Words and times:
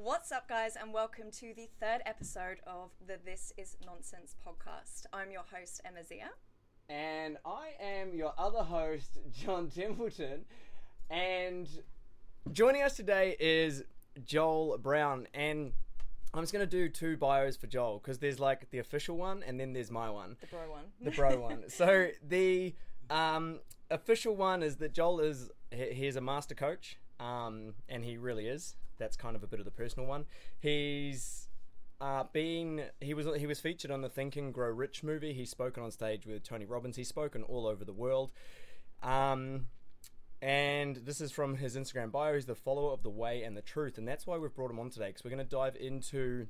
What's 0.00 0.30
up, 0.30 0.48
guys, 0.48 0.76
and 0.80 0.92
welcome 0.94 1.32
to 1.32 1.52
the 1.56 1.68
third 1.80 2.02
episode 2.06 2.58
of 2.68 2.90
the 3.04 3.18
This 3.24 3.52
Is 3.56 3.76
Nonsense 3.84 4.36
podcast. 4.46 5.06
I'm 5.12 5.32
your 5.32 5.42
host, 5.52 5.80
Emma 5.84 6.04
Zia. 6.04 6.30
And 6.88 7.36
I 7.44 7.70
am 7.82 8.14
your 8.14 8.32
other 8.38 8.62
host, 8.62 9.18
John 9.32 9.68
Templeton. 9.68 10.44
And 11.10 11.68
joining 12.52 12.82
us 12.82 12.94
today 12.96 13.36
is 13.40 13.82
Joel 14.24 14.78
Brown. 14.78 15.26
And 15.34 15.72
I'm 16.32 16.44
just 16.44 16.52
going 16.52 16.64
to 16.64 16.70
do 16.70 16.88
two 16.88 17.16
bios 17.16 17.56
for 17.56 17.66
Joel 17.66 17.98
because 17.98 18.18
there's 18.18 18.38
like 18.38 18.70
the 18.70 18.78
official 18.78 19.16
one 19.16 19.42
and 19.42 19.58
then 19.58 19.72
there's 19.72 19.90
my 19.90 20.10
one. 20.10 20.36
The 20.40 20.46
bro 20.46 20.70
one. 20.70 20.84
The 21.02 21.10
bro 21.10 21.40
one. 21.40 21.64
So 21.68 22.08
the 22.26 22.72
um, 23.10 23.58
official 23.90 24.36
one 24.36 24.62
is 24.62 24.76
that 24.76 24.92
Joel 24.92 25.18
is 25.20 25.50
he- 25.72 25.92
he's 25.92 26.14
a 26.14 26.20
master 26.20 26.54
coach, 26.54 26.98
um, 27.18 27.74
and 27.88 28.04
he 28.04 28.16
really 28.16 28.46
is. 28.46 28.76
That's 28.98 29.16
kind 29.16 29.36
of 29.36 29.42
a 29.42 29.46
bit 29.46 29.58
of 29.58 29.64
the 29.64 29.70
personal 29.70 30.08
one. 30.08 30.26
He's 30.60 31.48
uh, 32.00 32.24
been 32.32 32.84
he 33.00 33.14
was 33.14 33.26
he 33.36 33.46
was 33.46 33.60
featured 33.60 33.90
on 33.90 34.02
the 34.02 34.08
Think 34.08 34.36
and 34.36 34.52
Grow 34.52 34.70
Rich 34.70 35.02
movie. 35.02 35.32
He's 35.32 35.50
spoken 35.50 35.82
on 35.82 35.90
stage 35.90 36.26
with 36.26 36.42
Tony 36.42 36.64
Robbins. 36.64 36.96
He's 36.96 37.08
spoken 37.08 37.42
all 37.42 37.66
over 37.66 37.84
the 37.84 37.92
world. 37.92 38.30
Um, 39.02 39.66
and 40.40 40.96
this 40.96 41.20
is 41.20 41.32
from 41.32 41.56
his 41.56 41.76
Instagram 41.76 42.12
bio. 42.12 42.34
He's 42.34 42.46
the 42.46 42.54
follower 42.54 42.92
of 42.92 43.02
the 43.02 43.10
way 43.10 43.42
and 43.42 43.56
the 43.56 43.62
truth, 43.62 43.98
and 43.98 44.06
that's 44.06 44.26
why 44.26 44.36
we've 44.36 44.54
brought 44.54 44.70
him 44.70 44.78
on 44.78 44.90
today 44.90 45.08
because 45.08 45.24
we're 45.24 45.30
going 45.30 45.44
to 45.44 45.50
dive 45.50 45.76
into 45.76 46.46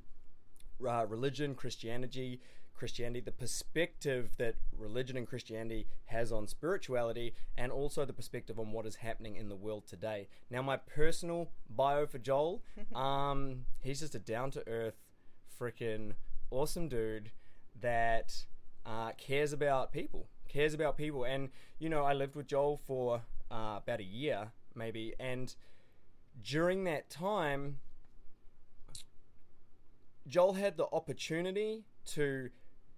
uh, 0.87 1.05
religion, 1.07 1.55
Christianity, 1.55 2.39
Christianity, 2.79 3.19
the 3.19 3.31
perspective 3.33 4.35
that 4.37 4.55
religion 4.77 5.17
and 5.17 5.27
Christianity 5.27 5.85
has 6.05 6.31
on 6.31 6.47
spirituality, 6.47 7.35
and 7.57 7.73
also 7.73 8.05
the 8.05 8.13
perspective 8.13 8.57
on 8.57 8.71
what 8.71 8.85
is 8.85 8.95
happening 8.95 9.35
in 9.35 9.49
the 9.49 9.55
world 9.55 9.85
today. 9.85 10.29
Now, 10.49 10.61
my 10.61 10.77
personal 10.77 11.49
bio 11.69 12.07
for 12.07 12.19
Joel, 12.19 12.63
um, 12.95 13.65
he's 13.81 13.99
just 13.99 14.15
a 14.15 14.19
down 14.19 14.51
to 14.51 14.65
earth, 14.65 14.95
freaking 15.59 16.13
awesome 16.51 16.87
dude 16.87 17.31
that 17.81 18.45
uh, 18.85 19.11
cares 19.17 19.51
about 19.51 19.91
people, 19.91 20.29
cares 20.47 20.73
about 20.73 20.95
people. 20.95 21.25
And, 21.25 21.49
you 21.79 21.89
know, 21.89 22.05
I 22.05 22.13
lived 22.13 22.37
with 22.37 22.47
Joel 22.47 22.79
for 22.87 23.23
uh, 23.51 23.79
about 23.83 23.99
a 23.99 24.03
year, 24.03 24.51
maybe, 24.73 25.15
and 25.19 25.53
during 26.41 26.85
that 26.85 27.09
time, 27.09 27.79
Joel 30.25 30.53
had 30.53 30.77
the 30.77 30.87
opportunity 30.93 31.83
to 32.05 32.49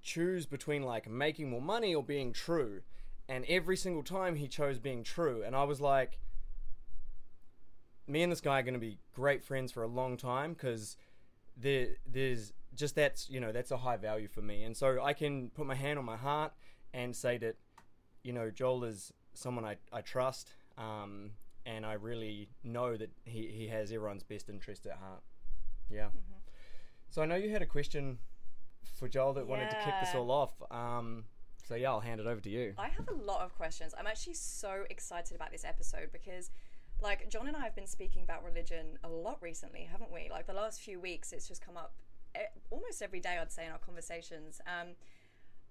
choose 0.02 0.45
between 0.45 0.83
like 0.83 1.09
making 1.09 1.49
more 1.49 1.61
money 1.61 1.94
or 1.94 2.03
being 2.03 2.33
true. 2.33 2.81
And 3.30 3.45
every 3.47 3.77
single 3.77 4.03
time 4.03 4.35
he 4.35 4.47
chose 4.47 4.80
being 4.80 5.03
true. 5.03 5.43
And 5.45 5.55
I 5.55 5.63
was 5.63 5.80
like, 5.80 6.19
me 8.08 8.23
and 8.23 8.31
this 8.31 8.41
guy 8.41 8.59
are 8.59 8.63
going 8.63 8.73
to 8.73 8.80
be 8.80 8.97
great 9.13 9.43
friends 9.43 9.71
for 9.71 9.83
a 9.83 9.88
long 9.88 10.17
time 10.17 10.53
because 10.53 10.97
there, 11.55 11.89
there's 12.05 12.52
just 12.75 12.95
that's, 12.95 13.30
you 13.30 13.39
know, 13.39 13.52
that's 13.52 13.71
a 13.71 13.77
high 13.77 13.97
value 13.97 14.27
for 14.27 14.41
me. 14.41 14.63
And 14.63 14.75
so 14.75 15.02
I 15.02 15.13
can 15.13 15.49
put 15.49 15.66
my 15.66 15.75
hand 15.75 15.97
on 15.97 16.05
my 16.05 16.17
heart 16.17 16.52
and 16.93 17.15
say 17.15 17.38
that, 17.38 17.55
you 18.23 18.33
know, 18.33 18.49
Joel 18.49 18.83
is 18.83 19.13
someone 19.33 19.63
I, 19.63 19.77
I 19.93 20.02
trust. 20.02 20.55
Um, 20.77 21.31
and 21.65 21.86
I 21.86 21.93
really 21.93 22.49
know 22.63 22.97
that 22.97 23.11
he, 23.23 23.52
he 23.53 23.67
has 23.67 23.91
everyone's 23.91 24.23
best 24.23 24.49
interest 24.49 24.86
at 24.88 24.93
heart. 24.93 25.21
Yeah. 25.89 26.08
So 27.09 27.21
I 27.21 27.25
know 27.25 27.36
you 27.36 27.52
had 27.52 27.61
a 27.61 27.67
question 27.67 28.17
for 28.97 29.07
Joel 29.07 29.33
that 29.33 29.47
wanted 29.47 29.69
to 29.69 29.77
kick 29.83 29.93
this 30.01 30.15
all 30.15 30.31
off. 30.31 30.53
Um, 30.71 31.25
so 31.67 31.75
yeah, 31.75 31.89
I'll 31.89 31.99
hand 31.99 32.19
it 32.19 32.27
over 32.27 32.41
to 32.41 32.49
you. 32.49 32.73
I 32.77 32.89
have 32.89 33.07
a 33.07 33.13
lot 33.13 33.41
of 33.41 33.55
questions. 33.55 33.93
I'm 33.97 34.07
actually 34.07 34.33
so 34.33 34.83
excited 34.89 35.35
about 35.35 35.51
this 35.51 35.63
episode 35.63 36.09
because, 36.11 36.51
like, 37.02 37.29
John 37.29 37.47
and 37.47 37.55
I 37.55 37.61
have 37.61 37.75
been 37.75 37.87
speaking 37.87 38.23
about 38.23 38.43
religion 38.43 38.97
a 39.03 39.09
lot 39.09 39.37
recently, 39.41 39.87
haven't 39.89 40.11
we? 40.11 40.27
Like, 40.29 40.47
the 40.47 40.53
last 40.53 40.81
few 40.81 40.99
weeks, 40.99 41.31
it's 41.31 41.47
just 41.47 41.65
come 41.65 41.77
up 41.77 41.93
eh, 42.35 42.41
almost 42.69 43.02
every 43.02 43.19
day, 43.19 43.37
I'd 43.39 43.52
say, 43.52 43.65
in 43.65 43.71
our 43.71 43.77
conversations. 43.77 44.59
Um, 44.67 44.95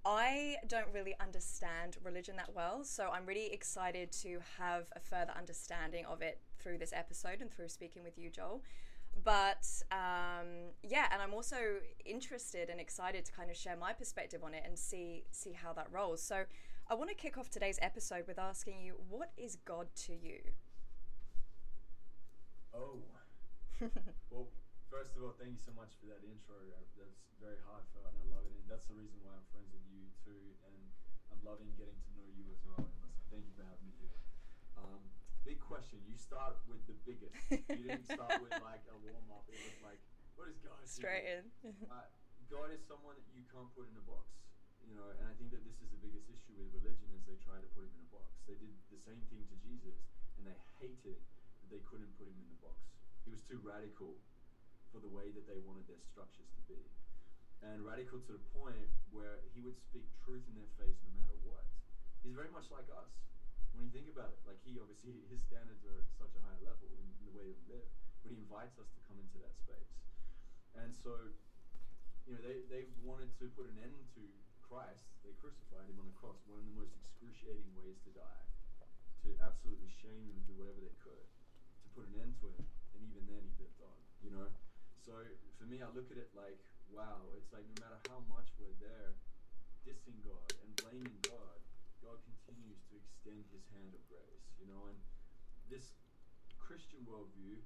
I 0.05 0.57
don't 0.67 0.89
really 0.95 1.15
understand 1.21 1.99
religion 2.03 2.37
that 2.37 2.55
well, 2.55 2.85
so 2.85 3.11
I'm 3.13 3.27
really 3.27 3.53
excited 3.53 4.11
to 4.23 4.39
have 4.59 4.87
a 4.97 5.01
further 5.01 5.33
understanding 5.37 6.07
of 6.07 6.23
it 6.23 6.41
through 6.59 6.79
this 6.79 6.93
episode 6.95 7.43
and 7.43 7.51
through 7.51 7.69
speaking 7.69 8.03
with 8.03 8.17
you, 8.17 8.31
Joel. 8.31 8.63
But 9.23 9.67
um, 9.93 10.73
yeah, 10.83 11.07
and 11.13 11.21
I'm 11.21 11.35
also 11.35 11.57
interested 12.05 12.71
and 12.71 12.81
excited 12.81 13.25
to 13.27 13.33
kind 13.33 13.51
of 13.51 13.57
share 13.57 13.77
my 13.77 13.93
perspective 13.93 14.43
on 14.43 14.55
it 14.55 14.63
and 14.65 14.79
see 14.79 15.25
see 15.31 15.53
how 15.53 15.73
that 15.75 15.89
rolls. 15.93 16.23
So 16.23 16.45
I 16.91 16.95
want 16.95 17.07
to 17.11 17.15
kick 17.15 17.39
off 17.39 17.51
today's 17.51 17.79
episode 17.83 18.27
with 18.27 18.39
asking 18.39 18.83
you, 18.83 18.99
what 19.07 19.31
is 19.39 19.55
God 19.63 19.87
to 20.07 20.13
you? 20.13 20.43
Oh. 22.75 22.99
well, 24.31 24.51
first 24.91 25.15
of 25.15 25.23
all, 25.23 25.31
thank 25.39 25.55
you 25.55 25.63
so 25.63 25.71
much 25.79 25.95
for 26.03 26.11
that 26.11 26.27
intro. 26.27 26.59
That's 26.99 27.23
very 27.39 27.63
heartfelt, 27.63 28.11
and 28.11 28.19
I 28.19 28.27
love 28.35 28.43
it. 28.43 28.59
And 28.59 28.67
that's 28.67 28.91
the 28.91 28.99
reason 28.99 29.23
why 29.23 29.39
I'm 29.39 29.47
friends 29.55 29.71
with 29.71 29.87
you 29.87 30.11
too, 30.19 30.59
and 30.67 30.83
I'm 31.31 31.39
loving 31.47 31.71
getting 31.79 31.95
to 31.95 32.11
know 32.19 32.27
you 32.27 32.51
as 32.51 32.59
well. 32.67 32.83
Emma. 32.83 33.07
So 33.15 33.23
thank 33.31 33.47
you 33.47 33.55
for 33.55 33.63
having 33.63 33.87
me 33.87 33.95
here. 34.03 34.19
Um, 34.75 35.01
big 35.51 35.59
question. 35.67 35.99
You 36.07 36.15
start 36.15 36.63
with 36.71 36.79
the 36.87 36.95
biggest. 37.03 37.35
you 37.51 37.83
didn't 37.83 38.07
start 38.15 38.39
with 38.39 38.55
like 38.63 38.87
a 38.87 38.95
warm 39.03 39.27
up. 39.35 39.43
It 39.51 39.59
was 39.59 39.83
like, 39.83 39.99
what 40.39 40.47
is 40.47 40.63
God? 40.63 40.79
Straight 40.87 41.27
in. 41.27 41.43
uh, 41.91 42.07
God 42.55 42.71
is 42.71 42.79
someone 42.87 43.19
that 43.19 43.27
you 43.35 43.43
can't 43.51 43.67
put 43.75 43.91
in 43.91 43.99
a 43.99 44.07
box. 44.07 44.31
You 44.87 44.95
know, 44.95 45.11
and 45.11 45.27
I 45.27 45.35
think 45.35 45.51
that 45.51 45.67
this 45.67 45.83
is 45.83 45.91
the 45.91 45.99
biggest 45.99 46.31
issue 46.31 46.55
with 46.55 46.71
religion 46.71 47.11
is 47.19 47.27
they 47.27 47.39
try 47.43 47.59
to 47.59 47.69
put 47.75 47.83
him 47.83 47.93
in 47.99 48.03
a 48.07 48.11
box. 48.15 48.31
They 48.47 48.55
did 48.63 48.71
the 48.95 49.03
same 49.03 49.19
thing 49.27 49.43
to 49.51 49.57
Jesus, 49.59 49.99
and 50.39 50.47
they 50.47 50.55
hated 50.79 51.19
that 51.61 51.69
they 51.69 51.83
couldn't 51.83 52.11
put 52.15 52.31
him 52.31 52.39
in 52.39 52.47
the 52.47 52.59
box. 52.63 52.79
He 53.27 53.35
was 53.35 53.43
too 53.43 53.59
radical 53.63 54.19
for 54.95 55.03
the 55.03 55.11
way 55.11 55.35
that 55.35 55.47
they 55.51 55.59
wanted 55.63 55.87
their 55.87 56.01
structures 56.03 56.51
to 56.59 56.63
be, 56.67 56.81
and 57.63 57.87
radical 57.87 58.19
to 58.19 58.33
the 58.35 58.43
point 58.57 58.91
where 59.15 59.45
he 59.55 59.63
would 59.63 59.79
speak 59.79 60.07
truth 60.27 60.43
in 60.51 60.59
their 60.59 60.71
face 60.81 60.99
no 61.07 61.13
matter 61.23 61.39
what. 61.47 61.63
He's 62.27 62.35
very 62.35 62.51
much 62.51 62.67
like 62.75 62.89
us. 62.91 63.13
When 63.75 63.87
you 63.87 63.93
think 63.93 64.11
about 64.11 64.35
it, 64.35 64.41
like 64.45 64.61
he 64.63 64.77
obviously 64.77 65.25
his 65.31 65.41
standards 65.47 65.83
are 65.87 66.03
at 66.03 66.09
such 66.19 66.35
a 66.37 66.43
high 66.45 66.61
level 66.63 66.91
in, 66.95 67.05
in 67.21 67.25
the 67.31 67.35
way 67.35 67.47
that 67.49 67.57
we 67.57 67.67
live, 67.79 67.87
but 68.21 68.35
he 68.35 68.39
invites 68.39 68.77
us 68.77 68.91
to 68.93 69.01
come 69.09 69.17
into 69.19 69.41
that 69.41 69.55
space. 69.57 69.95
And 70.77 70.93
so 70.93 71.33
you 72.29 72.37
know, 72.37 72.43
they, 72.47 72.63
they 72.71 72.87
wanted 73.03 73.33
to 73.43 73.51
put 73.59 73.67
an 73.67 73.79
end 73.81 73.97
to 74.15 74.23
Christ. 74.63 75.03
They 75.27 75.35
crucified 75.41 75.89
him 75.91 75.99
on 75.99 76.07
the 76.07 76.15
cross, 76.15 76.39
one 76.47 76.63
of 76.63 76.67
the 76.69 76.77
most 76.79 76.95
excruciating 76.95 77.75
ways 77.75 77.99
to 78.07 78.11
die, 78.15 78.47
to 79.27 79.35
absolutely 79.43 79.91
shame 79.91 80.31
him 80.31 80.39
and 80.39 80.47
do 80.47 80.55
whatever 80.55 80.79
they 80.79 80.95
could 81.03 81.27
to 81.27 81.89
put 81.91 82.07
an 82.15 82.23
end 82.23 82.39
to 82.45 82.47
him. 82.55 82.63
And 82.95 83.03
even 83.03 83.27
then, 83.27 83.43
he 83.43 83.53
lived 83.59 83.83
on, 83.83 83.99
you 84.23 84.31
know? 84.31 84.47
So 85.03 85.17
for 85.59 85.67
me, 85.67 85.83
I 85.83 85.91
look 85.91 86.07
at 86.13 86.23
it 86.23 86.31
like, 86.37 86.61
wow, 86.93 87.35
it's 87.35 87.51
like 87.51 87.67
no 87.67 87.77
matter 87.83 87.99
how 88.07 88.23
much 88.31 88.47
we're 88.61 88.79
there 88.79 89.17
dissing 89.83 90.21
God 90.23 90.55
and 90.61 90.71
blaming 90.87 91.19
God, 91.25 91.59
God 92.01 92.19
continues 92.25 92.81
to 92.89 92.97
extend 92.97 93.45
his 93.53 93.65
hand 93.77 93.93
of 93.93 94.03
grace, 94.09 94.47
you 94.57 94.67
know? 94.69 94.89
And 94.89 94.99
this 95.69 95.93
Christian 96.57 97.05
worldview, 97.05 97.61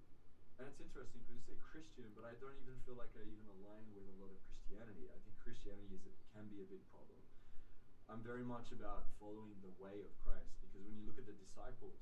and 0.59 0.67
it's 0.71 0.83
interesting 0.83 1.23
because 1.23 1.39
you 1.39 1.45
say 1.47 1.57
Christian, 1.63 2.11
but 2.15 2.27
I 2.27 2.35
don't 2.39 2.59
even 2.59 2.79
feel 2.87 2.99
like 2.99 3.11
I 3.15 3.23
even 3.27 3.47
align 3.63 3.87
with 3.95 4.07
a 4.07 4.17
lot 4.19 4.31
of 4.31 4.39
Christianity. 4.47 5.11
I 5.11 5.19
think 5.23 5.35
Christianity 5.43 5.95
is 5.99 6.05
can 6.35 6.51
be 6.51 6.63
a 6.63 6.67
big 6.67 6.83
problem. 6.91 7.23
I'm 8.11 8.21
very 8.21 8.45
much 8.45 8.69
about 8.75 9.09
following 9.17 9.57
the 9.65 9.73
way 9.81 10.05
of 10.05 10.13
Christ 10.21 10.51
because 10.61 10.85
when 10.85 10.93
you 10.93 11.07
look 11.09 11.17
at 11.17 11.25
the 11.25 11.37
disciples, 11.41 11.97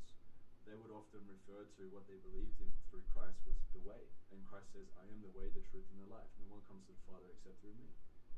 they 0.67 0.75
would 0.79 0.95
often 0.95 1.23
refer 1.27 1.67
to 1.79 1.83
what 1.91 2.07
they 2.07 2.19
believed 2.23 2.59
in 2.63 2.71
through 2.91 3.03
Christ 3.11 3.39
was 3.47 3.59
the 3.75 3.83
way. 3.83 3.99
And 4.31 4.43
Christ 4.47 4.71
says, 4.75 4.87
I 4.99 5.07
am 5.11 5.23
the 5.23 5.35
way, 5.35 5.51
the 5.51 5.63
truth, 5.71 5.87
and 5.91 6.03
the 6.03 6.11
life. 6.11 6.31
No 6.39 6.55
one 6.55 6.63
comes 6.71 6.87
to 6.87 6.95
the 6.95 7.03
Father 7.07 7.29
except 7.35 7.59
through 7.63 7.75
me. 7.79 7.91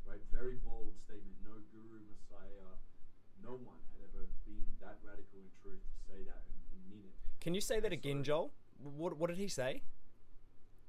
Right? 0.09 0.21
Very 0.33 0.57
bold 0.61 0.97
statement. 1.05 1.37
No 1.45 1.61
guru, 1.73 2.01
Messiah, 2.09 2.77
no 3.43 3.57
one 3.59 3.81
had 3.95 4.05
ever 4.11 4.29
been 4.45 4.69
that 4.81 4.99
radical 5.03 5.41
in 5.41 5.51
truth 5.63 5.83
to 5.83 5.97
say 6.07 6.21
that 6.27 6.43
and, 6.47 6.59
and 6.75 6.81
mean 6.91 7.05
it. 7.09 7.17
Can 7.41 7.55
you 7.55 7.61
say 7.61 7.81
that 7.81 7.93
And 7.93 8.01
again, 8.01 8.23
Joel? 8.25 8.53
What 8.79 9.17
What 9.19 9.29
did 9.31 9.39
he 9.39 9.49
say? 9.49 9.83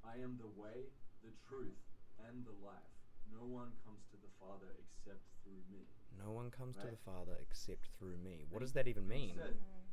I 0.06 0.22
am 0.22 0.38
the 0.38 0.50
way, 0.59 0.94
the 1.25 1.34
truth, 1.50 1.79
and 2.22 2.46
the 2.46 2.53
life. 2.64 2.93
No 3.31 3.43
one 3.43 3.73
comes 3.84 4.05
to 4.14 4.17
the 4.22 4.31
Father 4.40 4.69
except 4.79 5.25
through 5.43 5.59
me. 5.67 5.90
No 6.16 6.31
one 6.31 6.49
comes 6.53 6.78
to 6.79 6.87
the 6.87 7.02
Father 7.03 7.35
except 7.41 7.90
through 7.99 8.16
me. 8.23 8.46
What 8.49 8.61
does 8.61 8.72
that 8.73 8.87
even 8.87 9.03
he 9.03 9.09
mean? 9.09 9.35
said- 9.35 9.59
mm-hmm. 9.59 9.84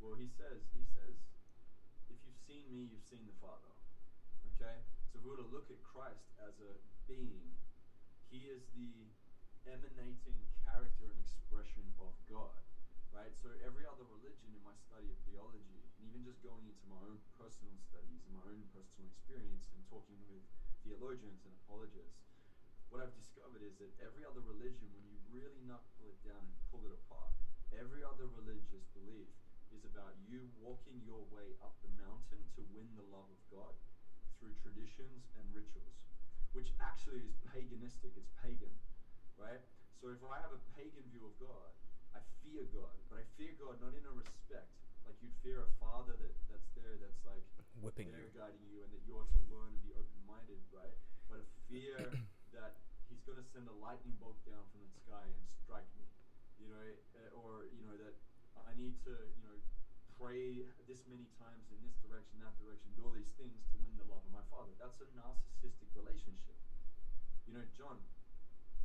Well, 0.00 0.16
he 0.16 0.28
says, 0.32 0.64
he 0.72 0.84
says, 0.96 1.12
if 2.08 2.16
you've 2.24 2.40
seen 2.48 2.64
me, 2.72 2.88
you've 2.88 3.04
seen 3.04 3.24
the 3.28 3.36
Father. 3.40 3.68
Okay? 4.56 4.80
So 5.12 5.20
if 5.20 5.24
we 5.24 5.30
were 5.30 5.40
to 5.40 5.48
look 5.52 5.68
at 5.68 5.80
Christ 5.84 6.24
as 6.40 6.56
a 6.60 6.72
being, 7.08 7.52
he 8.32 8.48
is 8.48 8.64
the 8.76 9.12
emanating 9.70 10.50
character 10.66 11.06
and 11.06 11.18
expression 11.22 11.94
of 12.02 12.10
God. 12.26 12.58
Right? 13.10 13.34
So 13.34 13.50
every 13.58 13.82
other 13.86 14.06
religion 14.06 14.54
in 14.54 14.62
my 14.62 14.74
study 14.74 15.10
of 15.10 15.18
theology, 15.26 15.82
and 15.98 16.06
even 16.06 16.22
just 16.22 16.42
going 16.42 16.66
into 16.66 16.86
my 16.86 17.02
own 17.02 17.18
personal 17.34 17.74
studies 17.78 18.22
and 18.22 18.34
my 18.34 18.46
own 18.46 18.62
personal 18.70 19.06
experience 19.06 19.66
and 19.74 19.82
talking 19.82 20.22
with 20.30 20.42
theologians 20.86 21.42
and 21.42 21.50
apologists, 21.66 22.22
what 22.90 23.02
I've 23.02 23.14
discovered 23.14 23.62
is 23.62 23.78
that 23.78 23.94
every 23.98 24.22
other 24.22 24.42
religion, 24.42 24.90
when 24.94 25.06
you 25.06 25.18
really 25.26 25.62
knuckle 25.62 26.06
it 26.06 26.18
down 26.22 26.50
and 26.50 26.58
pull 26.70 26.86
it 26.86 26.94
apart, 26.94 27.34
every 27.74 28.02
other 28.02 28.26
religious 28.26 28.86
belief 28.94 29.30
is 29.70 29.86
about 29.86 30.14
you 30.26 30.50
walking 30.58 31.02
your 31.02 31.22
way 31.30 31.54
up 31.62 31.74
the 31.82 31.90
mountain 31.94 32.46
to 32.54 32.62
win 32.74 32.94
the 32.94 33.06
love 33.06 33.26
of 33.30 33.42
God 33.50 33.74
through 34.38 34.54
traditions 34.58 35.30
and 35.38 35.54
rituals, 35.54 36.02
which 36.50 36.74
actually 36.78 37.22
is 37.22 37.34
paganistic. 37.46 38.14
It's 38.18 38.30
pagan, 38.42 38.74
right? 39.40 39.64
So 40.04 40.12
if 40.12 40.20
I 40.20 40.36
have 40.44 40.52
a 40.52 40.60
pagan 40.76 41.08
view 41.08 41.24
of 41.24 41.34
God, 41.40 41.72
I 42.12 42.20
fear 42.44 42.68
God, 42.68 42.92
but 43.08 43.20
I 43.20 43.24
fear 43.40 43.56
God 43.56 43.80
not 43.80 43.96
in 43.96 44.04
a 44.04 44.12
respect 44.12 44.68
like 45.10 45.16
you'd 45.24 45.34
fear 45.42 45.64
a 45.64 45.70
father 45.80 46.14
that, 46.20 46.34
that's 46.46 46.70
there 46.76 47.00
that's 47.00 47.18
like 47.24 47.42
Whipping 47.80 48.12
there 48.12 48.28
you. 48.28 48.36
guiding 48.36 48.62
you 48.68 48.84
and 48.84 48.92
that 48.92 49.00
you 49.08 49.16
ought 49.16 49.30
to 49.32 49.40
learn 49.48 49.72
and 49.72 49.80
be 49.80 49.90
open 49.96 50.20
minded, 50.28 50.60
right? 50.68 50.92
But 51.26 51.42
a 51.42 51.48
fear 51.66 51.96
that 52.56 52.76
he's 53.08 53.22
going 53.24 53.40
to 53.40 53.46
send 53.50 53.66
a 53.66 53.76
lightning 53.80 54.14
bolt 54.20 54.36
down 54.44 54.62
from 54.68 54.84
the 54.84 54.92
sky 54.92 55.24
and 55.24 55.42
strike 55.64 55.88
me, 55.96 56.04
you 56.60 56.68
know, 56.68 56.86
uh, 57.16 57.40
or 57.40 57.66
you 57.72 57.80
know 57.82 57.96
that 57.96 58.14
I 58.54 58.76
need 58.76 59.00
to, 59.08 59.14
you 59.34 59.42
know, 59.42 59.56
pray 60.20 60.68
this 60.84 61.08
many 61.08 61.26
times 61.40 61.64
in 61.72 61.80
this 61.80 61.96
direction, 62.04 62.38
that 62.44 62.54
direction, 62.60 62.92
do 62.94 63.08
all 63.08 63.16
these 63.16 63.32
things 63.40 63.56
to 63.72 63.80
win 63.80 63.96
the 63.96 64.04
love 64.04 64.20
of 64.20 64.32
my 64.34 64.44
father. 64.52 64.76
That's 64.76 65.00
a 65.00 65.08
narcissistic 65.16 65.88
relationship. 65.96 66.58
You 67.48 67.56
know, 67.56 67.64
John, 67.72 67.98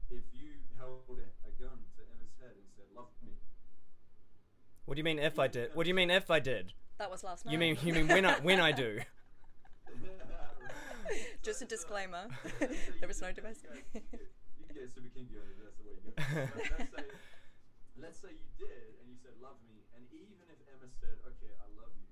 if 0.10 0.24
you 0.34 0.52
held 0.78 1.02
a, 1.10 1.28
a 1.48 1.52
gun 1.62 1.78
to 1.98 2.02
Emma's 2.14 2.34
head 2.40 2.54
and 2.56 2.68
said, 2.76 2.86
"Love 2.96 3.10
me," 3.24 3.34
What 4.86 4.96
do 4.96 5.00
you 5.00 5.04
mean 5.04 5.20
if 5.20 5.40
I 5.40 5.48
did? 5.48 5.72
What 5.74 5.84
do 5.84 5.90
you 5.90 5.96
mean 5.96 6.12
if 6.12 6.30
I 6.30 6.40
did? 6.40 6.74
That 6.98 7.10
was 7.12 7.24
last 7.24 7.46
night. 7.46 7.52
You 7.52 7.58
mean 7.58 7.78
you 7.84 7.94
mean 7.94 8.08
when 8.08 8.26
I 8.26 8.34
when 8.40 8.60
I 8.60 8.72
do? 8.72 9.00
Just 11.44 11.62
a 11.62 11.66
disclaimer. 11.70 12.26
let's 12.30 12.60
There 12.60 12.70
you 13.02 13.10
is 13.10 13.22
no 13.22 13.28
did- 13.30 13.36
domestic. 13.38 13.86
You 13.94 14.02
get, 14.02 14.22
you 14.58 14.66
can 14.66 14.76
get 14.76 14.90
super 14.90 15.10
kinky 15.14 15.38
on 15.38 15.46
it. 15.46 15.58
That's 15.62 15.78
the 15.78 15.86
way 15.86 15.94
you 16.02 16.02
go. 16.02 16.14
Let's 16.18 16.90
say, 16.90 17.06
let's 18.02 18.20
say 18.22 18.32
you 18.34 18.50
did, 18.58 18.98
and 19.02 19.06
you 19.10 19.18
said 19.22 19.38
love 19.38 19.62
me, 19.70 19.86
and 19.94 20.02
even 20.10 20.38
if 20.50 20.58
Emma 20.66 20.90
said, 20.90 21.22
"Okay, 21.22 21.54
I 21.62 21.68
love 21.78 21.94
you," 21.94 22.10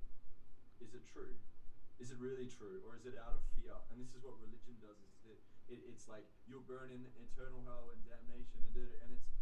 is 0.86 0.94
it 0.94 1.02
true? 1.10 1.34
Is 1.98 2.12
it 2.14 2.18
really 2.22 2.46
true, 2.46 2.84
or 2.86 2.94
is 2.94 3.06
it 3.10 3.18
out 3.18 3.34
of 3.34 3.42
fear? 3.58 3.74
And 3.90 3.98
this 3.98 4.14
is 4.14 4.22
what 4.22 4.38
religion 4.38 4.78
does: 4.78 4.98
is 5.02 5.14
that 5.26 5.40
it, 5.74 5.82
it's 5.90 6.06
like 6.06 6.30
you'll 6.46 6.64
burn 6.64 6.94
in 6.94 7.10
eternal 7.18 7.66
hell 7.66 7.90
and 7.90 8.06
damnation, 8.06 8.62
and 8.62 8.78
and 8.78 9.10
it's 9.10 9.34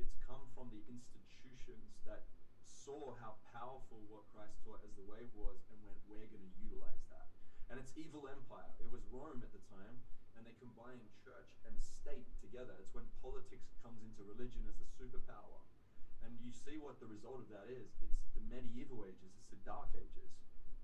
it's 0.00 0.16
come 0.24 0.48
from 0.56 0.72
the 0.72 0.80
institutions 0.88 2.00
that 2.08 2.24
saw 2.64 3.14
how 3.20 3.36
powerful 3.52 4.00
what 4.08 4.24
Christ 4.32 4.64
taught 4.64 4.80
as 4.82 4.96
the 4.96 5.04
way 5.04 5.28
was, 5.36 5.60
and 5.68 5.76
went, 5.84 6.00
"We're 6.08 6.26
going 6.32 6.42
to 6.42 6.54
utilize 6.56 7.04
that." 7.12 7.28
And 7.68 7.76
it's 7.76 7.92
evil 7.96 8.28
empire. 8.28 8.72
It 8.80 8.88
was 8.88 9.04
Rome 9.08 9.44
at 9.44 9.52
the 9.52 9.60
time, 9.68 10.04
and 10.36 10.44
they 10.44 10.56
combined 10.56 11.04
church 11.20 11.52
and 11.64 11.76
state 11.80 12.28
together. 12.40 12.76
It's 12.80 12.92
when 12.92 13.08
politics 13.20 13.72
comes 13.80 14.00
into 14.04 14.24
religion 14.24 14.64
as 14.68 14.76
a 14.80 14.88
superpower. 14.88 15.64
And 16.24 16.40
you 16.40 16.52
see 16.52 16.80
what 16.80 17.00
the 17.00 17.08
result 17.08 17.44
of 17.44 17.48
that 17.52 17.68
is. 17.68 18.00
It's 18.00 18.20
the 18.32 18.40
medieval 18.40 19.04
ages, 19.04 19.32
it's 19.36 19.52
the 19.52 19.60
dark 19.64 19.92
ages, 19.92 20.32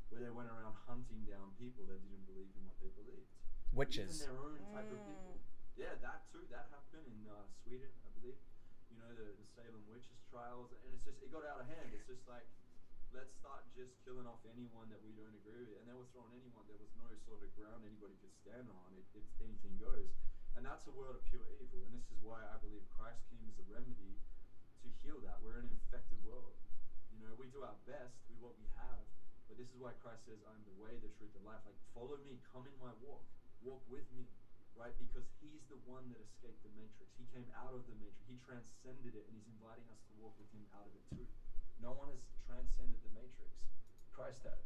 where 0.09 0.21
they 0.21 0.33
went 0.33 0.53
around 0.53 0.77
hunting 0.89 1.25
down 1.25 1.57
people 1.57 1.89
that 1.89 2.01
didn't 2.01 2.29
believe 2.29 2.53
in 2.57 2.65
what 2.69 2.77
they 2.81 2.93
believed. 2.93 3.29
Witches. 3.71 4.19
Even 4.19 4.35
their 4.35 4.41
own 4.43 4.61
type 4.75 4.91
of 4.91 5.01
people. 5.07 5.39
Yeah, 5.79 5.95
that 6.03 6.27
too. 6.35 6.43
That 6.51 6.67
happened 6.75 7.07
in 7.07 7.23
uh, 7.31 7.47
Sweden, 7.63 7.89
I 8.03 8.11
believe. 8.19 8.41
You 8.91 8.99
know, 8.99 9.11
the, 9.15 9.31
the 9.39 9.47
Salem 9.55 9.87
witches 9.87 10.19
trials, 10.27 10.75
and 10.75 10.91
it's 10.91 11.07
just 11.07 11.23
it 11.23 11.31
got 11.31 11.47
out 11.47 11.63
of 11.63 11.67
hand. 11.71 11.95
It's 11.95 12.05
just 12.11 12.27
like 12.27 12.45
let's 13.15 13.31
start 13.39 13.67
just 13.75 13.95
killing 14.07 14.27
off 14.27 14.43
anyone 14.47 14.87
that 14.91 15.03
we 15.03 15.15
don't 15.15 15.35
agree 15.35 15.67
with, 15.67 15.79
and 15.83 15.87
they 15.87 15.95
were 15.95 16.07
throwing 16.11 16.35
anyone. 16.35 16.67
There 16.67 16.79
was 16.79 16.91
no 16.99 17.07
sort 17.27 17.43
of 17.47 17.51
ground 17.55 17.87
anybody 17.87 18.19
could 18.19 18.35
stand 18.43 18.67
on. 18.71 18.87
It, 18.99 19.07
it's 19.15 19.35
anything 19.39 19.79
goes, 19.79 20.11
and 20.59 20.67
that's 20.67 20.87
a 20.91 20.95
world 20.95 21.15
of 21.19 21.23
pure 21.31 21.47
evil. 21.63 21.87
And 21.87 21.95
this 21.95 22.07
is 22.11 22.19
why 22.23 22.43
I 22.43 22.59
believe 22.59 22.83
Christ 22.91 23.23
came 23.31 23.47
as 23.47 23.59
a 23.63 23.67
remedy 23.71 24.19
to 24.83 24.89
heal 25.07 25.23
that. 25.23 25.39
We're 25.43 25.63
in 25.63 25.71
an 25.71 25.75
infected 25.79 26.19
world. 26.27 26.59
You 27.15 27.23
know, 27.23 27.35
we 27.39 27.51
do 27.55 27.63
our 27.63 27.79
best 27.87 28.19
with 28.27 28.39
what 28.43 28.59
we 28.59 28.67
have, 28.79 29.07
but 29.47 29.59
this 29.59 29.71
is 29.71 29.79
why 29.79 29.95
Christ 30.03 30.27
says, 30.27 30.43
"I'm 30.47 30.63
the 30.67 30.75
way, 30.79 30.99
the 30.99 31.11
truth, 31.19 31.35
and 31.39 31.47
life." 31.47 31.63
Like, 31.63 31.79
follow 31.95 32.19
me, 32.27 32.43
come 32.51 32.67
in 32.67 32.75
my 32.83 32.95
walk, 33.03 33.27
walk 33.63 33.85
with 33.89 34.07
me, 34.17 34.29
right? 34.77 34.95
Because 34.97 35.29
He's 35.41 35.65
the 35.69 35.81
one 35.89 36.09
that 36.13 36.21
escaped 36.21 36.61
the 36.65 36.73
matrix. 36.77 37.13
He 37.17 37.27
came 37.33 37.49
out 37.57 37.73
of 37.73 37.85
the 37.89 37.97
matrix. 37.97 38.25
He 38.29 38.37
transcended 38.41 39.17
it, 39.17 39.25
and 39.29 39.33
He's 39.37 39.49
inviting 39.49 39.87
us 39.93 40.01
to 40.09 40.13
walk 40.21 40.37
with 40.37 40.51
Him 40.53 40.65
out 40.77 40.89
of 40.89 40.93
it 40.97 41.05
too. 41.13 41.27
No 41.81 41.97
one 41.97 42.13
has 42.13 42.21
transcended 42.45 43.01
the 43.01 43.13
matrix. 43.17 43.53
Christ 44.13 44.45
has. 44.45 44.65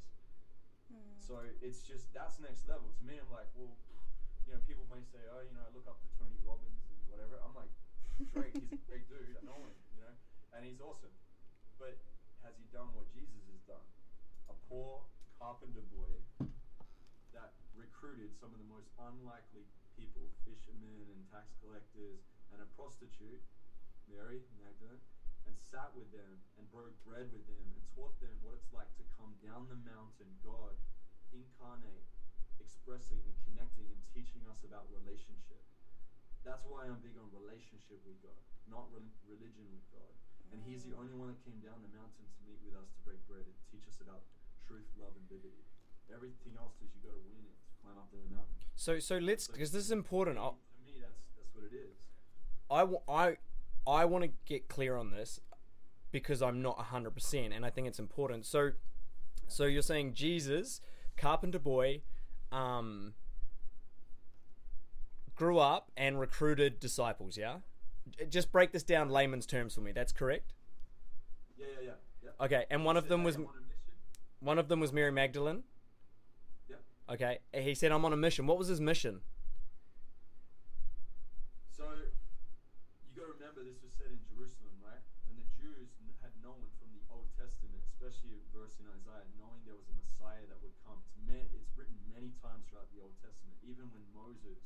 Hmm. 0.91 1.15
So 1.23 1.41
it's 1.63 1.87
just 1.87 2.11
that's 2.11 2.43
next 2.43 2.67
level. 2.67 2.91
To 2.91 3.03
me, 3.07 3.23
I'm 3.23 3.31
like, 3.31 3.49
well, 3.55 3.75
you 4.45 4.53
know, 4.53 4.61
people 4.69 4.85
may 4.91 5.01
say, 5.01 5.23
oh, 5.31 5.41
you 5.41 5.55
know, 5.55 5.65
I 5.65 5.71
look 5.73 5.87
up 5.89 6.03
to 6.03 6.09
Tony 6.19 6.37
Robbins 6.43 6.85
and 6.91 7.01
whatever. 7.09 7.41
I'm 7.41 7.55
like, 7.57 7.71
great, 8.35 8.53
he's 8.53 8.71
a 8.75 8.83
great 8.85 9.07
dude. 9.09 9.35
I 9.39 9.43
know 9.47 9.57
him, 9.63 9.75
you 9.95 10.03
know, 10.05 10.15
and 10.53 10.67
he's 10.67 10.83
awesome. 10.83 11.15
But 11.81 11.97
has 12.45 12.55
he 12.61 12.67
done 12.71 12.93
what 12.93 13.09
Jesus 13.11 13.47
has 13.49 13.63
done? 13.65 13.87
A 14.53 14.57
poor 14.69 15.09
carpenter 15.41 15.83
boy 15.89 16.13
recruited 17.75 18.31
some 18.39 18.55
of 18.55 18.59
the 18.63 18.71
most 18.71 18.91
unlikely 18.99 19.67
people, 19.99 20.31
fishermen 20.47 21.11
and 21.11 21.23
tax 21.31 21.55
collectors, 21.59 22.23
and 22.55 22.63
a 22.63 22.69
prostitute, 22.79 23.43
Mary 24.07 24.43
Magdalene, 24.55 25.03
and 25.47 25.55
sat 25.59 25.93
with 25.95 26.09
them 26.15 26.41
and 26.57 26.71
broke 26.71 26.95
bread 27.05 27.31
with 27.35 27.47
them 27.47 27.67
and 27.75 27.83
taught 27.93 28.17
them 28.23 28.35
what 28.41 28.57
it's 28.57 28.73
like 28.73 28.91
to 28.97 29.05
come 29.19 29.37
down 29.43 29.69
the 29.69 29.79
mountain, 29.85 30.39
God 30.41 30.79
incarnate, 31.35 32.07
expressing 32.63 33.19
and 33.27 33.37
connecting 33.43 33.91
and 33.91 34.01
teaching 34.15 34.47
us 34.47 34.63
about 34.63 34.87
relationship. 34.95 35.61
That's 36.47 36.63
why 36.63 36.87
I'm 36.87 37.03
big 37.03 37.19
on 37.19 37.33
relationship 37.35 37.99
with 38.07 38.21
God, 38.23 38.39
not 38.71 38.87
re- 38.95 39.11
religion 39.27 39.67
with 39.73 39.85
God. 39.91 40.15
And 40.53 40.61
He's 40.63 40.85
the 40.87 40.95
only 40.95 41.17
one 41.17 41.33
that 41.33 41.41
came 41.43 41.59
down 41.59 41.83
the 41.83 41.91
mountain 41.91 42.29
to 42.29 42.41
meet 42.47 42.61
with 42.63 42.77
us 42.77 42.93
to 42.95 43.01
break 43.03 43.19
bread 43.27 43.49
and 43.49 43.57
teach 43.73 43.89
us 43.89 43.99
about 43.99 44.23
truth, 44.63 44.87
love, 44.95 45.17
and 45.17 45.27
liberty. 45.27 45.65
Everything 46.13 46.55
else 46.55 46.77
is 46.85 46.93
you 46.93 47.01
got 47.01 47.17
to 47.17 47.25
win 47.25 47.49
it 47.49 47.64
climb 47.85 47.99
up 47.99 48.11
the 48.11 48.19
mountain. 48.35 48.55
So 48.75 48.99
so 48.99 49.19
let's 49.19 49.47
because 49.47 49.73
this 49.73 49.85
is 49.85 49.91
important. 49.91 50.39
I 50.39 50.43
To 50.49 50.55
me, 50.87 51.01
that's 51.01 51.21
that's 51.37 51.55
what 51.55 51.65
it 51.65 51.75
is. 51.77 51.97
I, 52.71 52.81
w- 52.81 53.01
I, 53.09 53.37
I 53.87 54.05
want 54.07 54.25
to 54.25 54.31
get 54.47 54.69
clear 54.69 54.97
on 54.97 55.11
this 55.11 55.41
because 56.11 56.41
I'm 56.41 56.63
not 56.63 56.79
100% 56.79 57.55
and 57.55 57.67
I 57.67 57.71
think 57.71 57.87
it's 57.87 57.99
important. 57.99 58.47
So 58.47 58.73
so 59.49 59.65
you're 59.65 59.83
saying 59.83 60.15
Jesus, 60.15 60.81
carpenter 61.17 61.59
boy, 61.59 62.01
um, 62.51 63.15
grew 65.35 65.59
up 65.59 65.91
and 65.97 66.19
recruited 66.19 66.81
disciples, 66.81 67.37
yeah? 67.37 67.57
Just 68.29 68.53
break 68.53 68.73
this 68.73 68.83
down 68.83 69.11
layman's 69.11 69.47
terms 69.47 69.75
for 69.75 69.81
me. 69.81 69.93
That's 69.93 70.13
correct? 70.13 70.53
Yeah, 71.57 71.67
yeah, 71.81 71.87
yeah. 71.87 72.31
yeah. 72.39 72.45
Okay, 72.45 72.65
and 72.71 72.85
one 72.85 72.97
of 72.97 73.09
them 73.09 73.25
was 73.25 73.37
I'm 73.37 73.43
on 73.43 73.49
a 73.49 73.61
mission." 73.61 73.95
one 74.41 74.59
of 74.59 74.69
them 74.69 74.81
was 74.81 74.93
Mary 74.93 75.13
Magdalene. 75.13 75.63
Okay, 77.05 77.45
he 77.53 77.77
said 77.77 77.93
I'm 77.93 78.05
on 78.09 78.17
a 78.17 78.21
mission. 78.21 78.49
What 78.49 78.57
was 78.57 78.73
his 78.73 78.81
mission? 78.81 79.21
So 81.69 81.85
you 81.85 83.13
got 83.13 83.29
to 83.29 83.37
remember 83.37 83.61
this 83.61 83.77
was 83.85 83.93
said 83.93 84.09
in 84.09 84.25
Jerusalem, 84.25 84.73
right? 84.81 85.05
And 85.29 85.37
the 85.37 85.45
Jews 85.53 85.93
had 86.25 86.33
known 86.41 86.65
from 86.81 86.89
the 86.97 87.05
Old 87.13 87.29
Testament, 87.37 87.77
especially 87.85 88.33
a 88.41 88.43
verse 88.57 88.81
in 88.81 88.89
Isaiah, 88.89 89.29
knowing 89.37 89.61
there 89.69 89.77
was 89.77 89.85
a 89.93 89.97
Messiah 90.01 90.49
that 90.49 90.57
would 90.65 90.73
come. 90.81 90.97
It's, 91.05 91.21
ma- 91.29 91.51
it's 91.53 91.69
written 91.77 91.93
many 92.09 92.33
times 92.41 92.65
throughout 92.73 92.89
the 92.97 93.05
Old 93.05 93.13
Testament, 93.21 93.61
even 93.61 93.85
when 93.93 94.05
Moses 94.17 94.65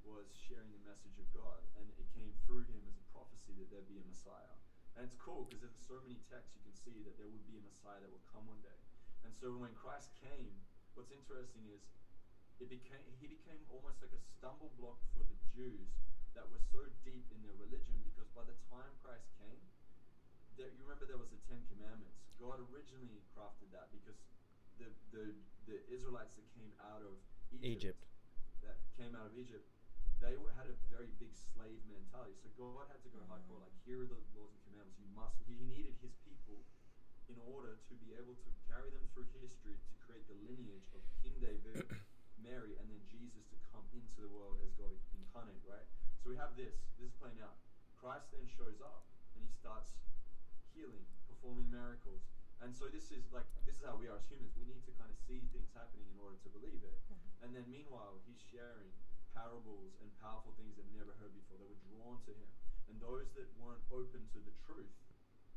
was 0.00 0.32
sharing 0.32 0.72
the 0.72 0.80
message 0.88 1.20
of 1.20 1.28
God, 1.36 1.60
and 1.76 1.84
it 2.00 2.08
came 2.16 2.32
through 2.48 2.64
him 2.72 2.80
as 2.88 2.96
a 2.96 3.04
prophecy 3.12 3.52
that 3.60 3.68
there'd 3.68 3.90
be 3.90 4.00
a 4.00 4.06
Messiah. 4.08 4.56
And 4.96 5.04
it's 5.04 5.18
cool 5.20 5.44
because 5.44 5.60
there's 5.60 5.76
so 5.84 6.00
many 6.00 6.16
texts 6.32 6.56
you 6.56 6.64
can 6.64 6.72
see 6.72 7.04
that 7.04 7.20
there 7.20 7.28
would 7.28 7.44
be 7.44 7.60
a 7.60 7.64
Messiah 7.68 8.00
that 8.00 8.08
would 8.08 8.24
come 8.32 8.48
one 8.48 8.64
day. 8.64 8.80
And 9.28 9.34
so 9.34 9.52
when 9.60 9.76
Christ 9.76 10.14
came, 10.16 10.56
what's 10.96 11.12
interesting 11.12 11.68
is 11.68 11.84
it 12.56 12.72
became 12.72 13.04
he 13.20 13.28
became 13.28 13.60
almost 13.68 14.00
like 14.00 14.16
a 14.16 14.22
stumble 14.40 14.72
block 14.80 14.96
for 15.12 15.20
the 15.28 15.36
Jews 15.52 15.92
that 16.32 16.48
were 16.48 16.60
so 16.72 16.88
deep 17.04 17.28
in 17.28 17.44
their 17.44 17.56
religion 17.56 18.00
because 18.00 18.28
by 18.32 18.44
the 18.48 18.56
time 18.72 18.96
Christ 19.04 19.28
came, 19.36 19.60
there, 20.56 20.72
you 20.72 20.84
remember 20.84 21.04
there 21.04 21.20
was 21.20 21.28
the 21.28 21.40
Ten 21.44 21.60
Commandments. 21.68 22.16
God 22.40 22.64
originally 22.72 23.20
crafted 23.36 23.68
that 23.76 23.92
because 23.92 24.16
the 24.80 24.88
the, 25.12 25.36
the 25.68 25.84
Israelites 25.92 26.32
that 26.40 26.48
came 26.56 26.72
out 26.80 27.04
of 27.04 27.20
Egypt, 27.52 27.64
Egypt. 27.64 28.02
that 28.64 28.80
came 28.96 29.12
out 29.12 29.28
of 29.28 29.36
Egypt, 29.36 29.68
they 30.20 30.36
were, 30.40 30.52
had 30.56 30.64
a 30.64 30.76
very 30.88 31.12
big 31.20 31.36
slave 31.36 31.84
mentality. 31.84 32.32
So 32.40 32.48
God 32.56 32.88
had 32.88 33.04
to 33.04 33.10
go 33.12 33.20
hardcore. 33.28 33.60
Like 33.60 33.76
here 33.84 34.00
are 34.00 34.08
the 34.08 34.20
laws 34.32 34.52
and 34.56 34.60
commandments. 34.64 34.96
You 34.96 35.08
must. 35.12 35.36
He, 35.44 35.60
he 35.60 35.68
needed 35.68 36.00
his 36.00 36.16
people 36.24 36.64
in 37.26 37.38
order 37.42 37.78
to 37.90 37.94
be 37.98 38.14
able 38.14 38.38
to 38.38 38.50
carry 38.70 38.90
them 38.90 39.02
through 39.12 39.26
history 39.38 39.78
to 39.78 39.94
create 40.06 40.26
the 40.30 40.38
lineage 40.46 40.86
of 40.94 41.02
King 41.22 41.36
David, 41.42 41.82
Mary, 42.46 42.78
and 42.78 42.86
then 42.86 43.02
Jesus 43.10 43.46
to 43.50 43.56
come 43.70 43.86
into 43.90 44.22
the 44.22 44.30
world 44.30 44.62
as 44.62 44.70
God 44.78 44.94
incarnate, 45.16 45.62
right? 45.66 45.86
So 46.22 46.30
we 46.30 46.38
have 46.38 46.54
this. 46.54 46.74
This 46.98 47.10
is 47.10 47.16
playing 47.18 47.42
out. 47.42 47.58
Christ 47.98 48.30
then 48.30 48.46
shows 48.46 48.78
up 48.82 49.06
and 49.34 49.42
he 49.42 49.50
starts 49.50 49.98
healing, 50.74 51.06
performing 51.26 51.70
miracles. 51.70 52.22
And 52.64 52.72
so 52.72 52.88
this 52.88 53.12
is 53.12 53.28
like 53.34 53.46
this 53.68 53.78
is 53.78 53.84
how 53.84 54.00
we 54.00 54.08
are 54.08 54.16
as 54.16 54.26
humans. 54.30 54.56
We 54.56 54.64
need 54.64 54.82
to 54.88 54.94
kind 54.96 55.12
of 55.12 55.18
see 55.28 55.44
things 55.52 55.68
happening 55.76 56.08
in 56.08 56.18
order 56.22 56.40
to 56.40 56.50
believe 56.50 56.80
it. 56.80 56.98
Mm-hmm. 57.12 57.44
And 57.44 57.48
then 57.52 57.66
meanwhile, 57.68 58.16
he's 58.24 58.40
sharing 58.40 58.90
parables 59.36 60.00
and 60.00 60.08
powerful 60.24 60.56
things 60.56 60.72
they've 60.74 60.96
never 60.96 61.12
heard 61.20 61.36
before. 61.36 61.60
They 61.60 61.68
were 61.68 61.82
drawn 61.92 62.16
to 62.24 62.32
him. 62.32 62.48
And 62.88 62.96
those 63.02 63.28
that 63.36 63.50
weren't 63.60 63.82
open 63.92 64.24
to 64.32 64.38
the 64.40 64.54
truth, 64.64 64.94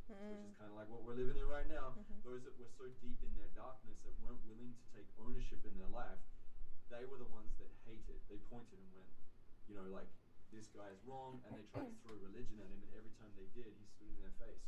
which 0.10 0.34
is 0.34 0.42
mm-hmm. 0.42 0.58
kind 0.58 0.70
of 0.74 0.78
like 0.78 0.89
what 0.89 1.06
we're 1.06 1.13
living 1.13 1.38
in 1.38 1.46
right 1.46 1.70
now, 1.70 1.94
mm-hmm. 1.94 2.18
those 2.25 2.42
that 2.50 2.58
were 2.58 2.70
so 2.74 2.89
deep 2.98 3.22
in 3.22 3.30
their 3.38 3.50
darkness 3.54 4.01
that 4.01 4.13
weren't 4.25 4.42
willing 4.50 4.74
to 4.74 4.86
take 4.89 5.06
ownership 5.22 5.62
in 5.62 5.78
their 5.78 5.92
life, 5.94 6.18
they 6.89 7.06
were 7.06 7.22
the 7.22 7.30
ones 7.30 7.54
that 7.62 7.70
hated. 7.86 8.18
They 8.25 8.42
pointed 8.50 8.82
and 8.82 8.89
went, 8.98 9.13
you 9.70 9.78
know, 9.78 9.86
like 9.94 10.10
this 10.50 10.66
guy 10.74 10.89
is 10.89 10.98
wrong, 11.06 11.38
and 11.46 11.54
they 11.54 11.66
tried 11.70 11.86
to 11.86 11.98
throw 12.01 12.18
religion 12.18 12.58
at 12.58 12.66
him. 12.66 12.82
And 12.82 12.92
every 12.98 13.13
time 13.22 13.30
they 13.38 13.46
did, 13.54 13.70
he 13.70 13.86
stood 13.86 14.10
in 14.10 14.18
their 14.18 14.34
face, 14.42 14.66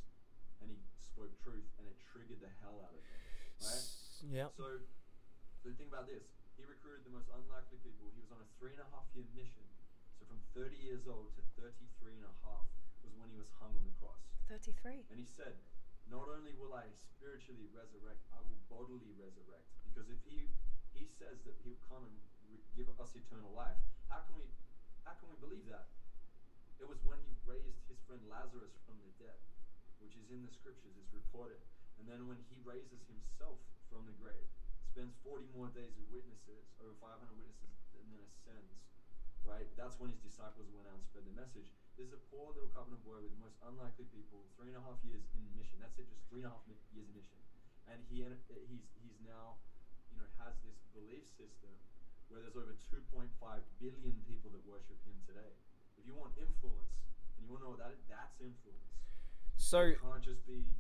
and 0.62 0.70
he 0.70 0.78
spoke 1.02 1.34
truth, 1.42 1.66
and 1.82 1.90
it 1.90 1.98
triggered 2.14 2.38
the 2.38 2.54
hell 2.62 2.78
out 2.86 2.94
of 2.94 3.02
them. 3.02 3.22
Right? 3.66 3.86
Yeah. 4.30 4.54
So, 4.54 4.86
so 5.66 5.74
think 5.74 5.90
about 5.90 6.06
this. 6.06 6.22
He 6.54 6.70
recruited 6.70 7.10
the 7.10 7.14
most 7.18 7.34
unlikely 7.34 7.82
people. 7.82 8.14
He 8.14 8.22
was 8.22 8.30
on 8.30 8.38
a 8.38 8.50
three 8.62 8.78
and 8.78 8.82
a 8.86 8.90
half 8.94 9.10
year 9.18 9.26
mission. 9.34 9.66
So 10.22 10.30
from 10.30 10.38
30 10.54 10.78
years 10.78 11.10
old 11.10 11.34
to 11.34 11.42
33 11.58 12.22
and 12.22 12.30
a 12.30 12.36
half 12.46 12.70
was 13.02 13.18
when 13.18 13.34
he 13.34 13.38
was 13.42 13.50
hung 13.58 13.74
on 13.74 13.82
the 13.82 13.96
cross. 13.98 14.31
33. 14.52 15.08
And 15.08 15.16
he 15.16 15.24
said, 15.24 15.56
Not 16.12 16.28
only 16.28 16.52
will 16.60 16.76
I 16.76 16.92
spiritually 16.92 17.72
resurrect, 17.72 18.20
I 18.36 18.44
will 18.44 18.60
bodily 18.68 19.16
resurrect. 19.16 19.64
Because 19.88 20.12
if 20.12 20.20
he 20.28 20.52
he 20.92 21.08
says 21.08 21.40
that 21.48 21.56
he'll 21.64 21.80
come 21.88 22.04
and 22.04 22.16
give 22.76 22.92
us 23.00 23.16
eternal 23.16 23.56
life, 23.56 23.80
how 24.12 24.28
can 24.28 24.36
we 24.36 24.52
how 25.08 25.16
can 25.16 25.32
we 25.32 25.40
believe 25.40 25.64
that? 25.72 25.88
It 26.84 26.92
was 26.92 27.00
when 27.08 27.24
he 27.24 27.32
raised 27.48 27.80
his 27.88 28.04
friend 28.04 28.20
Lazarus 28.28 28.76
from 28.84 29.00
the 29.00 29.14
dead, 29.16 29.40
which 30.04 30.20
is 30.20 30.28
in 30.36 30.44
the 30.44 30.52
scriptures, 30.52 31.00
it's 31.00 31.16
reported. 31.16 31.64
And 31.96 32.04
then 32.04 32.28
when 32.28 32.44
he 32.52 32.60
raises 32.68 33.08
himself 33.08 33.64
from 33.88 34.04
the 34.04 34.16
grave, 34.20 34.50
spends 34.92 35.16
40 35.24 35.48
more 35.56 35.72
days 35.72 35.96
with 35.96 36.10
witnesses, 36.12 36.68
over 36.82 36.98
500 37.00 37.22
witnesses, 37.38 37.78
and 37.96 38.04
then 38.10 38.20
ascends 38.26 38.82
right? 39.46 39.66
That's 39.78 39.98
when 39.98 40.14
his 40.14 40.22
disciples 40.22 40.70
went 40.74 40.86
out 40.90 41.02
and 41.02 41.06
spread 41.06 41.26
the 41.26 41.34
message. 41.34 41.74
This 42.02 42.10
is 42.10 42.18
a 42.18 42.26
poor 42.34 42.50
little 42.58 42.74
covenant 42.74 43.06
boy 43.06 43.22
with 43.22 43.30
the 43.30 43.38
most 43.46 43.62
unlikely 43.62 44.10
people, 44.10 44.42
three 44.58 44.74
and 44.74 44.82
a 44.82 44.82
half 44.82 44.98
years 45.06 45.22
in 45.38 45.46
mission. 45.54 45.78
That's 45.78 45.94
it, 46.02 46.10
just 46.10 46.26
three 46.34 46.42
and 46.42 46.50
a 46.50 46.54
half 46.58 46.66
mi- 46.66 46.82
years 46.98 47.06
in 47.06 47.14
mission. 47.14 47.38
And 47.86 48.02
he 48.10 48.26
en- 48.26 48.42
he's 48.66 48.90
he's 49.06 49.22
now, 49.22 49.62
you 50.10 50.18
know, 50.18 50.26
has 50.42 50.58
this 50.66 50.82
belief 50.98 51.30
system 51.30 51.70
where 52.26 52.42
there's 52.42 52.58
over 52.58 52.74
2.5 52.90 53.30
billion 53.78 54.18
people 54.26 54.50
that 54.50 54.66
worship 54.66 54.98
him 55.06 55.14
today. 55.30 55.54
If 55.94 56.10
you 56.10 56.18
want 56.18 56.34
influence, 56.42 56.90
and 57.38 57.46
you 57.46 57.54
want 57.54 57.62
to 57.62 57.70
know 57.70 57.74
what 57.78 57.86
that 57.86 57.94
is, 57.94 58.02
that's 58.10 58.34
influence. 58.42 58.98
So 59.62 59.94
it 59.94 60.02
can't 60.02 60.26
just 60.26 60.42
be. 60.50 60.74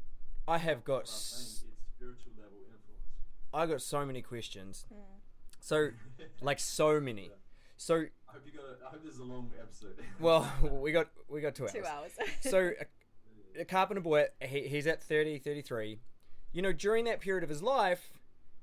I 0.49 0.57
have 0.57 0.81
got 0.81 1.05
I'm 1.05 1.13
s- 1.13 1.61
it's 1.69 1.85
spiritual 2.01 2.33
level 2.33 2.65
influence. 2.65 3.13
I 3.53 3.69
got 3.69 3.85
so 3.85 4.09
many 4.09 4.25
questions. 4.25 4.89
Hmm. 4.89 5.21
So 5.61 5.93
like 6.41 6.57
so 6.57 6.97
many. 6.97 7.29
Yeah. 7.37 7.37
So 7.77 8.05
I 8.31 8.33
hope 8.33 8.43
you 8.45 8.51
got. 8.53 8.63
A, 8.65 8.87
I 8.87 8.89
hope 8.91 9.03
this 9.03 9.13
is 9.13 9.19
a 9.19 9.23
long 9.23 9.51
episode. 9.59 9.95
well, 10.19 10.49
we 10.71 10.91
got 10.91 11.07
we 11.27 11.41
got 11.41 11.55
two 11.55 11.63
hours. 11.63 11.73
Two 11.73 11.85
hours. 11.85 12.11
So 12.41 12.71
a, 13.57 13.61
a 13.61 13.65
carpenter 13.65 14.01
boy, 14.01 14.27
he, 14.41 14.67
he's 14.67 14.87
at 14.87 15.03
30, 15.03 15.39
33. 15.39 15.99
You 16.53 16.61
know, 16.61 16.71
during 16.71 17.05
that 17.05 17.19
period 17.19 17.43
of 17.43 17.49
his 17.49 17.61
life, 17.61 18.11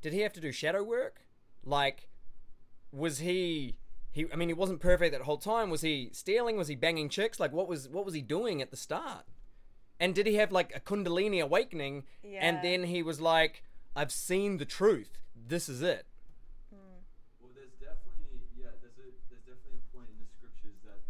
did 0.00 0.12
he 0.12 0.20
have 0.20 0.32
to 0.34 0.40
do 0.40 0.52
shadow 0.52 0.82
work? 0.82 1.20
Like, 1.64 2.08
was 2.92 3.18
he? 3.18 3.76
He, 4.10 4.26
I 4.32 4.36
mean, 4.36 4.48
he 4.48 4.54
wasn't 4.54 4.80
perfect 4.80 5.12
that 5.12 5.22
whole 5.22 5.36
time. 5.36 5.68
Was 5.68 5.82
he 5.82 6.08
stealing? 6.12 6.56
Was 6.56 6.68
he 6.68 6.74
banging 6.74 7.08
chicks? 7.10 7.38
Like, 7.38 7.52
what 7.52 7.68
was 7.68 7.88
what 7.88 8.04
was 8.06 8.14
he 8.14 8.22
doing 8.22 8.62
at 8.62 8.70
the 8.70 8.76
start? 8.76 9.24
And 10.00 10.14
did 10.14 10.26
he 10.26 10.36
have 10.36 10.50
like 10.50 10.74
a 10.74 10.80
Kundalini 10.80 11.42
awakening? 11.42 12.04
Yeah. 12.22 12.40
And 12.40 12.62
then 12.62 12.84
he 12.84 13.02
was 13.02 13.20
like, 13.20 13.64
"I've 13.94 14.12
seen 14.12 14.56
the 14.56 14.64
truth. 14.64 15.18
This 15.34 15.68
is 15.68 15.82
it." 15.82 16.06
Well, 17.42 17.50
there's 17.54 17.74
definitely 17.82 18.40
yeah, 18.56 18.72
there's 18.80 18.96
a 18.96 19.10
there's 19.28 19.42
definitely 19.44 19.82
a 19.82 19.86
point 19.90 20.08
in 20.08 20.18
the 20.22 20.30
scriptures 20.30 20.78
that 20.86 21.02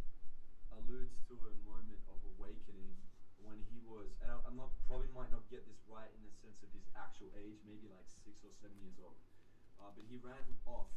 alludes 0.73 1.21
to 1.29 1.37
a 1.37 1.53
moment 1.69 2.01
of 2.09 2.17
awakening 2.39 2.97
when 3.45 3.61
he 3.69 3.79
was, 3.85 4.09
and 4.25 4.33
I, 4.33 4.37
I'm 4.49 4.57
not 4.57 4.73
probably 4.89 5.13
might 5.13 5.29
not 5.29 5.45
get 5.53 5.69
this 5.69 5.81
right 5.85 6.09
in 6.17 6.21
the 6.25 6.33
sense 6.41 6.59
of 6.65 6.73
his 6.73 6.89
actual 6.97 7.29
age, 7.37 7.61
maybe 7.69 7.93
like 7.93 8.09
six 8.25 8.41
or 8.41 8.53
seven 8.57 8.77
years 8.81 8.97
old, 9.05 9.21
uh, 9.85 9.93
but 9.93 10.09
he 10.09 10.17
ran 10.25 10.41
off 10.65 10.89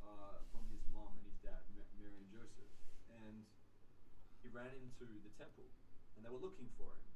uh, 0.00 0.40
from 0.48 0.64
his 0.72 0.80
mom 0.88 1.12
and 1.20 1.24
his 1.28 1.36
dad, 1.44 1.60
Ma- 1.76 1.84
Mary 2.00 2.16
and 2.16 2.28
Joseph, 2.32 2.72
and 3.12 3.44
he 3.44 4.36
ran 4.52 4.74
into 4.74 5.20
the 5.20 5.30
temple, 5.30 5.70
and 6.16 6.24
they 6.24 6.30
were 6.30 6.38
looking 6.38 6.68
for 6.76 6.94
him, 6.94 7.08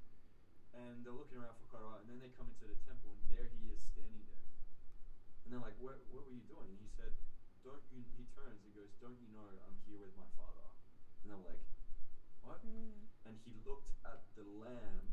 and 0.72 1.04
they're 1.04 1.12
looking 1.12 1.38
around 1.38 1.56
for 1.58 1.66
quite 1.66 1.82
a 1.82 1.86
while, 1.86 1.98
and 1.98 2.08
then 2.08 2.18
they 2.18 2.28
come 2.28 2.48
into 2.48 2.66
the 2.66 2.74
temple, 2.74 3.10
and 3.12 3.28
there 3.28 3.46
he 3.46 3.68
is 3.68 3.82
standing 3.82 4.24
there. 4.26 4.44
And 5.44 5.52
they're 5.52 5.60
like, 5.60 5.78
"What? 5.78 6.06
What 6.08 6.24
were 6.24 6.32
you 6.32 6.42
doing?" 6.42 6.70
And 6.70 6.80
he 6.80 6.86
said, 6.86 7.12
"Don't 7.62 7.82
you?" 7.90 8.04
He 8.16 8.24
turns 8.24 8.64
and 8.64 8.74
goes, 8.74 8.92
"Don't 9.00 9.18
you 9.20 9.28
know 9.28 9.46
I'm 9.66 9.76
here 9.84 9.98
with 9.98 10.14
my 10.16 10.26
father?" 10.36 10.66
And 11.22 11.30
they're 11.30 11.38
like, 11.38 11.60
"What?" 12.40 12.64
Mm. 12.64 13.04
And 13.24 13.38
he 13.44 13.52
looked 13.52 13.92
at 14.04 14.20
the 14.34 14.42
lamb, 14.44 15.12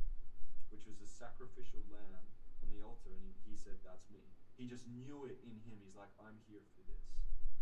which 0.69 0.85
was 0.85 0.99
a 1.01 1.05
sacrificial 1.05 1.83
lamb 1.83 2.31
on 2.61 2.69
the 2.69 2.81
altar, 2.81 3.13
and 3.13 3.23
he, 3.23 3.33
he 3.43 3.55
said, 3.55 3.83
"That's 3.83 4.09
me." 4.09 4.31
He 4.55 4.67
just 4.67 4.87
knew 4.87 5.25
it 5.25 5.37
in 5.41 5.57
him. 5.57 5.81
He's 5.81 5.95
like, 5.95 6.11
"I'm 6.19 6.39
here 6.47 6.63
for 6.75 6.81
this." 6.81 7.20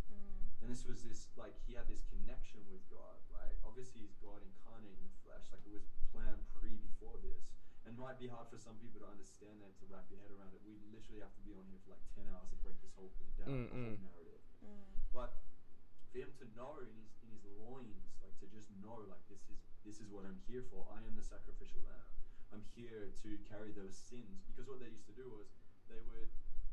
Mm. 0.09 0.61
And 0.61 0.67
this 0.67 0.83
was 0.83 1.05
this 1.05 1.31
like 1.39 1.55
he 1.63 1.73
had 1.73 1.87
this 1.87 2.03
connection 2.11 2.61
with 2.67 2.83
God, 2.91 3.17
right? 3.31 3.55
Obviously, 3.63 4.03
he's 4.03 4.17
God 4.19 4.43
incarnate 4.43 4.93
in 4.97 5.05
the 5.05 5.15
flesh, 5.23 5.47
like 5.53 5.63
it 5.63 5.71
was 5.71 5.87
planned 6.11 6.43
pre 6.51 6.75
before 6.77 7.17
this. 7.23 7.47
And 7.87 7.95
it 7.95 7.99
might 8.01 8.19
be 8.19 8.27
hard 8.27 8.51
for 8.51 8.59
some 8.59 8.75
people 8.83 8.99
to 9.01 9.07
understand 9.07 9.63
that 9.63 9.71
to 9.79 9.87
wrap 9.87 10.05
your 10.11 10.19
head 10.19 10.35
around 10.35 10.51
it. 10.51 10.59
We 10.67 10.75
literally 10.91 11.23
have 11.23 11.31
to 11.31 11.43
be 11.47 11.55
on 11.55 11.63
here 11.71 11.79
for 11.87 11.95
like 11.95 12.03
ten 12.11 12.27
hours 12.27 12.51
to 12.51 12.59
break 12.59 12.75
this 12.83 12.91
whole 12.93 13.09
thing 13.15 13.31
down, 13.39 13.49
the 13.49 13.71
whole 13.71 14.03
narrative. 14.03 14.43
Mm. 14.59 14.99
But 15.15 15.31
for 16.11 16.19
him 16.19 16.31
to 16.43 16.45
know 16.57 16.83
in 16.83 16.91
his 16.99 17.15
in 17.23 17.31
his 17.31 17.47
loins, 17.57 18.19
like 18.19 18.35
to 18.43 18.47
just 18.51 18.67
know, 18.83 18.99
like 19.07 19.23
this 19.31 19.47
is 19.47 19.63
this 19.87 20.03
is 20.03 20.11
what 20.11 20.27
I'm 20.27 20.43
here 20.45 20.67
for. 20.67 20.85
I 20.91 20.99
am 21.07 21.15
the 21.15 21.23
sacrificial 21.23 21.79
lamb. 21.87 22.09
I'm 22.49 22.65
here 22.73 23.13
to 23.23 23.29
carry 23.45 23.71
those 23.71 23.93
sins. 23.95 24.41
Because 24.49 24.65
what 24.65 24.81
they 24.81 24.89
used 24.89 25.05
to 25.07 25.15
do 25.15 25.29
was 25.29 25.53
they 25.87 26.01
would 26.09 26.29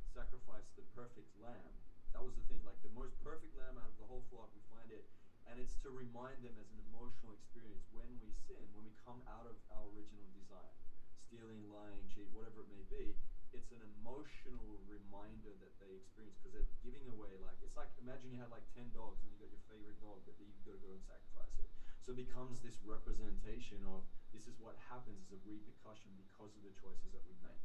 sacrifice 0.08 0.72
the 0.74 0.84
perfect 0.96 1.28
lamb. 1.36 1.76
That 2.12 2.22
was 2.24 2.34
the 2.34 2.40
thing, 2.42 2.62
like 2.64 2.80
the 2.82 2.88
most 2.88 3.18
perfect 3.18 3.54
lamb 3.54 3.76
out 3.78 3.88
of 3.88 3.96
the 3.96 4.04
whole 4.06 4.20
flock. 4.20 4.50
We 4.54 4.60
find 4.60 4.90
it, 4.90 5.04
and 5.44 5.58
it's 5.58 5.76
to 5.76 5.90
remind 5.90 6.42
them 6.42 6.56
as 6.58 6.70
an 6.70 6.78
emotional 6.78 7.32
experience 7.32 7.84
when 7.90 8.18
we 8.18 8.30
sin, 8.30 8.72
when 8.72 8.84
we 8.84 8.92
come 8.92 9.22
out 9.26 9.46
of 9.46 9.56
our 9.70 9.84
original 9.86 10.26
design, 10.26 10.74
stealing, 11.12 11.68
lying, 11.70 12.06
cheat, 12.06 12.30
whatever 12.30 12.60
it 12.60 12.68
may 12.68 12.82
be. 12.82 13.16
It's 13.52 13.70
an 13.70 13.80
emotional 13.80 14.80
reminder 14.84 15.54
that 15.54 15.78
they 15.78 15.92
experience 15.92 16.36
because 16.36 16.52
they're 16.52 16.66
giving 16.80 17.08
away 17.08 17.36
like 17.36 17.56
it's 17.62 17.76
like 17.76 17.90
imagine 17.96 18.30
you 18.30 18.38
had 18.38 18.50
like 18.50 18.68
ten 18.68 18.90
dogs 18.90 19.22
and 19.22 19.30
you 19.30 19.38
got 19.38 19.48
your 19.48 19.58
favorite 19.58 19.98
dog, 19.98 20.22
but 20.24 20.34
you've 20.38 20.64
got 20.64 20.72
to 20.72 20.78
go 20.78 20.90
and 20.90 21.00
sacrifice 21.00 21.58
it. 21.58 21.68
So 22.00 22.10
it 22.12 22.16
becomes 22.16 22.60
this 22.60 22.82
representation 22.82 23.84
of 23.84 24.04
this 24.32 24.46
is 24.46 24.58
what 24.58 24.76
happens 24.76 25.22
as 25.22 25.32
a 25.32 25.48
repercussion 25.48 26.14
because 26.16 26.56
of 26.56 26.62
the 26.62 26.70
choices 26.70 27.12
that 27.12 27.24
we 27.24 27.34
make, 27.40 27.62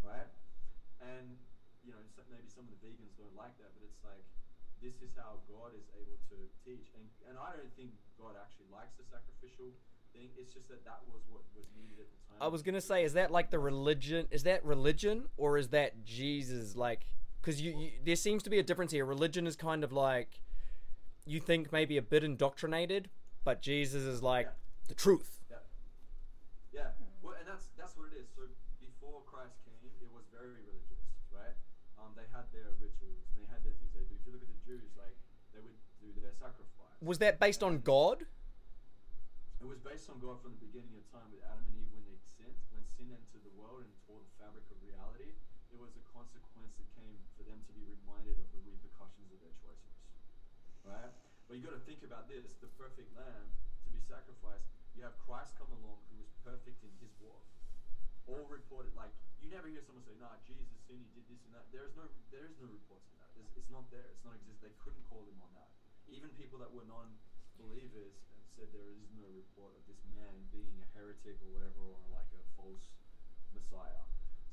right? 0.00 0.28
And 1.00 1.38
you 1.84 1.92
know, 1.92 2.02
maybe 2.30 2.48
some 2.50 2.66
of 2.66 2.72
the 2.76 2.80
vegans 2.82 3.14
don't 3.16 3.34
like 3.36 3.54
that, 3.58 3.72
but 3.76 3.82
it's 3.86 4.02
like 4.04 4.24
this 4.82 5.02
is 5.02 5.14
how 5.18 5.42
God 5.50 5.74
is 5.74 5.86
able 5.98 6.18
to 6.30 6.36
teach. 6.64 6.90
And 6.94 7.04
and 7.28 7.34
I 7.38 7.56
don't 7.56 7.72
think 7.76 7.92
God 8.18 8.34
actually 8.38 8.70
likes 8.72 8.94
the 8.98 9.06
sacrificial 9.06 9.72
thing. 10.12 10.30
It's 10.38 10.52
just 10.52 10.68
that 10.68 10.84
that 10.84 11.00
was 11.10 11.22
what 11.28 11.42
was 11.56 11.66
needed 11.76 11.98
at 12.00 12.08
the 12.10 12.18
time. 12.28 12.38
I 12.40 12.48
was 12.48 12.62
gonna 12.62 12.80
say, 12.84 13.04
is 13.04 13.14
that 13.14 13.30
like 13.30 13.50
the 13.50 13.58
religion? 13.58 14.26
Is 14.30 14.42
that 14.44 14.64
religion 14.64 15.28
or 15.36 15.58
is 15.58 15.68
that 15.68 16.04
Jesus? 16.04 16.76
Like, 16.76 17.06
because 17.40 17.60
you, 17.60 17.72
you, 17.76 17.90
there 18.04 18.16
seems 18.16 18.42
to 18.44 18.50
be 18.50 18.58
a 18.58 18.62
difference 18.62 18.92
here. 18.92 19.04
Religion 19.04 19.46
is 19.46 19.56
kind 19.56 19.82
of 19.84 19.92
like 19.92 20.40
you 21.26 21.40
think 21.40 21.72
maybe 21.72 21.96
a 21.96 22.02
bit 22.02 22.24
indoctrinated, 22.24 23.10
but 23.44 23.60
Jesus 23.60 24.04
is 24.04 24.22
like 24.22 24.46
Yeah. 24.46 24.88
the 24.88 24.94
truth. 24.94 25.44
Yeah. 25.50 25.56
Yeah. 26.72 26.90
Well, 27.20 27.36
and 27.36 27.46
that's 27.46 27.68
that's 27.76 27.92
what 27.96 28.08
it 28.12 28.16
is. 28.16 28.28
So 28.32 28.48
before 28.80 29.20
Christ 29.28 29.60
came, 29.68 29.76
it 30.00 30.08
was 30.08 30.24
very 30.32 30.48
religious, 30.56 31.04
right? 31.28 31.52
Um, 32.00 32.16
they 32.16 32.24
had 32.32 32.48
their 32.56 32.72
rituals, 32.80 33.28
they 33.36 33.44
had 33.52 33.60
their 33.60 33.76
things 33.76 33.92
they 33.92 34.08
do. 34.08 34.16
If 34.16 34.24
you 34.24 34.32
look 34.32 34.42
at 34.42 34.48
the 34.48 34.62
Jews, 34.64 34.88
like 34.96 35.16
they 35.52 35.60
would 35.60 35.76
do 36.00 36.08
their 36.16 36.32
sacrifice. 36.32 36.87
Was 36.98 37.22
that 37.22 37.38
based 37.38 37.62
on 37.62 37.78
God? 37.86 38.26
It 39.62 39.66
was 39.70 39.78
based 39.78 40.10
on 40.10 40.18
God 40.18 40.42
from 40.42 40.58
the 40.58 40.62
beginning 40.66 40.98
of 40.98 41.06
time 41.14 41.30
with 41.30 41.46
Adam 41.46 41.62
and 41.70 41.78
Eve 41.78 41.94
when 41.94 42.02
they 42.10 42.18
sinned. 42.34 42.58
When 42.74 42.82
sin 42.98 43.14
entered 43.14 43.46
the 43.46 43.54
world 43.54 43.86
and 43.86 43.90
tore 44.02 44.18
the 44.18 44.34
fabric 44.34 44.66
of 44.66 44.78
reality, 44.82 45.30
it 45.70 45.78
was 45.78 45.94
a 45.94 46.02
consequence 46.10 46.74
that 46.74 46.90
came 46.98 47.18
for 47.38 47.46
them 47.46 47.62
to 47.70 47.72
be 47.74 47.86
reminded 47.86 48.34
of 48.42 48.50
the 48.50 48.58
repercussions 48.66 49.30
of 49.30 49.38
their 49.38 49.54
choices. 49.62 49.94
Right? 50.82 51.14
But 51.46 51.58
you 51.58 51.62
got 51.62 51.78
to 51.78 51.86
think 51.86 52.02
about 52.02 52.26
this: 52.26 52.58
the 52.58 52.70
perfect 52.74 53.14
lamb 53.14 53.46
to 53.86 53.88
be 53.94 54.02
sacrificed. 54.02 54.66
You 54.98 55.06
have 55.06 55.14
Christ 55.22 55.54
come 55.54 55.70
along 55.70 56.02
who 56.10 56.18
was 56.18 56.30
perfect 56.42 56.82
in 56.82 56.90
his 56.98 57.14
walk. 57.22 57.46
All 58.26 58.42
reported, 58.50 58.90
like 58.98 59.14
you 59.38 59.46
never 59.54 59.70
hear 59.70 59.86
someone 59.86 60.02
say, 60.02 60.18
"Nah, 60.18 60.34
Jesus 60.42 60.66
sinned. 60.90 61.06
He 61.14 61.22
did 61.22 61.30
this 61.30 61.46
and 61.46 61.54
that." 61.54 61.70
There 61.70 61.86
is 61.86 61.94
no, 61.94 62.10
there 62.34 62.42
is 62.42 62.58
no 62.58 62.66
reports 62.66 63.06
of 63.14 63.22
that. 63.22 63.30
It's 63.54 63.70
not 63.70 63.86
there. 63.94 64.06
It's 64.10 64.26
not 64.26 64.34
exist. 64.34 64.66
They 64.66 64.74
couldn't 64.82 65.06
call 65.06 65.22
him 65.22 65.38
on 65.38 65.54
that. 65.54 65.70
Even 66.08 66.32
people 66.40 66.58
that 66.58 66.72
were 66.72 66.88
non-believers 66.88 68.16
said 68.56 68.72
there 68.72 68.90
is 68.96 69.12
no 69.12 69.28
report 69.28 69.76
of 69.76 69.84
this 69.84 70.00
man 70.08 70.48
being 70.48 70.80
a 70.80 70.88
heretic 70.96 71.36
or 71.44 71.52
whatever, 71.52 71.84
or 71.84 72.00
like 72.10 72.26
a 72.32 72.42
false 72.56 72.96
messiah. 73.52 74.02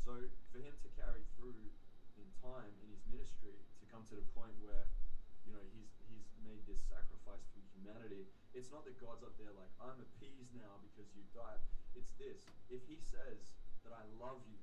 So 0.04 0.30
for 0.52 0.60
him 0.60 0.76
to 0.84 0.90
carry 0.94 1.24
through 1.40 1.72
in 2.20 2.28
time 2.44 2.76
in 2.84 2.92
his 2.92 3.02
ministry 3.08 3.56
to 3.80 3.86
come 3.88 4.04
to 4.12 4.16
the 4.16 4.28
point 4.36 4.56
where 4.60 4.88
you 5.48 5.52
know 5.56 5.64
he's 5.72 5.90
he's 6.06 6.28
made 6.44 6.68
this 6.68 6.84
sacrifice 6.92 7.48
for 7.56 7.64
humanity. 7.72 8.28
It's 8.52 8.70
not 8.70 8.84
that 8.86 9.00
God's 9.00 9.24
up 9.24 9.40
there 9.40 9.56
like 9.56 9.72
I'm 9.80 9.98
appeased 10.04 10.52
now 10.54 10.78
because 10.84 11.08
you 11.16 11.24
died. 11.32 11.64
It's 11.96 12.12
this: 12.20 12.44
if 12.68 12.84
He 12.84 13.00
says 13.00 13.56
that 13.88 13.96
I 13.96 14.04
love 14.20 14.44
you, 14.44 14.60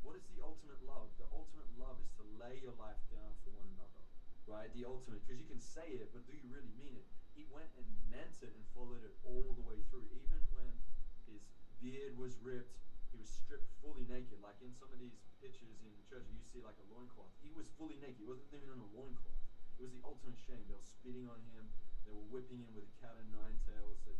what 0.00 0.16
is 0.16 0.24
the 0.32 0.40
ultimate 0.40 0.80
love? 0.80 1.12
The 1.20 1.28
ultimate 1.28 1.68
love 1.76 2.00
is 2.00 2.08
to 2.16 2.24
lay 2.40 2.56
your 2.56 2.74
life 2.80 2.98
down 3.12 3.36
for 3.44 3.52
one 3.52 3.68
another. 3.76 4.07
Right? 4.48 4.72
The 4.72 4.84
ultimate, 4.84 5.20
because 5.20 5.38
you 5.38 5.46
can 5.46 5.60
say 5.60 5.92
it, 5.92 6.12
but 6.12 6.24
do 6.26 6.34
you 6.34 6.48
really 6.48 6.70
mean 6.70 6.96
it? 6.96 7.06
He 7.34 7.44
went 7.44 7.70
and 7.76 8.10
meant 8.10 8.42
it 8.42 8.54
and 8.54 8.64
followed 8.66 9.02
it 9.04 9.14
all 9.22 9.52
the 9.52 9.60
way 9.60 9.80
through, 9.80 10.06
even 10.10 10.50
when 10.50 10.80
his 11.26 11.46
beard 11.78 12.16
was 12.16 12.38
ripped, 12.38 12.80
he 13.10 13.16
was 13.16 13.28
stripped 13.28 13.68
fully 13.68 14.04
naked. 14.04 14.40
Like 14.40 14.60
in 14.60 14.72
some 14.72 14.92
of 14.92 14.98
these 14.98 15.20
pictures 15.38 15.82
in 15.82 16.02
church, 16.02 16.26
you 16.28 16.42
see 16.42 16.60
like 16.60 16.78
a 16.78 16.82
loincloth. 16.82 17.34
He 17.40 17.50
was 17.50 17.68
fully 17.70 17.96
naked. 17.96 18.18
He 18.18 18.24
wasn't 18.24 18.52
even 18.52 18.68
on 18.68 18.78
a 18.80 18.84
loincloth. 18.84 19.38
It 19.76 19.82
was 19.82 19.92
the 19.92 20.00
ultimate 20.04 20.36
shame. 20.36 20.66
They 20.66 20.74
were 20.74 20.80
spitting 20.80 21.26
on 21.26 21.40
him. 21.42 21.70
They 22.04 22.10
were 22.10 22.18
whipping 22.20 22.60
him 22.60 22.72
with 22.74 22.84
a 22.84 22.88
cat 22.88 23.16
and 23.16 23.30
nine 23.30 23.56
tails. 23.56 24.02
They 24.02 24.16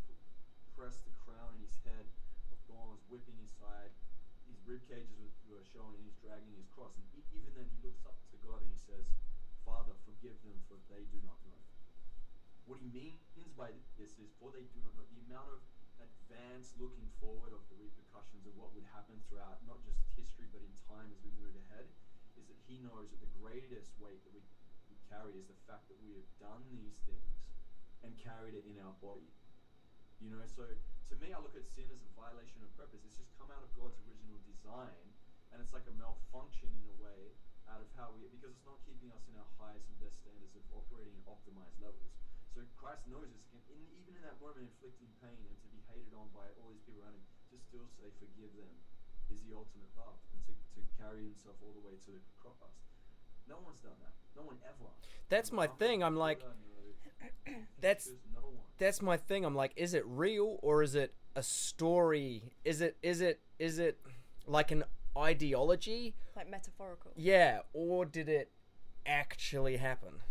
pressed 0.75 1.05
the 1.05 1.11
crown 1.11 1.55
in 1.55 1.61
his 1.61 1.77
head 1.77 2.11
of 2.51 2.59
thorns, 2.61 3.05
whipping 3.05 3.39
his 3.39 3.51
side. 3.51 3.93
His 4.47 4.63
rib 4.63 4.85
cages 4.85 5.19
were, 5.19 5.31
were 5.45 5.63
showing, 5.63 5.95
and 5.95 6.03
he's 6.05 6.15
dragging 6.15 6.55
his 6.55 6.69
cross. 6.69 6.97
And 6.97 7.07
e- 7.13 7.25
even 7.31 7.55
then, 7.55 7.67
he 7.67 7.77
looks 7.77 8.05
up 8.07 8.15
to 8.31 8.37
God 8.37 8.63
and 8.63 8.71
he 8.71 8.77
says, 8.77 9.11
"Father, 9.69 9.93
forgive 10.09 10.41
them, 10.43 10.65
for 10.67 10.81
they 10.89 11.05
do 11.05 11.21
not 11.21 11.45
know." 11.45 11.61
What 12.65 12.81
he 12.81 12.89
means 12.89 13.53
by 13.53 13.77
this 13.99 14.19
is, 14.19 14.33
"For 14.41 14.51
they 14.51 14.65
do 14.65 14.81
not 14.81 14.97
know." 14.97 15.05
The 15.05 15.21
amount 15.21 15.51
of 15.51 15.61
advance 16.01 16.75
looking 16.77 17.09
forward 17.21 17.53
of 17.53 17.69
the 17.69 17.75
repercussions 17.75 18.47
of 18.47 18.57
what 18.57 18.73
would 18.73 18.85
happen 18.85 19.21
throughout 19.29 19.67
not 19.67 19.83
just 19.85 20.01
history 20.17 20.47
but 20.47 20.63
in 20.63 20.73
time 20.89 21.13
as 21.13 21.21
we 21.21 21.29
move 21.31 21.55
ahead 21.57 21.93
is 22.37 22.47
that 22.47 22.57
he 22.67 22.79
knows 22.79 23.11
that 23.11 23.21
the 23.21 23.27
greatest 23.27 23.99
weight 23.99 24.23
that 24.25 24.33
we, 24.33 24.41
we 24.89 24.97
carry 25.11 25.37
is 25.37 25.47
the 25.47 25.59
fact 25.67 25.89
that 25.89 26.01
we 26.01 26.15
have 26.15 26.39
done 26.39 26.71
these 26.73 26.97
things 27.05 27.45
and 28.03 28.17
carried 28.17 28.55
it 28.55 28.65
in 28.65 28.79
our 28.79 28.93
body. 28.93 29.29
You 30.19 30.31
know, 30.31 30.47
so 30.47 30.77
to 31.09 31.17
me, 31.17 31.33
I 31.33 31.39
look 31.39 31.57
at 31.57 31.67
sin 31.67 31.91
as 31.91 32.01
a 32.01 32.09
violation 32.17 32.63
of 32.63 32.75
purpose. 32.77 33.05
It's 33.05 33.17
just 33.17 33.37
come 33.37 33.51
out 33.51 33.63
of 33.63 33.75
God's 33.77 33.99
original 34.09 34.39
design, 34.47 35.13
and 35.53 35.61
it's 35.61 35.73
like 35.73 35.87
a 35.87 35.91
malfunction 35.91 36.73
in 36.73 36.87
a 36.87 37.03
way 37.03 37.35
out 37.69 37.85
of 37.85 37.89
how 37.97 38.13
we, 38.17 38.27
because 38.33 38.53
it's 38.53 38.67
not 38.67 38.81
keeping 38.85 39.13
us 39.13 39.25
in 39.29 39.37
our 39.37 39.49
highest 39.61 39.87
and 39.89 39.99
best 40.01 40.17
standards 40.25 40.53
of 40.57 40.65
operating 40.73 41.15
at 41.21 41.25
optimized 41.29 41.77
levels. 41.81 42.13
So 42.53 42.65
Christ 42.81 43.05
knows 43.07 43.29
this, 43.31 43.47
and 43.55 43.61
in, 43.71 43.81
even 44.03 44.19
in 44.19 44.23
that 44.27 44.41
moment, 44.43 44.67
inflicting 44.67 45.13
pain 45.23 45.39
and 45.39 45.57
to 45.63 45.69
be 45.71 45.81
hated 45.93 46.11
on 46.17 46.27
by 46.35 46.49
all 46.59 46.73
these 46.73 46.83
people 46.83 47.05
around 47.05 47.15
him, 47.15 47.25
to 47.53 47.57
still 47.61 47.87
say, 48.01 48.11
"Forgive 48.19 48.51
them," 48.57 48.75
is 49.31 49.45
the 49.47 49.55
ultimate 49.55 49.93
love, 49.95 50.19
and 50.35 50.41
to, 50.49 50.53
to 50.75 50.81
carry 50.99 51.23
himself 51.29 51.55
all 51.63 51.71
the 51.77 51.85
way 51.85 51.95
to 52.09 52.11
the 52.17 52.23
cross. 52.41 52.75
No 53.47 53.57
one's 53.65 53.81
done 53.81 53.97
that. 54.01 54.13
No 54.37 54.43
one 54.43 54.57
ever. 54.65 54.91
That's 55.29 55.53
my 55.53 55.67
thing. 55.67 56.03
I'm 56.03 56.17
like, 56.17 56.43
that's 57.81 58.11
no 58.35 58.43
that's 58.79 59.03
my 59.03 59.17
thing. 59.17 59.45
I'm 59.45 59.55
like, 59.55 59.73
is 59.77 59.95
it 59.95 60.05
real 60.07 60.59
or 60.63 60.83
is 60.83 60.95
it 60.95 61.15
a 61.35 61.43
story? 61.43 62.43
Is 62.65 62.81
it 62.81 62.97
is 63.03 63.21
it 63.21 63.41
is 63.59 63.79
it 63.79 63.99
like 64.47 64.71
an 64.71 64.85
ideology? 65.19 66.15
Like 66.37 66.49
metaphorical. 66.49 67.13
Yeah, 67.17 67.61
or 67.73 68.05
did 68.05 68.29
it 68.29 68.51
actually 69.07 69.77
happen? 69.77 70.23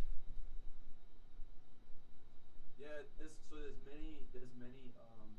Yeah, 2.79 3.06
there's 3.20 3.36
so 3.50 3.56
there's 3.60 3.82
many 3.86 4.25
there's 4.34 4.53
many 4.58 4.96
um, 4.98 5.29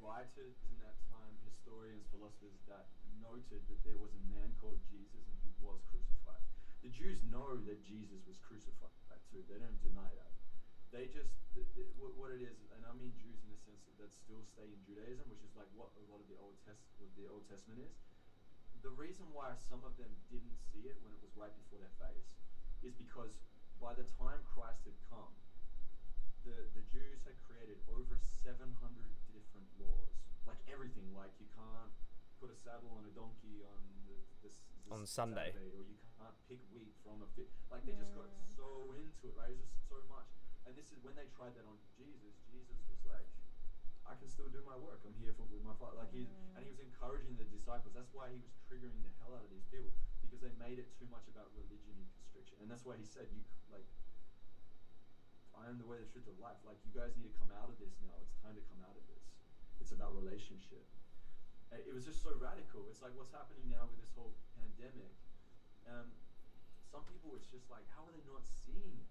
writers 0.00 0.56
in 0.70 0.74
that 0.80 0.96
time, 1.10 1.34
historians, 1.44 2.06
philosophers 2.14 2.60
that 2.70 2.86
noted 3.20 3.66
that 3.66 3.80
there 3.84 3.98
was 3.98 4.14
a 4.14 4.24
man 4.30 4.54
called 4.60 4.78
Jesus 4.86 5.24
and 5.26 5.36
he 5.42 5.50
was 5.60 5.82
crucified. 5.90 6.44
The 6.84 6.92
Jews 6.92 7.24
know 7.28 7.56
that 7.64 7.80
Jesus 7.82 8.20
was 8.28 8.36
crucified 8.38 8.92
too. 9.32 9.42
They 9.48 9.58
don't 9.58 9.80
deny 9.82 10.12
that. 10.20 10.32
They 10.92 11.10
just 11.10 11.34
th- 11.52 11.66
th- 11.74 11.90
what, 11.98 12.14
what 12.14 12.30
it 12.30 12.38
is, 12.38 12.54
and 12.70 12.86
I 12.86 12.94
mean 12.94 13.10
Jews 13.18 13.42
in 13.42 13.43
the 13.43 13.43
sense 13.43 13.43
that, 14.04 14.12
that 14.12 14.12
still 14.20 14.44
stay 14.44 14.68
in 14.68 14.76
Judaism, 14.84 15.24
which 15.32 15.40
is 15.40 15.56
like 15.56 15.68
what 15.72 15.88
a 15.96 16.04
lot 16.12 16.20
of 16.20 16.28
the 16.28 16.36
Old 16.36 16.60
Test 16.68 16.84
what 17.00 17.08
the 17.16 17.24
Old 17.24 17.48
Testament 17.48 17.80
is. 17.80 17.96
The 18.84 18.92
reason 18.92 19.24
why 19.32 19.56
some 19.64 19.80
of 19.80 19.96
them 19.96 20.12
didn't 20.28 20.60
see 20.60 20.84
it 20.84 21.00
when 21.00 21.16
it 21.16 21.20
was 21.24 21.32
right 21.40 21.52
before 21.64 21.80
their 21.80 21.96
face 21.96 22.36
is 22.84 22.92
because 22.92 23.32
by 23.80 23.96
the 23.96 24.04
time 24.20 24.44
Christ 24.44 24.84
had 24.84 24.98
come, 25.08 25.32
the, 26.44 26.68
the 26.76 26.84
Jews 26.92 27.24
had 27.24 27.32
created 27.48 27.80
over 27.88 28.20
700 28.44 28.60
different 29.32 29.68
laws. 29.80 30.12
Like 30.44 30.60
everything, 30.68 31.08
like 31.16 31.32
you 31.40 31.48
can't 31.56 31.96
put 32.36 32.52
a 32.52 32.58
saddle 32.60 32.92
on 33.00 33.08
a 33.08 33.12
donkey 33.16 33.64
on 33.64 33.80
the, 34.04 34.20
this, 34.44 34.68
this 34.84 34.92
On 34.92 35.08
Sunday. 35.08 35.56
or 35.56 35.80
you 35.80 35.96
can't 36.20 36.36
pick 36.44 36.60
wheat 36.76 36.92
from 37.00 37.24
a 37.24 37.28
fit. 37.32 37.48
Like 37.72 37.88
they 37.88 37.96
just 37.96 38.12
got 38.12 38.28
so 38.52 38.92
into 38.92 39.32
it, 39.32 39.34
right? 39.40 39.48
It 39.48 39.56
was 39.56 39.72
just 39.72 39.88
so 39.88 39.96
much. 40.12 40.28
And 40.68 40.76
this 40.76 40.92
is 40.92 41.00
when 41.00 41.16
they 41.16 41.24
tried 41.32 41.56
that 41.56 41.64
on 41.64 41.80
Jesus. 41.96 42.36
Jesus 42.52 42.76
was 42.84 43.00
like, 43.08 43.24
I 44.06 44.14
can 44.14 44.28
still 44.28 44.48
do 44.48 44.60
my 44.60 44.76
work. 44.76 45.00
I'm 45.06 45.16
here 45.16 45.32
for 45.32 45.44
with 45.44 45.62
my 45.62 45.72
father. 45.72 45.96
Like 45.96 46.12
and 46.54 46.62
he 46.64 46.68
was 46.68 46.78
encouraging 46.78 47.36
the 47.36 47.44
disciples. 47.44 47.94
That's 47.94 48.12
why 48.12 48.30
he 48.30 48.36
was 48.36 48.52
triggering 48.68 49.00
the 49.02 49.12
hell 49.18 49.32
out 49.34 49.44
of 49.44 49.50
these 49.50 49.64
people 49.64 49.92
because 50.20 50.40
they 50.40 50.50
made 50.50 50.78
it 50.78 50.92
too 50.92 51.06
much 51.06 51.26
about 51.28 51.48
religion 51.56 51.96
and 51.96 52.06
constriction. 52.12 52.60
And 52.60 52.70
that's 52.70 52.84
why 52.84 52.96
he 52.96 53.04
said, 53.04 53.28
"You 53.32 53.40
like, 53.72 53.86
I 55.56 55.68
am 55.68 55.78
the 55.78 55.86
way, 55.86 55.98
the 55.98 56.04
truth, 56.04 56.24
the 56.24 56.32
life. 56.32 56.60
Like 56.64 56.78
you 56.84 56.92
guys 56.92 57.16
need 57.16 57.24
to 57.24 57.34
come 57.38 57.50
out 57.50 57.68
of 57.70 57.78
this 57.78 57.96
now. 58.00 58.12
It's 58.20 58.34
time 58.44 58.54
to 58.56 58.60
come 58.60 58.82
out 58.84 58.96
of 58.96 59.06
this. 59.08 59.24
It's 59.80 59.92
about 59.92 60.14
relationship." 60.14 60.84
It 61.72 61.92
was 61.92 62.04
just 62.04 62.22
so 62.22 62.30
radical. 62.32 62.86
It's 62.88 63.02
like 63.02 63.16
what's 63.16 63.32
happening 63.32 63.68
now 63.68 63.86
with 63.90 63.98
this 63.98 64.12
whole 64.14 64.34
pandemic. 64.54 65.10
Um, 65.86 66.14
some 66.86 67.02
people, 67.02 67.34
it's 67.34 67.50
just 67.50 67.68
like, 67.68 67.82
how 67.90 68.06
are 68.06 68.12
they 68.12 68.22
not 68.22 68.44
seeing 68.44 68.94
it? 68.94 69.10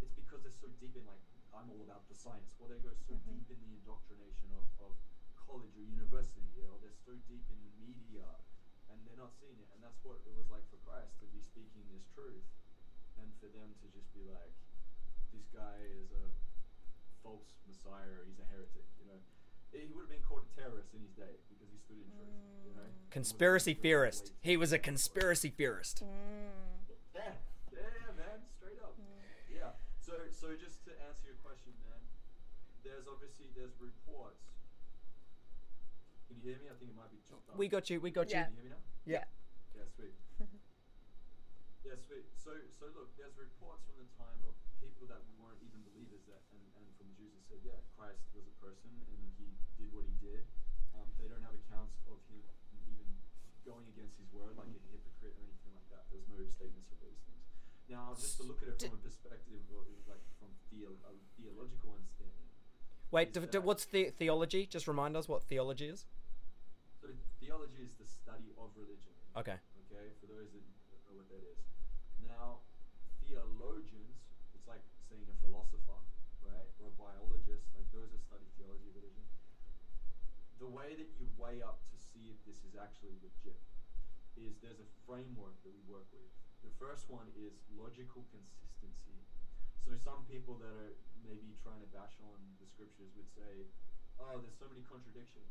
It's 0.00 0.12
because 0.12 0.40
they're 0.40 0.50
so 0.50 0.68
deep 0.80 0.96
in 0.96 1.04
like, 1.04 1.20
I'm 1.54 1.68
all 1.70 1.82
about 1.82 2.06
the 2.08 2.14
science, 2.14 2.54
or 2.58 2.68
they 2.70 2.78
go 2.78 2.94
so 2.94 3.14
Mhm. 3.14 3.26
deep 3.26 3.46
in 3.50 3.58
the 3.60 3.70
indoctrination 3.78 4.50
of, 4.54 4.66
of 4.80 4.92
college 5.36 5.74
or 5.76 5.82
university, 5.82 6.46
or 6.62 6.78
they're 6.80 6.94
so 7.04 7.12
deep 7.26 7.44
in 7.50 7.58
the 7.62 7.72
media, 7.82 8.26
and 8.88 9.02
they're 9.06 9.18
not 9.18 9.34
seeing 9.38 9.58
it. 9.58 9.68
And 9.74 9.82
that's 9.82 9.98
what 10.04 10.22
it 10.26 10.32
was 10.34 10.48
like 10.48 10.64
for 10.70 10.78
Christ 10.86 11.18
to 11.20 11.26
be 11.26 11.40
speaking 11.42 11.82
this 11.90 12.06
truth, 12.14 12.46
and 13.18 13.28
for 13.42 13.48
them 13.50 13.74
to 13.82 13.86
just 13.90 14.08
be 14.14 14.22
like, 14.30 14.54
this 15.34 15.46
guy 15.50 15.76
is 16.00 16.10
a 16.14 16.26
false 17.22 17.50
messiah, 17.66 18.08
or 18.20 18.24
he's 18.26 18.38
a 18.38 18.46
heretic, 18.46 18.86
you 18.98 19.06
know. 19.06 19.18
He 19.72 19.86
would 19.94 20.02
have 20.06 20.10
been 20.10 20.22
called 20.22 20.46
a 20.50 20.52
terrorist 20.58 20.94
in 20.94 21.02
his 21.02 21.14
day 21.14 21.38
because 21.46 21.70
he 21.70 21.78
stood 21.78 21.98
in 22.02 22.10
truth, 22.10 22.34
you 22.66 22.74
know. 22.74 22.82
Mm. 22.90 23.10
Conspiracy 23.10 23.70
And 23.72 23.78
was 23.78 23.82
theorist. 23.82 24.32
He 24.40 24.56
was 24.56 24.72
a 24.72 24.78
conspiracy 24.78 25.50
theorist. 25.50 26.02
Mm. 26.02 26.10
yeah, 27.14 27.34
yeah, 27.70 27.78
yeah, 27.78 28.12
man, 28.18 28.38
straight 28.58 28.78
up. 28.82 28.94
Yeah. 29.46 29.70
So, 30.02 30.14
so 30.34 30.56
just 30.58 30.82
to 30.86 30.92
answer 31.06 31.26
your 31.30 31.38
question, 31.38 31.70
man, 31.86 32.02
there's 32.82 32.99
obviously 33.10 33.50
there's 33.58 33.74
reports. 33.82 34.46
Can 36.30 36.38
you 36.38 36.54
hear 36.54 36.58
me? 36.62 36.70
I 36.70 36.76
think 36.78 36.94
it 36.94 36.98
might 36.98 37.10
be 37.10 37.18
chopped 37.26 37.50
up. 37.50 37.58
We 37.58 37.66
got 37.66 37.90
you. 37.90 37.98
We 37.98 38.14
got 38.14 38.30
Yeah. 38.30 38.46
Can 38.46 38.54
you 38.54 38.70
hear 38.70 38.70
me 38.70 38.74
now? 38.78 38.82
Yeah. 39.04 39.26
Yeah, 39.74 39.86
sweet. 39.90 40.14
yeah, 41.86 41.98
sweet. 41.98 42.26
So, 42.38 42.54
so 42.78 42.86
look, 42.94 43.10
there's 43.18 43.34
reports 43.34 43.82
from 43.90 43.98
the 43.98 44.08
time 44.14 44.38
of 44.46 44.54
people 44.78 45.10
that 45.10 45.20
weren't 45.42 45.58
even 45.66 45.82
believers 45.90 46.22
that, 46.30 46.46
and, 46.54 46.62
and 46.78 46.86
from 46.96 47.10
Jews 47.18 47.34
that 47.34 47.44
said, 47.50 47.60
yeah, 47.66 47.82
Christ 47.98 48.22
was 48.32 48.46
a 48.46 48.54
person 48.62 48.94
and 49.10 49.20
he 49.36 49.50
did 49.74 49.90
what 49.90 50.06
he 50.06 50.14
did. 50.22 50.46
Um, 50.94 51.10
they 51.18 51.26
don't 51.26 51.42
have 51.42 51.58
accounts 51.66 51.98
of 52.06 52.22
him 52.30 52.46
even 52.86 53.06
going 53.66 53.90
against 53.90 54.16
his 54.22 54.30
word 54.30 54.54
like 54.54 54.70
a 54.70 54.80
hypocrite 54.94 55.34
or 55.34 55.42
anything 55.50 55.74
like 55.74 55.88
that. 55.90 56.06
There's 56.14 56.26
no 56.30 56.38
statements 56.46 56.90
of 56.94 56.98
those 57.02 57.18
things. 57.26 57.42
Now, 57.90 58.14
just 58.14 58.38
to 58.38 58.46
look 58.46 58.62
at 58.62 58.70
it 58.70 58.78
from 58.78 58.94
a 58.94 59.02
perspective 59.02 59.66
of 59.74 59.82
like 60.06 60.22
from 60.38 60.54
theo- 60.70 60.94
a 61.10 61.12
theological 61.34 61.98
understanding. 61.98 62.19
Wait, 63.10 63.34
d- 63.34 63.42
d- 63.50 63.58
what's 63.58 63.86
the 63.86 64.10
theology? 64.14 64.66
Just 64.66 64.86
remind 64.86 65.16
us 65.16 65.26
what 65.28 65.42
theology 65.42 65.90
is. 65.90 66.06
So 67.02 67.10
theology 67.42 67.82
is 67.82 67.90
the 67.98 68.06
study 68.06 68.54
of 68.54 68.70
religion. 68.78 69.10
Okay. 69.34 69.58
Okay, 69.90 70.06
for 70.22 70.30
those 70.30 70.46
that 70.54 70.62
don't 70.62 71.02
know 71.10 71.18
what 71.18 71.26
that 71.34 71.42
is. 71.42 71.58
Now, 72.22 72.62
theologians, 73.26 74.14
it's 74.54 74.66
like 74.70 74.86
saying 75.10 75.26
a 75.26 75.36
philosopher, 75.42 75.98
right, 76.46 76.70
or 76.78 76.94
a 76.94 76.94
biologist, 76.94 77.66
like 77.74 77.90
those 77.90 78.14
that 78.14 78.22
study 78.22 78.46
theology 78.54 78.86
of 78.86 78.94
religion. 79.02 79.26
The 80.62 80.70
way 80.70 80.94
that 80.94 81.10
you 81.18 81.26
weigh 81.34 81.66
up 81.66 81.82
to 81.90 81.96
see 81.98 82.30
if 82.30 82.38
this 82.46 82.62
is 82.62 82.78
actually 82.78 83.18
legit 83.26 83.58
is 84.38 84.62
there's 84.62 84.78
a 84.78 84.90
framework 85.02 85.58
that 85.66 85.74
we 85.74 85.82
work 85.90 86.06
with. 86.14 86.30
The 86.62 86.70
first 86.78 87.10
one 87.10 87.26
is 87.34 87.58
logical 87.74 88.22
consistency. 88.30 89.18
So 89.90 89.98
some 89.98 90.22
people 90.30 90.54
that 90.62 90.70
are 90.70 90.94
maybe 91.26 91.58
trying 91.66 91.82
to 91.82 91.90
bash 91.90 92.14
on 92.22 92.38
the 92.62 92.66
scriptures 92.70 93.10
would 93.18 93.26
say, 93.34 93.66
"Oh, 94.22 94.38
there's 94.38 94.54
so 94.54 94.70
many 94.70 94.86
contradictions." 94.86 95.50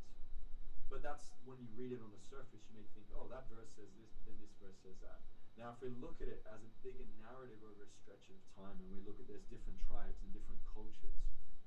But 0.87 1.03
that's 1.03 1.35
when 1.43 1.59
you 1.59 1.67
read 1.75 1.91
it 1.91 1.99
on 1.99 2.07
the 2.07 2.23
surface, 2.23 2.63
you 2.71 2.79
may 2.79 2.87
think, 2.95 3.05
oh, 3.13 3.27
that 3.29 3.51
verse 3.51 3.69
says 3.75 3.91
this, 3.99 4.09
but 4.15 4.31
then 4.31 4.39
this 4.39 4.55
verse 4.57 4.79
says 4.79 4.95
that. 5.03 5.19
Now, 5.59 5.75
if 5.75 5.83
we 5.83 5.91
look 5.99 6.23
at 6.23 6.31
it 6.31 6.39
as 6.47 6.63
a 6.63 6.71
bigger 6.81 7.03
narrative 7.19 7.59
over 7.67 7.83
a 7.83 7.91
stretch 7.99 8.31
of 8.31 8.39
time, 8.55 8.79
and 8.79 8.87
we 8.89 9.03
look 9.03 9.19
at 9.19 9.27
there's 9.27 9.43
different 9.51 9.75
tribes 9.91 10.17
and 10.23 10.31
different 10.31 10.63
cultures, 10.71 11.19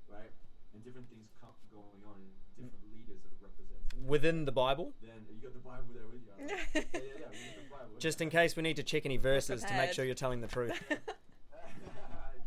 right, 0.09 0.33
and 0.73 0.81
different 0.81 1.07
things 1.13 1.29
come 1.37 1.53
going 1.69 2.01
on, 2.09 2.19
and 2.19 2.33
different 2.57 2.89
mm. 2.89 2.97
leaders 2.97 3.21
that 3.21 3.31
are 3.37 3.53
represented. 3.53 3.85
Within 4.01 4.49
the 4.49 4.51
Bible, 4.51 4.97
Then 4.97 5.29
you 5.29 5.37
got 5.39 5.53
the 5.53 5.61
Bible 5.61 5.93
there 5.93 6.09
with 6.09 6.25
you. 6.25 6.33
Like- 6.33 6.49
yeah, 6.73 6.81
yeah, 6.89 7.21
yeah. 7.21 7.29
We 7.29 7.53
got 7.53 7.63
the 7.63 7.69
Bible. 7.69 8.01
just 8.01 8.17
in 8.17 8.33
case 8.33 8.57
we 8.57 8.65
need 8.65 8.81
to 8.81 8.83
check 8.83 9.05
any 9.05 9.21
verses 9.21 9.61
to 9.61 9.73
make 9.77 9.93
sure 9.93 10.03
you're 10.03 10.17
telling 10.17 10.41
the 10.41 10.49
truth. 10.49 10.73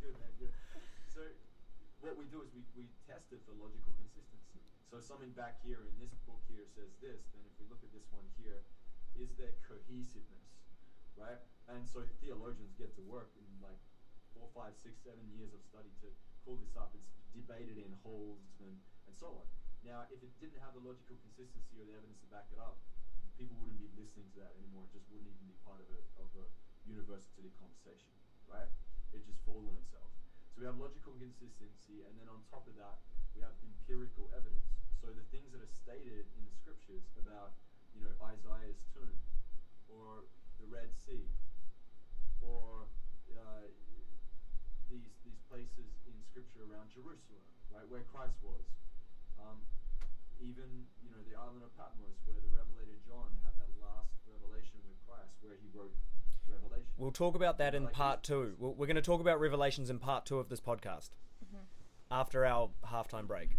good 0.06 0.18
man, 0.18 0.32
good. 0.38 0.54
So 1.10 1.22
what 2.00 2.18
we 2.18 2.26
do 2.30 2.42
is 2.42 2.50
we, 2.54 2.62
we 2.76 2.84
test 3.06 3.26
it 3.32 3.40
for 3.46 3.54
logical 3.58 3.94
consistency. 3.96 4.60
So 4.96 5.04
something 5.04 5.36
back 5.36 5.60
here 5.60 5.84
in 5.84 5.92
this 6.00 6.16
book 6.24 6.40
here 6.48 6.64
says 6.72 6.88
this, 7.04 7.28
then 7.36 7.44
if 7.44 7.52
we 7.60 7.68
look 7.68 7.84
at 7.84 7.92
this 7.92 8.08
one 8.08 8.24
here, 8.40 8.64
is 9.12 9.36
there 9.36 9.52
cohesiveness? 9.60 10.56
right? 11.20 11.36
And 11.68 11.84
so 11.84 12.00
theologians 12.24 12.72
get 12.80 12.96
to 12.96 13.04
work 13.04 13.28
in 13.36 13.44
like 13.60 13.76
four, 14.32 14.48
five, 14.56 14.72
six, 14.72 14.96
seven 15.04 15.20
years 15.36 15.52
of 15.52 15.60
study 15.68 15.92
to 16.00 16.08
pull 16.48 16.56
this 16.64 16.80
up. 16.80 16.96
It's 16.96 17.12
debated 17.36 17.76
in 17.76 17.92
halls 18.00 18.40
and, 18.64 18.72
and 19.04 19.12
so 19.12 19.36
on. 19.36 19.44
Now, 19.84 20.08
if 20.08 20.24
it 20.24 20.32
didn't 20.40 20.64
have 20.64 20.72
the 20.72 20.80
logical 20.80 21.20
consistency 21.20 21.76
or 21.76 21.84
the 21.84 21.92
evidence 21.92 22.16
to 22.24 22.28
back 22.32 22.48
it 22.48 22.56
up, 22.56 22.80
people 23.36 23.60
wouldn't 23.60 23.76
be 23.76 23.92
listening 24.00 24.32
to 24.32 24.48
that 24.48 24.56
anymore. 24.56 24.88
It 24.88 24.96
just 24.96 25.12
wouldn't 25.12 25.28
even 25.28 25.44
be 25.44 25.60
part 25.60 25.84
of 25.84 25.92
a, 25.92 26.00
of 26.24 26.32
a 26.40 26.48
university 26.88 27.52
conversation, 27.60 28.16
right? 28.48 28.72
It 29.12 29.28
just 29.28 29.44
falls 29.44 29.68
on 29.68 29.76
itself. 29.76 30.08
So 30.56 30.64
we 30.64 30.66
have 30.72 30.80
logical 30.80 31.12
consistency, 31.20 32.00
and 32.08 32.16
then 32.16 32.32
on 32.32 32.40
top 32.48 32.64
of 32.64 32.80
that, 32.80 33.04
we 33.36 33.44
have 33.44 33.52
empirical 33.60 34.32
evidence. 34.32 34.64
So 35.06 35.14
the 35.14 35.22
things 35.30 35.54
that 35.54 35.62
are 35.62 35.70
stated 35.70 36.26
in 36.34 36.42
the 36.42 36.50
scriptures 36.50 37.06
about, 37.14 37.54
you 37.94 38.02
know, 38.02 38.10
Isaiah's 38.26 38.82
tomb, 38.90 39.14
or 39.86 40.26
the 40.58 40.66
Red 40.66 40.90
Sea, 40.98 41.30
or 42.42 42.90
uh, 43.30 43.70
these 44.90 45.14
these 45.22 45.38
places 45.46 45.94
in 46.10 46.14
scripture 46.26 46.66
around 46.66 46.90
Jerusalem, 46.90 47.46
right, 47.70 47.86
where 47.86 48.02
Christ 48.10 48.34
was. 48.42 48.66
Um, 49.38 49.62
even 50.42 50.90
you 50.98 51.14
know 51.14 51.22
the 51.22 51.38
island 51.38 51.62
of 51.62 51.70
Patmos, 51.78 52.18
where 52.26 52.42
the 52.42 52.50
Revelator 52.50 52.98
John 53.06 53.30
had 53.46 53.54
that 53.62 53.70
last 53.78 54.10
revelation 54.26 54.82
with 54.90 54.98
Christ, 55.06 55.38
where 55.38 55.54
he 55.54 55.70
wrote 55.70 55.94
Revelation. 56.50 56.90
We'll 56.98 57.14
talk 57.14 57.38
about 57.38 57.62
that 57.62 57.78
in 57.78 57.86
Like 57.86 57.94
part 57.94 58.26
two. 58.26 58.58
We're, 58.58 58.74
we're 58.74 58.90
going 58.90 58.98
to 58.98 59.06
talk 59.06 59.22
about 59.22 59.38
Revelations 59.38 59.86
in 59.86 60.02
part 60.02 60.26
two 60.26 60.42
of 60.42 60.50
this 60.50 60.58
podcast 60.58 61.14
after 62.10 62.42
our 62.42 62.74
halftime 62.82 63.30
break. 63.30 63.54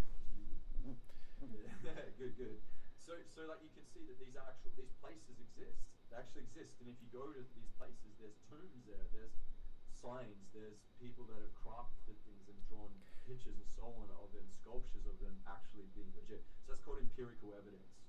Yeah, 1.88 1.92
good, 2.16 2.36
good. 2.40 2.60
So, 3.00 3.16
so 3.28 3.48
like 3.52 3.60
you 3.60 3.72
can 3.72 3.84
see 3.92 4.04
that 4.08 4.16
these 4.16 4.36
actual 4.40 4.72
these 4.80 4.92
places 5.04 5.36
exist. 5.40 5.76
They 6.07 6.07
actually 6.18 6.42
exist, 6.42 6.82
and 6.82 6.90
if 6.90 6.98
you 7.02 7.08
go 7.14 7.32
to 7.32 7.46
these 7.54 7.70
places, 7.78 8.18
there's 8.18 8.38
tombs 8.50 8.86
there. 8.86 9.06
There's 9.14 9.38
signs. 9.94 10.50
There's 10.54 10.82
people 11.00 11.26
that 11.26 11.40
have 11.40 11.54
crafted 11.54 12.18
things 12.26 12.48
and 12.50 12.58
drawn 12.68 12.92
pictures 13.26 13.56
and 13.58 13.68
so 13.68 13.86
on 14.02 14.10
of 14.10 14.32
them, 14.34 14.50
sculptures 14.50 15.06
of 15.06 15.20
them 15.20 15.38
actually 15.46 15.86
being 15.94 16.12
legit. 16.16 16.42
So 16.66 16.72
that's 16.74 16.82
called 16.82 16.98
empirical 16.98 17.54
evidence, 17.54 18.02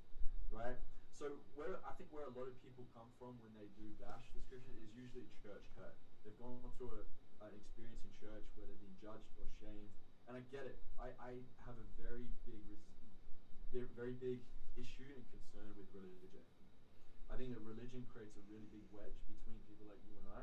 right? 0.50 0.76
So 1.12 1.40
where 1.54 1.80
I 1.84 1.92
think 1.92 2.12
where 2.12 2.24
a 2.24 2.30
lot 2.30 2.46
of 2.46 2.60
people 2.62 2.86
come 2.92 3.10
from 3.18 3.40
when 3.40 3.52
they 3.52 3.68
do 3.74 3.92
bash 3.98 4.30
the 4.32 4.40
scripture 4.40 4.70
is 4.72 4.94
usually 4.94 5.26
church 5.42 5.68
hurt. 5.74 5.96
They've 6.22 6.36
gone 6.36 6.72
through 6.76 7.02
a, 7.02 7.44
an 7.44 7.54
experience 7.54 8.04
in 8.04 8.12
church 8.12 8.44
where 8.54 8.66
they've 8.66 8.80
been 8.80 8.96
judged 9.00 9.32
or 9.36 9.46
shamed, 9.60 9.90
and 10.26 10.36
I 10.36 10.40
get 10.40 10.66
it. 10.66 10.78
I, 10.98 11.12
I 11.18 11.30
have 11.64 11.76
a 11.78 11.86
very 12.00 12.28
big, 12.44 12.78
very 13.72 14.12
big 14.12 14.40
issue 14.76 15.10
and 15.16 15.24
concern 15.30 15.74
with 15.76 15.90
religion. 15.92 16.42
I 17.28 17.36
think 17.36 17.52
that 17.52 17.60
religion 17.60 18.08
creates 18.08 18.36
a 18.36 18.44
really 18.48 18.64
big 18.64 18.88
wedge 18.88 19.20
between 19.28 19.60
people 19.68 19.84
like 19.84 20.00
you 20.08 20.16
and 20.16 20.26
I, 20.32 20.40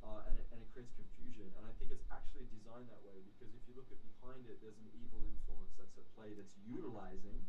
uh, 0.00 0.24
and, 0.26 0.40
it, 0.40 0.48
and 0.48 0.58
it 0.64 0.68
creates 0.72 0.90
confusion. 0.96 1.52
And 1.56 1.68
I 1.68 1.72
think 1.76 1.92
it's 1.92 2.04
actually 2.08 2.48
designed 2.48 2.88
that 2.88 3.04
way 3.04 3.20
because 3.20 3.52
if 3.52 3.62
you 3.68 3.76
look 3.76 3.92
at 3.92 4.00
behind 4.00 4.48
it, 4.48 4.58
there's 4.64 4.80
an 4.80 4.88
evil 4.96 5.22
influence 5.28 5.76
that's 5.76 5.94
at 6.00 6.08
play 6.16 6.32
that's 6.32 6.56
utilizing 6.56 7.44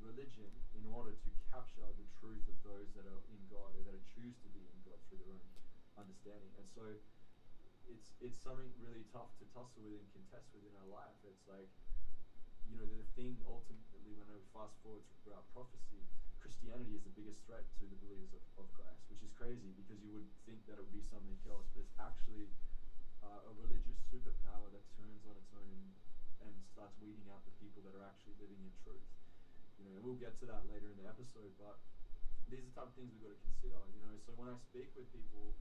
religion 0.00 0.48
in 0.76 0.84
order 0.88 1.12
to 1.12 1.28
capture 1.52 1.88
the 1.96 2.04
truth 2.20 2.44
of 2.48 2.56
those 2.64 2.92
that 2.96 3.04
are 3.04 3.20
in 3.28 3.40
God 3.48 3.76
or 3.76 3.84
that 3.88 4.00
choose 4.04 4.36
to 4.44 4.48
be 4.48 4.64
in 4.68 4.76
God 4.84 5.00
through 5.08 5.24
their 5.24 5.32
own 5.32 5.48
understanding. 5.96 6.52
And 6.56 6.68
so 6.68 6.96
it's 7.86 8.18
it's 8.20 8.36
something 8.36 8.72
really 8.82 9.06
tough 9.14 9.30
to 9.38 9.44
tussle 9.54 9.86
with 9.86 10.02
and 10.02 10.08
contest 10.12 10.50
with 10.52 10.66
in 10.66 10.74
our 10.74 10.88
life. 10.88 11.16
It's 11.24 11.46
like 11.46 11.70
you 12.66 12.74
know, 12.74 12.86
the 12.86 13.06
thing 13.14 13.38
ultimately, 13.46 13.85
fast 14.56 14.80
forward 14.80 15.04
throughout 15.20 15.44
prophecy, 15.52 16.00
Christianity 16.40 16.96
is 16.96 17.04
the 17.04 17.12
biggest 17.12 17.44
threat 17.44 17.68
to 17.76 17.84
the 17.84 17.96
believers 18.00 18.32
of, 18.32 18.40
of 18.56 18.72
Christ, 18.72 19.04
which 19.12 19.20
is 19.20 19.28
crazy 19.36 19.68
because 19.76 20.00
you 20.00 20.16
would 20.16 20.24
think 20.48 20.64
that 20.64 20.80
it 20.80 20.80
would 20.80 20.96
be 20.96 21.04
something 21.04 21.36
else, 21.44 21.68
but 21.76 21.84
it's 21.84 21.92
actually 22.00 22.48
uh, 23.20 23.44
a 23.44 23.52
religious 23.52 24.00
superpower 24.00 24.72
that 24.72 24.80
turns 24.96 25.28
on 25.28 25.36
its 25.36 25.52
own 25.52 25.92
and 26.40 26.56
starts 26.72 26.96
weeding 26.96 27.28
out 27.28 27.44
the 27.44 27.52
people 27.60 27.84
that 27.84 27.92
are 27.92 28.00
actually 28.00 28.32
living 28.40 28.64
in 28.64 28.72
truth. 28.72 29.04
You 29.76 29.84
know, 29.84 29.92
and 29.92 30.00
we'll 30.00 30.16
get 30.16 30.32
to 30.40 30.46
that 30.48 30.64
later 30.64 30.88
in 30.88 30.96
the 30.96 31.04
episode, 31.04 31.52
but 31.60 31.76
these 32.48 32.64
are 32.64 32.68
the 32.72 32.72
type 32.72 32.88
of 32.88 32.94
things 32.96 33.12
we've 33.12 33.20
got 33.20 33.36
to 33.36 33.42
consider. 33.44 33.76
You 33.92 34.00
know, 34.00 34.16
so 34.16 34.32
when 34.32 34.48
I 34.48 34.56
speak 34.56 34.88
with 34.96 35.04
people, 35.12 35.52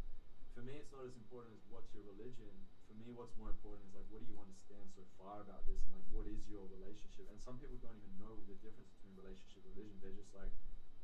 for 0.56 0.64
me, 0.64 0.80
it's 0.80 0.92
not 0.96 1.04
as 1.04 1.20
important 1.20 1.52
as 1.52 1.68
what's 1.68 1.92
your 1.92 2.04
religion. 2.04 2.64
For 2.86 2.96
me, 2.98 3.10
what's 3.14 3.34
more 3.36 3.50
important 3.50 3.90
is 3.90 3.94
like, 3.98 4.08
what 4.14 4.22
do 4.22 4.28
you 4.30 4.38
understand 4.38 4.86
so 4.94 5.04
far 5.18 5.42
about 5.42 5.66
this, 5.66 5.82
and 5.86 5.98
like, 5.98 6.10
what 6.14 6.30
is 6.30 6.42
your 6.46 6.66
relationship? 6.70 7.26
And 7.30 7.38
some 7.42 7.58
people 7.58 7.78
don't 7.82 7.98
even 7.98 8.14
know 8.22 8.38
the 8.46 8.58
difference 8.62 8.90
between 8.98 9.18
relationship 9.18 9.66
and 9.66 9.74
religion. 9.74 9.98
They're 10.00 10.18
just 10.18 10.34
like, 10.38 10.54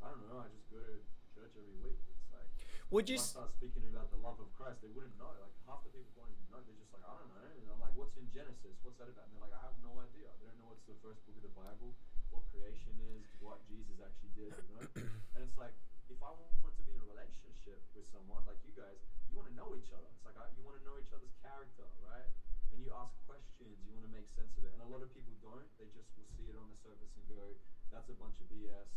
I 0.02 0.10
don't 0.10 0.26
know, 0.30 0.42
I 0.42 0.50
just 0.50 0.66
go 0.70 0.82
to 0.82 0.98
church 1.34 1.54
every 1.58 1.78
week. 1.82 2.02
It's 2.10 2.30
like, 2.34 2.50
Would 2.90 3.08
you 3.10 3.18
start 3.22 3.54
speaking 3.54 3.86
about 3.90 4.10
the 4.10 4.20
love 4.22 4.42
of 4.42 4.50
Christ, 4.58 4.82
they 4.82 4.92
wouldn't 4.92 5.16
know. 5.18 5.30
Like 5.30 5.54
half 5.70 5.82
the 5.86 5.94
people 5.94 6.10
don't 6.18 6.30
even 6.30 6.48
know. 6.50 6.62
They're 6.66 6.78
just 6.78 6.94
like, 6.94 7.06
I 7.06 7.14
don't 7.18 7.32
know. 7.34 7.46
And 7.46 7.68
I'm 7.70 7.82
like, 7.82 7.94
what's 7.94 8.18
in 8.18 8.28
Genesis? 8.34 8.78
What's 8.82 8.98
that 9.02 9.10
about? 9.10 9.30
And 9.30 9.38
they're 9.38 9.46
like, 9.46 9.58
I 9.58 9.64
have 9.66 9.78
no 9.82 9.98
idea. 10.02 10.30
They 10.42 10.50
don't 10.50 10.60
know 10.62 10.74
what's 10.74 10.86
the 10.90 10.98
first 11.02 11.22
book 11.26 11.38
of 11.38 11.46
the 11.46 11.56
Bible, 11.56 11.94
what 12.34 12.44
creation 12.52 12.94
is, 13.16 13.24
what 13.42 13.62
Jesus 13.70 13.98
actually 14.02 14.34
did. 14.38 14.52
You 14.54 14.74
know? 14.78 14.86
and 15.38 15.42
it's 15.46 15.58
like, 15.58 15.74
if 16.12 16.20
I 16.20 16.32
want 16.36 16.76
to 16.76 16.84
be 16.84 16.92
in 16.92 17.00
a 17.00 17.08
relationship 17.08 17.80
with 17.96 18.04
someone 18.12 18.44
like 18.44 18.60
you 18.68 18.76
guys, 18.76 19.00
you 19.32 19.40
want 19.40 19.48
to 19.48 19.56
know 19.56 19.72
each 19.80 19.96
other. 19.96 20.12
It's 20.12 20.28
like 20.28 20.36
I, 20.36 20.52
you 20.60 20.62
want 20.68 20.76
to 20.76 20.84
know 20.84 21.00
each 21.00 21.16
other's 21.16 21.32
character, 21.40 21.88
right? 22.04 22.28
And 22.72 22.84
you 22.84 22.92
ask 22.92 23.16
questions. 23.24 23.80
You 23.84 23.96
want 23.96 24.08
to 24.08 24.14
make 24.14 24.28
sense 24.28 24.52
of 24.60 24.68
it. 24.68 24.76
And 24.76 24.84
a 24.84 24.90
lot 24.92 25.04
of 25.04 25.12
people 25.16 25.32
don't. 25.40 25.68
They 25.80 25.88
just 25.96 26.12
will 26.20 26.28
see 26.36 26.52
it 26.52 26.56
on 26.60 26.68
the 26.68 26.80
surface 26.84 27.12
and 27.16 27.24
go, 27.28 27.56
"That's 27.92 28.12
a 28.12 28.16
bunch 28.16 28.40
of 28.44 28.52
BS." 28.52 28.92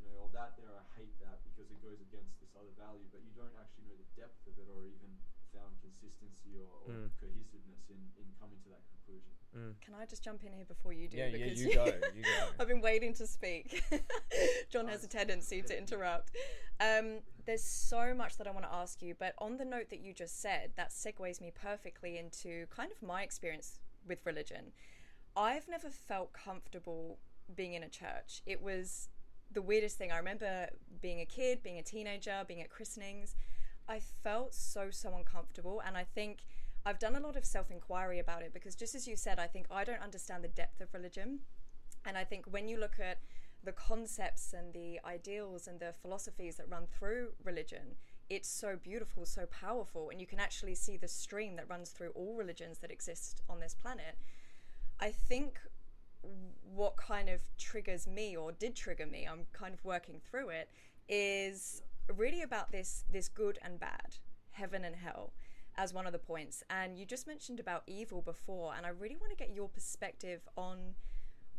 You 0.00 0.08
know, 0.08 0.16
or 0.24 0.28
that 0.32 0.56
there, 0.56 0.72
I 0.72 0.84
hate 0.96 1.12
that 1.20 1.44
because 1.44 1.68
it 1.68 1.80
goes 1.84 2.00
against 2.00 2.40
this 2.40 2.52
other 2.56 2.72
value. 2.76 3.08
But 3.12 3.20
you 3.24 3.32
don't 3.36 3.52
actually 3.60 3.88
know 3.88 3.96
the 3.96 4.08
depth 4.16 4.40
of 4.48 4.56
it, 4.56 4.68
or 4.68 4.88
even 4.88 5.16
found 5.54 5.74
consistency 5.80 6.56
or, 6.58 6.68
or 6.86 6.90
Mm. 6.90 7.10
cohesiveness 7.20 7.82
in, 7.88 8.00
in 8.18 8.26
coming 8.40 8.58
to 8.64 8.68
that 8.70 8.82
conclusion. 8.90 9.30
Mm. 9.56 9.74
Can 9.80 9.94
I 9.94 10.06
just 10.06 10.22
jump 10.22 10.42
in 10.44 10.52
here 10.52 10.64
before 10.64 10.92
you 10.92 11.08
do? 11.08 11.16
Yeah, 11.18 11.26
yeah, 11.26 11.44
because 11.44 11.62
you 11.62 11.74
go, 11.74 11.84
you 12.14 12.22
go. 12.22 12.46
I've 12.58 12.68
been 12.68 12.80
waiting 12.80 13.14
to 13.14 13.26
speak. 13.26 13.82
John 14.70 14.86
has 14.88 15.04
a 15.04 15.08
tendency 15.08 15.62
to 15.62 15.76
interrupt. 15.76 16.30
Um, 16.80 17.18
there's 17.46 17.62
so 17.62 18.14
much 18.14 18.36
that 18.38 18.46
I 18.46 18.50
want 18.50 18.64
to 18.64 18.72
ask 18.72 19.02
you, 19.02 19.14
but 19.18 19.34
on 19.38 19.56
the 19.56 19.64
note 19.64 19.90
that 19.90 20.00
you 20.00 20.12
just 20.14 20.40
said, 20.40 20.72
that 20.76 20.90
segues 20.90 21.40
me 21.40 21.50
perfectly 21.54 22.16
into 22.18 22.66
kind 22.70 22.90
of 22.92 23.02
my 23.06 23.22
experience 23.22 23.80
with 24.06 24.24
religion. 24.24 24.72
I've 25.36 25.68
never 25.68 25.90
felt 25.90 26.32
comfortable 26.32 27.18
being 27.54 27.74
in 27.74 27.82
a 27.82 27.88
church. 27.88 28.42
It 28.46 28.62
was 28.62 29.08
the 29.52 29.62
weirdest 29.62 29.98
thing. 29.98 30.12
I 30.12 30.16
remember 30.18 30.68
being 31.00 31.20
a 31.20 31.26
kid, 31.26 31.62
being 31.62 31.78
a 31.78 31.82
teenager, 31.82 32.44
being 32.46 32.60
at 32.60 32.70
christenings. 32.70 33.34
I 33.90 34.00
felt 34.22 34.54
so, 34.54 34.90
so 34.90 35.14
uncomfortable. 35.16 35.82
And 35.84 35.96
I 35.96 36.04
think 36.04 36.38
I've 36.86 37.00
done 37.00 37.16
a 37.16 37.20
lot 37.20 37.36
of 37.36 37.44
self 37.44 37.70
inquiry 37.70 38.20
about 38.20 38.42
it 38.42 38.54
because, 38.54 38.76
just 38.76 38.94
as 38.94 39.08
you 39.08 39.16
said, 39.16 39.38
I 39.40 39.48
think 39.48 39.66
I 39.70 39.82
don't 39.82 40.00
understand 40.00 40.44
the 40.44 40.48
depth 40.48 40.80
of 40.80 40.94
religion. 40.94 41.40
And 42.06 42.16
I 42.16 42.24
think 42.24 42.46
when 42.46 42.68
you 42.68 42.78
look 42.78 43.00
at 43.00 43.18
the 43.64 43.72
concepts 43.72 44.54
and 44.54 44.72
the 44.72 45.00
ideals 45.04 45.66
and 45.66 45.80
the 45.80 45.92
philosophies 46.00 46.56
that 46.56 46.70
run 46.70 46.86
through 46.86 47.30
religion, 47.44 47.96
it's 48.30 48.48
so 48.48 48.76
beautiful, 48.80 49.26
so 49.26 49.44
powerful, 49.46 50.08
and 50.08 50.20
you 50.20 50.26
can 50.26 50.38
actually 50.38 50.76
see 50.76 50.96
the 50.96 51.08
stream 51.08 51.56
that 51.56 51.68
runs 51.68 51.90
through 51.90 52.10
all 52.14 52.36
religions 52.36 52.78
that 52.78 52.92
exist 52.92 53.42
on 53.50 53.58
this 53.58 53.74
planet. 53.74 54.16
I 55.00 55.10
think 55.10 55.60
what 56.74 56.96
kind 56.96 57.28
of 57.28 57.40
triggers 57.58 58.06
me 58.06 58.36
or 58.36 58.52
did 58.52 58.76
trigger 58.76 59.06
me, 59.06 59.26
I'm 59.30 59.46
kind 59.52 59.74
of 59.74 59.84
working 59.84 60.20
through 60.30 60.50
it, 60.50 60.70
is 61.08 61.82
really 62.16 62.42
about 62.42 62.72
this 62.72 63.04
this 63.10 63.28
good 63.28 63.58
and 63.62 63.78
bad, 63.78 64.16
heaven 64.52 64.84
and 64.84 64.96
hell 64.96 65.32
as 65.76 65.94
one 65.94 66.06
of 66.06 66.12
the 66.12 66.18
points. 66.18 66.62
And 66.68 66.98
you 66.98 67.06
just 67.06 67.26
mentioned 67.26 67.60
about 67.60 67.82
evil 67.86 68.22
before, 68.22 68.74
and 68.76 68.84
I 68.84 68.90
really 68.90 69.16
want 69.16 69.30
to 69.30 69.36
get 69.36 69.54
your 69.54 69.68
perspective 69.68 70.48
on 70.56 70.94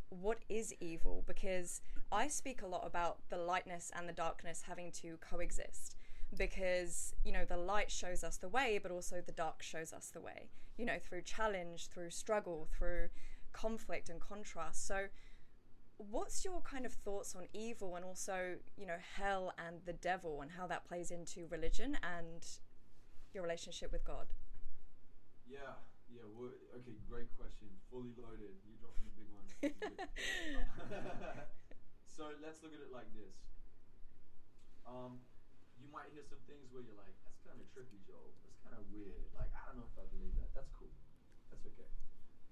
what 0.09 0.39
is 0.49 0.73
evil 0.81 1.23
because 1.25 1.81
I 2.11 2.27
speak 2.27 2.61
a 2.61 2.67
lot 2.67 2.85
about 2.85 3.19
the 3.29 3.37
lightness 3.37 3.91
and 3.95 4.07
the 4.09 4.13
darkness 4.13 4.63
having 4.67 4.91
to 5.03 5.17
coexist 5.17 5.95
because 6.37 7.13
you 7.23 7.31
know 7.31 7.45
the 7.45 7.57
light 7.57 7.89
shows 7.89 8.23
us 8.23 8.37
the 8.37 8.49
way 8.49 8.79
but 8.81 8.91
also 8.91 9.21
the 9.25 9.31
dark 9.31 9.61
shows 9.61 9.93
us 9.93 10.11
the 10.13 10.19
way 10.19 10.49
you 10.77 10.85
know 10.85 10.97
through 11.01 11.21
challenge 11.21 11.87
through 11.87 12.09
struggle 12.09 12.67
through 12.77 13.07
conflict 13.53 14.09
and 14.09 14.19
contrast 14.19 14.85
so 14.85 15.05
what's 16.09 16.43
your 16.45 16.61
kind 16.61 16.85
of 16.85 16.93
thoughts 16.93 17.35
on 17.35 17.43
evil 17.53 17.95
and 17.95 18.05
also 18.05 18.55
you 18.77 18.85
know 18.85 18.97
hell 19.15 19.53
and 19.57 19.77
the 19.85 19.93
devil 19.93 20.41
and 20.41 20.51
how 20.51 20.67
that 20.67 20.85
plays 20.85 21.11
into 21.11 21.47
religion 21.49 21.97
and 22.03 22.45
your 23.33 23.43
relationship 23.43 23.91
with 23.91 24.03
God 24.03 24.27
Yeah, 25.47 25.75
yeah. 26.09 26.23
Well, 26.35 26.51
okay, 26.79 26.95
great 27.09 27.27
question. 27.37 27.67
Fully 27.91 28.13
loaded. 28.17 28.55
You're 28.63 28.79
dropping 28.79 29.03
the 29.03 29.15
big 29.19 29.29
one. 29.35 29.47
so 32.15 32.31
let's 32.41 32.63
look 32.63 32.73
at 32.73 32.79
it 32.81 32.91
like 32.93 33.09
this. 33.13 33.35
Um, 34.87 35.19
you 35.79 35.87
might 35.91 36.09
hear 36.15 36.23
some 36.23 36.39
things 36.47 36.71
where 36.71 36.81
you're 36.83 36.95
like, 36.97 37.13
"That's 37.27 37.39
kind 37.43 37.59
of 37.59 37.67
trippy, 37.75 37.99
Joel. 38.07 38.31
That's 38.43 38.59
kind 38.63 38.75
of 38.79 38.83
weird. 38.91 39.27
Like, 39.35 39.51
I 39.51 39.61
don't 39.69 39.83
know 39.83 39.87
if 39.91 39.97
I 39.99 40.07
believe 40.09 40.35
that. 40.39 40.51
That's 40.55 40.71
cool. 40.75 40.91
That's 41.51 41.63
okay." 41.67 41.87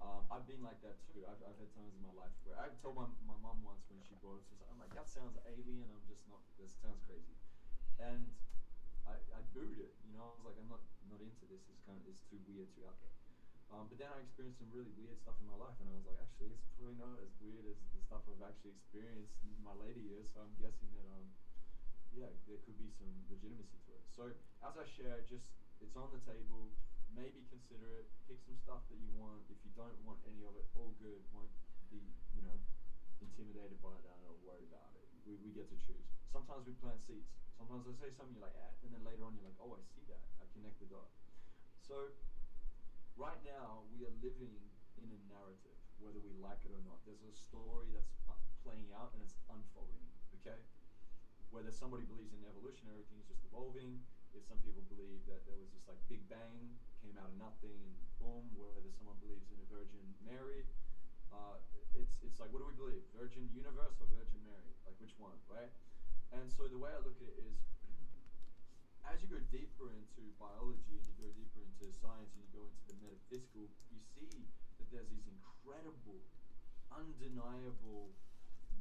Um, 0.00 0.24
I've 0.30 0.46
been 0.46 0.62
like 0.62 0.80
that 0.80 0.96
too. 1.12 1.26
I've, 1.28 1.42
I've 1.44 1.58
had 1.58 1.70
times 1.74 1.92
in 1.94 2.00
my 2.00 2.10
life 2.10 2.32
where 2.42 2.58
I 2.58 2.68
told 2.70 2.96
my 2.96 3.04
my 3.20 3.36
mom 3.36 3.62
once 3.62 3.84
when 3.90 4.00
she 4.00 4.14
brought 4.14 4.40
it 4.40 4.44
to 4.48 4.54
us, 4.54 4.62
I'm 4.70 4.78
like, 4.78 4.94
"That 4.94 5.08
sounds 5.08 5.36
alien. 5.44 5.90
I'm 5.92 6.06
just 6.08 6.26
not. 6.26 6.40
This 6.56 6.72
sounds 6.72 7.02
crazy." 7.04 7.36
And 7.98 8.32
I, 9.04 9.16
I 9.36 9.40
booed 9.40 9.78
it. 9.78 9.92
You 10.04 10.12
know, 10.12 10.24
I 10.24 10.36
was 10.36 10.44
like, 10.44 10.56
I'm 10.56 10.68
not 10.68 10.80
not 11.04 11.20
into 11.20 11.44
this. 11.44 11.68
It's 11.68 11.80
kind 11.84 11.98
of 12.00 12.06
it's 12.08 12.22
too 12.22 12.40
weird, 12.46 12.70
too 12.72 12.86
out 12.86 12.96
there. 13.00 13.12
Um, 13.68 13.86
but 13.88 13.98
then 13.98 14.10
I 14.10 14.18
experienced 14.18 14.58
some 14.58 14.70
really 14.70 14.90
weird 14.90 15.18
stuff 15.18 15.36
in 15.40 15.46
my 15.46 15.54
life, 15.54 15.76
and 15.80 15.88
I 15.88 15.94
was 15.94 16.04
like, 16.04 16.16
actually, 16.20 16.48
it's 16.50 16.66
probably 16.74 16.94
not 16.94 17.20
as 17.20 17.30
weird 17.38 17.64
as 17.66 17.76
the 17.92 18.00
stuff 18.00 18.22
I've 18.26 18.42
actually 18.42 18.70
experienced 18.70 19.36
in 19.44 19.62
my 19.62 19.72
later 19.72 20.00
years. 20.00 20.28
So 20.32 20.40
I'm 20.40 20.54
guessing 20.58 20.88
that, 20.96 21.06
um, 21.06 21.30
yeah, 22.10 22.26
there 22.48 22.58
could 22.58 22.76
be 22.76 22.88
some 22.88 23.24
legitimacy 23.28 23.78
to 23.86 23.92
it. 23.94 24.04
So 24.08 24.32
as 24.64 24.76
I 24.76 24.84
share, 24.84 25.20
just 25.22 25.44
it's 25.80 25.94
on 25.94 26.10
the 26.10 26.18
table. 26.18 26.72
Maybe 27.14 27.42
consider 27.50 27.98
it. 27.98 28.06
Pick 28.28 28.38
some 28.40 28.56
stuff 28.56 28.86
that 28.88 28.98
you 28.98 29.10
want. 29.18 29.42
If 29.50 29.58
you 29.64 29.70
don't 29.74 29.98
want 30.06 30.18
any 30.26 30.44
of 30.46 30.54
it, 30.54 30.64
all 30.74 30.94
good. 30.98 31.20
Won't 31.34 31.50
be, 31.90 31.98
you 32.34 32.42
know, 32.42 32.54
intimidated 33.20 33.82
by 33.82 33.98
that 34.00 34.18
or 34.24 34.32
worried 34.40 34.64
about 34.64 34.94
it. 34.96 35.06
We, 35.26 35.36
we 35.36 35.50
get 35.52 35.68
to 35.68 35.76
choose. 35.76 36.06
Sometimes 36.32 36.64
we 36.66 36.72
plant 36.72 37.02
seeds. 37.02 37.28
Sometimes 37.58 37.84
I 37.84 37.92
say 37.92 38.08
something 38.08 38.32
you're 38.32 38.42
like, 38.42 38.56
eh, 38.56 38.72
and 38.86 38.94
then 38.94 39.04
later 39.04 39.24
on 39.24 39.34
you're 39.34 39.44
like, 39.44 39.58
oh, 39.60 39.76
I 39.76 39.82
see 39.82 40.06
that. 40.08 40.24
I 40.40 40.48
connect 40.54 40.80
the 40.80 40.88
dot. 40.88 41.08
So 41.84 42.08
right 43.16 43.42
now 43.44 43.84
we 43.92 44.04
are 44.04 44.14
living 44.22 44.56
in 44.96 45.12
a 45.12 45.20
narrative, 45.28 45.76
whether 46.00 46.18
we 46.20 46.32
like 46.32 46.64
it 46.64 46.72
or 46.72 46.80
not. 46.80 47.04
There's 47.04 47.22
a 47.22 47.34
story 47.34 47.92
that's 47.92 48.12
uh, 48.28 48.32
playing 48.62 48.92
out 48.96 49.12
and 49.12 49.20
it's 49.20 49.36
unfolding. 49.48 50.08
Okay, 50.40 50.56
whether 51.50 51.70
somebody 51.70 52.04
believes 52.04 52.32
in 52.32 52.40
evolution, 52.48 52.88
everything 52.88 53.18
is 53.20 53.28
just 53.28 53.44
evolving. 53.44 54.00
If 54.32 54.44
some 54.44 54.58
people 54.58 54.82
believe 54.82 55.26
that 55.26 55.44
there 55.44 55.56
was 55.56 55.70
this 55.72 55.88
like 55.88 55.98
Big 56.08 56.28
Bang 56.28 56.78
came 57.02 57.18
out 57.18 57.26
of 57.26 57.34
nothing 57.34 57.82
and 57.82 57.94
boom, 58.18 58.54
whether 58.54 58.90
someone 58.90 59.16
believes 59.18 59.50
in 59.50 59.58
a 59.58 59.64
Virgin 59.64 60.14
Mary, 60.22 60.66
uh, 61.32 61.58
it's 61.94 62.16
it's 62.22 62.38
like 62.38 62.50
what 62.52 62.60
do 62.60 62.66
we 62.66 62.74
believe? 62.74 63.02
Virgin 63.12 63.50
Universe 63.50 64.00
or 64.00 64.06
Virgin 64.06 64.42
Mary? 64.44 64.70
Like 64.86 64.94
which 65.00 65.18
one, 65.18 65.38
right? 65.48 65.70
And 66.30 66.50
so 66.50 66.68
the 66.68 66.78
way 66.78 66.92
I 66.92 66.98
look 66.98 67.20
at 67.20 67.26
it 67.26 67.38
is 67.38 67.58
as 69.04 69.22
you 69.22 69.28
go 69.28 69.40
deeper 69.40 69.90
into 69.90 70.30
biology 70.38 70.96
and 70.98 71.06
you 71.06 71.14
go 71.18 71.28
deeper 71.30 71.60
into 71.60 71.90
science 71.90 72.34
and 72.34 72.42
you 72.42 72.48
go 72.52 72.66
into 72.66 72.86
the 72.86 72.94
metaphysical, 72.94 73.70
you 73.90 73.98
see 73.98 74.46
that 74.78 74.90
there's 74.90 75.08
these 75.08 75.26
incredible, 75.26 76.20
undeniable 76.92 78.12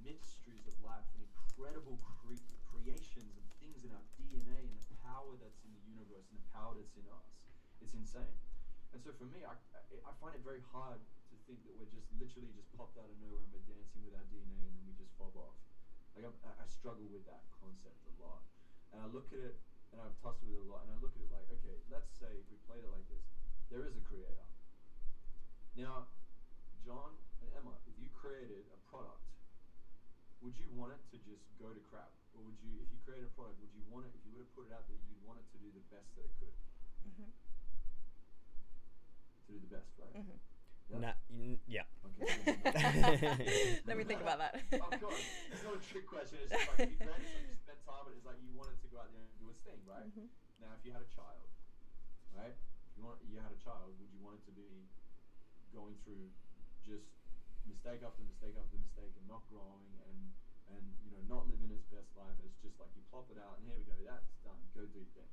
mysteries 0.03 0.67
of 0.67 0.79
life 0.83 1.05
and 1.13 1.23
incredible 1.23 1.97
cre- 1.97 2.35
creations 2.69 3.35
and 3.37 3.45
things 3.59 3.83
in 3.83 3.91
our 3.91 4.03
DNA 4.19 4.69
and 4.69 4.79
power 5.09 5.33
that's 5.41 5.57
in 5.65 5.73
the 5.73 5.83
universe 5.89 6.29
and 6.29 6.37
the 6.37 6.45
power 6.53 6.77
that's 6.77 6.93
in 6.93 7.09
us. 7.09 7.33
It's 7.81 7.97
insane. 7.97 8.37
And 8.93 9.01
so 9.01 9.09
for 9.17 9.25
me, 9.25 9.41
I, 9.41 9.57
I, 10.05 10.11
find 10.17 10.33
it 10.33 10.41
very 10.41 10.61
hard 10.65 10.97
to 11.01 11.35
think 11.45 11.61
that 11.65 11.73
we're 11.77 11.89
just 11.93 12.09
literally 12.17 12.49
just 12.57 12.69
popped 12.73 12.97
out 12.97 13.05
of 13.05 13.17
nowhere 13.21 13.41
and 13.41 13.49
we're 13.53 13.65
dancing 13.69 14.01
with 14.01 14.17
our 14.17 14.25
DNA 14.33 14.65
and 14.65 14.73
then 14.73 14.83
we 14.85 14.93
just 14.97 15.13
fob 15.17 15.33
off. 15.37 15.57
Like 16.17 16.25
I'm, 16.25 16.33
I 16.41 16.57
I 16.57 16.65
struggle 16.65 17.05
with 17.05 17.21
that 17.29 17.45
concept 17.53 18.01
a 18.09 18.13
lot. 18.17 18.41
And 18.89 18.97
I 19.01 19.07
look 19.09 19.29
at 19.29 19.37
it 19.37 19.61
and 19.93 20.01
I've 20.01 20.17
tossed 20.21 20.41
with 20.45 20.53
it 20.53 20.61
a 20.61 20.69
lot, 20.69 20.85
and 20.85 20.93
I 20.93 20.97
look 21.01 21.17
at 21.17 21.21
it 21.21 21.31
like, 21.33 21.49
okay, 21.49 21.81
let's 21.89 22.13
say 22.13 22.29
if 22.29 22.45
we 22.53 22.57
played 22.69 22.85
it 22.85 22.91
like 22.93 23.05
this, 23.09 23.25
there 23.73 23.85
is 23.85 23.97
a 23.97 24.03
creator. 24.05 24.45
Now, 25.73 26.09
John 26.85 27.17
and 27.41 27.49
Emma, 27.57 27.73
if 27.89 27.97
you 27.97 28.09
created 28.13 28.69
a 28.69 28.79
product, 28.85 29.21
would 30.39 30.57
you 30.57 30.67
want 30.69 30.91
it 30.91 30.99
to 31.11 31.17
just 31.17 31.43
go 31.57 31.73
to 31.73 31.79
crap, 31.79 32.11
or 32.33 32.41
would 32.41 32.55
you, 32.59 32.79
if 32.81 32.89
you 32.91 32.97
create 32.97 33.23
a 33.23 33.27
product, 33.27 33.59
would 33.59 33.71
you 33.73 33.83
want 33.83 34.05
it, 34.05 34.11
if 34.15 34.23
you 34.23 34.31
were 34.31 34.39
to 34.39 34.47
put 34.55 34.65
it 34.65 34.71
out 34.71 34.87
there, 34.87 34.95
you'd 34.95 35.19
want 35.21 35.37
it 35.39 35.45
to 35.51 35.57
do 35.57 35.69
the 35.69 35.79
best 35.91 36.15
that 36.15 36.23
it 36.23 36.33
could, 36.39 36.53
Mhm. 37.05 37.29
to 39.45 39.51
do 39.51 39.59
the 39.59 39.65
best, 39.67 39.97
right? 39.97 40.13
Mhm. 40.15 40.39
Yeah? 40.89 40.97
Nah, 40.97 41.13
n- 41.29 41.59
yeah. 41.67 41.83
Okay. 42.03 42.25
Let 43.85 43.97
me 43.97 44.03
think 44.03 44.21
about 44.21 44.39
that. 44.39 44.55
of 44.73 44.99
course, 44.99 45.21
it's 45.51 45.61
not 45.61 45.75
a 45.75 45.77
trick 45.77 46.05
question. 46.05 46.39
It's 46.41 46.51
just 46.51 46.67
like 46.67 46.89
you 46.89 46.95
created 46.97 47.27
something, 47.29 47.49
you 47.49 47.55
spent 47.55 47.79
time, 47.85 48.05
on 48.05 48.11
it, 48.11 48.15
it's 48.15 48.25
like 48.25 48.37
you 48.41 48.51
wanted 48.51 48.79
to 48.81 48.87
go 48.87 48.97
out 48.97 49.11
there 49.11 49.21
and 49.21 49.37
do 49.37 49.49
its 49.49 49.59
thing, 49.59 49.83
right? 49.85 50.05
Mhm. 50.09 50.29
Now, 50.57 50.73
if 50.73 50.83
you 50.83 50.91
had 50.91 51.01
a 51.01 51.05
child, 51.05 51.47
right? 52.31 52.55
If 52.89 52.95
you 52.97 53.03
want, 53.03 53.17
you 53.23 53.37
had 53.37 53.51
a 53.51 53.55
child, 53.55 53.97
would 53.99 54.09
you 54.11 54.19
want 54.19 54.35
it 54.35 54.43
to 54.45 54.51
be 54.51 54.87
going 55.71 55.95
through 56.03 56.31
just 56.81 57.18
mistake 57.69 58.01
after 58.01 58.25
mistake 58.25 58.57
after 58.57 58.75
mistake 58.81 59.13
and 59.13 59.25
not 59.29 59.45
growing 59.47 59.93
and 60.09 60.19
and 60.73 60.83
you 61.05 61.13
know 61.13 61.21
not 61.29 61.45
living 61.45 61.69
its 61.69 61.85
best 61.93 62.09
life? 62.17 62.35
It's 62.41 62.57
just 62.59 62.81
like 62.81 62.89
you 62.97 63.05
plop 63.13 63.29
it 63.29 63.37
out 63.37 63.61
and 63.61 63.69
here 63.69 63.77
we 63.77 63.85
go, 63.85 63.97
that's 64.01 64.33
done. 64.41 64.59
Go 64.73 64.89
do 64.89 64.99
your 64.99 65.13
thing. 65.13 65.29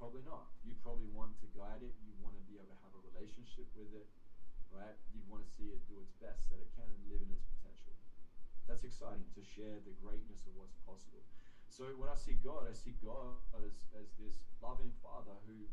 Probably 0.00 0.24
not. 0.24 0.48
You 0.64 0.72
probably 0.80 1.12
want 1.12 1.36
to 1.44 1.46
guide 1.52 1.84
it. 1.84 1.92
You 2.00 2.16
want 2.24 2.32
to 2.32 2.44
be 2.48 2.56
able 2.56 2.72
to 2.72 2.80
have 2.80 2.96
a 2.96 3.02
relationship 3.12 3.68
with 3.76 3.92
it, 3.92 4.08
right? 4.72 4.96
You'd 5.12 5.28
want 5.28 5.44
to 5.44 5.50
see 5.52 5.68
it 5.76 5.84
do 5.92 6.00
its 6.00 6.16
best 6.16 6.48
that 6.48 6.56
it 6.56 6.72
can 6.72 6.88
and 6.88 7.04
live 7.12 7.20
in 7.20 7.28
its 7.28 7.44
potential. 7.44 7.92
That's 8.64 8.80
exciting 8.80 9.28
to 9.36 9.44
share 9.44 9.76
the 9.84 9.92
greatness 10.00 10.48
of 10.48 10.56
what's 10.56 10.72
possible. 10.88 11.20
So 11.68 11.84
when 12.00 12.08
I 12.08 12.16
see 12.16 12.40
God, 12.40 12.64
I 12.64 12.72
see 12.72 12.96
God 13.04 13.44
as, 13.60 13.76
as 13.92 14.08
this 14.16 14.40
loving 14.58 14.90
Father 15.04 15.36
who, 15.44 15.68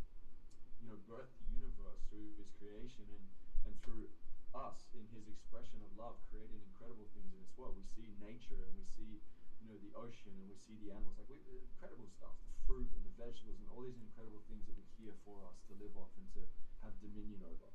you 0.84 0.86
know, 0.92 1.00
birthed 1.08 1.34
the 1.40 1.48
universe 1.48 2.04
through 2.12 2.36
His 2.36 2.52
creation 2.60 3.08
and, 3.08 3.26
and 3.64 3.74
through 3.80 4.12
us 4.58 4.90
in 4.98 5.06
His 5.14 5.30
expression 5.30 5.86
of 5.86 5.94
love, 5.94 6.18
creating 6.30 6.58
incredible 6.66 7.06
things 7.14 7.30
in 7.30 7.40
this 7.40 7.54
world. 7.56 7.78
We 7.78 7.86
see 7.86 8.10
nature 8.18 8.66
and 8.66 8.74
we 8.74 8.86
see, 8.98 9.22
you 9.62 9.70
know, 9.70 9.78
the 9.78 9.94
ocean 9.94 10.34
and 10.34 10.50
we 10.50 10.58
see 10.58 10.76
the 10.82 10.90
animals, 10.92 11.18
like 11.22 11.30
we, 11.30 11.38
uh, 11.46 11.62
incredible 11.62 12.10
stuff, 12.10 12.34
the 12.42 12.50
fruit 12.66 12.90
and 12.98 13.06
the 13.06 13.14
vegetables 13.14 13.62
and 13.62 13.70
all 13.70 13.86
these 13.86 14.02
incredible 14.02 14.42
things 14.50 14.66
that 14.66 14.76
were 14.76 14.90
here 14.98 15.14
for 15.24 15.46
us 15.46 15.62
to 15.70 15.78
live 15.78 15.94
off 15.96 16.10
and 16.18 16.26
to 16.34 16.42
have 16.82 16.98
dominion 17.00 17.46
over. 17.46 17.70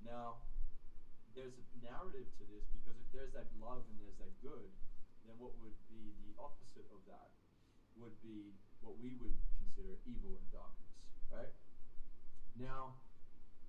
Now, 0.00 0.40
there's 1.36 1.54
a 1.60 1.64
narrative 1.84 2.26
to 2.40 2.44
this 2.44 2.64
because 2.72 2.96
if 2.96 3.08
there's 3.12 3.32
that 3.32 3.52
love 3.52 3.84
and 3.90 4.00
there's 4.00 4.16
that 4.16 4.32
good, 4.40 4.70
then 5.24 5.36
what 5.38 5.56
would 5.58 5.76
be 5.88 6.12
the 6.24 6.32
opposite 6.40 6.88
of 6.90 7.04
that 7.06 7.28
would 7.96 8.20
be 8.20 8.56
what 8.80 8.98
we 8.98 9.14
would 9.14 9.34
consider 9.58 9.96
evil 10.04 10.36
and 10.36 10.50
darkness, 10.50 10.94
right? 11.30 11.50
Now, 12.54 12.94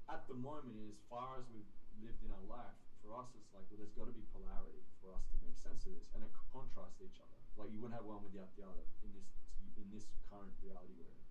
at 0.10 0.28
the 0.28 0.34
moment, 0.34 0.78
as 0.90 1.00
far 1.10 1.38
as 1.38 1.48
we've 1.50 1.66
lived 2.02 2.24
in 2.24 2.32
our 2.32 2.46
life, 2.46 2.76
for 3.06 3.14
us, 3.14 3.30
it's 3.38 3.54
like, 3.54 3.70
well, 3.70 3.78
there's 3.78 3.94
got 3.94 4.10
to 4.10 4.16
be 4.16 4.26
polarity 4.34 4.82
for 4.98 5.14
us 5.14 5.22
to 5.30 5.38
make 5.46 5.54
sense 5.62 5.86
of 5.86 5.94
this, 5.94 6.10
and 6.18 6.26
it 6.26 6.34
contrasts 6.50 6.98
each 7.06 7.22
other. 7.22 7.38
Like 7.54 7.70
you 7.70 7.78
wouldn't 7.78 7.96
have 7.96 8.10
one 8.10 8.26
without 8.26 8.50
the 8.58 8.66
other 8.66 8.84
in 9.06 9.14
this 9.14 9.30
in 9.78 9.88
this 9.92 10.08
current 10.32 10.56
reality 10.64 10.96
we're 10.96 11.12
in. 11.12 11.24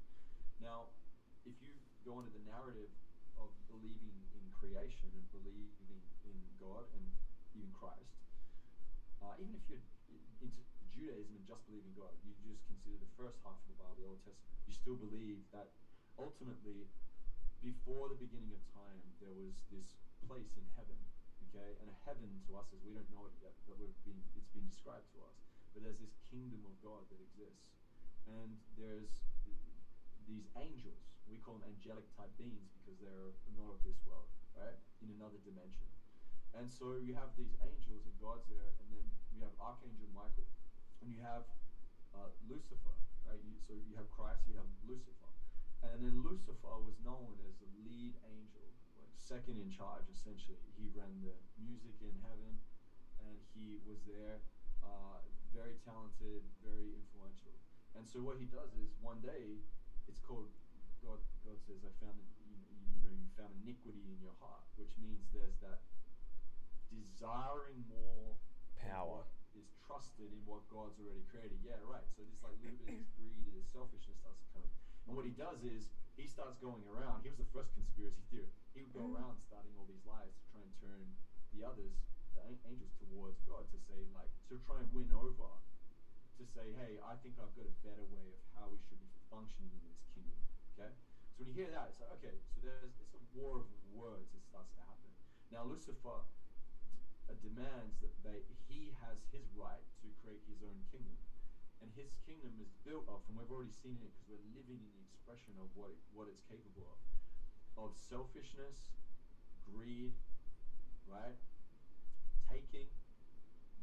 Now, 0.61 0.93
if 1.45 1.57
you 1.61 1.77
go 2.05 2.21
into 2.21 2.33
the 2.33 2.45
narrative 2.45 2.93
of 3.37 3.51
believing 3.67 4.15
in 4.37 4.45
creation 4.53 5.11
and 5.13 5.25
believing 5.33 6.01
in 6.25 6.39
God 6.61 6.87
and 6.95 7.05
even 7.57 7.73
Christ, 7.73 8.15
uh, 9.25 9.35
even 9.41 9.57
if 9.57 9.65
you're 9.69 9.85
into 10.41 10.61
Judaism 10.93 11.35
and 11.35 11.45
just 11.49 11.65
believe 11.67 11.85
in 11.85 11.95
God, 11.97 12.13
you 12.23 12.37
just 12.47 12.65
consider 12.69 13.01
the 13.01 13.13
first 13.17 13.41
half 13.43 13.57
of 13.57 13.69
the 13.73 13.79
Bible, 13.81 13.97
the 13.99 14.07
Old 14.07 14.21
Testament, 14.23 14.55
you 14.69 14.75
still 14.77 14.97
believe 14.97 15.41
that 15.51 15.73
ultimately, 16.21 16.87
before 17.65 18.13
the 18.13 18.19
beginning 18.21 18.53
of 18.53 18.61
time, 18.77 19.03
there 19.19 19.33
was 19.33 19.57
this 19.73 19.97
place 20.27 20.57
in 20.57 20.65
heaven, 20.75 20.97
okay? 21.49 21.77
And 21.81 21.89
a 21.89 21.97
heaven 22.05 22.29
to 22.49 22.57
us 22.57 22.73
is 22.73 22.81
we 22.83 22.97
don't 22.97 23.09
know 23.13 23.29
it 23.29 23.37
yet, 23.41 23.55
but 23.69 23.77
we've 23.77 23.95
been, 24.03 24.21
it's 24.35 24.51
been 24.51 24.67
described 24.67 25.09
to 25.17 25.25
us. 25.25 25.37
But 25.73 25.85
there's 25.85 25.99
this 25.99 26.15
kingdom 26.31 26.63
of 26.65 26.75
God 26.81 27.05
that 27.11 27.19
exists, 27.19 27.75
and 28.31 28.57
there's 28.79 29.27
these 30.25 30.49
angels. 30.57 31.03
We 31.29 31.41
call 31.41 31.61
them 31.61 31.67
angelic 31.69 32.05
type 32.17 32.33
beings 32.37 32.73
because 32.81 32.97
they're 33.01 33.37
not 33.57 33.77
of 33.77 33.81
this 33.85 33.99
world, 34.05 34.29
right? 34.57 34.77
In 35.05 35.13
another 35.13 35.41
dimension. 35.45 35.89
And 36.55 36.71
so 36.71 37.01
you 37.03 37.19
have 37.19 37.35
these 37.35 37.53
angels 37.61 38.07
and 38.07 38.15
God's 38.23 38.47
there, 38.47 38.71
and 38.79 38.87
then 38.93 39.07
you 39.35 39.43
have 39.43 39.53
Archangel 39.59 40.07
Michael, 40.15 40.47
and 41.03 41.11
you 41.11 41.19
have 41.21 41.45
uh, 42.15 42.31
Lucifer, 42.47 42.95
right? 43.27 43.41
You, 43.43 43.59
so 43.59 43.75
you 43.75 43.99
have 43.99 44.07
Christ, 44.15 44.47
you 44.47 44.55
have 44.55 44.71
Lucifer, 44.87 45.33
and 45.83 45.99
then 46.01 46.23
Lucifer 46.23 46.79
was 46.81 46.95
known 47.03 47.37
as 47.45 47.59
the 47.59 47.69
lead 47.83 48.15
angel, 48.31 48.71
second 49.25 49.57
in 49.57 49.73
charge 49.73 50.05
essentially. 50.13 50.69
He 50.77 50.93
ran 50.93 51.25
the 51.25 51.33
music 51.57 51.97
in 52.05 52.13
heaven, 52.21 52.61
and 53.25 53.41
he 53.57 53.81
was 53.89 54.05
there, 54.05 54.45
uh, 54.85 55.25
very 55.49 55.81
talented, 55.81 56.45
very 56.61 56.93
influential. 56.93 57.57
And 57.97 58.05
so 58.05 58.21
what 58.21 58.37
he 58.37 58.45
does 58.45 58.77
is 58.77 58.93
one 59.01 59.25
day, 59.25 59.65
it's 60.05 60.21
called 60.21 60.53
God. 61.01 61.21
God 61.45 61.61
says, 61.65 61.85
"I 61.85 61.93
found 62.05 62.21
you, 62.45 62.57
you 62.93 63.01
know 63.01 63.13
you 63.13 63.29
found 63.37 63.53
iniquity 63.65 64.05
in 64.13 64.21
your 64.21 64.37
heart," 64.41 64.65
which 64.77 64.93
means 65.01 65.25
there's 65.33 65.57
that 65.61 65.81
desiring 66.93 67.85
more 67.89 68.37
Power. 68.77 69.25
is 69.55 69.71
trusted 69.87 70.33
in 70.35 70.43
what 70.45 70.67
God's 70.69 70.99
already 70.99 71.23
created. 71.31 71.63
Yeah, 71.63 71.79
right. 71.87 72.05
So 72.11 72.27
this 72.27 72.43
like 72.43 72.59
little 72.59 72.77
bit 72.77 72.91
of 72.91 73.07
greed 73.17 73.47
and 73.47 73.55
this 73.55 73.71
selfishness 73.71 74.19
starts 74.19 74.43
to 74.43 74.49
come. 74.59 74.69
And 75.07 75.15
what 75.17 75.25
he 75.25 75.31
does 75.31 75.63
is 75.63 75.89
he 76.17 76.27
starts 76.27 76.57
going 76.57 76.85
around. 76.85 77.23
He 77.23 77.29
was 77.29 77.37
the 77.37 77.45
first 77.45 77.73
conspiracy 77.73 78.23
theorist. 78.23 78.55
He 78.73 78.83
would 78.83 78.93
go 78.93 79.05
Mm. 79.05 79.13
around 79.13 79.41
starting 79.41 79.75
all 79.77 79.85
these 79.85 80.05
lies 80.05 80.35
to 80.37 80.45
try 80.45 80.63
and 80.63 80.75
turn 80.75 81.15
the 81.51 81.63
others, 81.63 82.05
the 82.33 82.41
an- 82.43 82.59
angels, 82.65 82.93
towards 82.93 83.41
God 83.41 83.69
to 83.71 83.79
say 83.79 84.05
like 84.07 84.31
to 84.49 84.57
try 84.59 84.81
and 84.81 84.93
win 84.93 85.11
over, 85.13 85.59
to 86.37 86.45
say, 86.45 86.73
hey, 86.73 86.99
I 87.01 87.15
think 87.15 87.39
I've 87.39 87.55
got 87.55 87.67
a 87.67 87.71
better 87.71 88.05
way 88.05 88.31
of 88.31 88.41
how 88.53 88.69
we 88.69 88.79
should 88.79 88.99
be 88.99 89.09
functioning 89.29 89.75
in 89.75 89.85
this 89.85 90.05
kingdom. 90.13 90.45
Okay. 90.79 90.95
So 91.31 91.37
when 91.37 91.49
you 91.49 91.55
hear 91.55 91.71
that, 91.71 91.89
it's 91.89 92.01
like 92.01 92.11
okay. 92.11 92.41
So 92.49 92.61
there's 92.61 92.99
it's 92.99 93.15
a 93.15 93.19
war 93.19 93.59
of 93.59 93.69
words 93.85 94.31
that 94.33 94.43
starts 94.43 94.73
to 94.73 94.81
happen. 94.81 95.15
Now 95.51 95.65
Lucifer 95.65 96.25
d- 96.91 97.35
demands 97.39 97.99
that 97.99 98.23
they 98.23 98.43
he 98.49 98.91
has 98.91 99.23
his 99.25 99.51
right 99.51 99.87
to 100.01 100.11
create 100.11 100.43
his 100.45 100.63
own 100.63 100.83
kingdom, 100.83 101.34
And 101.85 101.93
his 101.93 102.17
kingdom 102.25 102.57
is 102.65 102.73
built 102.81 103.05
off, 103.13 103.29
and 103.29 103.37
we've 103.37 103.53
already 103.53 103.77
seen 103.77 104.01
it 104.01 104.09
because 104.17 104.25
we're 104.25 104.49
living 104.57 104.81
in 104.81 104.89
the 104.97 105.05
expression 105.05 105.53
of 105.61 105.69
what 105.77 105.93
it, 105.93 106.01
what 106.17 106.33
it's 106.33 106.41
capable 106.49 106.89
of, 106.89 106.97
of 107.77 107.91
selfishness, 107.93 108.97
greed, 109.69 110.17
right? 111.05 111.37
Taking, 112.49 112.89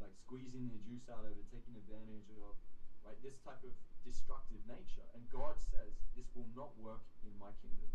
like 0.01 0.17
squeezing 0.17 0.73
the 0.73 0.81
juice 0.81 1.13
out 1.13 1.29
of 1.29 1.37
it, 1.37 1.45
taking 1.53 1.77
advantage 1.77 2.25
of, 2.41 2.57
right? 3.05 3.21
This 3.21 3.37
type 3.45 3.61
of 3.61 3.77
destructive 4.01 4.65
nature. 4.65 5.05
And 5.13 5.29
God 5.29 5.61
says, 5.61 5.93
this 6.17 6.33
will 6.33 6.49
not 6.57 6.73
work 6.81 7.05
in 7.21 7.37
my 7.37 7.53
kingdom. 7.61 7.93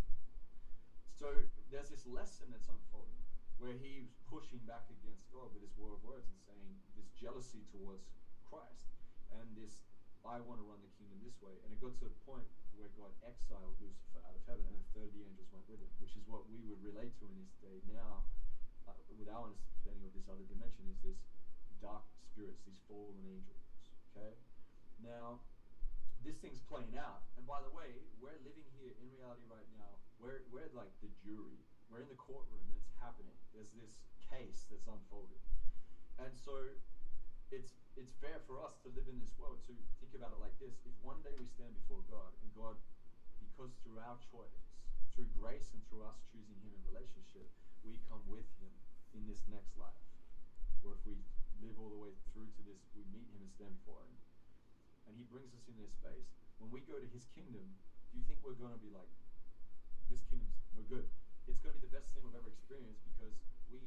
So 1.18 1.34
there's 1.66 1.90
this 1.90 2.06
lesson 2.06 2.54
that's 2.54 2.70
unfolding 2.70 3.26
where 3.58 3.74
he's 3.74 4.14
pushing 4.30 4.62
back 4.70 4.86
against 4.86 5.26
God 5.34 5.50
with 5.50 5.66
his 5.66 5.74
war 5.74 5.98
of 5.98 6.06
words 6.06 6.30
and 6.30 6.38
saying 6.38 6.78
this 6.94 7.10
jealousy 7.18 7.66
towards 7.74 8.06
Christ 8.46 8.86
and 9.32 9.56
this 9.56 9.85
I 10.26 10.42
want 10.42 10.58
to 10.58 10.66
run 10.66 10.82
the 10.82 10.90
kingdom 10.98 11.22
this 11.22 11.38
way. 11.38 11.54
And 11.62 11.70
it 11.70 11.78
got 11.78 11.94
to 12.02 12.10
a 12.10 12.14
point 12.26 12.46
where 12.74 12.90
God 12.98 13.14
exiled 13.22 13.78
Lucifer 13.78 14.20
out 14.26 14.34
of 14.34 14.42
heaven 14.44 14.66
and 14.66 14.76
a 14.76 14.86
third 14.92 15.08
of 15.08 15.14
the 15.14 15.22
angels 15.22 15.48
went 15.54 15.64
with 15.70 15.80
him, 15.80 15.90
which 16.02 16.18
is 16.18 16.26
what 16.26 16.44
we 16.50 16.60
would 16.66 16.82
relate 16.82 17.14
to 17.22 17.24
in 17.30 17.36
this 17.38 17.54
day 17.62 17.78
now 17.88 18.26
uh, 18.90 18.94
with 19.14 19.30
our 19.30 19.48
understanding 19.48 20.04
of 20.04 20.12
this 20.12 20.26
other 20.26 20.44
dimension 20.50 20.86
is 20.90 20.98
this 21.00 21.20
dark 21.78 22.04
spirits, 22.20 22.60
these 22.66 22.82
fallen 22.90 23.16
angels. 23.22 23.62
Okay? 24.12 24.34
Now, 25.00 25.40
this 26.26 26.42
thing's 26.42 26.62
playing 26.66 26.98
out. 26.98 27.22
And 27.38 27.46
by 27.46 27.62
the 27.62 27.70
way, 27.70 28.02
we're 28.18 28.36
living 28.42 28.66
here 28.76 28.92
in 28.98 29.06
reality 29.14 29.46
right 29.46 29.68
now. 29.78 29.94
We're, 30.18 30.42
we're 30.50 30.68
like 30.74 30.90
the 31.04 31.12
jury. 31.22 31.62
We're 31.86 32.02
in 32.02 32.10
the 32.10 32.18
courtroom 32.18 32.66
it's 32.74 32.90
happening. 32.98 33.34
There's 33.54 33.70
this 33.78 34.02
case 34.26 34.66
that's 34.66 34.90
unfolded. 34.90 35.38
And 36.18 36.34
so 36.34 36.74
it's 37.50 37.78
it's 37.96 38.12
fair 38.20 38.42
for 38.44 38.60
us 38.60 38.76
to 38.84 38.88
live 38.92 39.08
in 39.08 39.16
this 39.22 39.32
world 39.38 39.62
to 39.66 39.72
think 40.02 40.12
about 40.12 40.34
it 40.34 40.40
like 40.42 40.58
this. 40.58 40.76
If 40.84 40.92
one 41.00 41.22
day 41.22 41.32
we 41.38 41.46
stand 41.46 41.72
before 41.78 42.02
God 42.10 42.34
and 42.42 42.50
God, 42.52 42.76
because 43.40 43.72
through 43.80 44.02
our 44.02 44.18
choice, 44.20 44.76
through 45.14 45.32
grace 45.32 45.72
and 45.72 45.80
through 45.88 46.04
us 46.04 46.20
choosing 46.28 46.58
Him 46.60 46.76
in 46.76 46.82
relationship, 46.84 47.48
we 47.80 48.02
come 48.10 48.20
with 48.28 48.46
Him 48.60 48.74
in 49.16 49.24
this 49.24 49.46
next 49.48 49.78
life. 49.80 50.04
Or 50.84 50.92
if 50.92 51.02
we 51.08 51.24
live 51.62 51.80
all 51.80 51.88
the 51.88 51.96
way 51.96 52.12
through 52.34 52.52
to 52.52 52.62
this, 52.66 52.84
we 52.92 53.06
meet 53.08 53.32
Him 53.32 53.40
and 53.40 53.50
stand 53.50 53.72
before 53.80 54.04
Him. 54.04 54.16
And 55.08 55.16
He 55.16 55.24
brings 55.24 55.54
us 55.56 55.64
in 55.70 55.78
this 55.80 55.94
space. 55.96 56.28
When 56.60 56.68
we 56.68 56.84
go 56.84 57.00
to 57.00 57.08
His 57.08 57.24
kingdom, 57.32 57.80
do 58.12 58.20
you 58.20 58.24
think 58.28 58.44
we're 58.44 58.58
going 58.58 58.76
to 58.76 58.82
be 58.82 58.92
like, 58.92 59.08
this 60.10 60.20
kingdom's 60.28 60.58
no 60.76 60.84
good? 60.84 61.08
It's 61.48 61.62
going 61.62 61.72
to 61.72 61.80
be 61.80 61.86
the 61.86 61.94
best 61.94 62.10
thing 62.12 62.26
we've 62.26 62.36
ever 62.36 62.50
experienced 62.50 63.00
because 63.06 63.32
we 63.70 63.80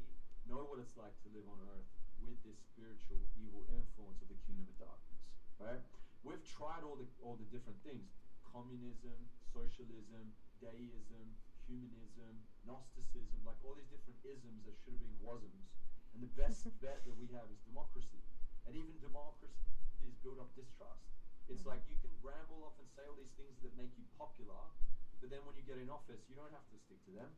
know 0.48 0.66
what 0.66 0.80
it's 0.80 0.98
like 0.98 1.14
to 1.22 1.30
live 1.30 1.46
on 1.46 1.62
earth 1.62 1.88
with 2.24 2.40
this 2.44 2.60
spiritual 2.74 3.20
evil 3.40 3.64
influence 3.72 4.20
of 4.24 4.28
the 4.28 4.40
kingdom 4.46 4.68
of 4.68 4.78
darkness. 4.80 5.22
Right? 5.60 5.84
We've 6.24 6.44
tried 6.44 6.84
all 6.84 7.00
the 7.00 7.08
all 7.24 7.40
the 7.40 7.48
different 7.52 7.80
things: 7.84 8.08
communism, 8.44 9.18
socialism, 9.52 10.36
deism, 10.60 11.28
humanism, 11.70 12.34
Gnosticism, 12.68 13.40
like 13.48 13.58
all 13.66 13.74
these 13.74 13.90
different 13.90 14.20
isms 14.22 14.62
that 14.68 14.76
should 14.84 14.94
have 14.94 15.02
been 15.02 15.20
wasms. 15.24 15.70
And 16.14 16.22
the 16.22 16.34
best 16.36 16.66
bet 16.84 17.02
that 17.06 17.16
we 17.18 17.30
have 17.34 17.48
is 17.50 17.62
democracy. 17.66 18.22
And 18.68 18.76
even 18.76 18.94
democracy 19.02 19.66
is 20.06 20.14
built 20.22 20.38
up 20.38 20.52
distrust. 20.54 21.02
It's 21.50 21.66
mm-hmm. 21.66 21.74
like 21.74 21.82
you 21.90 21.98
can 22.04 22.14
ramble 22.22 22.62
off 22.68 22.78
and 22.78 22.86
say 22.94 23.02
all 23.10 23.18
these 23.18 23.34
things 23.40 23.58
that 23.66 23.74
make 23.74 23.90
you 23.98 24.06
popular, 24.20 24.70
but 25.18 25.34
then 25.34 25.42
when 25.44 25.58
you 25.58 25.66
get 25.66 25.82
in 25.82 25.90
office, 25.90 26.22
you 26.30 26.36
don't 26.38 26.54
have 26.54 26.68
to 26.70 26.78
stick 26.78 27.02
to 27.10 27.12
them. 27.12 27.32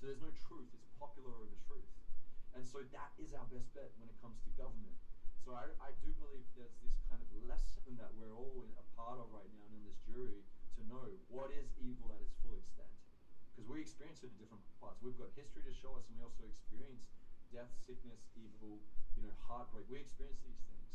So 0.00 0.08
there's 0.08 0.22
no 0.22 0.30
truth. 0.48 0.70
It's 0.72 0.88
popular 0.96 1.30
over 1.34 1.58
truth. 1.66 1.86
And 2.58 2.66
so 2.66 2.82
that 2.90 3.14
is 3.22 3.38
our 3.38 3.46
best 3.54 3.70
bet 3.70 3.94
when 4.02 4.10
it 4.10 4.18
comes 4.18 4.42
to 4.42 4.50
government. 4.58 4.98
So 5.46 5.54
I, 5.54 5.70
I 5.78 5.94
do 6.02 6.10
believe 6.18 6.42
there's 6.58 6.74
this 6.82 6.98
kind 7.06 7.22
of 7.22 7.30
lesson 7.46 7.94
that 8.02 8.10
we're 8.18 8.34
all 8.34 8.66
in, 8.66 8.74
a 8.74 8.82
part 8.98 9.22
of 9.22 9.30
right 9.30 9.46
now 9.54 9.62
and 9.70 9.78
in 9.78 9.86
this 9.86 10.02
jury 10.02 10.42
to 10.74 10.82
know 10.90 11.06
what 11.30 11.54
is 11.54 11.70
evil 11.78 12.10
at 12.10 12.18
its 12.18 12.34
full 12.42 12.58
extent. 12.58 12.90
Because 13.54 13.70
we 13.70 13.78
experience 13.78 14.26
it 14.26 14.34
in 14.34 14.42
different 14.42 14.66
parts. 14.82 14.98
We've 14.98 15.14
got 15.14 15.30
history 15.38 15.62
to 15.70 15.70
show 15.70 15.94
us, 15.94 16.10
and 16.10 16.18
we 16.18 16.26
also 16.26 16.42
experience 16.50 17.06
death, 17.54 17.70
sickness, 17.78 18.26
evil, 18.34 18.82
you 19.14 19.22
know, 19.22 19.30
heartbreak. 19.38 19.86
We 19.86 20.02
experience 20.02 20.42
these 20.42 20.58
things. 20.66 20.90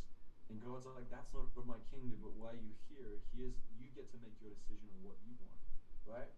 And 0.51 0.59
God's 0.59 0.83
like, 0.83 1.07
that's 1.07 1.31
not 1.31 1.47
of 1.55 1.63
my 1.63 1.79
kingdom, 1.87 2.19
but 2.19 2.35
while 2.35 2.59
you're 2.59 2.75
here, 2.91 3.23
here's 3.31 3.55
you 3.79 3.87
get 3.95 4.11
to 4.11 4.19
make 4.19 4.35
your 4.43 4.51
decision 4.51 4.91
on 4.91 4.99
what 4.99 5.15
you 5.23 5.31
want, 5.39 5.63
right? 6.03 6.31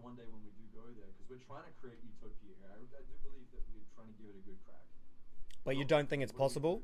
One 0.00 0.16
day 0.16 0.24
when 0.28 0.40
we 0.40 0.52
do 0.56 0.64
go 0.72 0.84
there, 0.96 1.08
because 1.12 1.28
we're 1.28 1.44
trying 1.44 1.68
to 1.68 1.74
create 1.76 2.00
utopia 2.00 2.56
here, 2.56 2.72
I, 2.72 2.80
I 2.80 3.02
do 3.04 3.14
believe 3.20 3.48
that 3.52 3.62
we're 3.68 3.84
trying 3.92 4.08
to 4.08 4.16
give 4.16 4.32
it 4.32 4.40
a 4.40 4.44
good 4.48 4.60
crack. 4.64 4.88
But 5.64 5.76
you 5.76 5.84
don't 5.84 6.08
think 6.08 6.24
it's 6.24 6.32
possible? 6.32 6.82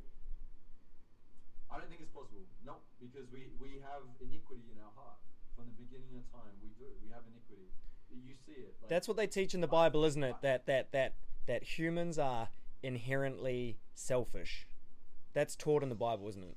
I 1.73 1.81
don't 1.81 1.89
think 1.89 2.05
it's 2.05 2.13
possible. 2.13 2.45
No, 2.65 2.85
because 3.01 3.25
we, 3.33 3.49
we 3.57 3.81
have 3.83 4.05
iniquity 4.21 4.69
in 4.69 4.79
our 4.81 4.93
heart. 4.95 5.17
From 5.57 5.73
the 5.73 5.77
beginning 5.81 6.13
of 6.21 6.25
time, 6.29 6.53
we 6.61 6.69
do. 6.77 6.85
We 7.01 7.09
have 7.17 7.25
iniquity. 7.25 7.73
You 8.13 8.37
see 8.37 8.53
it. 8.61 8.77
Like, 8.81 8.89
That's 8.93 9.09
what 9.09 9.17
they 9.17 9.27
teach 9.27 9.57
in 9.57 9.61
the 9.65 9.69
Bible, 9.69 10.05
isn't 10.05 10.23
it? 10.23 10.37
That 10.43 10.67
that 10.67 10.93
that 10.93 11.17
that 11.49 11.65
humans 11.65 12.19
are 12.19 12.49
inherently 12.83 13.79
selfish. 13.95 14.69
That's 15.33 15.57
taught 15.57 15.83
in 15.83 15.89
the 15.89 15.99
Bible, 15.99 16.29
isn't 16.29 16.45
it? 16.45 16.57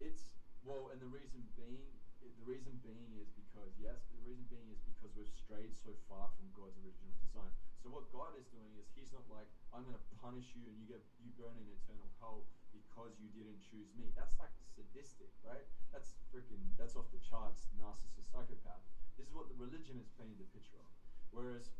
It's 0.00 0.30
well, 0.62 0.90
and 0.94 1.02
the 1.02 1.10
reason 1.10 1.42
being, 1.58 1.90
the 2.22 2.46
reason 2.46 2.78
being 2.82 3.10
is 3.18 3.30
because 3.34 3.70
yes, 3.82 3.98
the 4.14 4.22
reason 4.26 4.46
being 4.50 4.66
is 4.70 4.78
because 4.86 5.10
we've 5.18 5.30
strayed 5.34 5.74
so 5.74 5.90
far 6.06 6.30
from 6.38 6.46
God's 6.54 6.78
original 6.82 7.14
design. 7.22 7.50
What 7.90 8.10
God 8.12 8.36
is 8.36 8.46
doing 8.46 8.76
is 8.76 8.90
He's 8.94 9.12
not 9.12 9.28
like 9.28 9.48
I'm 9.72 9.82
going 9.84 9.94
to 9.96 10.02
punish 10.20 10.54
you 10.54 10.68
and 10.68 10.78
you 10.78 10.86
get 10.86 11.02
you 11.18 11.30
burn 11.30 11.58
in 11.58 11.68
eternal 11.68 12.08
hell 12.18 12.46
because 12.72 13.18
you 13.18 13.28
didn't 13.30 13.60
choose 13.60 13.92
me. 13.94 14.12
That's 14.14 14.38
like 14.38 14.50
sadistic, 14.62 15.30
right? 15.42 15.64
That's 15.90 16.14
freaking 16.32 16.76
that's 16.76 16.96
off 16.96 17.10
the 17.10 17.18
charts, 17.18 17.68
narcissist, 17.76 18.30
psychopath. 18.30 18.82
This 19.16 19.26
is 19.26 19.32
what 19.32 19.48
the 19.48 19.54
religion 19.54 19.98
is 19.98 20.08
painting 20.08 20.38
the 20.38 20.44
picture 20.44 20.76
of. 20.78 20.92
Whereas 21.30 21.72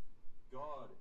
God 0.51 0.97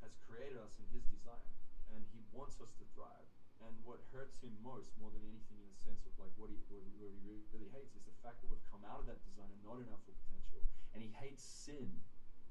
has 0.00 0.14
created 0.14 0.56
us 0.56 0.78
in 0.78 0.86
His 0.86 1.04
design, 1.04 1.54
and 1.88 2.06
He 2.06 2.20
wants 2.30 2.60
us 2.60 2.72
to 2.74 2.84
thrive. 2.84 3.26
And 3.60 3.82
what 3.82 4.00
hurts 4.12 4.38
Him 4.38 4.62
most, 4.62 4.96
more 4.96 5.10
than 5.10 5.24
anything, 5.24 5.58
in 5.60 5.68
the 5.68 5.74
sense 5.74 6.06
of 6.06 6.18
like 6.18 6.30
what 6.36 6.50
He 6.50 6.62
what, 6.68 6.82
he- 6.82 6.90
what 6.94 7.10
He 7.10 7.16
really, 7.16 7.42
really 7.50 7.68
hates, 7.68 7.94
is 7.94 8.04
the 8.04 8.12
fact 8.12 8.40
that 8.40 8.46
we've 8.48 8.62
come 8.64 8.84
out 8.84 9.00
of 9.00 9.06
that 9.06 9.22
design 9.22 9.50
and 9.50 9.62
not 9.62 9.80
in 9.80 9.88
our 9.88 9.98
full 9.98 10.14
potential. 10.14 10.62
And 10.92 11.02
He 11.02 11.08
hates 11.10 11.42
sin, 11.42 12.02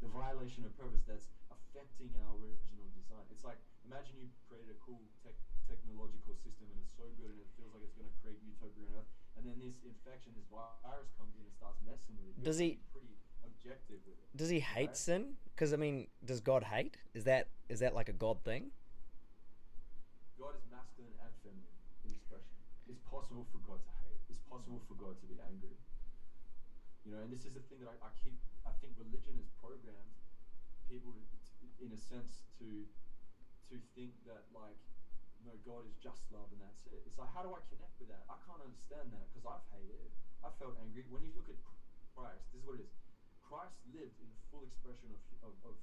the 0.01 0.07
violation 0.07 0.65
of 0.65 0.75
purpose 0.75 1.03
that's 1.03 1.29
affecting 1.77 2.09
our 2.25 2.33
original 2.41 2.89
design. 2.97 3.21
It's 3.29 3.45
like 3.45 3.61
imagine 3.85 4.17
you 4.17 4.33
created 4.49 4.73
a 4.73 4.79
cool 4.81 4.97
tech, 5.21 5.37
technological 5.69 6.33
system 6.41 6.73
and 6.73 6.81
it's 6.81 6.97
so 6.97 7.05
good 7.21 7.29
and 7.29 7.37
it 7.37 7.49
feels 7.53 7.69
like 7.69 7.85
it's 7.85 7.93
going 7.93 8.09
to 8.09 8.17
create 8.25 8.41
utopia 8.41 8.89
on 8.89 9.05
Earth, 9.05 9.11
and 9.37 9.45
then 9.45 9.61
this 9.61 9.77
infection, 9.85 10.33
this 10.33 10.49
virus 10.49 11.13
comes 11.21 11.37
in 11.37 11.45
and 11.45 11.53
starts 11.53 11.77
messing 11.85 12.17
with 12.17 12.33
it. 12.33 12.41
Does 12.41 12.57
he- 12.57 12.81
pretty 12.89 13.13
objective 13.45 14.01
with 14.09 14.17
it? 14.17 14.25
Does 14.33 14.49
he 14.49 14.57
hate 14.57 14.97
right? 14.97 14.97
sin? 14.97 15.37
Because 15.53 15.69
I 15.69 15.77
mean, 15.77 16.09
does 16.25 16.41
God 16.41 16.65
hate? 16.65 16.97
Is 17.13 17.29
that 17.29 17.53
is 17.69 17.85
that 17.85 17.93
like 17.93 18.09
a 18.09 18.17
God 18.17 18.41
thing? 18.41 18.73
God 20.41 20.57
is 20.57 20.65
masculine 20.73 21.13
and 21.21 21.33
feminine 21.45 21.77
in 22.05 22.17
expression. 22.17 22.57
It's 22.89 23.01
possible 23.05 23.45
for 23.53 23.61
God 23.65 23.81
to 23.85 23.91
hate. 24.01 24.21
It's 24.33 24.41
possible 24.49 24.81
for 24.89 24.97
God 24.97 25.17
to 25.21 25.25
be 25.29 25.37
angry. 25.45 25.77
You 27.05 27.13
know, 27.13 27.21
and 27.21 27.29
this 27.29 27.45
is 27.45 27.53
the 27.53 27.61
thing 27.69 27.85
that 27.85 27.93
I, 27.93 28.09
I 28.09 28.11
keep. 28.17 28.37
I 28.65 28.73
think 28.81 28.97
religion 28.97 29.37
has 29.37 29.49
programmed 29.61 30.17
people, 30.87 31.11
to, 31.11 31.36
in 31.79 31.93
a 31.93 31.99
sense, 31.99 32.45
to 32.59 32.85
to 33.67 33.75
think 33.93 34.15
that 34.23 34.47
like, 34.55 34.79
no, 35.43 35.59
God 35.67 35.83
is 35.83 35.95
just 35.99 36.23
love 36.31 36.47
and 36.55 36.61
that's 36.63 36.87
it. 36.87 37.03
It's 37.03 37.19
like, 37.19 37.29
how 37.35 37.43
do 37.43 37.51
I 37.51 37.61
connect 37.67 37.99
with 37.99 38.07
that? 38.07 38.23
I 38.31 38.39
can't 38.47 38.63
understand 38.63 39.11
that 39.11 39.27
because 39.29 39.43
I've 39.43 39.67
hated. 39.75 40.07
I 40.39 40.49
felt 40.55 40.79
angry. 40.79 41.03
When 41.11 41.21
you 41.21 41.35
look 41.35 41.51
at 41.51 41.59
Christ, 42.15 42.47
this 42.55 42.63
is 42.63 42.65
what 42.65 42.79
it 42.79 42.87
is. 42.87 42.93
Christ 43.43 43.75
lived 43.91 44.17
in 44.23 44.27
full 44.51 44.63
expression 44.63 45.11
of 45.11 45.19
of, 45.43 45.53
of 45.67 45.75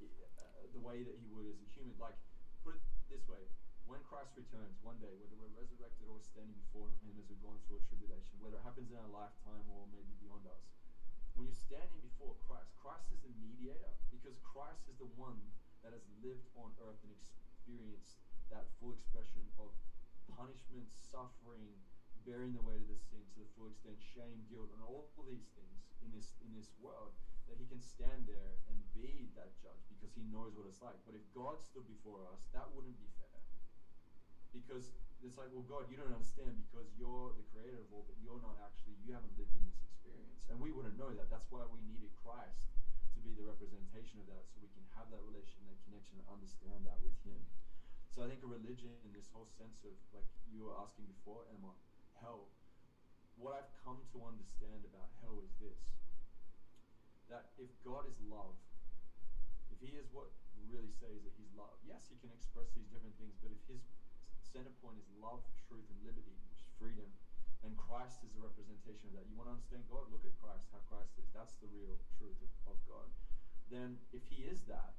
uh, 0.00 0.68
the 0.72 0.82
way 0.82 1.04
that 1.04 1.16
he 1.16 1.26
would 1.32 1.48
as 1.48 1.56
a 1.60 1.68
human. 1.72 1.96
Like, 1.96 2.16
put 2.64 2.76
it 2.76 2.84
this 3.08 3.24
way: 3.28 3.48
when 3.86 4.02
Christ 4.02 4.34
returns 4.34 4.76
one 4.82 4.98
day, 4.98 5.14
whether 5.16 5.38
we're 5.38 5.54
resurrected 5.54 6.10
or 6.10 6.18
standing 6.18 6.58
before 6.68 6.90
Him 7.00 7.14
as 7.16 7.24
we're 7.30 7.40
going 7.40 7.62
through 7.64 7.80
a 7.80 7.84
tribulation, 7.86 8.34
whether 8.42 8.58
it 8.58 8.66
happens 8.66 8.90
in 8.90 8.98
our 8.98 9.08
lifetime 9.08 9.64
or 9.70 9.86
maybe 9.94 10.10
beyond 10.18 10.44
us, 10.50 10.75
when 11.36 11.44
you're 11.44 11.64
standing 11.68 12.00
before 12.00 12.32
Christ, 12.48 12.72
Christ 12.80 13.12
is 13.12 13.20
the 13.20 13.32
mediator 13.36 13.92
because 14.08 14.40
Christ 14.40 14.88
is 14.88 14.96
the 14.96 15.12
one 15.20 15.36
that 15.84 15.92
has 15.92 16.08
lived 16.24 16.48
on 16.56 16.72
earth 16.80 16.96
and 17.04 17.12
experienced 17.12 18.24
that 18.48 18.72
full 18.80 18.96
expression 18.96 19.44
of 19.60 19.68
punishment, 20.32 20.88
suffering, 20.88 21.76
bearing 22.24 22.56
the 22.56 22.64
weight 22.64 22.80
of 22.80 22.88
the 22.88 22.96
sin 22.96 23.20
to 23.36 23.44
the 23.44 23.50
full 23.52 23.68
extent, 23.68 24.00
shame, 24.00 24.48
guilt, 24.48 24.72
and 24.72 24.80
all 24.80 25.12
of 25.12 25.28
these 25.28 25.52
things 25.52 25.92
in 26.00 26.08
this 26.10 26.40
in 26.40 26.56
this 26.56 26.72
world, 26.80 27.12
that 27.46 27.60
he 27.60 27.68
can 27.68 27.78
stand 27.84 28.24
there 28.24 28.56
and 28.72 28.80
be 28.96 29.28
that 29.36 29.54
judge 29.60 29.84
because 29.92 30.16
he 30.16 30.24
knows 30.32 30.56
what 30.56 30.64
it's 30.64 30.80
like. 30.80 30.96
But 31.04 31.14
if 31.14 31.22
God 31.36 31.60
stood 31.60 31.84
before 31.86 32.24
us, 32.32 32.48
that 32.56 32.66
wouldn't 32.72 32.96
be 32.96 33.12
fair. 33.20 33.38
Because 34.56 34.96
it's 35.20 35.36
like, 35.36 35.52
well, 35.52 35.68
God, 35.68 35.86
you 35.92 36.00
don't 36.00 36.10
understand 36.10 36.56
because 36.66 36.88
you're 36.96 37.36
the 37.36 37.46
creator 37.52 37.78
of 37.78 37.92
all, 37.92 38.08
but 38.08 38.16
you're 38.18 38.40
not 38.40 38.56
actually, 38.64 38.96
you 39.04 39.12
haven't 39.12 39.36
lived 39.36 39.52
in 39.52 39.62
this 39.68 39.85
experience. 40.16 40.48
And 40.48 40.60
we 40.60 40.72
wouldn't 40.72 40.96
know 40.96 41.12
that. 41.12 41.28
That's 41.28 41.50
why 41.52 41.64
we 41.68 41.80
needed 41.84 42.08
Christ 42.24 42.72
to 43.12 43.20
be 43.20 43.32
the 43.32 43.44
representation 43.44 44.20
of 44.20 44.26
that 44.26 44.48
so 44.48 44.60
we 44.60 44.68
can 44.72 44.84
have 44.96 45.12
that 45.12 45.20
relation, 45.20 45.64
that 45.68 45.76
connection, 45.84 46.16
and 46.20 46.26
understand 46.28 46.84
that 46.88 47.00
with 47.00 47.16
Him. 47.24 47.44
So 48.08 48.24
I 48.24 48.28
think 48.28 48.40
a 48.42 48.48
religion 48.48 48.96
in 49.04 49.12
this 49.12 49.28
whole 49.28 49.48
sense 49.48 49.84
of, 49.84 49.92
like 50.12 50.24
you 50.48 50.64
were 50.64 50.72
asking 50.72 51.04
before, 51.04 51.44
Emma, 51.52 51.72
hell, 52.16 52.48
what 53.36 53.52
I've 53.52 53.68
come 53.84 54.00
to 54.16 54.24
understand 54.24 54.88
about 54.88 55.12
hell 55.20 55.44
is 55.44 55.52
this 55.60 56.00
that 57.28 57.50
if 57.58 57.68
God 57.84 58.06
is 58.06 58.16
love, 58.22 58.54
if 59.68 59.82
He 59.82 59.98
is 59.98 60.06
what 60.14 60.30
really 60.64 60.88
says 60.88 61.20
that 61.26 61.34
He's 61.36 61.52
love, 61.52 61.76
yes, 61.84 62.08
He 62.08 62.16
can 62.16 62.30
express 62.32 62.72
these 62.72 62.86
different 62.88 63.18
things, 63.18 63.36
but 63.42 63.50
if 63.50 63.60
His 63.68 63.82
center 64.40 64.72
point 64.80 64.96
is 64.96 65.08
love, 65.20 65.42
truth, 65.68 65.84
and 65.90 65.98
liberty, 66.06 66.38
which 66.48 66.62
is 66.62 66.70
freedom, 66.78 67.10
and 67.66 67.74
Christ 67.74 68.22
is 68.22 68.30
a 68.38 68.40
representation 68.40 69.10
of 69.10 69.18
that. 69.18 69.26
You 69.26 69.34
want 69.34 69.50
to 69.50 69.58
understand 69.58 69.82
God? 69.90 70.06
Look 70.14 70.22
at 70.22 70.38
Christ, 70.38 70.70
how 70.70 70.78
Christ 70.86 71.18
is. 71.18 71.26
That's 71.34 71.58
the 71.58 71.66
real 71.74 71.98
truth 72.14 72.38
of, 72.38 72.52
of 72.70 72.78
God. 72.86 73.10
Then, 73.66 73.98
if 74.14 74.22
He 74.30 74.46
is 74.46 74.62
that, 74.70 74.94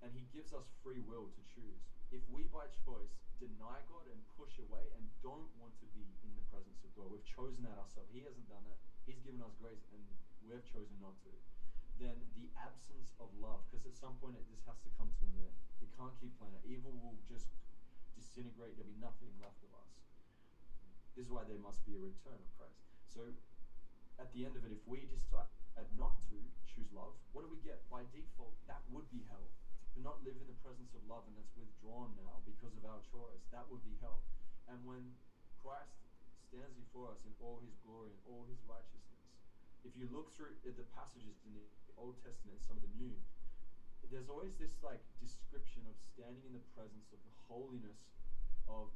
and 0.00 0.08
He 0.16 0.24
gives 0.32 0.56
us 0.56 0.72
free 0.80 1.04
will 1.04 1.28
to 1.28 1.42
choose, 1.52 1.84
if 2.08 2.24
we 2.32 2.48
by 2.48 2.64
choice 2.88 3.20
deny 3.36 3.84
God 3.92 4.08
and 4.08 4.18
push 4.40 4.56
away 4.56 4.88
and 4.96 5.04
don't 5.20 5.52
want 5.60 5.76
to 5.84 5.86
be 5.92 6.16
in 6.24 6.32
the 6.32 6.44
presence 6.48 6.80
of 6.80 6.90
God, 6.96 7.12
we've 7.12 7.28
chosen 7.28 7.60
that 7.68 7.76
ourselves. 7.76 8.08
He 8.08 8.24
hasn't 8.24 8.48
done 8.48 8.64
that. 8.64 8.80
He's 9.04 9.20
given 9.20 9.44
us 9.44 9.52
grace, 9.60 9.84
and 9.92 10.00
we've 10.48 10.64
chosen 10.64 10.96
not 10.96 11.20
to. 11.28 11.32
Then 12.00 12.16
the 12.32 12.48
absence 12.56 13.12
of 13.20 13.28
love, 13.36 13.60
because 13.68 13.84
at 13.84 13.92
some 13.92 14.16
point 14.24 14.40
it, 14.40 14.48
this 14.48 14.64
has 14.64 14.80
to 14.88 14.90
come 14.96 15.12
to 15.20 15.24
an 15.28 15.44
end. 15.44 15.56
It 15.84 15.92
can't 15.92 16.16
keep 16.16 16.32
playing. 16.40 16.56
Evil 16.64 16.96
will 16.96 17.20
just 17.28 17.52
disintegrate. 18.16 18.80
There'll 18.80 18.88
be 18.88 18.96
nothing 18.96 19.28
left 19.36 19.60
of 19.60 19.76
us. 19.76 20.09
This 21.16 21.26
is 21.26 21.32
why 21.32 21.44
there 21.44 21.60
must 21.60 21.82
be 21.84 21.98
a 21.98 22.02
return 22.02 22.38
of 22.38 22.48
Christ. 22.56 22.80
So, 23.10 23.26
at 24.18 24.30
the 24.32 24.46
end 24.46 24.54
of 24.54 24.62
it, 24.64 24.72
if 24.72 24.82
we 24.86 25.04
decide 25.10 25.48
not 25.96 26.20
to 26.28 26.36
choose 26.68 26.88
love, 26.92 27.16
what 27.32 27.44
do 27.44 27.50
we 27.50 27.60
get? 27.64 27.84
By 27.88 28.04
default, 28.12 28.56
that 28.68 28.84
would 28.92 29.08
be 29.08 29.24
hell. 29.28 29.48
To 29.96 29.98
not 30.00 30.22
live 30.22 30.38
in 30.38 30.46
the 30.46 30.58
presence 30.62 30.94
of 30.94 31.02
love 31.10 31.26
and 31.26 31.34
that's 31.34 31.56
withdrawn 31.56 32.14
now 32.14 32.44
because 32.46 32.76
of 32.78 32.86
our 32.86 33.02
choice, 33.10 33.42
that 33.50 33.66
would 33.68 33.82
be 33.82 33.98
hell. 33.98 34.22
And 34.70 34.78
when 34.86 35.18
Christ 35.58 36.06
stands 36.46 36.72
before 36.78 37.10
us 37.10 37.26
in 37.26 37.34
all 37.42 37.58
his 37.64 37.74
glory 37.82 38.14
and 38.14 38.20
all 38.28 38.46
his 38.46 38.62
righteousness, 38.70 39.34
if 39.82 39.96
you 39.96 40.06
look 40.12 40.30
through 40.36 40.54
the 40.62 40.86
passages 40.94 41.40
in 41.42 41.56
the 41.56 41.66
Old 41.96 42.20
Testament 42.22 42.60
and 42.60 42.64
some 42.64 42.76
of 42.78 42.84
the 42.84 42.94
New, 43.00 43.16
there's 44.08 44.28
always 44.28 44.54
this 44.58 44.78
like 44.82 45.00
description 45.22 45.86
of 45.86 45.94
standing 45.96 46.42
in 46.44 46.52
the 46.54 46.66
presence 46.74 47.10
of 47.14 47.20
the 47.22 47.34
holiness 47.48 48.10
of 48.68 48.92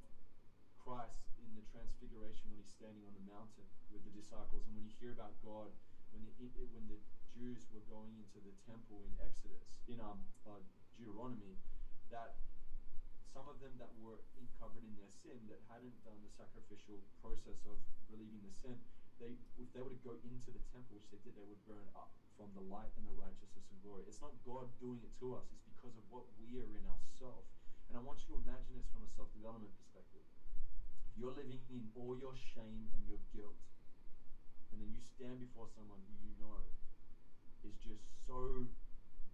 Christ 0.85 1.17
in 1.41 1.57
the 1.57 1.65
transfiguration 1.73 2.53
when 2.53 2.61
he's 2.61 2.69
standing 2.69 3.01
on 3.09 3.17
the 3.17 3.25
mountain 3.25 3.65
with 3.89 4.05
the 4.05 4.13
disciples, 4.13 4.69
and 4.69 4.77
when 4.77 4.85
you 4.85 4.93
hear 5.01 5.17
about 5.17 5.33
God, 5.41 5.73
when 6.13 6.29
the, 6.29 6.33
when 6.77 6.85
the 6.93 7.01
Jews 7.33 7.65
were 7.73 7.81
going 7.89 8.21
into 8.21 8.39
the 8.45 8.53
temple 8.69 9.01
in 9.01 9.17
Exodus, 9.17 9.65
in 9.89 9.97
um, 9.99 10.21
uh, 10.45 10.61
Deuteronomy, 10.93 11.57
that 12.13 12.37
some 13.33 13.49
of 13.49 13.59
them 13.65 13.81
that 13.81 13.89
were 13.97 14.21
covered 14.61 14.85
in 14.85 14.93
their 14.95 15.09
sin, 15.09 15.49
that 15.49 15.59
hadn't 15.73 15.97
done 16.05 16.21
the 16.21 16.31
sacrificial 16.37 17.01
process 17.25 17.65
of 17.65 17.81
relieving 18.13 18.45
the 18.45 18.53
sin, 18.53 18.77
they 19.17 19.41
if 19.57 19.73
they 19.73 19.81
were 19.81 19.91
to 19.91 20.03
go 20.05 20.15
into 20.21 20.53
the 20.53 20.61
temple, 20.69 21.01
which 21.01 21.09
they 21.09 21.19
did, 21.25 21.33
they 21.33 21.47
would 21.49 21.65
burn 21.65 21.89
up 21.97 22.13
from 22.37 22.53
the 22.53 22.61
light 22.61 22.93
and 22.99 23.07
the 23.09 23.17
righteousness 23.17 23.65
and 23.73 23.81
glory. 23.81 24.05
It's 24.07 24.21
not 24.21 24.35
God 24.45 24.69
doing 24.79 25.01
it 25.01 25.11
to 25.23 25.33
us; 25.35 25.49
it's 25.49 25.65
because 25.65 25.97
of 25.97 26.05
what 26.11 26.27
we 26.37 26.61
are 26.61 26.67
in 26.67 26.85
ourselves. 26.85 27.49
And 27.89 27.95
I 27.95 28.01
want 28.01 28.19
you 28.27 28.35
to 28.35 28.43
imagine 28.43 28.75
this 28.75 28.89
from 28.91 29.05
a 29.05 29.11
self-development 29.15 29.71
perspective 29.77 29.94
you're 31.15 31.31
living 31.31 31.63
in 31.71 31.87
all 31.95 32.19
your 32.19 32.35
shame 32.35 32.91
and 32.91 33.07
your 33.07 33.23
guilt, 33.31 33.59
and 34.75 34.83
then 34.83 34.91
you 34.91 34.99
stand 34.99 35.39
before 35.39 35.71
someone 35.71 36.03
who 36.03 36.15
you 36.19 36.35
know 36.43 36.59
is 37.63 37.79
just 37.79 38.03
so 38.27 38.67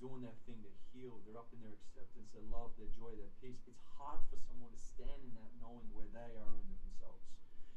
doing 0.00 0.24
their 0.24 0.36
thing, 0.48 0.60
they're 0.64 0.80
healed, 0.92 1.24
they're 1.28 1.36
up 1.36 1.52
in 1.52 1.60
their 1.60 1.76
acceptance, 1.76 2.32
their 2.32 2.44
love, 2.48 2.72
their 2.80 2.88
joy, 2.96 3.12
their 3.16 3.32
peace. 3.40 3.60
It's 3.68 3.84
hard 4.00 4.24
for 4.32 4.40
someone 4.40 4.72
to 4.72 4.80
stand 4.80 5.20
in 5.24 5.32
that 5.36 5.52
knowing 5.60 5.92
where 5.92 6.08
they 6.08 6.40
are 6.40 6.56
in 6.56 6.68
themselves. 6.80 7.24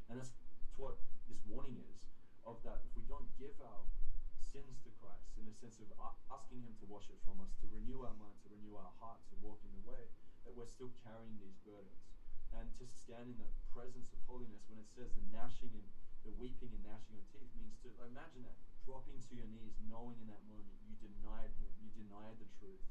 And 0.07 0.19
that's 0.19 0.31
what 0.79 0.99
this 1.27 1.43
warning 1.43 1.79
is 1.83 1.99
of 2.47 2.59
that 2.63 2.83
if 2.87 2.91
we 2.95 3.03
don't 3.07 3.27
give 3.35 3.55
our 3.59 3.83
sins 4.39 4.79
to 4.87 4.89
Christ 4.99 5.35
in 5.35 5.47
a 5.47 5.55
sense 5.55 5.83
of 5.83 5.91
asking 6.31 6.63
Him 6.63 6.75
to 6.79 6.85
wash 6.87 7.11
it 7.11 7.19
from 7.27 7.43
us, 7.43 7.51
to 7.59 7.67
renew 7.71 8.07
our 8.07 8.15
mind, 8.15 8.39
to 8.43 8.51
renew 8.51 8.75
our 8.79 8.91
heart, 8.99 9.19
to 9.31 9.35
walk 9.43 9.59
in 9.63 9.71
the 9.75 9.83
way, 9.83 10.07
that 10.47 10.55
we're 10.55 10.67
still 10.67 10.91
carrying 11.03 11.39
these 11.39 11.55
burdens 11.63 12.12
and 12.59 12.69
to 12.77 12.85
stand 12.85 13.29
in 13.29 13.37
the 13.41 13.49
presence 13.73 14.13
of 14.13 14.19
holiness 14.29 14.69
when 14.69 14.77
it 14.77 14.87
says 14.87 15.13
the 15.13 15.25
gnashing 15.33 15.73
and 15.73 15.89
the 16.23 16.31
weeping 16.31 16.71
and 16.71 16.83
gnashing 16.85 17.17
of 17.17 17.25
teeth 17.33 17.51
means 17.57 17.75
to 17.83 17.89
imagine 18.05 18.45
that 18.45 18.55
dropping 18.85 19.19
to 19.19 19.33
your 19.35 19.49
knees 19.49 19.75
knowing 19.89 20.21
in 20.21 20.27
that 20.29 20.45
moment 20.47 20.77
you 20.85 20.95
denied 20.95 21.51
him 21.59 21.71
you 21.81 21.89
denied 21.91 22.37
the 22.39 22.47
truth 22.47 22.83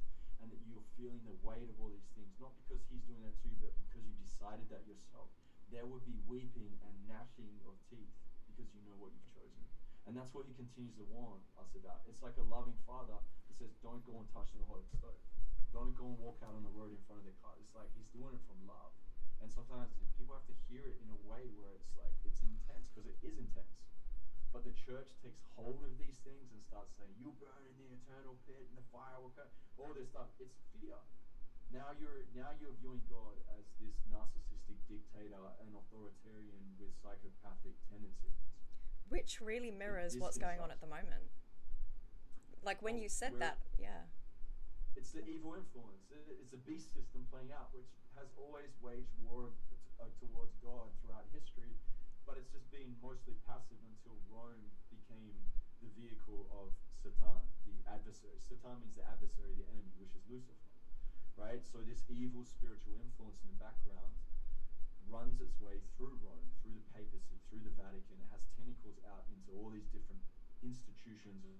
and 0.42 0.50
that 0.50 0.58
you're 0.66 0.82
feeling 0.98 1.22
the 1.22 1.38
weight 1.46 1.70
of 1.70 1.78
all 1.78 1.88
these 1.88 2.10
things 2.18 2.34
not 2.42 2.50
because 2.58 2.82
he's 2.90 3.06
doing 3.06 3.22
that 3.22 3.38
to 3.38 3.46
you 3.46 3.54
but 3.62 3.70
because 3.78 4.02
you 4.02 4.14
decided 4.18 4.66
that 4.68 4.82
yourself. 4.82 5.30
There 5.70 5.86
would 5.86 6.04
be 6.04 6.18
weeping 6.26 6.76
and 6.82 7.06
gnashing 7.06 7.62
of 7.62 7.78
teeth 7.86 8.12
because 8.50 8.74
you 8.74 8.82
know 8.82 8.98
what 8.98 9.14
you've 9.14 9.30
chosen. 9.30 9.62
And 10.02 10.18
that's 10.18 10.34
what 10.34 10.50
he 10.50 10.52
continues 10.52 10.98
to 10.98 11.06
warn 11.06 11.46
us 11.54 11.78
about. 11.78 12.02
It's 12.10 12.20
like 12.20 12.36
a 12.36 12.42
loving 12.42 12.74
father 12.82 13.22
that 13.22 13.54
says 13.54 13.70
don't 13.78 14.02
go 14.02 14.18
and 14.18 14.26
touch 14.28 14.50
the 14.50 14.66
hot 14.66 14.82
stove. 14.90 15.22
Don't 15.70 15.94
go 15.94 16.10
and 16.10 16.18
walk 16.18 16.42
out 16.42 16.52
on 16.58 16.66
the 16.66 16.74
road 16.74 16.90
in 16.90 17.00
front 17.06 17.22
of 17.22 17.24
the 17.24 17.38
car. 17.38 17.54
It's 17.62 17.72
like 17.72 17.88
he's 17.94 18.10
doing 18.10 18.34
it 18.34 18.42
from 18.44 18.66
love 18.66 18.92
and 19.43 19.51
sometimes 19.51 19.90
people 20.14 20.32
have 20.38 20.47
to 20.47 20.57
hear 20.70 20.86
it 20.86 20.97
in 21.03 21.11
a 21.11 21.20
way 21.26 21.51
where 21.59 21.74
it's 21.74 21.93
like 21.99 22.14
it's 22.22 22.40
intense 22.40 22.88
because 22.95 23.11
it 23.11 23.18
is 23.26 23.36
intense. 23.36 23.74
But 24.55 24.62
the 24.62 24.76
church 24.76 25.11
takes 25.18 25.43
hold 25.59 25.82
of 25.82 25.99
these 25.99 26.22
things 26.22 26.53
and 26.55 26.61
starts 26.62 26.95
saying, 26.97 27.11
"You 27.18 27.34
burn 27.43 27.66
in 27.66 27.74
the 27.76 27.88
eternal 27.99 28.38
pit, 28.47 28.62
and 28.70 28.76
the 28.78 28.86
fire 28.95 29.18
will 29.18 29.34
come." 29.34 29.49
All 29.76 29.93
this 29.93 30.09
stuff. 30.14 30.30
It's 30.38 30.55
fear. 30.78 30.97
Now 31.72 31.90
you're 31.97 32.28
now 32.36 32.53
you're 32.61 32.76
viewing 32.78 33.03
God 33.09 33.40
as 33.57 33.64
this 33.80 33.97
narcissistic 34.12 34.76
dictator 34.86 35.40
and 35.64 35.72
authoritarian 35.74 36.76
with 36.78 36.93
psychopathic 37.01 37.74
tendencies. 37.88 38.36
Which 39.09 39.40
really 39.40 39.72
mirrors 39.72 40.16
what's 40.16 40.38
going 40.38 40.61
on 40.61 40.70
at 40.70 40.80
the 40.80 40.86
moment. 40.86 41.32
Like 42.62 42.80
when 42.80 42.97
you 43.01 43.09
said 43.09 43.40
that, 43.40 43.59
yeah. 43.80 44.07
It's 44.95 45.11
the 45.11 45.24
evil 45.24 45.55
influence. 45.57 46.12
It's 46.12 46.53
a 46.53 46.61
beast 46.61 46.93
system 46.93 47.26
playing 47.32 47.51
out, 47.51 47.72
which 47.72 47.88
has 48.14 48.32
always 48.36 48.76
waged 48.80 49.12
war 49.18 49.52
uh, 50.00 50.08
towards 50.18 50.54
God 50.56 50.90
throughout 51.00 51.26
history, 51.32 51.74
but 52.26 52.36
it's 52.36 52.50
just 52.52 52.70
been 52.70 52.96
mostly 53.00 53.34
passive 53.46 53.78
until 53.84 54.18
Rome 54.28 54.70
became 54.90 55.50
the 55.80 55.88
vehicle 55.88 56.46
of 56.50 56.70
Satan, 57.02 57.50
the 57.64 57.82
adversary. 57.90 58.38
Satan 58.38 58.80
means 58.80 58.94
the 58.94 59.06
adversary, 59.06 59.54
the 59.54 59.66
enemy, 59.66 59.92
which 59.98 60.14
is 60.14 60.22
Lucifer, 60.28 60.70
right? 61.36 61.64
So 61.66 61.82
this 61.82 62.04
evil 62.08 62.44
spiritual 62.44 62.94
influence 62.94 63.42
in 63.42 63.48
the 63.48 63.58
background 63.58 64.14
runs 65.08 65.40
its 65.40 65.58
way 65.58 65.82
through 65.96 66.14
Rome, 66.22 66.54
through 66.62 66.78
the 66.78 66.86
papacy, 66.94 67.34
through 67.48 67.62
the 67.62 67.74
Vatican. 67.74 68.22
It 68.22 68.30
has 68.30 68.46
tentacles 68.54 68.98
out 69.02 69.24
into 69.26 69.50
all 69.50 69.70
these 69.70 69.86
different 69.90 70.22
institutions 70.62 71.42
and, 71.42 71.58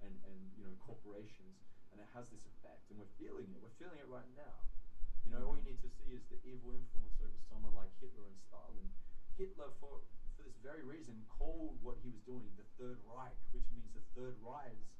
and, 0.00 0.16
and 0.24 0.50
you 0.56 0.64
know 0.64 0.72
corporations, 0.80 1.60
and 1.92 2.00
it 2.00 2.08
has 2.14 2.30
this 2.30 2.46
effect, 2.46 2.88
and 2.88 2.98
we're 2.98 3.12
feeling 3.20 3.52
it. 3.52 3.60
We're 3.60 3.76
feeling 3.76 3.98
it 4.00 4.08
right 4.08 4.28
now. 4.34 4.56
You 5.24 5.30
know, 5.32 5.42
all 5.48 5.56
you 5.56 5.64
need 5.64 5.80
to 5.80 5.90
see 5.90 6.12
is 6.12 6.24
the 6.28 6.38
evil 6.44 6.74
influence 6.74 7.16
over 7.22 7.38
someone 7.48 7.72
like 7.72 7.90
Hitler 8.02 8.26
and 8.26 8.38
Stalin. 8.48 8.90
Hitler, 9.38 9.72
for, 9.80 10.04
for 10.36 10.42
this 10.44 10.58
very 10.60 10.84
reason, 10.84 11.24
called 11.30 11.78
what 11.80 11.96
he 12.02 12.10
was 12.12 12.20
doing 12.26 12.52
the 12.58 12.68
Third 12.76 13.00
Reich, 13.06 13.38
which 13.54 13.64
means 13.72 13.88
the 13.96 14.04
Third 14.12 14.36
Rise. 14.42 14.92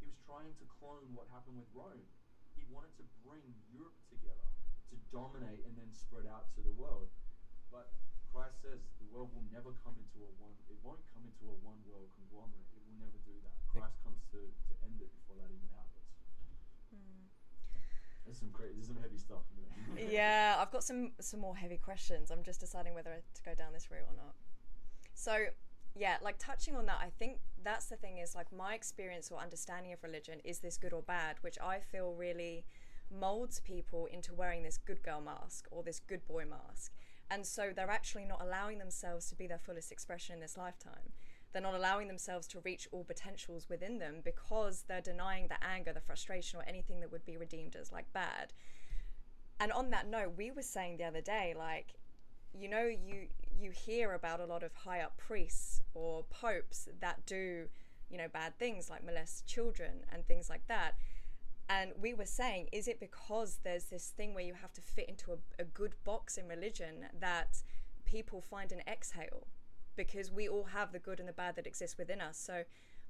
He 0.00 0.08
was 0.08 0.16
trying 0.24 0.56
to 0.58 0.66
clone 0.80 1.12
what 1.12 1.28
happened 1.28 1.60
with 1.60 1.70
Rome. 1.76 2.08
He 2.56 2.64
wanted 2.66 2.96
to 2.98 3.04
bring 3.22 3.44
Europe 3.68 4.00
together 4.08 4.48
to 4.90 4.96
dominate 5.14 5.62
and 5.68 5.76
then 5.78 5.92
spread 5.94 6.26
out 6.26 6.50
to 6.58 6.60
the 6.64 6.74
world. 6.74 7.12
But 7.70 7.94
Christ 8.30 8.62
says 8.62 8.82
the 8.98 9.06
world 9.10 9.30
will 9.34 9.46
never 9.50 9.74
come 9.82 9.94
into 9.98 10.22
a 10.22 10.30
one. 10.38 10.54
It 10.66 10.78
won't 10.82 11.02
come 11.14 11.26
into 11.26 11.50
a 11.50 11.56
one 11.62 11.78
world 11.86 12.10
conglomerate. 12.14 12.66
It 12.74 12.82
will 12.82 12.98
never 12.98 13.18
do 13.22 13.34
that. 13.42 13.54
Christ 13.70 13.98
comes 14.02 14.22
to, 14.34 14.50
to 14.50 14.72
end 14.82 14.98
it 14.98 15.10
before 15.22 15.38
that 15.38 15.50
even 15.50 15.70
happens. 15.74 16.10
Mm. 16.90 17.30
There's 18.24 18.38
some 18.38 18.50
crazy, 18.52 18.74
there's 18.74 18.86
some 18.86 18.98
heavy 19.00 19.18
stuff. 19.18 19.42
yeah, 20.10 20.56
I've 20.58 20.70
got 20.70 20.84
some 20.84 21.12
some 21.20 21.40
more 21.40 21.56
heavy 21.56 21.78
questions. 21.78 22.30
I'm 22.30 22.42
just 22.42 22.60
deciding 22.60 22.94
whether 22.94 23.10
to 23.10 23.42
go 23.42 23.54
down 23.54 23.72
this 23.72 23.90
route 23.90 24.06
or 24.08 24.16
not. 24.16 24.34
So, 25.14 25.46
yeah, 25.94 26.16
like 26.22 26.36
touching 26.38 26.76
on 26.76 26.86
that, 26.86 26.98
I 27.02 27.10
think 27.18 27.38
that's 27.62 27.86
the 27.86 27.96
thing 27.96 28.18
is 28.18 28.34
like 28.34 28.52
my 28.52 28.74
experience 28.74 29.30
or 29.30 29.38
understanding 29.38 29.92
of 29.92 30.02
religion 30.02 30.40
is 30.44 30.60
this 30.60 30.76
good 30.76 30.92
or 30.92 31.02
bad, 31.02 31.36
which 31.42 31.58
I 31.60 31.80
feel 31.80 32.14
really 32.14 32.64
molds 33.10 33.60
people 33.60 34.06
into 34.06 34.32
wearing 34.32 34.62
this 34.62 34.78
good 34.78 35.02
girl 35.02 35.20
mask 35.20 35.66
or 35.70 35.82
this 35.82 36.00
good 36.00 36.24
boy 36.26 36.44
mask. 36.48 36.92
And 37.30 37.46
so 37.46 37.70
they're 37.74 37.90
actually 37.90 38.24
not 38.24 38.42
allowing 38.42 38.78
themselves 38.78 39.28
to 39.28 39.36
be 39.36 39.46
their 39.46 39.58
fullest 39.58 39.92
expression 39.92 40.34
in 40.34 40.40
this 40.40 40.56
lifetime. 40.56 41.12
They're 41.52 41.62
not 41.62 41.74
allowing 41.74 42.08
themselves 42.08 42.46
to 42.48 42.60
reach 42.60 42.86
all 42.92 43.04
potentials 43.04 43.68
within 43.68 43.98
them 43.98 44.20
because 44.24 44.84
they're 44.86 45.00
denying 45.00 45.48
the 45.48 45.62
anger, 45.64 45.92
the 45.92 46.00
frustration, 46.00 46.60
or 46.60 46.64
anything 46.68 47.00
that 47.00 47.10
would 47.10 47.24
be 47.24 47.36
redeemed 47.36 47.76
as 47.76 47.90
like 47.90 48.12
bad. 48.12 48.52
And 49.58 49.72
on 49.72 49.90
that 49.90 50.08
note, 50.08 50.34
we 50.36 50.50
were 50.50 50.62
saying 50.62 50.96
the 50.96 51.04
other 51.04 51.20
day, 51.20 51.54
like, 51.56 51.94
you 52.52 52.68
know, 52.68 52.84
you 52.84 53.28
you 53.58 53.70
hear 53.70 54.14
about 54.14 54.40
a 54.40 54.46
lot 54.46 54.62
of 54.62 54.74
high 54.74 55.00
up 55.00 55.16
priests 55.18 55.82
or 55.92 56.24
popes 56.30 56.88
that 57.00 57.26
do, 57.26 57.68
you 58.08 58.16
know, 58.16 58.28
bad 58.32 58.58
things 58.58 58.88
like 58.88 59.04
molest 59.04 59.46
children 59.46 60.04
and 60.12 60.26
things 60.26 60.48
like 60.48 60.66
that. 60.68 60.94
And 61.68 61.92
we 62.00 62.14
were 62.14 62.26
saying, 62.26 62.68
is 62.72 62.88
it 62.88 62.98
because 62.98 63.58
there's 63.62 63.84
this 63.84 64.08
thing 64.16 64.34
where 64.34 64.42
you 64.42 64.54
have 64.54 64.72
to 64.72 64.80
fit 64.80 65.08
into 65.08 65.32
a, 65.32 65.36
a 65.58 65.64
good 65.64 65.94
box 66.04 66.36
in 66.36 66.48
religion 66.48 67.06
that 67.20 67.58
people 68.06 68.40
find 68.40 68.72
an 68.72 68.80
exhale? 68.88 69.46
Because 70.06 70.30
we 70.30 70.48
all 70.48 70.64
have 70.64 70.92
the 70.92 70.98
good 70.98 71.20
and 71.20 71.28
the 71.28 71.32
bad 71.32 71.56
that 71.56 71.66
exists 71.66 71.98
within 71.98 72.20
us. 72.20 72.38
So 72.38 72.64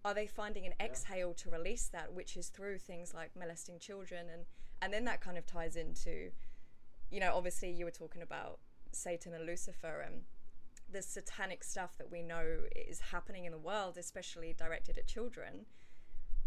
are 0.05 0.14
they 0.14 0.26
finding 0.26 0.66
an 0.66 0.74
exhale 0.80 1.34
to 1.34 1.51
release 1.51 1.88
that, 1.93 2.12
which 2.12 2.36
is 2.36 2.49
through 2.49 2.78
things 2.78 3.14
like 3.14 3.30
molesting 3.38 3.78
children 3.78 4.26
and 4.32 4.45
and 4.82 4.93
then 4.93 5.05
that 5.05 5.20
kind 5.20 5.36
of 5.36 5.45
ties 5.45 5.76
into, 5.76 6.30
you 7.11 7.20
know, 7.20 7.34
obviously 7.36 7.70
you 7.70 7.84
were 7.84 7.91
talking 7.91 8.22
about 8.22 8.61
Satan 8.93 9.34
and 9.34 9.45
Lucifer 9.45 10.01
and 10.01 10.22
the 10.91 11.03
satanic 11.03 11.62
stuff 11.62 11.99
that 11.99 12.11
we 12.11 12.22
know 12.22 12.64
is 12.74 13.12
happening 13.12 13.45
in 13.45 13.53
the 13.53 13.59
world, 13.59 13.99
especially 13.99 14.55
directed 14.57 14.97
at 14.97 15.07
children. 15.07 15.66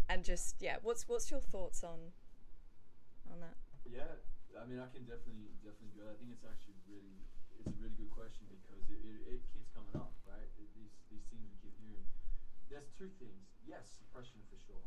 And 0.08 0.24
just 0.24 0.56
yeah, 0.60 0.76
what's 0.82 1.08
what's 1.08 1.30
your 1.30 1.40
thoughts 1.40 1.82
on 1.82 2.12
on 3.32 3.40
that? 3.40 3.56
Yeah, 3.86 4.20
I 4.60 4.66
mean, 4.66 4.82
I 4.82 4.90
can 4.92 5.08
definitely 5.08 5.54
definitely 5.64 5.96
go. 5.96 6.04
I 6.10 6.16
think 6.20 6.34
it's 6.34 6.44
actually 6.44 6.76
really 6.90 7.24
it's 7.64 7.72
a 7.72 7.80
really 7.80 7.96
good 7.96 8.12
question 8.12 8.44
because 8.52 8.84
it, 8.92 9.00
it, 9.00 9.40
it 9.40 9.40
keeps 9.48 9.72
coming 9.72 9.96
up, 9.96 10.12
right? 10.28 10.44
It, 10.60 10.68
these 10.76 10.92
these 11.08 11.24
things 11.32 11.48
we 11.48 11.56
keep 11.64 11.72
hearing. 11.80 12.04
There's 12.68 12.83
two 12.96 13.10
things. 13.18 13.42
Yes, 13.66 13.86
suppression 13.88 14.40
for 14.48 14.56
sure, 14.56 14.84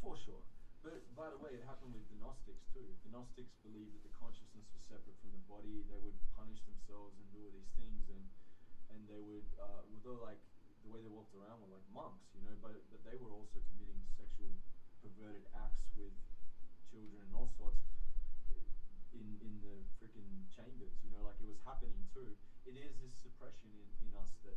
for 0.00 0.16
sure. 0.16 0.42
But 0.82 1.14
by 1.14 1.30
the 1.30 1.36
way, 1.36 1.50
it 1.54 1.62
happened 1.62 1.92
with 1.94 2.08
the 2.08 2.14
Gnostics 2.14 2.64
too. 2.72 2.94
The 3.02 3.08
Gnostics 3.08 3.54
believed 3.62 3.94
that 3.94 4.02
the 4.02 4.08
consciousness 4.08 4.72
was 4.72 4.82
separate 4.82 5.16
from 5.20 5.32
the 5.32 5.38
body. 5.38 5.82
They 5.82 5.98
would 5.98 6.16
punish 6.34 6.62
themselves 6.62 7.18
and 7.18 7.30
do 7.30 7.42
all 7.44 7.50
these 7.50 7.70
things, 7.76 8.08
and 8.08 8.26
and 8.88 9.08
they 9.08 9.20
would, 9.20 9.46
uh, 9.58 9.82
although 9.90 10.14
like 10.14 10.38
the 10.82 10.88
way 10.88 11.00
they 11.02 11.08
walked 11.08 11.34
around 11.34 11.60
were 11.60 11.66
like 11.66 11.86
monks, 11.88 12.34
you 12.34 12.40
know, 12.40 12.54
but 12.60 12.88
but 12.90 13.02
they 13.02 13.16
were 13.16 13.30
also 13.32 13.58
committing 13.60 14.04
sexual 14.06 14.54
perverted 15.02 15.46
acts 15.54 15.90
with 15.94 16.12
children 16.84 17.20
and 17.22 17.34
all 17.34 17.46
sorts 17.46 17.90
in 19.12 19.36
in 19.40 19.60
the 19.60 19.84
freaking 19.98 20.48
chambers, 20.48 21.02
you 21.02 21.10
know, 21.10 21.22
like 21.22 21.40
it 21.40 21.46
was 21.46 21.58
happening 21.58 22.04
too. 22.12 22.36
It 22.64 22.76
is 22.76 22.98
this 22.98 23.12
suppression 23.12 23.70
in, 23.74 24.06
in 24.06 24.14
us 24.14 24.36
that 24.42 24.56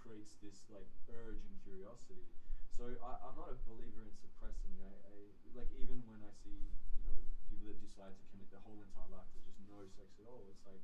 creates 0.00 0.34
this 0.40 0.64
like 0.72 0.88
urge 1.12 1.44
and 1.44 1.54
curiosity. 1.60 2.24
So 2.72 2.96
I, 3.04 3.20
I'm 3.28 3.36
not 3.36 3.52
a 3.52 3.58
believer 3.68 4.00
in 4.08 4.16
suppressing. 4.16 4.72
I, 4.80 4.92
I 5.04 5.14
like 5.52 5.68
even 5.76 6.00
when 6.08 6.24
I 6.24 6.32
see 6.32 6.72
you 6.96 7.04
know 7.04 7.20
people 7.52 7.68
that 7.68 7.76
decide 7.84 8.16
to 8.16 8.24
commit 8.32 8.48
their 8.48 8.64
whole 8.64 8.80
entire 8.80 9.10
life 9.12 9.28
to 9.36 9.38
just 9.44 9.60
no 9.68 9.84
sex 9.84 10.16
at 10.16 10.24
all. 10.24 10.48
It's 10.48 10.64
like 10.64 10.80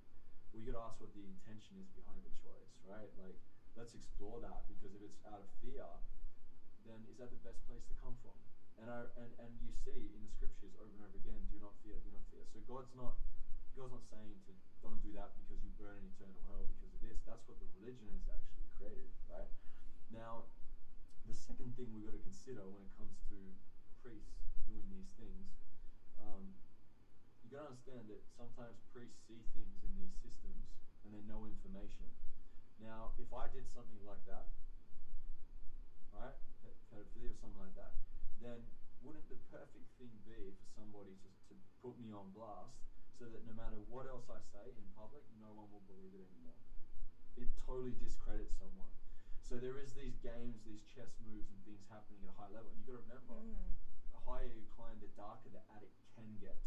we 0.53 0.61
got 0.63 0.77
ask 0.77 1.01
what 1.01 1.17
the 1.17 1.25
intention 1.25 1.81
is 1.81 1.89
behind 1.97 2.21
the 2.21 2.33
choice, 2.37 2.77
right? 2.85 3.09
Like 3.17 3.41
let's 3.77 3.97
explore 3.97 4.41
that 4.45 4.69
because 4.69 4.93
if 4.93 5.01
it's 5.01 5.21
out 5.25 5.41
of 5.41 5.49
fear, 5.65 5.85
then 6.85 7.05
is 7.09 7.17
that 7.17 7.33
the 7.33 7.41
best 7.41 7.65
place 7.65 7.85
to 7.89 7.97
come 7.97 8.17
from? 8.21 8.37
And 8.77 8.93
I 8.93 9.09
and, 9.17 9.33
and 9.41 9.51
you 9.65 9.73
see 9.73 10.13
in 10.13 10.21
the 10.21 10.33
scriptures 10.33 10.77
over 10.77 10.93
and 10.93 11.01
over 11.01 11.17
again, 11.17 11.49
do 11.49 11.57
not 11.57 11.73
fear, 11.81 11.97
do 12.05 12.13
not 12.13 12.25
fear. 12.29 12.45
So 12.45 12.61
God's 12.69 12.93
not 12.93 13.17
God's 13.73 13.93
not 13.93 14.05
saying 14.05 14.37
to 14.49 14.53
don't 14.85 15.01
do 15.01 15.13
that 15.17 15.33
because 15.41 15.65
you 15.65 15.73
burn 15.81 15.97
in 16.01 16.13
eternal 16.13 16.41
hell 16.47 16.69
because 16.69 16.93
of 16.93 17.01
this. 17.01 17.25
That's 17.25 17.45
what 17.49 17.57
the 17.57 17.69
religion 17.81 18.13
is 18.13 18.29
actually 18.29 18.66
created, 18.77 19.09
right? 19.29 19.49
Now, 20.11 20.45
the 21.25 21.35
second 21.35 21.75
thing 21.75 21.93
we've 21.93 22.05
got 22.05 22.13
to 22.13 22.19
consider 22.19 22.67
when 22.69 22.83
it 22.83 22.91
comes 22.97 23.19
to 23.29 23.55
priests 24.03 24.47
doing 24.65 24.89
these 24.91 25.11
things, 25.17 25.59
um, 26.19 26.55
you 27.43 27.51
got 27.51 27.61
to 27.61 27.67
understand 27.67 28.09
that 28.09 28.21
sometimes 28.31 28.79
priests 28.93 29.19
see 29.27 29.41
things 29.53 29.83
in 29.83 29.97
these 29.97 30.13
systems 30.13 30.65
and 31.05 31.13
they 31.13 31.21
know 31.21 31.45
information. 31.45 32.11
Now, 32.79 33.13
if 33.17 33.33
I 33.33 33.47
did 33.49 33.69
something 33.69 34.05
like 34.05 34.25
that, 34.25 34.47
right, 36.13 36.35
pedophilia 36.91 37.31
or 37.31 37.35
something 37.35 37.59
like 37.59 37.75
that, 37.75 37.93
then 38.41 38.71
wouldn't 39.01 39.29
the 39.29 39.37
perfect 39.37 39.87
thing 39.99 40.21
be 40.25 40.51
for 40.51 40.65
somebody 40.65 41.15
to, 41.23 41.29
to 41.49 41.61
put 41.83 41.97
me 41.99 42.13
on 42.13 42.31
blast 42.31 42.77
so 43.19 43.29
that 43.29 43.45
no 43.45 43.53
matter 43.53 43.79
what 43.79 44.07
else 44.07 44.29
I 44.29 44.39
say 44.39 44.73
in 44.77 44.87
public, 44.95 45.23
no 45.31 45.53
one 45.53 45.71
will 45.71 45.81
believe 45.81 46.13
it 46.15 46.21
anymore? 46.21 46.66
It 47.37 47.55
totally 47.57 47.93
discredits 47.93 48.55
someone. 48.55 48.91
So 49.43 49.59
there 49.59 49.79
is 49.79 49.93
these 49.93 50.17
games, 50.17 50.63
these 50.63 50.83
chess 50.83 51.21
moves 51.21 51.51
and 51.51 51.63
things 51.63 51.87
happening 51.87 52.23
at 52.23 52.29
a 52.29 52.33
high 52.33 52.49
level. 52.49 52.71
And 52.71 52.79
you've 52.79 52.87
got 52.87 52.93
to 52.95 52.99
remember, 52.99 53.35
Mm. 53.35 53.75
the 54.11 54.19
higher 54.19 54.47
you 54.47 54.65
climb, 54.65 54.99
the 55.01 55.07
darker 55.07 55.51
the 55.51 55.71
addict 55.71 56.07
can 56.09 56.37
get. 56.39 56.59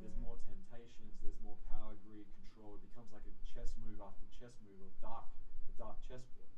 There's 0.00 0.16
Mm. 0.16 0.20
more 0.20 0.36
temptations, 0.36 1.20
there's 1.20 1.38
more 1.38 1.56
power, 1.56 1.94
greed, 1.94 2.32
control. 2.32 2.74
It 2.74 2.80
becomes 2.80 3.12
like 3.12 3.26
a 3.26 3.30
chess 3.30 3.76
move 3.76 4.00
after 4.00 4.26
chess 4.26 4.58
move 4.60 4.80
of 4.80 4.98
dark, 4.98 5.26
a 5.68 5.72
dark 5.72 6.00
chessboard. 6.00 6.56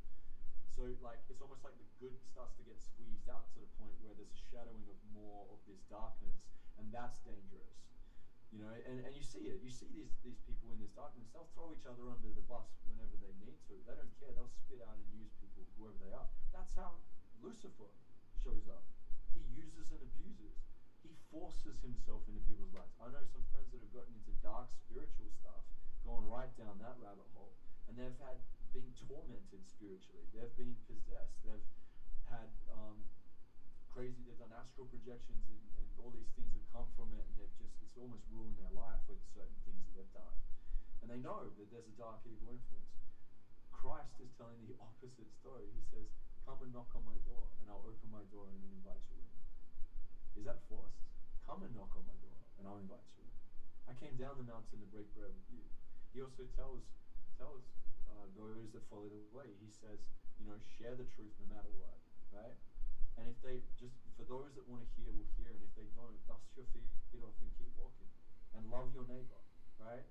So 0.66 0.96
like 1.00 1.20
it's 1.28 1.40
almost 1.42 1.64
like 1.64 1.76
the 1.76 1.84
good 1.98 2.18
starts 2.22 2.54
to 2.54 2.62
get 2.62 2.80
squeezed 2.80 3.28
out 3.28 3.50
to 3.50 3.58
the 3.58 3.66
point 3.66 3.98
where 4.00 4.14
there's 4.14 4.30
a 4.32 4.36
shadowing 4.36 4.88
of 4.88 5.02
more 5.02 5.46
of 5.52 5.64
this 5.64 5.82
darkness, 5.82 6.46
and 6.76 6.92
that's 6.92 7.18
dangerous. 7.18 7.89
You 8.50 8.58
know, 8.58 8.74
and, 8.84 8.98
and 8.98 9.14
you 9.14 9.22
see 9.22 9.46
it. 9.46 9.62
You 9.62 9.70
see 9.70 9.86
these 9.94 10.18
these 10.26 10.38
people 10.42 10.72
in 10.72 10.78
this 10.78 10.90
darkness. 10.90 11.30
They'll 11.30 11.46
throw 11.54 11.70
each 11.72 11.86
other 11.86 12.10
under 12.10 12.30
the 12.30 12.42
bus 12.42 12.82
whenever 12.82 13.14
they 13.14 13.32
need 13.38 13.62
to. 13.70 13.78
They 13.86 13.94
don't 13.94 14.10
care. 14.18 14.32
They'll 14.32 14.50
spit 14.50 14.80
out 14.82 14.96
and 14.98 15.06
use 15.14 15.30
people, 15.38 15.62
whoever 15.78 15.98
they 15.98 16.10
are. 16.10 16.26
That's 16.52 16.74
how 16.74 16.98
Lucifer 17.40 17.94
shows 18.34 18.66
up. 18.66 18.82
He 19.32 19.38
uses 19.38 19.92
and 19.92 20.02
abuses. 20.02 20.66
He 21.02 21.14
forces 21.30 21.80
himself 21.80 22.26
into 22.26 22.40
people's 22.40 22.74
lives. 22.74 22.90
I 23.00 23.08
know 23.08 23.22
some 23.22 23.44
friends 23.50 23.70
that 23.70 23.80
have 23.80 23.92
gotten 23.92 24.14
into 24.14 24.32
dark 24.42 24.74
spiritual 24.74 25.30
stuff, 25.30 25.62
gone 26.04 26.26
right 26.26 26.54
down 26.56 26.78
that 26.78 26.98
rabbit 26.98 27.30
hole, 27.32 27.54
and 27.86 27.96
they've 27.96 28.18
had 28.18 28.42
been 28.72 28.90
tormented 29.08 29.64
spiritually. 29.64 30.26
They've 30.34 30.54
been 30.56 30.76
possessed. 30.86 31.38
They've 31.42 31.64
had 32.28 32.50
um, 32.68 33.06
crazy. 34.00 34.24
They've 34.24 34.40
done 34.40 34.56
astral 34.56 34.88
projections 34.88 35.44
and, 35.52 35.60
and 35.76 35.86
all 36.00 36.08
these 36.08 36.32
things 36.32 36.56
have 36.56 36.64
come 36.72 36.88
from 36.96 37.12
it, 37.12 37.20
and 37.28 37.36
they've 37.36 37.52
just 37.60 37.76
it's 37.84 38.00
almost 38.00 38.24
ruined 38.32 38.56
their 38.56 38.72
life 38.72 39.04
with 39.12 39.20
certain 39.36 39.60
things 39.68 39.84
that 39.84 39.92
they've 39.92 40.14
done. 40.16 40.32
And 41.04 41.12
they 41.12 41.20
know 41.20 41.52
that 41.52 41.68
there's 41.68 41.84
a 41.84 41.92
dark 42.00 42.24
evil 42.24 42.48
influence. 42.48 42.96
Christ 43.76 44.16
is 44.16 44.32
telling 44.40 44.64
the 44.64 44.72
opposite 44.80 45.28
story. 45.28 45.68
He 45.68 45.84
says, 45.92 46.08
"Come 46.48 46.64
and 46.64 46.72
knock 46.72 46.96
on 46.96 47.04
my 47.04 47.20
door, 47.28 47.44
and 47.60 47.68
I'll 47.68 47.84
open 47.84 48.08
my 48.08 48.24
door 48.24 48.48
and 48.48 48.64
invite 48.72 49.04
you 49.12 49.20
in." 49.20 49.36
Is 50.40 50.48
that 50.48 50.56
forced? 50.64 51.04
Come 51.44 51.60
and 51.60 51.76
knock 51.76 51.92
on 51.92 52.08
my 52.08 52.16
door, 52.24 52.40
and 52.56 52.64
I'll 52.64 52.80
invite 52.80 53.04
you 53.20 53.28
in. 53.28 53.36
I 53.84 53.92
came 53.92 54.16
down 54.16 54.40
the 54.40 54.48
mountain 54.48 54.80
to 54.80 54.88
break 54.88 55.12
bread 55.12 55.36
with 55.36 55.48
you. 55.52 55.68
He 56.16 56.24
also 56.24 56.48
tells 56.56 56.80
tells 57.36 57.60
uh, 58.08 58.32
those 58.32 58.72
that 58.72 58.80
follow 58.88 59.12
the 59.12 59.20
way. 59.28 59.52
He 59.60 59.68
says, 59.68 60.00
you 60.40 60.48
know, 60.48 60.56
share 60.80 60.96
the 60.96 61.04
truth 61.04 61.36
no 61.36 61.44
matter 61.44 61.68
what, 61.68 62.00
right? 62.32 62.56
And 63.20 63.28
if 63.28 63.36
they 63.44 63.60
just 63.76 64.00
for 64.16 64.24
those 64.24 64.56
that 64.56 64.64
want 64.64 64.80
to 64.80 64.88
hear 64.96 65.12
will 65.12 65.28
hear, 65.36 65.52
and 65.52 65.60
if 65.60 65.76
they 65.76 65.84
don't, 65.92 66.16
dust 66.24 66.48
your 66.56 66.64
feet 66.72 66.88
off 67.20 67.36
and 67.44 67.52
keep 67.60 67.68
walking, 67.76 68.08
and 68.56 68.64
love 68.72 68.88
your 68.96 69.04
neighbor, 69.04 69.36
right? 69.76 70.08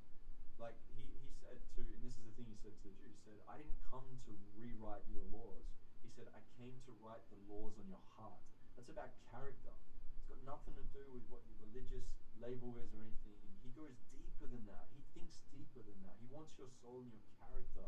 Like 0.62 0.78
he, 0.93 1.01
he 1.18 1.30
said 1.41 1.57
to, 1.74 1.82
and 1.82 2.05
this 2.05 2.14
is 2.22 2.24
the 2.30 2.34
thing 2.38 2.45
he 2.45 2.60
said 2.62 2.78
to 2.78 2.86
the 2.86 2.93
Jews. 3.01 3.18
He 3.18 3.24
said, 3.26 3.41
I 3.49 3.57
didn't 3.57 3.82
come 3.82 4.05
to 4.30 4.32
rewrite 4.53 5.10
your 5.10 5.26
laws. 5.34 5.66
He 6.05 6.10
said, 6.14 6.30
I 6.38 6.45
came 6.62 6.78
to 6.86 6.91
write 7.01 7.26
the 7.34 7.39
laws 7.49 7.82
on 7.82 7.89
your 7.89 8.03
heart. 8.14 8.45
That's 8.78 8.93
about 8.93 9.10
character. 9.34 9.74
It's 10.20 10.30
got 10.30 10.39
nothing 10.45 10.78
to 10.78 10.86
do 10.93 11.10
with 11.10 11.26
what 11.32 11.41
your 11.49 11.57
religious 11.66 12.05
label 12.38 12.78
is 12.78 12.93
or 12.93 13.01
anything. 13.01 13.39
He 13.66 13.74
goes 13.74 13.97
deeper 14.14 14.45
than 14.51 14.70
that. 14.70 14.86
He 14.93 15.01
thinks 15.18 15.41
deeper 15.49 15.82
than 15.82 15.97
that. 16.05 16.20
He 16.22 16.30
wants 16.30 16.53
your 16.62 16.70
soul 16.70 17.01
and 17.01 17.10
your 17.10 17.26
character. 17.41 17.88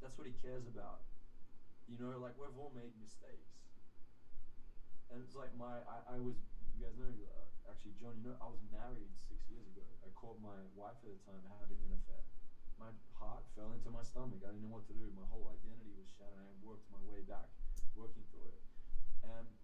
That's 0.00 0.16
what 0.16 0.26
he 0.30 0.34
cares 0.40 0.64
about. 0.64 1.04
You 1.86 1.98
know, 1.98 2.18
like 2.18 2.34
we've 2.38 2.54
all 2.58 2.74
made 2.74 2.94
mistakes. 2.98 3.55
And 5.08 5.22
it's 5.22 5.34
like 5.34 5.54
my, 5.54 5.80
I, 5.86 6.16
I 6.16 6.18
was, 6.18 6.34
you 6.74 6.84
guys 6.84 6.96
know, 6.96 7.06
uh, 7.30 7.70
actually, 7.70 7.92
John, 7.92 8.16
you 8.16 8.22
know, 8.22 8.36
I 8.40 8.46
was 8.46 8.60
married 8.62 9.16
six 9.16 9.48
years 9.48 9.66
ago. 9.66 9.82
I 10.04 10.08
caught 10.10 10.38
my 10.38 10.64
wife 10.74 10.96
at 11.04 11.10
the 11.10 11.22
time 11.24 11.44
having 11.46 11.78
an 11.84 11.92
affair. 11.92 12.22
My 12.78 12.90
heart 13.14 13.44
fell 13.54 13.72
into 13.72 13.88
my 13.90 14.02
stomach. 14.02 14.42
I 14.42 14.48
didn't 14.50 14.62
know 14.62 14.68
what 14.74 14.86
to 14.88 14.94
do. 14.94 15.10
My 15.10 15.24
whole 15.24 15.48
identity 15.48 15.92
was 15.94 16.08
shattered. 16.08 16.38
I 16.42 16.50
worked 16.60 16.90
my 16.90 17.00
way 17.00 17.22
back, 17.22 17.48
working 17.94 18.24
through 18.30 18.48
it. 18.48 18.60
And, 19.22 19.54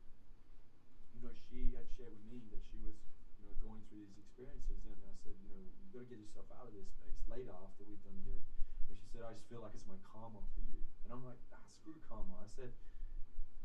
you 1.13 1.21
know, 1.21 1.33
she 1.33 1.75
had 1.75 1.89
shared 1.89 2.13
with 2.15 2.25
me 2.25 2.47
that 2.51 2.63
she 2.63 2.79
was, 2.79 2.95
you 3.39 3.45
know, 3.47 3.53
going 3.61 3.83
through 3.83 3.99
these 4.07 4.17
experiences. 4.17 4.85
And 4.85 5.05
I 5.05 5.13
said, 5.13 5.35
you 5.43 5.49
know, 5.49 5.61
you've 5.83 5.93
got 5.93 6.01
to 6.01 6.05
get 6.07 6.19
yourself 6.19 6.47
out 6.51 6.67
of 6.67 6.73
this 6.73 6.89
space 6.89 7.21
later 7.27 7.51
after 7.53 7.85
we've 7.85 8.03
done 8.03 8.21
here 8.25 8.41
And 8.89 8.97
she 8.97 9.07
said, 9.07 9.23
I 9.23 9.33
just 9.33 9.49
feel 9.49 9.61
like 9.61 9.75
it's 9.75 9.87
my 9.87 9.99
karma 10.03 10.41
for 10.55 10.61
you. 10.61 10.83
And 11.05 11.13
I'm 11.13 11.25
like, 11.25 11.39
ah, 11.53 11.65
screw 11.69 11.99
karma. 11.99 12.37
I 12.43 12.47
said, 12.47 12.73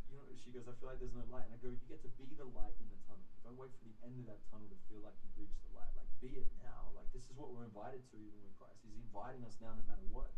you 0.07 0.15
know, 0.15 0.23
she 0.39 0.55
goes, 0.55 0.63
I 0.67 0.73
feel 0.79 0.87
like 0.87 1.03
there's 1.03 1.15
no 1.15 1.23
light. 1.27 1.51
And 1.51 1.55
I 1.55 1.59
go, 1.59 1.71
you 1.71 1.83
get 1.87 1.99
to 2.03 2.11
be 2.15 2.31
the 2.31 2.47
light 2.47 2.75
in 2.79 2.87
the 2.87 2.99
tunnel. 3.03 3.27
Don't 3.43 3.59
wait 3.59 3.75
for 3.75 3.83
the 3.83 3.95
end 4.07 4.23
of 4.23 4.25
that 4.31 4.39
tunnel 4.47 4.71
to 4.71 4.79
feel 4.87 5.03
like 5.03 5.15
you've 5.19 5.35
reached 5.35 5.59
the 5.67 5.71
light. 5.75 5.91
Like, 5.99 6.07
be 6.23 6.39
it 6.39 6.47
now. 6.63 6.95
Like, 6.95 7.11
this 7.11 7.27
is 7.27 7.35
what 7.35 7.51
we're 7.51 7.67
invited 7.67 8.07
to 8.11 8.15
even 8.15 8.39
with 8.39 8.55
Christ. 8.55 8.79
He's 8.87 8.95
inviting 8.95 9.43
us 9.43 9.59
now 9.59 9.75
no 9.75 9.83
matter 9.83 10.03
what. 10.07 10.31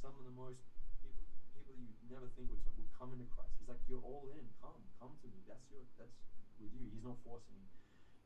Some 0.00 0.16
of 0.16 0.24
the 0.24 0.32
most 0.32 0.60
people, 1.04 1.20
people 1.52 1.76
you 1.76 1.92
never 2.08 2.32
think 2.32 2.48
would, 2.48 2.64
would 2.64 2.90
come 2.96 3.12
into 3.12 3.28
Christ. 3.28 3.52
He's 3.60 3.68
like, 3.68 3.80
you're 3.84 4.04
all 4.04 4.24
in. 4.32 4.48
Come, 4.64 4.80
come 4.96 5.12
to 5.20 5.28
me. 5.28 5.44
That's 5.44 5.64
your, 5.68 5.84
that's 6.00 6.16
with 6.56 6.72
you. 6.72 6.88
He's 6.88 7.04
not 7.04 7.20
forcing 7.20 7.56
you. 7.60 7.68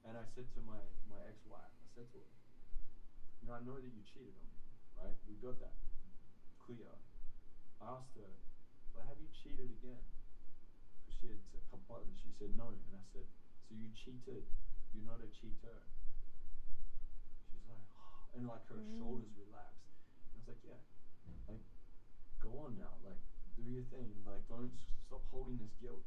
And 0.06 0.14
I 0.14 0.22
said 0.38 0.46
to 0.54 0.60
my, 0.62 0.78
my 1.10 1.18
ex-wife, 1.26 1.74
I 1.74 1.86
said 1.98 2.06
to 2.14 2.18
her, 2.22 2.32
you 3.42 3.50
know, 3.50 3.58
I 3.58 3.62
know 3.66 3.78
that 3.78 3.90
you 3.90 4.02
cheated 4.06 4.34
on 4.34 4.46
me, 4.46 4.58
right? 4.94 5.16
We 5.26 5.34
got 5.42 5.58
that 5.58 5.74
clear. 6.62 6.90
I 7.82 7.98
asked 7.98 8.14
her, 8.18 8.30
but 8.94 9.06
have 9.06 9.18
you 9.18 9.30
cheated 9.30 9.70
again? 9.78 10.02
She 11.18 11.28
had 11.28 11.42
said, 11.42 11.66
complied, 11.68 12.18
she 12.18 12.30
said 12.30 12.52
no, 12.54 12.68
and 12.70 12.96
I 12.96 13.02
said, 13.02 13.26
so 13.60 13.74
you 13.74 13.88
cheated? 13.88 14.46
You're 14.92 15.02
not 15.04 15.20
a 15.20 15.28
cheater. 15.28 15.82
She's 17.50 17.66
like, 17.66 17.82
and 18.32 18.46
like 18.46 18.64
her 18.66 18.80
Mm. 18.80 18.98
shoulders 18.98 19.34
relaxed. 19.36 19.96
And 20.24 20.34
I 20.34 20.36
was 20.36 20.48
like, 20.48 20.62
yeah, 20.62 20.78
like, 21.48 21.62
go 22.38 22.58
on 22.60 22.76
now, 22.76 22.96
like, 23.00 23.18
do 23.54 23.62
your 23.62 23.82
thing. 23.82 24.24
Like, 24.24 24.46
don't 24.46 24.74
s- 24.74 24.92
stop 24.98 25.26
holding 25.26 25.58
this 25.58 25.72
guilt 25.72 26.02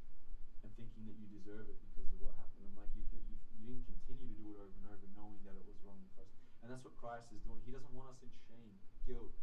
and 0.63 0.75
thinking 0.75 1.05
that 1.05 1.15
you 1.15 1.27
deserve 1.27 1.69
it 1.69 1.79
because 1.79 2.11
of 2.11 2.19
what 2.19 2.35
happened. 2.35 2.63
I'm 2.63 2.75
like, 2.75 2.93
you, 2.95 3.05
you, 3.11 3.37
you 3.51 3.65
didn't 3.65 3.85
continue 3.85 4.27
to 4.27 4.35
do 4.35 4.51
it 4.51 4.57
over 4.57 4.77
and 4.77 4.87
over, 4.87 5.07
knowing 5.07 5.43
that 5.43 5.57
it 5.57 5.65
was 5.65 5.81
wrong 5.81 6.05
first. 6.15 6.33
And 6.61 6.71
that's 6.71 6.83
what 6.83 6.95
Christ 6.95 7.31
is 7.31 7.41
doing. 7.41 7.61
He 7.61 7.71
doesn't 7.71 7.93
want 7.93 8.09
us 8.09 8.21
in 8.21 8.31
shame, 8.31 8.79
guilt, 9.03 9.41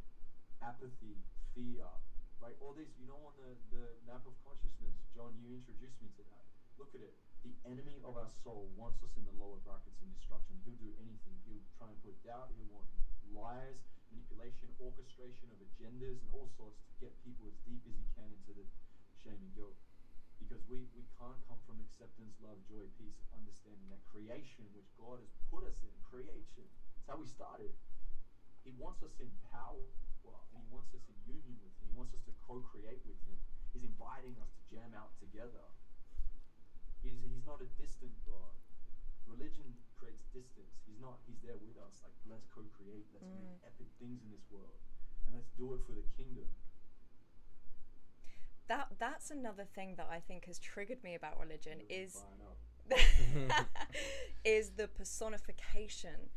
apathy, 0.61 1.23
fear, 1.55 2.01
right? 2.41 2.55
All 2.61 2.72
these, 2.72 2.95
you 2.99 3.07
know, 3.07 3.18
on 3.26 3.34
the, 3.36 3.59
the 3.74 3.99
map 4.07 4.26
of 4.26 4.34
consciousness, 4.43 4.95
John, 5.12 5.34
you 5.36 5.53
introduced 5.53 6.01
me 6.01 6.09
to 6.16 6.22
that. 6.22 6.45
Look 6.78 6.95
at 6.95 7.03
it. 7.03 7.14
The 7.43 7.55
enemy 7.66 8.01
of 8.05 8.16
our 8.16 8.28
soul 8.28 8.70
wants 8.76 9.03
us 9.03 9.16
in 9.16 9.24
the 9.24 9.34
lower 9.34 9.57
brackets 9.57 10.01
in 10.01 10.11
destruction. 10.11 10.59
He'll 10.64 10.78
do 10.78 10.95
anything. 10.99 11.34
He'll 11.45 11.66
try 11.76 11.91
and 11.91 11.99
put 12.03 12.22
doubt. 12.22 12.51
He'll 12.55 12.70
want 12.70 12.86
lies, 13.34 13.82
manipulation, 14.11 14.70
orchestration 14.78 15.51
of 15.51 15.59
agendas, 15.59 16.22
and 16.22 16.30
all 16.30 16.47
sorts 16.47 16.78
to 16.86 16.93
get 17.01 17.18
people 17.22 17.47
as 17.51 17.59
deep 17.66 17.82
as 17.86 17.95
he 17.99 18.07
can 18.14 18.30
into 18.30 18.55
the 18.55 18.66
shame 19.18 19.43
and 19.43 19.55
guilt. 19.55 19.74
Because 20.39 20.62
we, 20.70 20.86
we 20.95 21.03
can't 21.18 21.43
come 21.43 21.59
from 21.66 21.80
acceptance, 21.80 22.39
love, 22.39 22.62
joy, 22.62 22.86
peace, 22.97 23.18
understanding 23.34 23.91
that 23.91 23.99
creation 24.07 24.70
which 24.72 24.95
God 24.97 25.18
has 25.18 25.34
put 25.51 25.64
us 25.64 25.82
in, 25.82 25.91
creation. 26.07 26.62
That's 26.95 27.11
how 27.11 27.16
we 27.16 27.26
started. 27.26 27.74
He 28.62 28.70
wants 28.70 29.03
us 29.03 29.18
in 29.18 29.34
power 29.51 29.82
and 30.53 30.61
he 30.61 30.68
wants 30.68 30.93
us 30.97 31.05
in 31.09 31.16
union 31.26 31.57
with 31.62 31.74
him. 31.81 31.93
He 31.93 31.97
wants 31.97 32.12
us 32.16 32.22
to 32.29 32.35
co-create 32.45 33.03
with 33.05 33.20
him. 33.29 33.37
He's 33.72 33.85
inviting 33.85 34.37
us 34.41 34.51
to 34.57 34.62
jam 34.68 34.91
out 34.97 35.14
together. 35.20 35.64
He's, 37.05 37.16
he's 37.22 37.45
not 37.47 37.62
a 37.62 37.68
distant 37.79 38.12
God. 38.26 38.57
Religion 39.29 39.76
creates 39.97 40.24
distance. 40.33 40.72
He's 40.89 40.99
not, 40.99 41.20
he's 41.29 41.39
there 41.45 41.61
with 41.61 41.76
us. 41.79 42.01
Like, 42.01 42.16
let's 42.26 42.49
co-create. 42.49 43.07
Let's 43.12 43.29
make 43.29 43.61
mm. 43.61 43.68
epic 43.68 43.89
things 44.01 44.24
in 44.24 44.33
this 44.33 44.45
world. 44.49 44.81
And 45.29 45.37
let's 45.37 45.53
do 45.55 45.76
it 45.76 45.85
for 45.85 45.93
the 45.93 46.07
kingdom. 46.16 46.49
That 48.68 48.89
that's 49.01 49.31
another 49.31 49.64
thing 49.64 49.95
that 49.97 50.09
I 50.12 50.20
think 50.20 50.45
has 50.45 50.59
triggered 50.59 51.03
me 51.03 51.14
about 51.14 51.41
religion 51.41 51.81
is 51.89 52.22
is 54.45 54.70
the 54.76 54.89
personification 54.89 56.29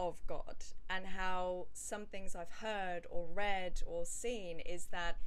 of 0.00 0.16
God. 0.26 0.56
And 0.88 1.06
how 1.06 1.66
some 1.74 2.06
things 2.06 2.34
I've 2.34 2.50
heard 2.50 3.06
or 3.10 3.28
read 3.32 3.82
or 3.86 4.04
seen 4.06 4.58
is 4.60 4.86
that 4.86 5.18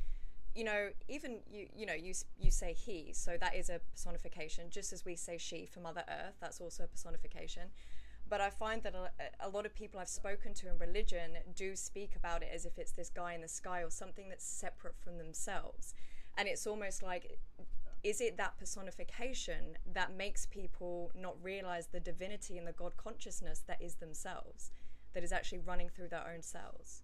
you 0.56 0.64
know 0.64 0.90
even 1.08 1.40
you 1.50 1.68
you 1.76 1.86
know 1.86 1.94
you 1.94 2.14
you 2.38 2.52
say 2.52 2.74
he 2.74 3.12
so 3.12 3.38
that 3.40 3.56
is 3.56 3.70
a 3.70 3.80
personification 3.92 4.70
just 4.70 4.94
as 4.94 5.04
we 5.04 5.16
say 5.16 5.36
she 5.36 5.66
for 5.66 5.80
mother 5.80 6.04
earth 6.08 6.36
that's 6.42 6.60
also 6.60 6.84
a 6.84 6.88
personification. 6.88 7.70
But 8.30 8.42
I 8.42 8.50
find 8.50 8.82
that 8.84 8.96
a, 8.96 9.10
a 9.48 9.50
lot 9.50 9.66
of 9.66 9.76
people 9.76 10.00
I've 10.00 10.08
spoken 10.10 10.54
to 10.56 10.70
in 10.70 10.78
religion 10.80 11.32
do 11.56 11.76
speak 11.76 12.16
about 12.16 12.42
it 12.42 12.50
as 12.54 12.66
if 12.66 12.80
it's 12.80 12.92
this 12.92 13.10
guy 13.10 13.34
in 13.34 13.42
the 13.42 13.48
sky 13.48 13.82
or 13.82 13.92
something 13.92 14.30
that's 14.30 14.46
separate 14.46 14.96
from 14.98 15.18
themselves. 15.18 15.94
And 16.38 16.48
it's 16.48 16.66
almost 16.66 17.04
like 17.04 17.38
is 18.04 18.20
it 18.20 18.36
that 18.36 18.60
personification 18.60 19.80
that 19.88 20.12
makes 20.16 20.46
people 20.46 21.12
not 21.16 21.36
realize 21.42 21.88
the 21.88 22.02
divinity 22.02 22.58
and 22.58 22.68
the 22.68 22.76
God 22.76 22.98
consciousness 22.98 23.64
that 23.68 23.82
is 23.82 23.96
themselves, 23.96 24.72
that 25.14 25.24
is 25.24 25.32
actually 25.32 25.60
running 25.60 25.88
through 25.88 26.10
their 26.10 26.28
own 26.28 26.44
cells? 26.44 27.04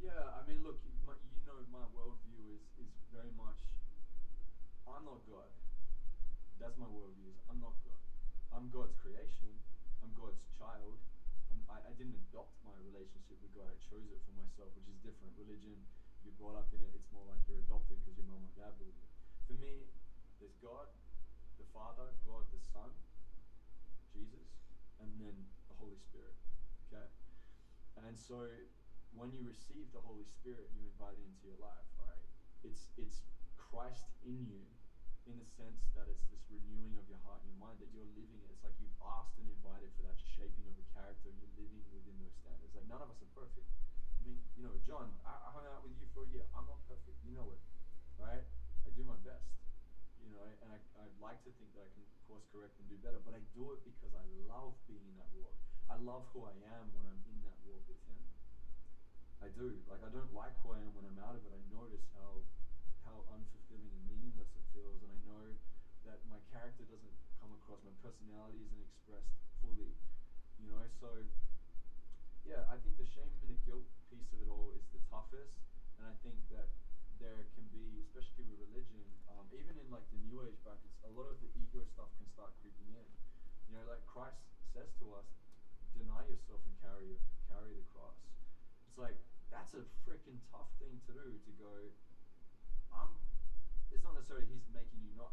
Yeah, 0.00 0.32
I 0.32 0.48
mean, 0.48 0.64
look, 0.64 0.80
my, 1.04 1.12
you 1.36 1.44
know, 1.44 1.60
my 1.68 1.84
worldview 1.92 2.56
is, 2.56 2.64
is 2.80 2.88
very 3.12 3.32
much, 3.36 3.60
I'm 4.88 5.04
not 5.04 5.20
God. 5.28 5.52
That's 6.56 6.80
my 6.80 6.88
worldview. 6.88 7.28
Is 7.28 7.36
I'm 7.52 7.60
not 7.60 7.76
God. 7.84 8.00
I'm 8.56 8.72
God's 8.72 8.96
creation. 8.96 9.52
I'm 10.00 10.08
God's 10.16 10.40
child. 10.56 10.96
I'm, 11.52 11.60
I, 11.68 11.84
I 11.84 11.92
didn't 12.00 12.16
adopt 12.32 12.56
my 12.64 12.72
relationship 12.80 13.36
with 13.44 13.52
God. 13.52 13.68
I 13.68 13.76
chose 13.76 14.08
it 14.08 14.24
for 14.24 14.32
myself, 14.40 14.72
which 14.72 14.88
is 14.88 14.96
different. 15.04 15.36
Religion, 15.36 15.76
brought 16.36 16.56
up 16.56 16.68
in 16.72 16.80
it. 16.84 16.92
It's 16.92 17.08
more 17.12 17.24
like 17.28 17.40
you're 17.48 17.60
adopted 17.64 18.00
because 18.00 18.16
your 18.16 18.28
mom 18.28 18.44
or 18.44 18.52
dad 18.56 18.76
believe 18.76 18.96
it. 18.96 19.10
For 19.48 19.56
me, 19.56 19.88
there's 20.38 20.56
God, 20.60 20.88
the 21.56 21.66
Father, 21.72 22.12
God 22.28 22.44
the 22.52 22.60
Son, 22.60 22.92
Jesus, 24.12 24.60
and 25.00 25.08
then 25.20 25.36
the 25.68 25.76
Holy 25.76 25.96
Spirit. 25.96 26.36
Okay? 26.88 27.08
And 28.04 28.14
so 28.14 28.44
when 29.16 29.32
you 29.32 29.40
receive 29.48 29.88
the 29.96 30.02
Holy 30.04 30.28
Spirit, 30.28 30.68
you 30.76 30.84
invite 30.84 31.16
it 31.16 31.24
into 31.24 31.48
your 31.48 31.60
life, 31.60 31.88
right? 31.96 32.20
It's 32.60 32.92
it's 33.00 33.24
Christ 33.56 34.12
in 34.20 34.44
you 34.44 34.64
in 35.26 35.40
the 35.40 35.48
sense 35.48 35.90
that 35.98 36.06
it's 36.06 36.22
this 36.30 36.44
renewing 36.46 36.94
of 37.00 37.08
your 37.10 37.18
heart 37.26 37.42
and 37.42 37.50
your 37.50 37.58
mind 37.58 37.82
that 37.82 37.90
you're 37.90 38.06
living 38.14 38.38
it. 38.44 38.48
It's 38.52 38.62
like 38.62 38.78
you've 38.78 38.94
asked 39.02 39.34
and 39.42 39.48
invited 39.50 39.90
for 39.98 40.06
that 40.06 40.20
shaping 40.22 40.68
of 40.70 40.76
a 40.78 40.86
character 40.94 41.34
you're 41.34 41.56
living 41.58 41.82
within 41.90 42.14
those 42.22 42.36
standards. 42.38 42.76
Like 42.76 42.86
none 42.86 43.02
of 43.02 43.10
us 43.10 43.18
are 43.24 43.32
perfect. 43.34 43.66
I 44.26 44.34
you 44.56 44.62
know, 44.62 44.76
John, 44.86 45.14
I, 45.24 45.48
I 45.48 45.50
hung 45.50 45.66
out 45.66 45.82
with 45.82 45.92
you 45.98 46.06
for 46.12 46.24
a 46.24 46.26
year. 46.26 46.44
I'm 46.54 46.66
not 46.66 46.86
perfect. 46.88 47.22
You 47.22 47.30
know 47.30 47.50
it. 47.52 47.58
Right? 48.18 48.42
I 48.84 48.90
do 48.90 49.04
my 49.04 49.14
best. 49.16 49.46
You 50.22 50.30
know, 50.30 50.42
and 50.60 50.72
I, 50.72 50.80
I'd 50.98 51.18
like 51.20 51.44
to 51.44 51.50
think 51.50 51.74
that 51.74 51.82
I 51.82 51.88
can 51.88 52.02
course 52.26 52.42
correct 52.50 52.78
and 52.78 52.88
do 52.88 52.96
better, 52.96 53.18
but 53.18 53.34
I 53.34 53.40
do 53.40 53.72
it 53.72 53.84
because 53.84 54.14
I 54.14 54.22
love 54.24 54.74
being 54.86 55.06
in 55.06 55.14
that 55.16 55.30
walk. 55.30 55.54
I 55.88 55.94
love 55.94 56.24
who 56.32 56.44
I 56.44 56.54
am 56.54 56.94
when 56.94 57.06
I'm 57.06 57.20
in 57.28 57.42
that 57.42 57.60
walk 57.62 57.86
with 57.86 58.00
him. 58.06 58.18
I 59.40 59.48
do. 59.48 59.82
Like 59.86 60.02
I 60.02 60.08
don't 60.08 60.32
like 60.32 60.56
who 60.58 60.72
I 60.72 60.80
am 60.80 60.94
when 60.94 61.04
I'm 61.04 61.18
out 61.18 61.36
of 61.36 61.44
it. 61.44 61.52
I 61.52 61.60
notice 61.60 62.08
how 62.12 62.42
how 63.04 63.22
unfulfilling 63.28 63.92
and 63.94 64.08
meaningless 64.08 64.56
it 64.56 64.64
feels, 64.72 65.02
and 65.02 65.12
I 65.12 65.16
know 65.16 65.54
that 66.04 66.24
my 66.26 66.40
character 66.40 66.84
doesn't 66.84 67.14
come 67.38 67.52
across, 67.52 67.82
my 67.84 67.92
personality 68.02 68.62
isn't 68.62 68.80
expressed 68.80 69.30
fully. 69.60 69.94
You 70.58 70.66
know, 70.66 70.88
so 70.88 71.26
yeah, 72.44 72.64
I 72.68 72.76
think 72.78 72.96
the 72.96 73.04
shame 73.04 73.36
and 73.42 73.50
the 73.50 73.54
guilt 73.54 73.86
piece 74.10 74.32
of 74.32 74.40
it 74.40 74.48
all 74.48 74.70
is 74.70 74.86
the 74.92 74.98
toughest, 74.98 75.52
and 75.98 76.06
I 76.06 76.12
think 76.12 76.48
that 76.48 76.68
there 77.18 77.44
can 77.54 77.68
be, 77.68 77.98
especially 78.00 78.44
with 78.44 78.58
religion, 78.58 79.18
um, 79.28 79.48
even 79.52 79.76
in 79.78 79.90
like 79.90 80.08
the 80.10 80.16
New 80.16 80.42
Age 80.42 80.56
brackets, 80.62 80.96
a 81.02 81.08
lot 81.08 81.26
of 81.26 81.40
the 81.40 81.48
ego 81.54 81.82
stuff 81.82 82.08
can 82.16 82.26
start 82.26 82.52
creeping 82.60 82.90
in. 82.90 83.06
You 83.66 83.74
know, 83.74 83.84
like 83.84 84.04
Christ 84.06 84.42
says 84.72 84.92
to 84.98 85.12
us, 85.12 85.24
deny 85.92 86.22
yourself 86.22 86.60
and 86.64 86.78
carry 86.80 87.16
carry 87.48 87.72
the 87.74 87.82
cross. 87.82 88.14
It's 88.86 88.98
like 88.98 89.16
that's 89.50 89.74
a 89.74 89.82
freaking 90.04 90.40
tough 90.50 90.68
thing 90.78 91.00
to 91.06 91.12
do. 91.12 91.38
To 91.44 91.50
go, 91.52 91.90
I'm. 92.92 93.18
It's 93.90 94.02
not 94.02 94.14
necessarily 94.14 94.46
he's 94.46 94.66
making 94.66 95.00
you 95.00 95.10
not 95.12 95.32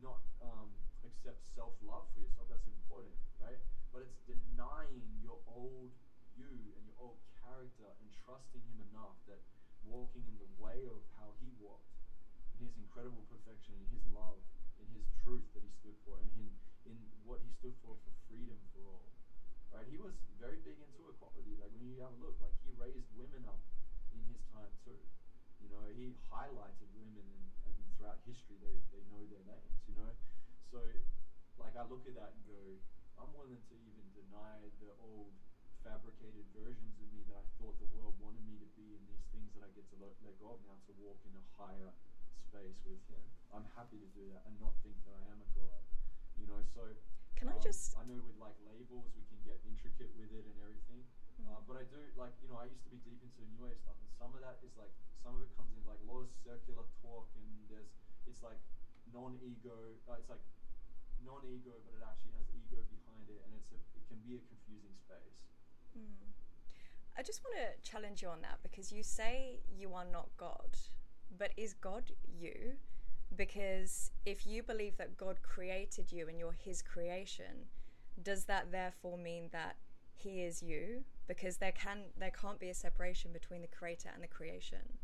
not 0.00 0.20
um, 0.40 0.78
accept 1.02 1.42
self 1.42 1.80
love 1.80 2.04
for 2.12 2.20
yourself. 2.20 2.48
That's 2.48 2.66
important, 2.66 3.14
right? 3.38 3.58
But 3.90 4.02
it's 4.02 4.16
denying 4.26 5.18
your 5.20 5.38
old 5.46 5.92
you 6.38 6.72
and 6.78 6.86
your 6.86 6.94
old 7.02 7.18
character 7.42 7.90
and 7.98 8.06
trusting 8.24 8.62
him 8.62 8.78
enough 8.80 9.18
that 9.26 9.42
walking 9.82 10.22
in 10.30 10.38
the 10.38 10.50
way 10.62 10.86
of 10.86 11.02
how 11.18 11.34
he 11.42 11.50
walked, 11.58 11.90
in 12.54 12.66
his 12.66 12.76
incredible 12.78 13.22
perfection, 13.26 13.74
in 13.82 13.88
his 13.90 14.04
love, 14.06 14.38
in 14.78 14.86
his 14.94 15.02
truth 15.22 15.42
that 15.54 15.62
he 15.66 15.70
stood 15.82 15.98
for, 16.06 16.18
and 16.22 16.30
in 16.30 16.46
in 16.86 16.96
what 17.26 17.42
he 17.42 17.50
stood 17.58 17.74
for 17.82 17.98
for 18.06 18.12
freedom 18.30 18.58
for 18.72 18.86
all. 18.86 19.10
Right? 19.74 19.86
He 19.86 19.98
was 19.98 20.14
very 20.38 20.56
big 20.56 20.78
into 20.80 21.10
equality. 21.10 21.54
Like 21.58 21.74
when 21.74 21.84
you 21.84 21.98
have 22.00 22.14
a 22.14 22.20
look, 22.22 22.38
like 22.40 22.54
he 22.62 22.70
raised 22.70 23.04
women 23.18 23.44
up 23.44 23.58
in 24.14 24.22
his 24.30 24.40
time 24.54 24.70
too. 24.86 24.96
You 25.60 25.68
know, 25.68 25.90
he 25.90 26.14
highlighted 26.30 26.86
women 26.94 27.26
and, 27.26 27.44
and 27.66 27.74
throughout 27.98 28.18
history 28.24 28.56
they, 28.62 28.78
they 28.94 29.02
know 29.10 29.26
their 29.26 29.42
names, 29.42 29.82
you 29.90 29.94
know. 29.94 30.14
So 30.70 30.78
like 31.58 31.74
I 31.74 31.82
look 31.82 32.06
at 32.06 32.14
that 32.14 32.30
and 32.32 32.46
go, 32.46 32.78
I'm 33.18 33.34
willing 33.34 33.60
to 33.68 33.74
even 33.74 34.06
deny 34.14 34.70
the 34.78 34.94
old 35.02 35.34
fabricated 35.88 36.44
versions 36.52 37.00
of 37.00 37.08
me 37.08 37.24
that 37.24 37.32
I 37.40 37.44
thought 37.56 37.80
the 37.80 37.88
world 37.96 38.12
wanted 38.20 38.44
me 38.44 38.60
to 38.60 38.68
be 38.76 38.92
and 38.92 39.08
these 39.08 39.24
things 39.32 39.48
that 39.56 39.64
I 39.64 39.72
get 39.72 39.88
to 39.88 39.96
let, 39.96 40.12
let 40.20 40.36
go 40.36 40.52
of 40.52 40.60
now 40.60 40.76
to 40.84 40.92
walk 41.00 41.16
in 41.24 41.32
a 41.32 41.40
higher 41.56 41.88
space 42.44 42.76
with 42.84 43.00
him. 43.08 43.24
I'm 43.48 43.64
happy 43.72 43.96
to 43.96 44.08
do 44.12 44.28
that 44.36 44.44
and 44.44 44.60
not 44.60 44.76
think 44.84 45.00
that 45.08 45.16
I 45.16 45.24
am 45.32 45.40
a 45.40 45.48
God. 45.56 45.80
You 46.36 46.44
know, 46.44 46.60
so 46.76 46.92
Can 47.40 47.48
I 47.48 47.56
um, 47.56 47.64
just- 47.64 47.96
I 47.96 48.04
know 48.04 48.20
with 48.20 48.36
like 48.36 48.54
labels 48.60 49.08
we 49.16 49.24
can 49.32 49.40
get 49.40 49.56
intricate 49.64 50.12
with 50.12 50.28
it 50.28 50.44
and 50.44 50.60
everything. 50.60 51.08
Uh, 51.40 51.64
but 51.64 51.80
I 51.80 51.84
do 51.88 52.12
like 52.20 52.36
you 52.42 52.48
know 52.52 52.58
I 52.60 52.66
used 52.68 52.82
to 52.84 52.90
be 52.92 53.00
deep 53.00 53.22
into 53.24 53.40
new 53.48 53.64
age 53.64 53.78
stuff 53.80 53.96
and 53.96 54.10
some 54.20 54.34
of 54.36 54.42
that 54.44 54.58
is 54.60 54.76
like 54.76 54.90
some 55.24 55.38
of 55.38 55.40
it 55.40 55.48
comes 55.56 55.72
in 55.72 55.86
like 55.88 55.98
a 56.02 56.06
lot 56.10 56.20
of 56.20 56.28
circular 56.44 56.82
talk 57.00 57.24
and 57.38 57.46
there's 57.70 57.86
it's 58.26 58.42
like 58.42 58.58
non-ego 59.06 59.94
uh, 60.10 60.18
it's 60.18 60.28
like 60.28 60.42
non-ego 61.24 61.78
but 61.86 61.94
it 61.94 62.02
actually 62.02 62.34
has 62.34 62.46
ego 62.54 62.82
behind 62.90 63.26
it 63.30 63.38
and 63.46 63.54
it's 63.54 63.70
a, 63.70 63.78
it 63.94 64.02
can 64.06 64.18
be 64.18 64.34
a 64.34 64.42
confusing 64.50 64.94
space. 64.98 65.46
Hmm. 65.98 66.30
I 67.18 67.22
just 67.22 67.42
want 67.44 67.56
to 67.58 67.90
challenge 67.90 68.22
you 68.22 68.28
on 68.28 68.42
that 68.42 68.58
because 68.62 68.92
you 68.92 69.02
say 69.02 69.60
you 69.76 69.92
are 69.94 70.04
not 70.10 70.28
God, 70.36 70.78
but 71.36 71.50
is 71.56 71.74
God 71.74 72.12
you? 72.38 72.76
Because 73.34 74.10
if 74.24 74.46
you 74.46 74.62
believe 74.62 74.96
that 74.96 75.16
God 75.16 75.42
created 75.42 76.12
you 76.12 76.28
and 76.28 76.38
you're 76.38 76.56
His 76.56 76.80
creation, 76.80 77.66
does 78.22 78.44
that 78.44 78.70
therefore 78.72 79.18
mean 79.18 79.48
that 79.52 79.76
He 80.14 80.42
is 80.42 80.62
you? 80.62 81.04
Because 81.26 81.58
there 81.58 81.72
can 81.72 81.98
there 82.16 82.30
can't 82.30 82.58
be 82.58 82.70
a 82.70 82.74
separation 82.74 83.32
between 83.32 83.62
the 83.62 83.68
Creator 83.68 84.10
and 84.14 84.22
the 84.22 84.28
creation. 84.28 84.98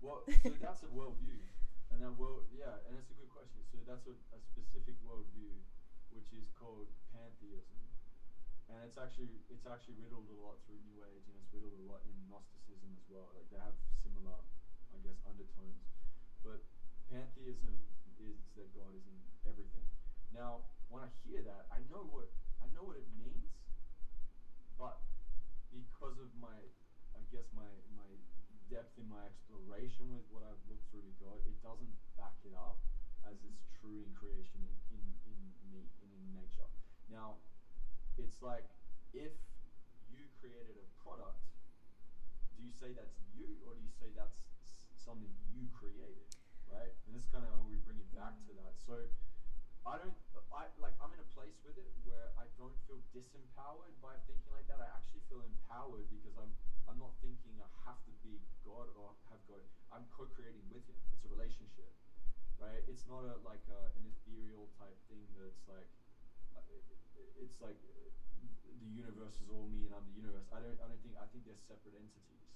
Well, 0.00 0.22
so 0.28 0.52
that's 0.60 0.84
a 0.84 0.92
worldview, 0.92 1.40
and 1.90 2.04
that 2.04 2.12
world, 2.20 2.44
yeah, 2.52 2.76
and 2.86 2.92
it's 3.00 3.08
a 3.08 3.16
good 3.16 3.32
question. 3.32 3.64
So 3.72 3.80
that's 3.88 4.04
a, 4.04 4.12
a 4.36 4.40
specific 4.52 5.00
worldview, 5.00 5.56
which 6.12 6.28
is 6.36 6.44
called 6.60 6.92
pantheism. 7.16 7.80
And 8.68 8.84
it's 8.84 8.96
actually 8.96 9.42
it's 9.48 9.66
actually 9.66 9.94
riddled 9.94 10.28
a 10.28 10.32
lot 10.32 10.62
through 10.64 10.78
New 10.78 11.04
Age, 11.04 11.28
and 11.28 11.36
it's 11.36 11.52
riddled 11.52 11.74
a 11.74 11.82
lot 11.82 12.02
in 12.04 12.26
Gnosticism 12.26 12.94
as 12.96 13.08
well. 13.08 13.32
Like 13.34 13.48
they 13.50 13.56
have 13.58 13.74
similar, 14.02 14.40
I 14.92 14.98
guess, 14.98 15.20
undertones. 15.24 15.84
But 16.42 16.60
pantheism 17.08 17.84
is 18.18 18.36
that 18.54 18.72
God 18.72 18.94
is 18.94 19.06
in 19.06 19.20
everything. 19.44 19.84
Now, 20.30 20.64
when 20.88 21.02
I 21.02 21.08
hear 21.22 21.42
that, 21.42 21.66
I 21.70 21.80
know 21.80 22.02
what 22.02 22.28
I 22.60 22.66
know 22.66 22.82
what 22.82 22.96
it 22.96 23.08
means, 23.08 23.52
but 24.76 24.98
because 25.70 26.18
of 26.18 26.34
my, 26.34 26.68
I 27.14 27.20
guess 27.20 27.52
my 27.52 27.80
my 27.94 28.16
depth 28.68 28.98
in 28.98 29.06
my 29.06 29.24
exploration 29.26 30.14
with 30.14 30.24
what 30.28 30.42
I've 30.42 30.64
looked 30.66 30.88
through 30.90 31.02
with 31.02 31.18
God, 31.18 31.40
it 31.44 31.60
doesn't 31.60 31.94
back 32.16 32.40
it 32.44 32.54
up 32.54 32.78
as 33.22 33.42
it's 33.42 33.64
true 33.72 34.02
in 34.02 34.12
creation 34.12 34.60
in, 34.90 34.96
in, 34.96 35.16
in 35.24 35.70
me 35.70 35.88
and 36.00 36.12
in 36.12 36.32
nature. 36.32 36.68
Now, 37.08 37.38
it's 38.18 38.42
like 38.42 38.68
if 39.12 39.34
you 40.10 40.26
created 40.40 40.76
a 40.78 40.86
product, 41.02 41.42
do 42.56 42.62
you 42.62 42.70
say 42.70 42.94
that's 42.94 43.18
you 43.34 43.58
or 43.66 43.74
do 43.74 43.82
you 43.82 43.90
say 43.90 44.10
that's 44.14 44.38
something 44.94 45.30
you 45.50 45.66
created, 45.74 46.30
right? 46.70 46.94
And 47.06 47.14
this 47.14 47.26
is 47.26 47.30
kind 47.30 47.44
of 47.44 47.50
how 47.50 47.62
we 47.66 47.76
bring 47.82 47.98
it 47.98 48.10
back 48.14 48.38
to 48.46 48.52
that. 48.62 48.78
So 48.78 49.04
I 49.84 50.00
don't, 50.00 50.16
I 50.48 50.72
like, 50.80 50.96
I'm 50.96 51.12
in 51.12 51.20
a 51.20 51.30
place 51.36 51.60
with 51.60 51.76
it 51.76 51.92
where 52.08 52.32
I 52.40 52.48
don't 52.56 52.78
feel 52.88 53.04
disempowered 53.12 54.00
by 54.00 54.16
thinking 54.24 54.48
like 54.48 54.64
that. 54.72 54.80
I 54.80 54.88
actually 54.88 55.20
feel 55.28 55.44
empowered 55.44 56.08
because 56.08 56.40
I'm, 56.40 56.56
I'm 56.88 56.96
not 56.96 57.12
thinking 57.20 57.60
I 57.60 57.68
have 57.84 58.00
to 58.08 58.12
be 58.24 58.40
God 58.64 58.88
or 58.96 59.12
have 59.28 59.44
God. 59.44 59.60
I'm 59.92 60.08
co-creating 60.08 60.64
with 60.72 60.88
Him. 60.88 60.96
It's 61.12 61.28
a 61.28 61.28
relationship, 61.28 61.92
right? 62.56 62.80
It's 62.88 63.04
not 63.04 63.28
a 63.28 63.36
like 63.44 63.68
a, 63.68 63.92
an 63.98 64.08
ethereal 64.08 64.72
type 64.80 64.96
thing 65.04 65.28
that's 65.36 65.68
like, 65.68 65.90
it's 67.38 67.60
like 67.60 67.78
the 68.80 68.90
universe 68.90 69.40
is 69.40 69.48
all 69.48 69.66
me 69.66 69.86
and 69.86 69.94
I'm 69.94 70.06
the 70.06 70.16
universe. 70.18 70.46
I 70.52 70.60
don't, 70.60 70.78
I 70.82 70.86
don't 70.88 71.00
think. 71.02 71.14
I 71.18 71.26
think 71.30 71.44
they're 71.44 71.58
separate 71.58 71.94
entities, 71.94 72.50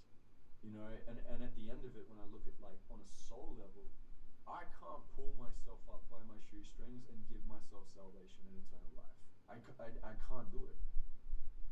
you 0.62 0.70
know. 0.70 0.88
And 1.06 1.18
and 1.28 1.42
at 1.42 1.54
the 1.54 1.70
end 1.70 1.84
of 1.84 1.94
it, 1.96 2.04
when 2.08 2.18
I 2.18 2.26
look 2.28 2.44
at 2.46 2.56
like 2.60 2.78
on 2.90 3.00
a 3.00 3.08
soul 3.08 3.54
level, 3.56 3.88
I 4.46 4.64
can't 4.80 5.04
pull 5.14 5.34
myself 5.38 5.80
up 5.88 6.02
by 6.10 6.20
my 6.26 6.38
shoestrings 6.40 7.06
and 7.08 7.16
give 7.28 7.42
myself 7.46 7.86
salvation 7.88 8.44
and 8.48 8.56
eternal 8.58 8.92
life. 8.96 9.18
I 9.48 9.56
I 10.04 10.14
can't 10.28 10.50
do 10.52 10.60
it. 10.68 10.80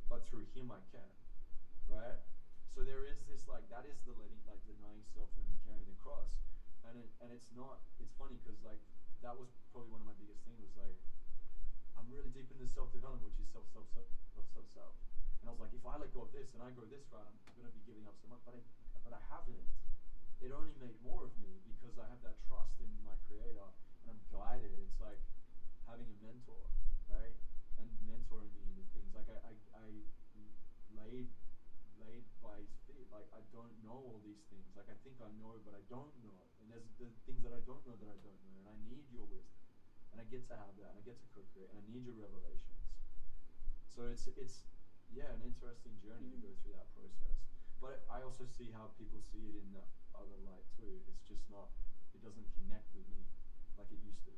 But 0.09 0.25
through 0.25 0.47
Him 0.55 0.71
I 0.71 0.81
can. 0.91 1.13
Right? 1.87 2.19
So 2.77 2.85
there 2.85 3.09
is 3.09 3.25
this 3.25 3.49
like, 3.49 3.65
that 3.73 3.89
is 3.89 3.97
the 4.05 4.13
letting, 4.13 4.43
like 4.45 4.61
denying 4.69 5.01
self 5.01 5.33
and 5.41 5.49
carrying 5.65 5.89
the 5.89 5.97
cross. 5.97 6.29
And 6.85 7.01
it, 7.01 7.09
and 7.25 7.33
it's 7.33 7.49
not, 7.57 7.81
it's 7.97 8.13
funny 8.13 8.37
because 8.37 8.61
like, 8.61 8.79
that 9.25 9.33
was 9.33 9.49
probably 9.73 9.89
one 9.89 10.05
of 10.05 10.09
my 10.09 10.13
biggest 10.21 10.45
things 10.45 10.61
was 10.61 10.77
like, 10.77 10.99
I'm 11.97 12.13
really 12.13 12.29
deep 12.29 12.53
into 12.53 12.69
self 12.69 12.93
development, 12.93 13.25
which 13.33 13.41
is 13.41 13.49
self, 13.53 13.65
self, 13.73 13.89
self, 13.93 14.05
self, 14.37 14.47
self, 14.53 14.69
self. 14.69 14.95
And 15.41 15.49
I 15.49 15.51
was 15.53 15.61
like, 15.61 15.73
if 15.73 15.85
I 15.85 15.97
let 15.97 16.13
go 16.13 16.23
of 16.23 16.33
this 16.33 16.53
and 16.53 16.63
I 16.63 16.71
go 16.71 16.85
this 16.85 17.05
route, 17.11 17.25
I'm 17.25 17.55
going 17.57 17.69
to 17.69 17.73
be 17.73 17.81
giving 17.85 18.05
up 18.07 18.17
so 18.21 18.29
much. 18.29 18.41
But 18.45 18.55
I, 18.55 18.61
but 19.05 19.13
I 19.13 19.21
haven't. 19.33 19.65
It 20.41 20.53
only 20.53 20.73
made 20.77 21.01
more 21.01 21.25
of 21.25 21.33
me 21.41 21.57
because 21.65 21.97
I 21.97 22.05
have 22.09 22.21
that 22.21 22.37
trust 22.45 22.81
in 22.81 22.93
my 23.01 23.17
creator 23.25 23.65
and 24.05 24.13
I'm 24.13 24.21
guided. 24.29 24.77
It's 24.77 25.01
like 25.01 25.21
having 25.89 26.09
a 26.13 26.17
mentor, 26.21 26.69
right? 27.09 27.33
And 27.81 27.89
mentoring 28.05 28.53
me 28.53 28.69
into 28.69 28.85
things. 28.93 29.13
Like 29.17 29.29
I, 29.33 29.41
I, 29.41 29.53
I 29.73 29.89
laid, 30.93 31.33
laid 31.97 32.25
by 32.45 32.61
his 32.61 32.73
feet. 32.85 33.09
Like 33.09 33.29
I 33.33 33.41
don't 33.49 33.73
know 33.81 33.97
all 33.97 34.21
these 34.21 34.45
things. 34.53 34.77
Like 34.77 34.89
I 34.93 34.97
think 35.01 35.17
I 35.25 35.33
know, 35.33 35.57
but 35.65 35.73
I 35.73 35.81
don't 35.89 36.13
know. 36.21 36.45
And 36.61 36.69
there's 36.69 36.85
the 37.01 37.09
things 37.25 37.41
that 37.43 37.53
I 37.57 37.61
don't 37.65 37.85
know 37.89 37.97
that 37.97 38.09
I 38.09 38.19
don't 38.21 38.37
know. 38.45 38.61
And 38.61 38.69
I 38.69 38.77
need 38.85 39.09
your 39.09 39.25
wisdom. 39.25 39.56
And 40.17 40.25
I 40.25 40.27
get 40.33 40.49
to 40.49 40.57
have 40.57 40.73
that. 40.81 40.97
And 40.97 40.99
I 40.99 41.05
get 41.05 41.21
to 41.21 41.29
co-create. 41.37 41.69
And 41.69 41.77
I 41.77 41.85
need 41.93 42.09
your 42.09 42.17
revelations. 42.17 42.81
So 43.93 44.09
it's 44.09 44.25
it's 44.41 44.65
yeah 45.13 45.29
an 45.29 45.45
interesting 45.45 45.93
journey 46.01 46.33
to 46.33 46.41
go 46.41 46.57
through 46.65 46.73
that 46.73 46.89
process. 46.97 47.37
But 47.85 48.09
I 48.09 48.25
also 48.25 48.49
see 48.49 48.73
how 48.73 48.97
people 48.97 49.21
see 49.21 49.53
it 49.53 49.61
in 49.61 49.77
the 49.77 49.85
other 50.17 50.41
light 50.49 50.65
too. 50.73 51.05
It's 51.13 51.21
just 51.29 51.45
not. 51.53 51.69
It 52.17 52.25
doesn't 52.25 52.49
connect 52.57 52.89
with 52.97 53.05
me 53.13 53.29
like 53.77 53.93
it 53.93 54.01
used 54.01 54.25
to. 54.25 54.33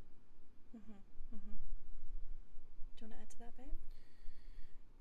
Mm-hmm. 0.74 0.98
Mm-hmm. 1.38 1.54
Do 1.54 2.98
you 2.98 3.06
want 3.06 3.14
to 3.14 3.22
add 3.22 3.30
to 3.30 3.38
that, 3.38 3.54
babe? 3.54 3.78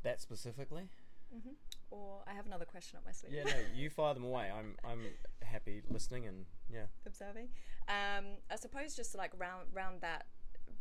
That 0.05 0.21
specifically? 0.21 0.93
Mm-hmm. 1.33 1.57
Or 1.89 2.21
I 2.27 2.33
have 2.33 2.45
another 2.45 2.65
question 2.65 2.97
up 2.97 3.05
my 3.05 3.11
sleeve. 3.11 3.33
Yeah, 3.33 3.49
no, 3.49 3.57
you 3.73 3.89
fire 3.89 4.13
them 4.13 4.23
away. 4.23 4.51
I'm 4.53 4.77
I'm 4.85 5.01
happy 5.41 5.81
listening 5.89 6.27
and 6.27 6.45
yeah. 6.71 6.85
observing. 7.05 7.49
Um, 7.87 8.37
I 8.51 8.55
suppose 8.55 8.95
just 8.95 9.11
to 9.13 9.17
like 9.17 9.31
round 9.37 9.67
round 9.73 10.01
that 10.01 10.25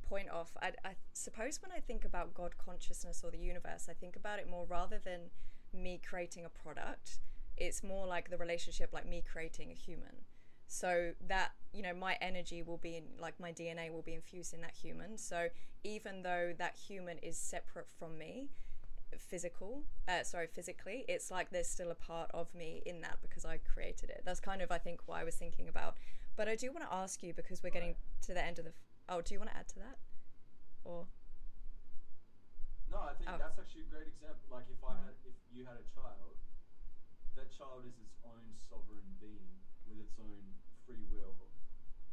point 0.09 0.31
off, 0.31 0.53
I, 0.61 0.73
I 0.85 0.95
suppose 1.13 1.61
when 1.63 1.73
I 1.73 1.81
think 1.81 2.05
about 2.05 2.35
God 2.35 2.57
consciousness 2.59 3.23
or 3.25 3.31
the 3.31 3.39
universe, 3.39 3.89
I 3.89 3.93
think 3.93 4.17
about 4.17 4.39
it 4.39 4.49
more 4.49 4.67
rather 4.69 4.99
than 4.99 5.31
me 5.73 6.01
creating 6.09 6.45
a 6.45 6.49
product. 6.49 7.19
It's 7.57 7.83
more 7.83 8.07
like 8.07 8.31
the 8.31 8.37
relationship, 8.37 8.91
like 8.93 9.09
me 9.09 9.23
creating 9.31 9.71
a 9.71 9.75
human. 9.75 10.25
So 10.69 11.13
that 11.29 11.53
you 11.73 11.83
know, 11.83 11.95
my 11.95 12.17
energy 12.21 12.63
will 12.63 12.79
be 12.79 12.97
in, 12.97 13.05
like 13.21 13.39
my 13.39 13.53
DNA 13.53 13.93
will 13.93 14.03
be 14.03 14.15
infused 14.15 14.53
in 14.53 14.61
that 14.63 14.75
human. 14.75 15.17
So 15.17 15.49
even 15.85 16.23
though 16.23 16.53
that 16.59 16.77
human 16.77 17.19
is 17.19 17.37
separate 17.37 17.89
from 17.89 18.19
me, 18.19 18.49
physical 19.19 19.83
uh, 20.09 20.23
sorry 20.23 20.47
physically 20.47 21.05
it's 21.09 21.31
like 21.31 21.51
there's 21.51 21.69
still 21.69 21.91
a 21.91 21.95
part 21.95 22.31
of 22.35 22.53
me 22.55 22.83
in 22.87 23.01
that 23.01 23.17
because 23.23 23.45
i 23.45 23.59
created 23.59 24.11
it 24.11 24.23
that's 24.25 24.41
kind 24.41 24.61
of 24.61 24.71
i 24.71 24.79
think 24.79 25.01
what 25.07 25.19
i 25.19 25.25
was 25.25 25.35
thinking 25.35 25.69
about 25.69 25.97
but 26.37 26.49
i 26.49 26.57
do 26.57 26.71
want 26.73 26.85
to 26.85 26.95
ask 26.95 27.23
you 27.23 27.33
because 27.33 27.63
we're 27.63 27.71
getting 27.71 27.95
to 28.21 28.35
the 28.35 28.45
end 28.45 28.59
of 28.59 28.65
the 28.65 28.73
oh 29.09 29.21
do 29.23 29.35
you 29.35 29.41
want 29.41 29.51
to 29.51 29.57
add 29.57 29.69
to 29.69 29.79
that 29.79 29.99
or 30.85 31.07
No, 32.87 33.03
I 33.03 33.15
think 33.19 33.27
Oh. 33.27 33.39
that's 33.39 33.59
actually 33.59 33.83
a 33.83 33.91
great 33.91 34.07
example. 34.07 34.47
Like 34.47 34.71
if 34.71 34.79
I 34.79 34.95
mm-hmm. 34.95 35.11
had, 35.11 35.15
if 35.27 35.35
you 35.51 35.67
had 35.67 35.75
a 35.75 35.87
child, 35.91 36.39
that 37.35 37.51
child 37.51 37.83
is 37.83 37.99
its 37.99 38.15
own 38.23 38.55
sovereign 38.63 39.19
being 39.19 39.59
with 39.91 39.99
its 39.99 40.15
own 40.23 40.55
free 40.87 41.03
will. 41.11 41.35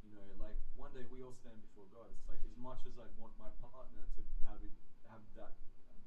You 0.02 0.18
know, 0.18 0.26
like 0.42 0.58
one 0.74 0.90
day 0.92 1.06
we 1.08 1.22
all 1.22 1.38
stand 1.38 1.62
before 1.62 1.86
God. 1.94 2.10
It's 2.10 2.26
like 2.26 2.42
as 2.42 2.58
much 2.58 2.84
as 2.90 2.98
I'd 2.98 3.14
want 3.22 3.38
my 3.38 3.54
partner 3.62 4.10
to 4.18 4.22
have 4.50 4.60
it, 4.66 4.74
have 5.14 5.22
that, 5.38 5.54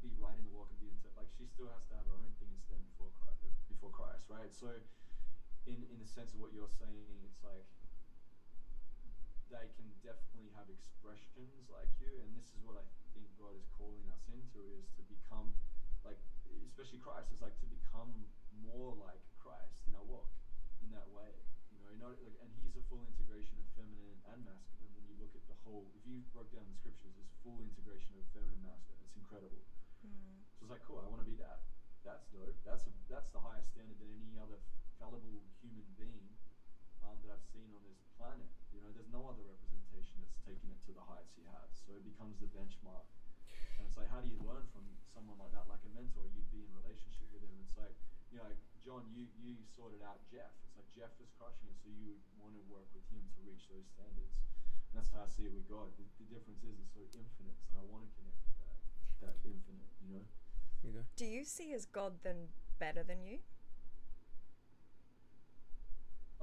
be 0.02 0.10
right 0.18 0.34
in 0.36 0.44
the 0.44 0.52
walk 0.52 0.68
and 0.74 0.78
be 0.82 0.90
into, 0.90 1.08
like 1.16 1.30
she 1.38 1.46
still 1.46 1.70
has 1.72 1.86
to 1.88 1.94
have 1.96 2.04
her 2.10 2.18
own 2.18 2.34
thing 2.42 2.50
and 2.52 2.60
stand 2.60 2.82
before 2.92 3.14
Christ, 3.22 3.46
before 3.70 3.94
Christ, 3.94 4.26
right? 4.28 4.50
So, 4.52 4.68
in 5.64 5.78
in 5.88 5.98
the 6.02 6.10
sense 6.10 6.34
of 6.34 6.42
what 6.42 6.52
you're 6.52 6.70
saying, 6.74 7.22
it's 7.24 7.40
like 7.46 7.64
they 9.50 9.70
can 9.78 9.86
definitely 10.02 10.50
have 10.58 10.66
expressions 10.66 11.70
like 11.70 11.90
you, 12.02 12.10
and 12.22 12.34
this 12.34 12.50
is 12.50 12.58
what 12.66 12.78
I 12.78 12.84
think 13.14 13.30
God 13.38 13.54
is 13.54 13.66
calling 13.70 14.02
us 14.10 14.26
into 14.26 14.60
is 14.74 14.90
to 14.98 15.02
become 15.06 15.54
like, 16.02 16.18
especially 16.70 17.02
Christ 17.02 17.30
is 17.34 17.42
like 17.42 17.54
to 17.62 17.68
become 17.68 18.26
more 18.62 18.94
like 18.94 19.22
Christ 19.38 19.86
in 19.86 19.94
our 19.94 20.06
walk 20.06 20.30
in 20.82 20.90
that 20.94 21.06
way. 21.10 21.30
You 21.74 21.82
know, 21.82 21.90
not 21.98 22.18
like, 22.22 22.38
and 22.38 22.50
He's 22.62 22.78
a 22.78 22.84
full 22.86 23.02
integration 23.02 23.58
of 23.58 23.66
feminine 23.74 24.18
and 24.30 24.40
masculine. 24.46 24.90
When 24.94 25.06
you 25.06 25.18
look 25.18 25.34
at 25.34 25.42
the 25.50 25.58
whole, 25.66 25.90
if 25.98 26.02
you 26.06 26.22
broke 26.30 26.50
down 26.54 26.66
the 26.66 26.78
scriptures, 26.78 27.14
there's 27.14 27.30
a 27.30 27.38
full 27.42 27.58
integration 27.62 28.14
of 28.18 28.24
feminine 28.30 28.58
and 28.62 28.66
masculine. 28.66 29.02
It's 29.02 29.18
incredible. 29.18 29.62
Mm. 30.06 30.46
So 30.58 30.66
it's 30.66 30.72
like, 30.72 30.86
cool, 30.86 31.02
I 31.02 31.10
want 31.10 31.22
to 31.22 31.28
be 31.28 31.38
that. 31.42 31.66
That's 32.06 32.26
dope. 32.30 32.54
That's 32.62 32.86
a, 32.86 32.92
that's 33.10 33.34
the 33.34 33.42
highest 33.42 33.74
standard 33.74 33.98
than 33.98 34.14
any 34.14 34.38
other 34.38 34.62
fallible 34.94 35.42
human 35.58 35.90
being 35.98 36.30
that 37.26 37.34
I've 37.34 37.48
seen 37.50 37.66
on 37.74 37.82
this 37.82 37.98
planet. 38.14 38.46
You 38.70 38.78
know, 38.80 38.94
there's 38.94 39.10
no 39.10 39.26
other 39.26 39.42
representation 39.42 40.22
that's 40.22 40.38
taken 40.46 40.70
it 40.70 40.78
to 40.86 40.94
the 40.94 41.02
heights 41.02 41.34
he 41.34 41.42
has. 41.50 41.68
So 41.82 41.98
it 41.98 42.06
becomes 42.06 42.38
the 42.38 42.46
benchmark. 42.54 43.06
And 43.76 43.84
it's 43.84 43.98
like, 43.98 44.08
how 44.08 44.22
do 44.22 44.30
you 44.30 44.38
learn 44.46 44.64
from 44.70 44.86
someone 45.10 45.36
like 45.42 45.50
that? 45.52 45.66
Like 45.66 45.82
a 45.82 45.92
mentor, 45.92 46.30
you'd 46.30 46.48
be 46.54 46.62
in 46.62 46.70
relationship 46.72 47.26
with 47.34 47.42
him. 47.42 47.52
It's 47.66 47.74
like, 47.74 47.92
you 48.30 48.38
know, 48.38 48.46
like 48.46 48.62
John, 48.78 49.02
you 49.10 49.26
you 49.42 49.58
sorted 49.74 50.00
out 50.06 50.22
Jeff. 50.30 50.54
It's 50.70 50.78
like 50.78 50.86
Jeff 50.94 51.10
was 51.18 51.26
crushing 51.34 51.66
it, 51.66 51.76
so 51.82 51.90
you 51.90 52.14
would 52.14 52.22
want 52.38 52.54
to 52.54 52.62
work 52.70 52.86
with 52.94 53.02
him 53.10 53.22
to 53.34 53.38
reach 53.42 53.66
those 53.66 53.86
standards. 53.90 54.34
And 54.90 55.02
that's 55.02 55.10
how 55.10 55.26
I 55.26 55.30
see 55.30 55.50
it 55.50 55.54
with 55.54 55.66
God. 55.66 55.90
The, 55.98 56.06
the 56.22 56.26
difference 56.30 56.62
is 56.62 56.78
it's 56.78 56.94
so 56.94 57.02
infinite, 57.10 57.58
so 57.66 57.82
I 57.82 57.84
want 57.90 58.06
to 58.06 58.10
connect 58.14 58.38
with 58.46 58.58
that, 58.62 58.78
that 59.26 59.36
infinite. 59.42 59.90
You 60.06 60.22
know. 60.22 60.26
You 60.84 60.92
go. 60.92 61.02
do 61.16 61.26
you 61.26 61.42
see 61.42 61.72
as 61.74 61.82
god 61.82 62.22
then 62.22 62.52
better 62.78 63.02
than 63.02 63.24
you 63.24 63.42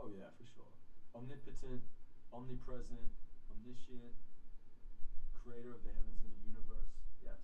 Oh 0.04 0.12
yeah, 0.12 0.36
for 0.36 0.43
sure. 0.43 0.68
Omnipotent, 1.16 1.80
omnipresent, 2.36 3.16
omniscient, 3.47 4.12
creator 5.32 5.72
of 5.72 5.80
the 5.88 5.95
heavens 5.95 6.20
and 6.20 6.36
the 6.36 6.43
universe. 6.43 6.91
Yes. 7.24 7.39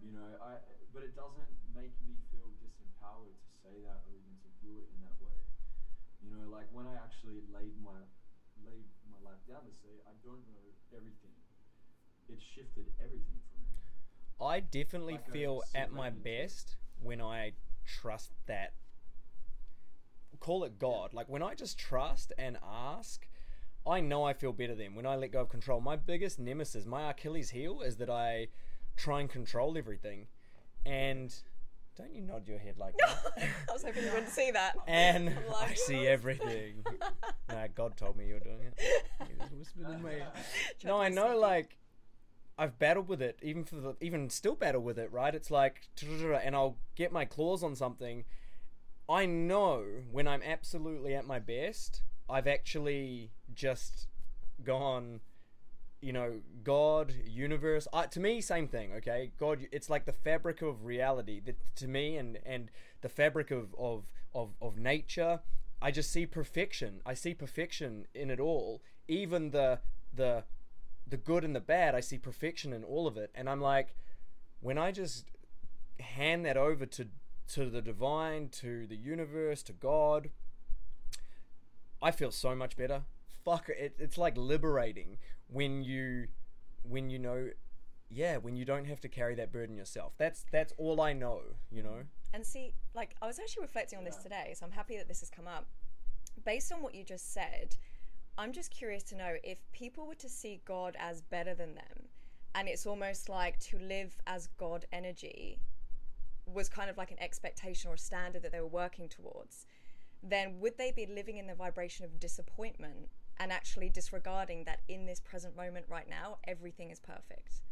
You 0.00 0.08
mm. 0.08 0.16
know, 0.16 0.32
I 0.40 0.64
but 0.96 1.04
it 1.04 1.12
doesn't 1.12 1.52
make 1.76 1.92
me 2.00 2.16
feel 2.32 2.48
disempowered 2.56 3.36
to 3.36 3.50
say 3.60 3.84
that 3.84 4.00
or 4.08 4.16
even 4.16 4.32
to 4.40 4.48
view 4.64 4.80
it 4.80 4.88
in 4.96 5.04
that 5.04 5.16
way. 5.20 5.36
You 6.24 6.32
know, 6.32 6.48
like 6.48 6.72
when 6.72 6.88
I 6.88 6.96
actually 6.96 7.44
laid 7.52 7.76
my 7.84 8.00
laid 8.64 8.88
my 9.04 9.20
life 9.20 9.44
down 9.44 9.68
to 9.68 9.74
say 9.84 10.00
I 10.08 10.16
don't 10.24 10.40
know 10.48 10.64
everything. 10.88 11.36
It 12.32 12.40
shifted 12.40 12.88
everything 12.96 13.44
for 13.52 13.60
me. 13.60 13.76
I 14.40 14.60
definitely 14.60 15.20
Like 15.20 15.28
feel 15.28 15.60
at 15.74 15.92
my 15.92 16.08
best 16.08 16.76
when 16.96 17.20
I 17.20 17.52
trust 17.84 18.32
that. 18.46 18.72
Call 20.42 20.64
it 20.64 20.80
God. 20.80 21.14
Like 21.14 21.28
when 21.28 21.40
I 21.40 21.54
just 21.54 21.78
trust 21.78 22.32
and 22.36 22.58
ask, 22.68 23.28
I 23.86 24.00
know 24.00 24.24
I 24.24 24.32
feel 24.32 24.52
better 24.52 24.74
then. 24.74 24.96
When 24.96 25.06
I 25.06 25.14
let 25.14 25.30
go 25.30 25.42
of 25.42 25.48
control, 25.48 25.80
my 25.80 25.94
biggest 25.94 26.40
nemesis, 26.40 26.84
my 26.84 27.10
Achilles 27.10 27.50
heel, 27.50 27.80
is 27.80 27.96
that 27.98 28.10
I 28.10 28.48
try 28.96 29.20
and 29.20 29.30
control 29.30 29.78
everything. 29.78 30.26
and 30.84 31.32
don't 31.94 32.12
you 32.12 32.22
nod 32.22 32.48
your 32.48 32.58
head 32.58 32.76
like 32.76 32.94
that? 32.98 33.18
I 33.68 33.72
was 33.72 33.84
hoping 33.84 34.02
you 34.02 34.10
wouldn't 34.10 34.30
see 34.30 34.50
that. 34.50 34.74
and 34.88 35.26
like, 35.26 35.70
I 35.70 35.74
see 35.74 36.08
everything. 36.08 36.84
nah, 37.48 37.66
God 37.74 37.96
told 37.96 38.16
me 38.16 38.26
you 38.26 38.34
were 38.34 38.40
doing 38.40 38.62
it. 38.64 39.52
Whispered 39.56 39.90
in 39.90 40.02
my 40.02 40.10
ear. 40.12 40.26
No, 40.84 40.98
I 40.98 41.08
know. 41.08 41.38
Like, 41.38 41.76
I've 42.58 42.78
battled 42.78 43.08
with 43.08 43.20
it, 43.20 43.38
even 43.42 43.64
for 43.64 43.76
the, 43.76 43.96
even 44.00 44.30
still 44.30 44.54
battle 44.54 44.80
with 44.80 44.98
it. 44.98 45.12
Right? 45.12 45.34
It's 45.34 45.50
like, 45.50 45.82
and 46.02 46.56
I'll 46.56 46.78
get 46.96 47.12
my 47.12 47.26
claws 47.26 47.62
on 47.62 47.76
something. 47.76 48.24
I 49.12 49.26
know 49.26 49.84
when 50.10 50.26
I'm 50.26 50.42
absolutely 50.42 51.14
at 51.14 51.26
my 51.26 51.38
best, 51.38 52.02
I've 52.30 52.46
actually 52.46 53.30
just 53.54 54.08
gone. 54.64 55.20
You 56.00 56.14
know, 56.14 56.40
God, 56.64 57.14
universe. 57.26 57.86
To 58.10 58.18
me, 58.20 58.40
same 58.40 58.66
thing. 58.68 58.92
Okay, 58.94 59.32
God. 59.38 59.68
It's 59.70 59.90
like 59.90 60.06
the 60.06 60.12
fabric 60.12 60.62
of 60.62 60.86
reality. 60.86 61.40
That 61.40 61.56
to 61.76 61.86
me, 61.86 62.16
and 62.16 62.38
and 62.46 62.70
the 63.02 63.10
fabric 63.10 63.50
of 63.50 63.74
of 63.78 64.06
of 64.34 64.54
of 64.62 64.78
nature. 64.78 65.40
I 65.82 65.90
just 65.90 66.10
see 66.10 66.24
perfection. 66.24 67.02
I 67.04 67.14
see 67.14 67.34
perfection 67.34 68.06
in 68.14 68.30
it 68.30 68.40
all. 68.40 68.82
Even 69.08 69.50
the 69.50 69.80
the 70.12 70.44
the 71.06 71.18
good 71.18 71.44
and 71.44 71.54
the 71.54 71.60
bad, 71.60 71.94
I 71.94 72.00
see 72.00 72.16
perfection 72.16 72.72
in 72.72 72.82
all 72.82 73.06
of 73.06 73.18
it. 73.18 73.30
And 73.34 73.50
I'm 73.50 73.60
like, 73.60 73.94
when 74.60 74.78
I 74.78 74.90
just 74.90 75.26
hand 76.00 76.46
that 76.46 76.56
over 76.56 76.86
to 76.86 77.08
to 77.48 77.68
the 77.68 77.82
divine, 77.82 78.48
to 78.48 78.86
the 78.86 78.96
universe, 78.96 79.62
to 79.64 79.72
God, 79.72 80.30
I 82.00 82.10
feel 82.10 82.30
so 82.30 82.54
much 82.54 82.76
better. 82.76 83.02
Fuck 83.44 83.68
it, 83.68 83.94
it's 83.98 84.18
like 84.18 84.36
liberating 84.36 85.18
when 85.48 85.82
you 85.82 86.28
when 86.82 87.10
you 87.10 87.18
know 87.18 87.50
yeah, 88.14 88.36
when 88.36 88.56
you 88.56 88.64
don't 88.64 88.84
have 88.84 89.00
to 89.00 89.08
carry 89.08 89.34
that 89.36 89.52
burden 89.52 89.76
yourself. 89.76 90.12
That's 90.18 90.44
that's 90.50 90.72
all 90.76 91.00
I 91.00 91.12
know, 91.12 91.40
you 91.70 91.82
know. 91.82 92.02
And 92.34 92.46
see, 92.46 92.74
like, 92.94 93.14
I 93.20 93.26
was 93.26 93.38
actually 93.38 93.62
reflecting 93.62 93.98
on 93.98 94.04
this 94.04 94.16
today, 94.16 94.54
so 94.58 94.64
I'm 94.64 94.72
happy 94.72 94.96
that 94.96 95.08
this 95.08 95.20
has 95.20 95.30
come 95.30 95.46
up. 95.46 95.66
Based 96.44 96.72
on 96.72 96.82
what 96.82 96.94
you 96.94 97.04
just 97.04 97.32
said, 97.32 97.76
I'm 98.38 98.52
just 98.52 98.70
curious 98.70 99.02
to 99.04 99.16
know 99.16 99.36
if 99.44 99.58
people 99.72 100.06
were 100.06 100.14
to 100.14 100.28
see 100.28 100.62
God 100.64 100.96
as 100.98 101.20
better 101.20 101.54
than 101.54 101.74
them, 101.74 102.08
and 102.54 102.68
it's 102.68 102.86
almost 102.86 103.28
like 103.28 103.58
to 103.60 103.78
live 103.78 104.16
as 104.26 104.48
God 104.58 104.86
energy 104.92 105.58
was 106.46 106.68
kind 106.68 106.90
of 106.90 106.96
like 106.96 107.10
an 107.10 107.20
expectation 107.20 107.90
or 107.90 107.94
a 107.94 107.98
standard 107.98 108.42
that 108.42 108.52
they 108.52 108.60
were 108.60 108.66
working 108.66 109.08
towards, 109.08 109.66
then 110.22 110.60
would 110.60 110.78
they 110.78 110.92
be 110.92 111.06
living 111.06 111.38
in 111.38 111.46
the 111.46 111.54
vibration 111.54 112.04
of 112.04 112.20
disappointment 112.20 113.08
and 113.38 113.50
actually 113.50 113.88
disregarding 113.88 114.64
that 114.64 114.80
in 114.88 115.06
this 115.06 115.20
present 115.20 115.56
moment 115.56 115.86
right 115.88 116.08
now, 116.08 116.38
everything 116.46 116.90
is 116.90 117.00
perfect? 117.00 117.62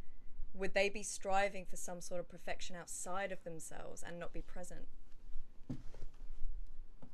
Would 0.55 0.75
they 0.75 0.89
be 0.89 1.03
striving 1.03 1.65
for 1.65 1.77
some 1.77 2.01
sort 2.01 2.19
of 2.19 2.29
perfection 2.29 2.75
outside 2.75 3.31
of 3.31 3.45
themselves 3.45 4.03
and 4.03 4.19
not 4.19 4.33
be 4.33 4.43
present? 4.43 4.91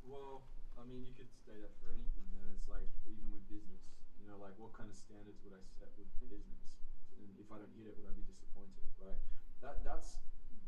Well, 0.01 0.41
I 0.73 0.87
mean, 0.89 1.05
you 1.05 1.13
could 1.13 1.29
say 1.45 1.53
that 1.61 1.69
for 1.77 1.93
anything. 1.93 2.25
Then 2.41 2.49
it's 2.57 2.65
like 2.65 2.89
even 3.05 3.29
with 3.29 3.45
business, 3.45 3.83
you 4.17 4.25
know, 4.25 4.41
like 4.41 4.57
what 4.57 4.73
kind 4.73 4.89
of 4.89 4.97
standards 4.97 5.37
would 5.45 5.53
I 5.53 5.61
set 5.77 5.93
with 6.01 6.09
business? 6.17 6.81
And 7.13 7.29
if 7.37 7.45
I 7.53 7.61
don't 7.61 7.69
hit 7.77 7.93
it, 7.93 7.95
would 8.01 8.09
I 8.09 8.15
be 8.17 8.25
disappointed? 8.25 8.89
Right? 8.97 9.21
That 9.61 9.85
that's 9.85 10.17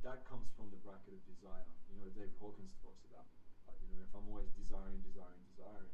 that 0.04 0.24
comes 0.24 0.48
from 0.56 0.72
the 0.72 0.80
bracket 0.80 1.12
of 1.12 1.22
desire. 1.28 1.68
You 1.92 2.00
know, 2.00 2.10
David 2.16 2.36
Hawkins 2.40 2.76
talks 2.80 3.04
about. 3.04 3.28
Like, 3.68 3.78
you 3.84 3.92
know, 3.92 4.02
if 4.02 4.12
I'm 4.16 4.26
always 4.26 4.50
desiring, 4.56 5.04
desiring, 5.04 5.44
desiring, 5.52 5.94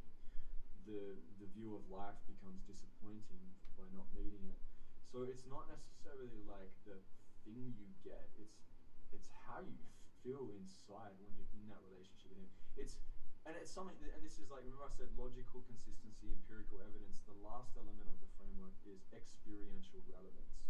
the 0.86 1.18
the 1.42 1.50
view 1.52 1.74
of 1.74 1.82
life 1.90 2.18
becomes 2.30 2.62
disappointing 2.70 3.42
by 3.74 3.90
not 3.92 4.06
meeting 4.14 4.46
it. 4.48 4.62
So 5.10 5.26
it's 5.26 5.46
not 5.50 5.66
necessarily 5.68 6.46
like 6.46 6.70
the 6.86 7.02
thing 7.44 7.74
you 7.74 7.90
get. 8.06 8.30
It's 8.38 8.62
it's 9.10 9.30
how 9.48 9.66
you 9.66 9.82
feel 10.22 10.50
inside 10.54 11.14
when 11.22 11.34
you're 11.38 11.50
in 11.58 11.66
that 11.70 11.82
relationship 11.86 12.34
with 12.34 12.42
him. 12.42 12.52
It's 12.78 13.02
and 13.46 13.54
it's 13.62 13.70
something, 13.70 13.94
that, 14.02 14.18
and 14.18 14.26
this 14.26 14.42
is 14.42 14.50
like 14.50 14.66
remember 14.66 14.90
I 14.90 14.94
said 14.94 15.14
logical 15.14 15.62
consistency, 15.70 16.34
empirical 16.34 16.82
evidence. 16.82 17.22
The 17.30 17.38
last 17.46 17.78
element 17.78 18.10
of 18.10 18.18
the 18.18 18.30
framework 18.38 18.74
is 18.90 19.06
experiential 19.14 20.02
relevance, 20.10 20.66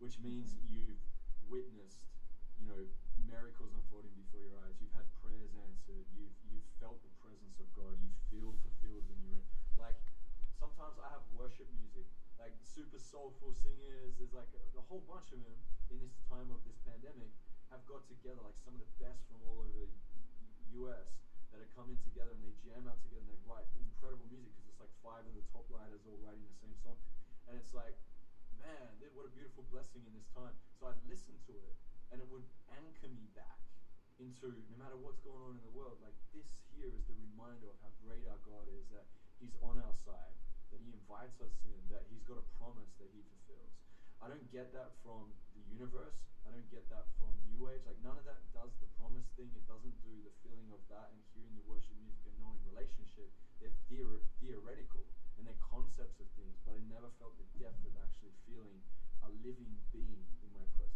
which 0.00 0.20
means 0.20 0.52
mm-hmm. 0.52 0.68
you've 0.68 1.04
witnessed, 1.48 2.04
you 2.60 2.68
know, 2.68 2.84
miracles 3.16 3.72
unfolding 3.72 4.12
before 4.12 4.44
your 4.44 4.60
eyes. 4.60 4.76
You've 4.78 4.92
had 4.92 5.08
prayers 5.16 5.56
answered. 5.56 6.04
You've 6.12 6.36
you've 6.44 6.68
felt 6.78 7.00
the 7.00 7.08
presence 7.08 7.58
of 7.58 7.72
God. 7.72 7.96
You 8.04 8.12
feel 8.28 8.52
fulfilled 8.52 9.08
when 9.08 9.18
you're 9.18 9.32
in. 9.32 9.44
Like 9.80 9.96
sometimes 10.52 11.00
I 11.00 11.08
have 11.08 11.24
worship 11.32 11.72
music, 11.72 12.04
like 12.38 12.52
super 12.60 12.98
soulful 12.98 13.52
singers. 13.52 14.12
There's 14.20 14.36
like 14.36 14.52
a, 14.52 14.76
a 14.76 14.82
whole 14.82 15.00
bunch 15.00 15.32
of 15.32 15.40
them 15.40 15.56
in 15.88 16.00
this 16.04 16.12
time 16.28 16.52
of 16.52 16.62
this 16.62 16.76
pandemic 16.76 17.32
have 17.72 17.86
got 17.86 18.04
together, 18.04 18.42
like 18.42 18.58
some 18.58 18.74
of 18.74 18.80
the 18.80 18.92
best 18.98 19.24
from 19.24 19.40
all 19.42 19.56
over 19.56 19.86
the 19.86 19.88
U.S. 20.76 21.22
that 21.50 21.60
are 21.60 21.70
coming 21.72 21.96
together 21.96 22.32
and 22.32 22.42
they 22.42 22.52
jam 22.60 22.86
out 22.86 23.00
together 23.00 23.22
and 23.22 23.30
they 23.30 23.40
write 23.46 23.66
incredible 23.74 24.26
music 24.26 24.52
because 24.52 24.68
it's 24.68 24.80
like 24.80 24.92
five 25.00 25.24
of 25.24 25.34
the 25.34 25.40
top 25.48 25.64
writers 25.70 26.04
all 26.04 26.18
writing 26.18 26.44
the 26.44 26.52
same 26.52 26.76
song, 26.76 26.98
and 27.46 27.56
it's 27.56 27.72
like, 27.72 27.96
man, 28.52 29.00
what 29.14 29.24
a 29.24 29.30
beautiful 29.30 29.62
blessing 29.62 30.04
in 30.04 30.12
this 30.12 30.26
time. 30.26 30.52
So 30.74 30.86
I'd 30.86 31.00
listen 31.08 31.38
to 31.46 31.52
it 31.62 31.74
and 32.10 32.20
it 32.20 32.28
would 32.28 32.46
anchor 32.68 33.08
me 33.08 33.26
back 33.26 33.70
into 34.18 34.64
no 34.68 34.76
matter 34.76 34.96
what's 34.96 35.18
going 35.20 35.42
on 35.42 35.56
in 35.56 35.62
the 35.62 35.68
world, 35.68 36.00
like 36.00 36.14
this 36.32 36.60
here 36.68 36.94
is 36.94 37.06
the 37.06 37.14
reminder 37.14 37.68
of 37.68 37.78
how 37.78 37.90
great 37.90 38.26
our 38.26 38.36
God 38.38 38.68
is, 38.68 38.88
that 38.88 39.06
He's 39.38 39.54
on 39.56 39.78
our 39.78 39.94
side, 39.94 40.36
that 40.70 40.80
He 40.80 40.90
invites 40.92 41.40
us 41.40 41.64
in, 41.64 41.88
that 41.88 42.04
He's 42.06 42.22
got 42.22 42.36
a 42.36 42.42
promise 42.42 42.94
that 42.98 43.10
He 43.10 43.22
fulfills. 43.22 43.78
I 44.20 44.28
don't 44.28 44.50
get 44.50 44.72
that 44.72 44.92
from 44.92 45.38
the 45.54 45.60
universe. 45.60 46.20
I 46.44 46.50
don't 46.50 46.68
get 46.68 46.88
that 46.90 47.06
from 47.16 47.42
New 47.46 47.68
Age. 47.68 47.86
Like 47.86 47.96
none 47.96 48.18
of 48.18 48.24
that 48.24 48.52
does 48.52 48.76
the 48.76 48.86
promise 48.86 49.30
thing. 49.30 49.54
It 49.54 49.64
doesn't 49.66 50.00
do 50.02 50.20
the 50.20 50.30
feeling 50.42 50.70
of 50.70 50.86
that 50.88 51.10
and 51.10 51.22
hearing 51.32 51.54
the 51.54 51.60
worship 51.62 51.96
music 51.96 52.26
and 52.26 52.36
knowing 52.36 52.62
relationship. 52.62 53.30
They're 53.58 53.70
theor- 53.88 54.20
theoretical 54.38 55.08
and 55.36 55.46
they're 55.46 55.54
concepts 55.54 56.18
of 56.20 56.28
things, 56.28 56.58
but 56.58 56.74
I 56.74 56.78
never 56.78 57.08
felt 57.08 57.36
the 57.36 57.44
depth 57.44 57.84
of 57.86 57.96
actually 57.96 58.30
feeling 58.44 58.82
a 59.22 59.28
living 59.28 59.80
being 59.90 60.26
in 60.42 60.52
my 60.52 60.64
presence 60.64 60.89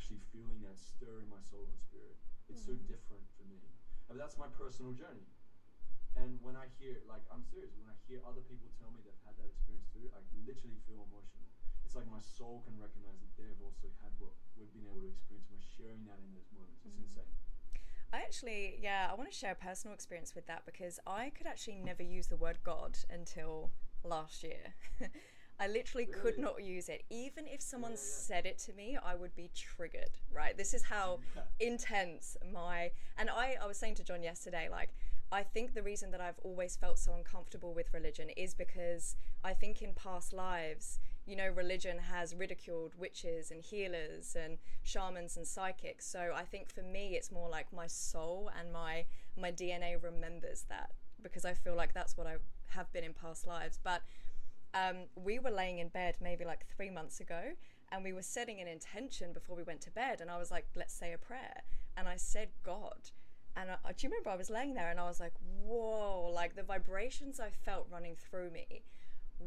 actually 0.00 0.24
feeling 0.32 0.64
that 0.64 0.80
stir 0.80 1.20
in 1.20 1.28
my 1.28 1.44
soul 1.44 1.68
and 1.68 1.76
spirit. 1.76 2.16
It's 2.48 2.64
so 2.64 2.72
mm-hmm. 2.72 2.88
different 2.88 3.20
for 3.36 3.44
me. 3.44 3.60
And 4.08 4.16
that's 4.16 4.40
my 4.40 4.48
personal 4.56 4.96
journey. 4.96 5.28
And 6.16 6.40
when 6.40 6.56
I 6.56 6.72
hear, 6.80 7.04
like, 7.04 7.20
I'm 7.28 7.44
serious, 7.44 7.76
when 7.76 7.92
I 7.92 7.94
hear 8.08 8.24
other 8.24 8.40
people 8.40 8.72
tell 8.80 8.88
me 8.96 9.04
they've 9.04 9.24
had 9.28 9.36
that 9.36 9.44
experience 9.44 9.92
too, 9.92 10.08
I 10.16 10.24
literally 10.48 10.80
feel 10.88 11.04
emotional. 11.04 11.52
It's 11.84 11.92
like 11.92 12.08
my 12.08 12.24
soul 12.24 12.64
can 12.64 12.80
recognize 12.80 13.20
that 13.20 13.36
they've 13.36 13.60
also 13.60 13.92
had 14.00 14.16
what 14.16 14.32
we've 14.56 14.72
been 14.72 14.88
able 14.88 15.04
to 15.04 15.12
experience. 15.12 15.52
We're 15.52 15.68
sharing 15.76 16.08
that 16.08 16.16
in 16.16 16.32
those 16.32 16.48
moments. 16.48 16.80
It's 16.80 16.96
mm-hmm. 16.96 17.20
insane. 17.20 17.36
I 18.10 18.24
actually, 18.24 18.80
yeah, 18.80 19.04
I 19.04 19.14
want 19.14 19.28
to 19.28 19.36
share 19.36 19.52
a 19.52 19.60
personal 19.60 19.92
experience 19.92 20.32
with 20.32 20.48
that 20.48 20.64
because 20.64 20.96
I 21.04 21.28
could 21.36 21.46
actually 21.46 21.84
never 21.84 22.02
use 22.02 22.26
the 22.26 22.40
word 22.40 22.64
God 22.64 22.96
until 23.12 23.68
last 24.00 24.40
year. 24.42 24.72
I 25.60 25.68
literally 25.68 26.06
could 26.06 26.38
not 26.38 26.62
use 26.64 26.88
it. 26.88 27.04
Even 27.10 27.46
if 27.46 27.60
someone 27.60 27.92
Yeah, 27.92 27.96
yeah. 27.98 28.02
said 28.02 28.46
it 28.46 28.58
to 28.60 28.72
me, 28.72 28.96
I 28.96 29.14
would 29.14 29.36
be 29.36 29.50
triggered, 29.54 30.10
right? 30.34 30.56
This 30.56 30.72
is 30.74 30.84
how 30.84 31.20
intense 31.60 32.36
my. 32.50 32.92
And 33.18 33.28
I, 33.30 33.56
I 33.62 33.66
was 33.66 33.76
saying 33.76 33.96
to 33.96 34.04
John 34.04 34.22
yesterday, 34.22 34.68
like, 34.70 34.90
I 35.32 35.42
think 35.44 35.74
the 35.74 35.82
reason 35.82 36.10
that 36.12 36.20
I've 36.20 36.40
always 36.42 36.74
felt 36.76 36.98
so 36.98 37.12
uncomfortable 37.14 37.72
with 37.74 37.92
religion 37.94 38.30
is 38.30 38.54
because 38.54 39.14
I 39.44 39.52
think 39.54 39.80
in 39.82 39.92
past 39.94 40.32
lives, 40.32 40.98
you 41.26 41.36
know, 41.36 41.48
religion 41.48 41.98
has 41.98 42.34
ridiculed 42.34 42.94
witches 42.98 43.50
and 43.52 43.62
healers 43.62 44.34
and 44.34 44.58
shamans 44.82 45.36
and 45.36 45.46
psychics. 45.46 46.06
So 46.06 46.32
I 46.34 46.44
think 46.44 46.68
for 46.68 46.82
me, 46.82 47.14
it's 47.14 47.30
more 47.30 47.48
like 47.48 47.72
my 47.72 47.86
soul 47.86 48.50
and 48.58 48.72
my 48.72 49.04
my 49.36 49.52
DNA 49.52 50.02
remembers 50.02 50.64
that 50.68 50.90
because 51.22 51.44
I 51.44 51.54
feel 51.54 51.76
like 51.76 51.94
that's 51.94 52.16
what 52.16 52.26
I 52.26 52.36
have 52.70 52.92
been 52.92 53.04
in 53.04 53.12
past 53.12 53.46
lives. 53.46 53.78
But 53.82 54.02
um, 54.74 54.96
we 55.14 55.38
were 55.38 55.50
laying 55.50 55.78
in 55.78 55.88
bed 55.88 56.16
maybe 56.20 56.44
like 56.44 56.66
three 56.76 56.90
months 56.90 57.20
ago 57.20 57.40
and 57.92 58.04
we 58.04 58.12
were 58.12 58.22
setting 58.22 58.60
an 58.60 58.68
intention 58.68 59.32
before 59.32 59.56
we 59.56 59.62
went 59.62 59.80
to 59.82 59.90
bed 59.90 60.20
and 60.20 60.30
i 60.30 60.38
was 60.38 60.50
like 60.50 60.66
let's 60.76 60.94
say 60.94 61.12
a 61.12 61.18
prayer. 61.18 61.62
And 61.96 62.08
i 62.08 62.16
said 62.16 62.48
god. 62.62 63.10
And 63.56 63.70
I, 63.70 63.92
do 63.92 64.06
you 64.06 64.10
remember 64.10 64.30
i 64.30 64.36
was 64.36 64.50
laying 64.50 64.74
there 64.74 64.90
and 64.90 65.00
i 65.00 65.04
was 65.04 65.20
like 65.20 65.34
whoa 65.64 66.30
like 66.32 66.54
the 66.54 66.62
vibrations 66.62 67.40
i 67.40 67.50
felt 67.50 67.88
running 67.90 68.16
through 68.16 68.50
me 68.50 68.84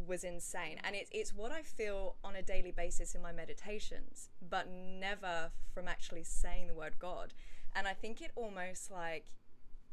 was 0.08 0.24
insane. 0.24 0.78
And 0.84 0.96
it's, 0.96 1.10
it's 1.14 1.34
what 1.34 1.52
i 1.52 1.62
feel 1.62 2.16
on 2.24 2.36
a 2.36 2.42
daily 2.42 2.72
basis 2.72 3.16
in 3.16 3.22
my 3.22 3.32
meditations 3.32 4.30
but 4.48 4.68
never 4.70 5.52
from 5.74 5.88
actually 5.88 6.24
saying 6.24 6.68
the 6.68 6.76
word 6.76 6.96
god. 7.00 7.34
And 7.76 7.88
i 7.88 7.94
think 7.94 8.22
it 8.22 8.32
almost 8.36 8.92
like 8.92 9.28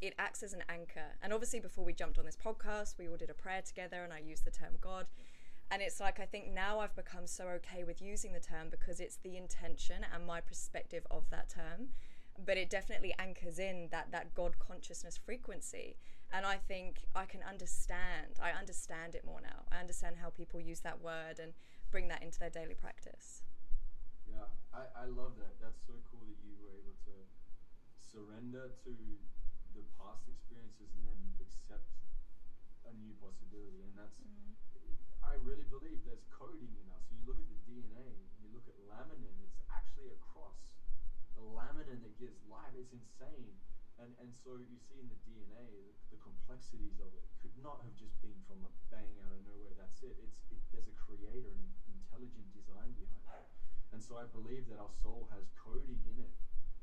it 0.01 0.15
acts 0.19 0.43
as 0.43 0.53
an 0.53 0.65
anchor. 0.69 1.17
And 1.23 1.33
obviously, 1.33 1.61
before 1.61 1.85
we 1.85 1.93
jumped 1.93 2.19
on 2.19 2.25
this 2.25 2.37
podcast, 2.37 2.99
we 2.99 3.09
all 3.09 3.17
did 3.17 3.31
a 3.31 3.35
prayer 3.35 3.63
together, 3.63 4.03
and 4.03 4.13
I 4.13 4.19
used 4.19 4.45
the 4.45 4.51
term 4.51 4.75
God. 4.81 5.07
And 5.71 5.83
it's 5.83 6.01
like, 6.01 6.19
I 6.19 6.27
think 6.27 6.53
now 6.53 6.81
I've 6.81 6.97
become 6.97 7.27
so 7.27 7.47
okay 7.49 7.85
with 7.85 8.03
using 8.03 8.33
the 8.33 8.41
term 8.41 8.69
because 8.71 8.99
it's 8.99 9.17
the 9.17 9.37
intention 9.37 10.05
and 10.13 10.27
my 10.27 10.41
perspective 10.41 11.07
of 11.11 11.31
that 11.31 11.49
term. 11.49 11.91
But 12.45 12.57
it 12.57 12.71
definitely 12.71 13.15
anchors 13.19 13.59
in 13.59 13.89
that, 13.93 14.11
that 14.11 14.35
God 14.35 14.59
consciousness 14.59 15.17
frequency. 15.17 15.97
And 16.33 16.47
I 16.47 16.57
think 16.57 17.07
I 17.15 17.25
can 17.25 17.43
understand, 17.43 18.39
I 18.43 18.51
understand 18.51 19.15
it 19.15 19.25
more 19.25 19.41
now. 19.43 19.67
I 19.71 19.79
understand 19.79 20.17
how 20.21 20.31
people 20.31 20.61
use 20.61 20.81
that 20.81 21.03
word 21.03 21.39
and 21.41 21.53
bring 21.91 22.09
that 22.09 22.23
into 22.23 22.39
their 22.39 22.51
daily 22.51 22.75
practice. 22.75 23.43
Yeah, 24.27 24.47
I, 24.73 25.05
I 25.05 25.07
love 25.07 25.39
that. 25.39 25.59
That's 25.61 25.83
so 25.87 25.95
cool 26.11 26.23
that 26.27 26.39
you 26.43 26.55
were 26.63 26.71
able 26.71 26.95
to 27.07 27.15
surrender 27.99 28.71
to 28.85 28.91
the 29.75 29.85
past 29.99 30.27
experiences 30.29 30.91
and 30.97 31.05
then 31.07 31.21
accept 31.41 31.87
a 32.87 32.93
new 32.97 33.15
possibility. 33.21 33.83
And 33.85 33.95
that's, 33.95 34.19
Mm. 34.21 34.57
I 35.23 35.35
really 35.47 35.69
believe 35.69 36.03
there's 36.03 36.27
coding 36.33 36.75
in 36.75 36.87
us. 36.91 37.07
When 37.11 37.21
you 37.23 37.27
look 37.29 37.39
at 37.39 37.47
the 37.47 37.61
DNA, 37.69 38.27
you 38.43 38.51
look 38.51 38.67
at 38.67 38.75
laminin, 38.89 39.37
it's 39.45 39.61
actually 39.71 40.11
a 40.11 40.19
cross. 40.19 40.59
The 41.37 41.45
laminin 41.45 42.03
that 42.03 42.19
gives 42.19 42.41
life, 42.51 42.75
it's 42.75 42.91
insane. 42.91 43.55
And, 44.01 44.17
and 44.19 44.33
so 44.33 44.57
you 44.57 44.81
see 44.81 44.97
in 44.99 45.13
the 45.13 45.21
DNA, 45.29 45.71
the, 45.71 46.17
the 46.17 46.19
complexities 46.25 46.97
of 46.99 47.13
it 47.13 47.29
could 47.37 47.53
not 47.61 47.85
have 47.85 47.93
just 47.95 48.17
been 48.25 48.41
from 48.49 48.65
a 48.65 48.73
bang 48.89 49.13
out 49.23 49.37
of 49.37 49.45
nowhere. 49.45 49.77
That's 49.77 50.01
it. 50.03 50.17
It's 50.25 50.41
it, 50.49 50.59
there's 50.73 50.89
a 50.89 50.97
creator 50.97 51.53
and 51.53 51.69
intelligent 51.85 52.49
design 52.57 52.97
behind 52.97 53.45
it. 53.45 53.53
And 53.93 54.01
so 54.01 54.17
I 54.17 54.25
believe 54.33 54.67
that 54.73 54.81
our 54.81 54.91
soul 55.05 55.29
has 55.37 55.53
coding 55.53 56.01
in 56.09 56.17
it. 56.17 56.33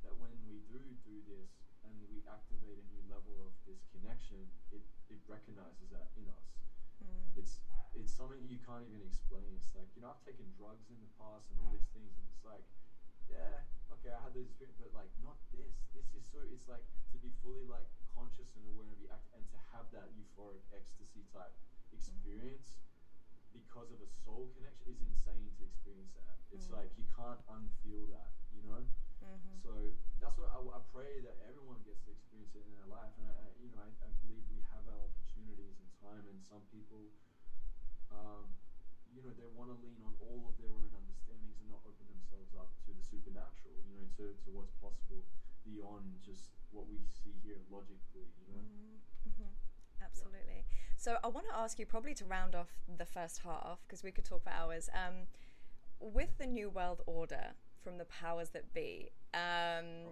That 0.05 0.13
when 0.21 0.31
we 0.45 0.61
do 0.69 0.77
do 1.03 1.15
this 1.25 1.66
and 1.87 2.07
we 2.09 2.23
activate 2.25 2.77
a 2.77 2.83
new 2.83 3.01
level 3.01 3.45
of 3.45 3.53
this 3.63 3.83
connection, 3.83 4.51
it, 4.71 4.83
it 5.09 5.19
recognizes 5.27 5.89
that 5.89 6.09
in 6.15 6.27
us. 6.29 6.59
Mm. 7.01 7.37
It's 7.37 7.61
it's 7.93 8.11
something 8.11 8.47
you 8.47 8.57
can't 8.57 8.83
even 8.83 9.01
explain. 9.01 9.53
It's 9.53 9.73
like 9.75 9.95
you 9.95 10.01
know 10.01 10.09
I've 10.09 10.19
taken 10.19 10.49
drugs 10.51 10.89
in 10.89 10.99
the 10.99 11.07
past 11.07 11.49
and 11.51 11.59
all 11.59 11.71
these 11.71 11.89
things, 11.89 12.17
and 12.17 12.27
it's 12.27 12.43
like, 12.43 12.65
yeah, 13.27 13.63
okay, 13.91 14.09
I 14.09 14.19
had 14.21 14.33
this 14.33 14.45
experience, 14.47 14.77
but 14.77 14.91
like 14.91 15.15
not 15.17 15.37
this. 15.51 15.85
This 15.93 16.13
is 16.13 16.25
so. 16.25 16.39
It's 16.41 16.67
like 16.67 16.85
to 17.11 17.17
be 17.17 17.29
fully 17.29 17.63
like 17.63 17.89
conscious 18.07 18.55
and 18.55 18.65
aware 18.65 18.91
of 18.91 18.99
your 18.99 19.11
act, 19.11 19.27
and 19.31 19.47
to 19.49 19.57
have 19.57 19.91
that 19.91 20.09
euphoric 20.09 20.63
ecstasy 20.71 21.23
type 21.23 21.53
experience 21.91 22.79
because 23.51 23.91
of 23.91 24.01
a 24.01 24.07
soul 24.07 24.47
connection 24.47 24.87
is 24.87 24.99
insane 24.99 25.51
to 25.51 25.63
experience 25.63 26.11
that. 26.13 26.39
It's 26.49 26.67
Mm. 26.67 26.71
like 26.71 26.97
you 26.97 27.05
can't 27.05 27.45
unfeel 27.45 28.09
that, 28.09 28.33
you 28.49 28.61
know. 28.61 28.87
Mhm. 29.27 29.59
So 29.61 29.71
that's 30.19 30.37
what 30.39 30.49
I, 30.49 30.59
I 30.59 30.81
pray 30.93 31.19
that 31.21 31.35
everyone 31.47 31.83
gets 31.83 31.99
to 32.07 32.11
experience 32.15 32.55
it 32.55 32.63
in 32.63 32.71
their 32.73 32.87
life, 32.87 33.11
and 33.19 33.27
I, 33.27 33.33
I 33.35 33.47
you 33.59 33.67
know 33.69 33.79
I, 33.83 33.89
I 34.07 34.09
believe 34.23 34.43
we 34.49 34.63
have 34.71 34.87
our 34.87 35.01
opportunities 35.11 35.77
and 35.83 35.89
time, 35.99 36.23
and 36.31 36.39
some 36.41 36.63
people, 36.71 37.11
um, 38.11 38.55
you 39.11 39.21
know, 39.23 39.31
they 39.35 39.47
want 39.55 39.71
to 39.71 39.77
lean 39.83 39.99
on 40.03 40.13
all 40.19 40.47
of 40.47 40.55
their 40.59 40.71
own 40.71 40.91
understandings 40.95 41.59
and 41.59 41.67
not 41.71 41.83
open 41.87 42.07
themselves 42.07 42.53
up 42.55 42.71
to 42.85 42.91
the 42.95 43.03
supernatural, 43.03 43.75
you 43.87 43.95
know, 43.95 44.07
to, 44.19 44.35
to 44.45 44.47
what's 44.51 44.71
possible 44.79 45.23
beyond 45.63 46.19
just 46.23 46.51
what 46.71 46.87
we 46.87 46.99
see 47.11 47.35
here 47.43 47.59
logically, 47.71 48.27
you 48.39 48.47
know. 48.51 48.63
Mhm. 49.27 49.51
Absolutely. 50.01 50.65
So 50.95 51.17
I 51.23 51.27
want 51.27 51.47
to 51.49 51.55
ask 51.55 51.79
you, 51.79 51.85
probably 51.85 52.13
to 52.15 52.25
round 52.25 52.53
off 52.55 52.69
the 52.87 53.05
first 53.05 53.39
half, 53.39 53.81
because 53.83 54.03
we 54.03 54.11
could 54.11 54.25
talk 54.25 54.43
for 54.43 54.49
hours. 54.51 54.89
Um, 54.93 55.27
with 55.99 56.37
the 56.37 56.45
New 56.45 56.69
World 56.69 57.01
Order 57.07 57.55
from 57.87 57.97
the 57.97 58.11
powers 58.11 58.49
that 58.49 58.73
be, 58.73 59.07
um, 59.33 60.11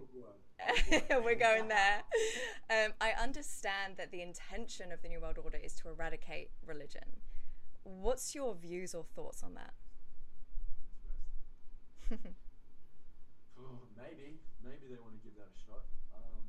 we're 1.25 1.35
going 1.35 1.67
there. 1.67 2.07
Um, 2.71 2.95
I 3.01 3.11
understand 3.21 3.99
that 3.99 4.15
the 4.15 4.21
intention 4.21 4.93
of 4.93 5.01
the 5.01 5.09
New 5.09 5.19
World 5.19 5.35
Order 5.43 5.59
is 5.59 5.75
to 5.83 5.89
eradicate 5.89 6.51
religion. 6.65 7.19
What's 7.83 8.33
your 8.33 8.55
views 8.55 8.95
or 8.95 9.03
thoughts 9.03 9.43
on 9.43 9.59
that? 9.59 9.73
Oh, 13.55 13.87
maybe, 13.95 14.35
maybe 14.59 14.91
they 14.91 14.99
want 14.99 15.15
to 15.15 15.23
give 15.23 15.39
that 15.39 15.47
a 15.47 15.57
shot. 15.63 15.87
Um, 16.11 16.43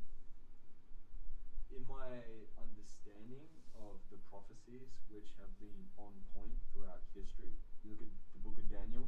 in 1.70 1.86
my 1.86 2.18
understanding 2.58 3.46
of 3.78 4.02
the 4.10 4.18
prophecies, 4.26 4.90
which 5.06 5.30
have 5.38 5.54
been 5.62 5.86
on 6.02 6.10
point 6.34 6.58
throughout 6.74 7.06
history, 7.14 7.54
you 7.86 7.94
look 7.94 8.10
at 8.10 8.10
the 8.34 8.42
book 8.42 8.58
of 8.58 8.66
Daniel, 8.66 9.06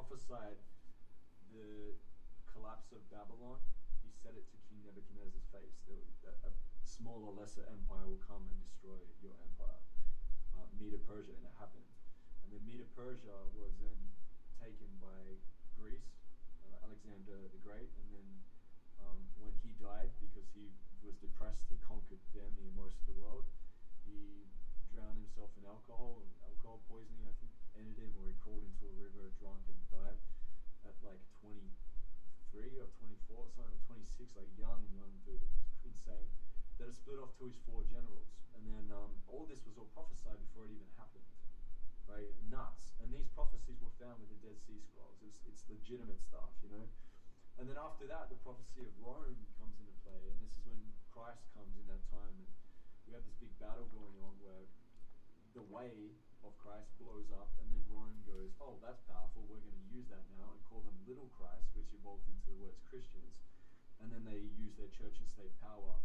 prophesied 0.00 0.56
the 1.52 1.92
collapse 2.48 2.88
of 2.96 3.04
Babylon. 3.12 3.60
He 4.00 4.08
said 4.08 4.32
it 4.32 4.48
to 4.48 4.56
King 4.64 4.80
Nebuchadnezzar's 4.88 5.44
face. 5.52 5.76
That 6.24 6.40
a, 6.40 6.48
a 6.48 6.52
smaller, 6.88 7.28
lesser 7.36 7.68
empire 7.68 8.08
will 8.08 8.24
come 8.24 8.48
and 8.48 8.56
destroy 8.64 8.96
your 9.20 9.36
empire. 9.44 9.84
Uh, 10.56 10.64
Medo 10.80 10.96
Persia, 11.04 11.36
and 11.36 11.44
it 11.44 11.52
happened. 11.60 11.84
And 12.40 12.48
then 12.48 12.64
Medo 12.64 12.88
Persia 12.96 13.44
was 13.52 13.76
then 13.76 14.00
taken 14.56 14.88
by 15.04 15.36
Greece, 15.76 16.16
uh, 16.64 16.80
Alexander 16.88 17.52
the 17.52 17.60
Great, 17.60 17.92
and 18.00 18.08
then 18.08 18.28
um, 19.04 19.20
when 19.36 19.52
he 19.60 19.76
died, 19.76 20.08
because 20.16 20.48
he 20.56 20.72
was 21.04 21.20
depressed, 21.20 21.68
he 21.68 21.76
conquered 21.84 22.24
damn 22.32 22.48
near 22.56 22.72
most 22.72 22.96
of 23.04 23.12
the 23.12 23.16
world. 23.20 23.44
He 24.08 24.48
drowned 24.96 25.20
himself 25.20 25.52
in 25.60 25.68
alcohol, 25.68 26.24
alcohol 26.40 26.80
poisoning, 26.88 27.28
I 27.28 27.36
think, 27.36 27.52
ended 27.76 28.02
him, 28.02 28.14
or 28.18 28.26
he 28.28 28.36
crawled 28.42 28.66
into 28.66 28.86
a 28.88 28.94
river 28.98 29.30
drunk 29.38 29.66
and 29.70 29.78
died 29.90 30.18
at 30.86 30.96
like 31.04 31.22
23 31.42 32.78
or 32.80 32.88
24 32.98 33.36
or 33.36 33.50
something, 33.52 33.74
or 33.74 33.82
26, 33.86 34.36
like 34.36 34.50
young, 34.56 34.86
young 34.94 35.12
dude, 35.22 35.44
insane. 35.84 36.30
That 36.78 36.88
it 36.88 36.96
split 36.96 37.20
off 37.20 37.36
to 37.38 37.44
his 37.44 37.60
four 37.68 37.84
generals, 37.84 38.32
and 38.56 38.64
then 38.64 38.88
um, 38.88 39.20
all 39.28 39.44
this 39.44 39.60
was 39.68 39.76
all 39.76 39.90
prophesied 39.92 40.40
before 40.40 40.64
it 40.64 40.72
even 40.72 40.88
happened 40.96 41.28
right? 42.10 42.26
Nuts. 42.50 42.98
And 42.98 43.14
these 43.14 43.30
prophecies 43.30 43.78
were 43.78 43.94
found 44.02 44.18
with 44.18 44.34
the 44.34 44.40
Dead 44.42 44.58
Sea 44.66 44.82
Scrolls. 44.82 45.22
It's, 45.22 45.38
it's 45.46 45.62
legitimate 45.70 46.18
stuff, 46.18 46.50
you 46.58 46.70
know? 46.74 46.90
And 47.58 47.70
then 47.70 47.78
after 47.78 48.10
that, 48.10 48.26
the 48.32 48.38
prophecy 48.42 48.82
of 48.82 48.90
Rome 48.98 49.46
comes 49.54 49.78
into 49.78 49.94
play, 50.02 50.18
and 50.32 50.38
this 50.42 50.50
is 50.58 50.62
when 50.66 50.80
Christ 51.14 51.46
comes 51.54 51.76
in 51.78 51.86
that 51.86 52.02
time. 52.10 52.34
And 52.34 52.50
we 53.06 53.14
have 53.14 53.22
this 53.22 53.36
big 53.38 53.52
battle 53.62 53.86
going 53.94 54.16
on 54.18 54.34
where 54.42 54.66
the 55.54 55.62
way 55.62 56.18
of 56.44 56.56
Christ 56.56 56.92
blows 56.96 57.28
up, 57.32 57.52
and 57.60 57.68
then 57.68 57.84
Rome 57.88 58.20
goes, 58.24 58.56
oh, 58.60 58.80
that's 58.80 59.00
powerful, 59.04 59.44
we're 59.44 59.60
going 59.60 59.76
to 59.76 59.88
use 59.92 60.08
that 60.08 60.24
now, 60.32 60.56
and 60.56 60.60
call 60.64 60.80
them 60.80 60.96
Little 61.04 61.28
Christ, 61.34 61.72
which 61.76 61.92
evolved 61.92 62.28
into 62.28 62.48
the 62.48 62.58
words 62.58 62.80
Christians. 62.86 63.36
And 64.00 64.08
then 64.08 64.24
they 64.24 64.48
use 64.56 64.80
their 64.80 64.88
church 64.88 65.20
and 65.20 65.28
state 65.28 65.52
power 65.60 66.00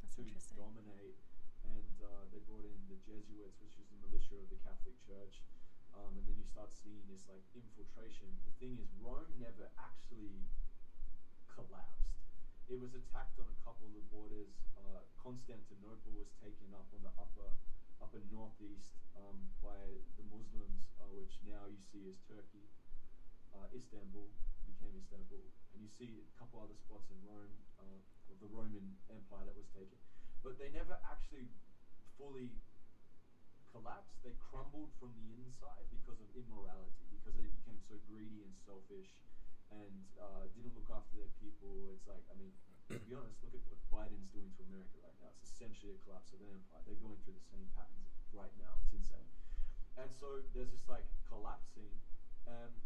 That's 0.00 0.16
to 0.16 0.54
dominate. 0.56 1.20
And 1.68 1.96
uh, 2.00 2.24
they 2.32 2.40
brought 2.48 2.64
in 2.64 2.80
the 2.88 2.96
Jesuits, 3.04 3.60
which 3.60 3.76
is 3.76 3.86
the 3.92 4.00
militia 4.00 4.40
of 4.40 4.48
the 4.48 4.56
Catholic 4.64 4.96
Church. 5.04 5.44
Um, 5.92 6.16
and 6.16 6.24
then 6.24 6.40
you 6.40 6.48
start 6.48 6.72
seeing 6.72 7.04
this 7.12 7.28
like 7.28 7.44
infiltration. 7.52 8.32
The 8.48 8.54
thing 8.56 8.80
is, 8.80 8.88
Rome 8.96 9.28
never 9.36 9.68
actually 9.76 10.48
collapsed. 11.52 12.16
It 12.72 12.80
was 12.80 12.96
attacked 12.96 13.36
on 13.36 13.48
a 13.48 13.58
couple 13.60 13.88
of 13.88 13.94
the 13.96 14.06
borders. 14.08 14.64
Uh, 14.76 15.04
Constantinople 15.20 16.16
was 16.16 16.32
taken 16.40 16.72
up 16.72 16.88
on 16.92 17.04
the 17.04 17.12
upper 17.20 17.52
upper 18.00 18.20
northeast 18.20 18.92
um, 19.14 19.50
by 19.60 19.98
the 20.16 20.22
Muslims, 20.22 20.92
uh, 21.00 21.12
which 21.12 21.42
now 21.42 21.66
you 21.66 21.78
see 21.78 22.06
as 22.08 22.18
Turkey. 22.20 22.68
Uh, 23.52 23.66
Istanbul 23.72 24.30
became 24.66 24.94
Istanbul, 24.96 25.48
and 25.72 25.80
you 25.80 25.88
see 25.88 26.20
a 26.20 26.38
couple 26.38 26.60
other 26.60 26.74
spots 26.74 27.10
in 27.10 27.22
Rome 27.24 27.62
uh, 27.78 28.30
of 28.30 28.38
the 28.40 28.46
Roman 28.46 28.94
Empire 29.08 29.44
that 29.46 29.54
was 29.56 29.66
taken, 29.68 29.96
but 30.42 30.58
they 30.58 30.68
never 30.68 30.98
actually 31.02 31.48
fully 32.16 32.60
collapsed. 33.64 34.22
They 34.22 34.32
crumbled 34.32 34.90
from 34.98 35.14
the 35.14 35.32
inside 35.32 35.88
because 35.90 36.20
of 36.20 36.28
immorality, 36.36 37.06
because 37.08 37.36
they 37.36 37.46
became 37.46 37.80
so 37.80 37.96
greedy 37.96 38.42
and 38.42 38.54
selfish, 38.54 39.16
and 39.70 40.04
uh, 40.20 40.46
didn't 40.48 40.74
look 40.74 40.90
after 40.90 41.16
their 41.16 41.28
people. 41.28 41.90
It's 41.92 42.06
like, 42.06 42.24
I 42.30 42.34
mean, 42.34 42.52
to 42.88 42.98
be 43.04 43.12
honest, 43.12 43.36
look 43.44 43.52
at 43.52 43.60
what 43.68 43.76
Biden's 43.92 44.32
doing 44.32 44.48
to 44.56 44.62
America 44.64 44.96
right 45.04 45.16
now. 45.20 45.28
It's 45.36 45.44
essentially 45.44 45.92
a 45.92 45.98
collapse 46.00 46.32
of 46.32 46.40
an 46.40 46.48
empire. 46.48 46.80
They're 46.88 47.00
going 47.00 47.20
through 47.20 47.36
the 47.36 47.48
same 47.52 47.68
patterns 47.76 48.08
right 48.32 48.52
now. 48.56 48.80
It's 48.84 48.96
insane. 48.96 49.28
And 49.96 50.08
so 50.08 50.40
there's 50.56 50.72
this 50.72 50.88
like 50.88 51.04
collapsing. 51.28 52.00
Um, 52.48 52.80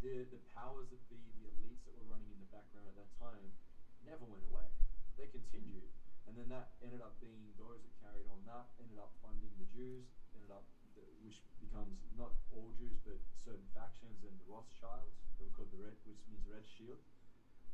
the 0.00 0.24
the 0.30 0.40
powers 0.54 0.88
that 0.94 1.02
be, 1.12 1.28
the 1.36 1.50
elites 1.50 1.84
that 1.84 1.92
were 1.92 2.08
running 2.08 2.30
in 2.32 2.38
the 2.40 2.48
background 2.48 2.88
at 2.88 2.96
that 2.96 3.12
time, 3.20 3.52
never 4.00 4.24
went 4.24 4.44
away. 4.48 4.70
They 5.18 5.26
continued, 5.26 5.90
and 6.24 6.38
then 6.38 6.48
that 6.48 6.78
ended 6.80 7.02
up 7.02 7.18
being 7.18 7.52
those 7.58 7.82
that 7.82 7.92
carried 7.98 8.30
on 8.30 8.38
that 8.46 8.70
ended 8.80 8.96
up 8.96 9.12
funding 9.20 9.50
the 9.58 9.66
Jews, 9.66 10.06
ended 10.32 10.54
up 10.54 10.64
the, 10.94 11.02
which 11.20 11.42
becomes 11.60 11.98
not 12.16 12.32
all 12.54 12.70
Jews 12.78 12.96
but 13.02 13.18
certain 13.34 13.66
factions 13.74 14.22
and 14.22 14.38
the 14.38 14.46
Rothschilds. 14.46 15.18
They 15.36 15.44
were 15.44 15.50
called 15.50 15.74
the 15.74 15.82
Red, 15.82 15.98
which 16.06 16.22
means 16.30 16.46
Red 16.46 16.64
Shield, 16.64 17.02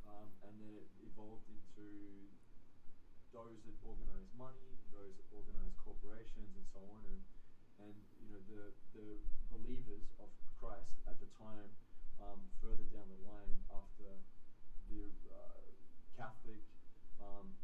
um, 0.05 0.35
and 0.43 0.61
then 0.61 0.75
it 0.75 0.87
evolved 1.01 1.49
into 1.49 2.29
those 3.33 3.59
that 3.65 3.75
organize 3.83 4.27
money, 4.33 4.79
those 4.93 5.13
that 5.17 5.25
organize 5.31 5.73
corporations, 5.83 6.55
and 6.55 6.65
so 6.73 6.81
on. 6.91 7.05
And 7.05 7.23
and 7.79 8.05
you 8.21 8.29
know 8.29 8.39
the 8.47 8.73
the 8.93 9.19
believers 9.51 10.05
of 10.19 10.29
Christ 10.59 10.93
at 11.07 11.19
the 11.19 11.27
time, 11.27 11.75
um, 12.19 12.47
further 12.61 12.85
down 12.85 13.09
the 13.09 13.15
line 13.15 13.59
after 13.71 14.23
the 14.89 15.11
uh, 15.31 15.61
Catholic 16.17 16.61
um, 17.19 17.57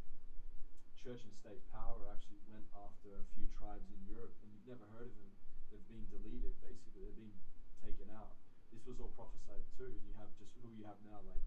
church 1.03 1.21
and 1.25 1.33
state 1.41 1.65
power 1.71 2.09
actually 2.11 2.41
went 2.49 2.65
after 2.75 3.17
a 3.17 3.23
few 3.35 3.47
tribes 3.47 3.89
in 3.91 4.05
Europe, 4.05 4.33
and 4.43 4.53
you've 4.53 4.67
never 4.67 4.87
heard 4.87 5.07
of 5.07 5.15
them. 5.15 5.33
They've 5.71 5.87
been 5.87 6.07
deleted, 6.11 6.53
basically. 6.61 7.05
They've 7.05 7.15
been 7.15 7.39
taken 7.81 8.11
out. 8.11 8.35
This 8.71 8.85
was 8.85 8.99
all 8.99 9.09
prophesied 9.09 9.63
too. 9.77 9.99
You 10.03 10.13
have 10.15 10.35
just 10.37 10.51
who 10.61 10.69
you 10.69 10.85
have 10.85 11.01
now, 11.01 11.21
like 11.21 11.43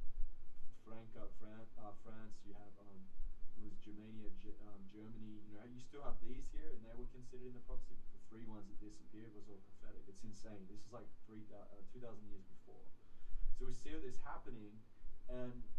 Franca, 0.83 1.27
Fran- 1.27 1.67
uh, 1.77 1.91
France. 1.91 2.43
You 2.43 2.53
have 2.53 2.77
um, 2.77 3.07
was 3.55 3.75
Germania, 3.77 4.29
Ge- 4.31 4.59
um, 4.59 4.85
Germany. 4.87 5.41
You 5.47 5.55
know, 5.57 5.63
you 5.63 5.79
still 5.79 6.03
have 6.03 6.19
these 6.19 6.49
here, 6.51 6.71
and 6.73 6.83
they 6.83 6.93
were 6.93 7.05
considered 7.05 7.47
in 7.47 7.53
the 7.53 7.59
prophecy. 7.59 7.95
But 7.95 8.11
the 8.11 8.17
three 8.17 8.43
ones 8.43 8.67
that 8.67 8.79
disappeared 8.79 9.33
was 9.33 9.47
all 9.47 9.57
prophetic. 9.57 10.07
It's 10.07 10.23
insane. 10.23 10.67
This 10.67 10.85
is 10.85 10.91
like 10.91 11.07
three 11.25 11.45
uh, 11.53 11.81
two 11.87 11.99
thousand 11.99 12.27
years 12.27 12.43
before. 12.43 12.89
So 13.53 13.65
we 13.65 13.71
see 13.71 13.97
this 13.99 14.17
happening, 14.17 14.81
and 15.29 15.69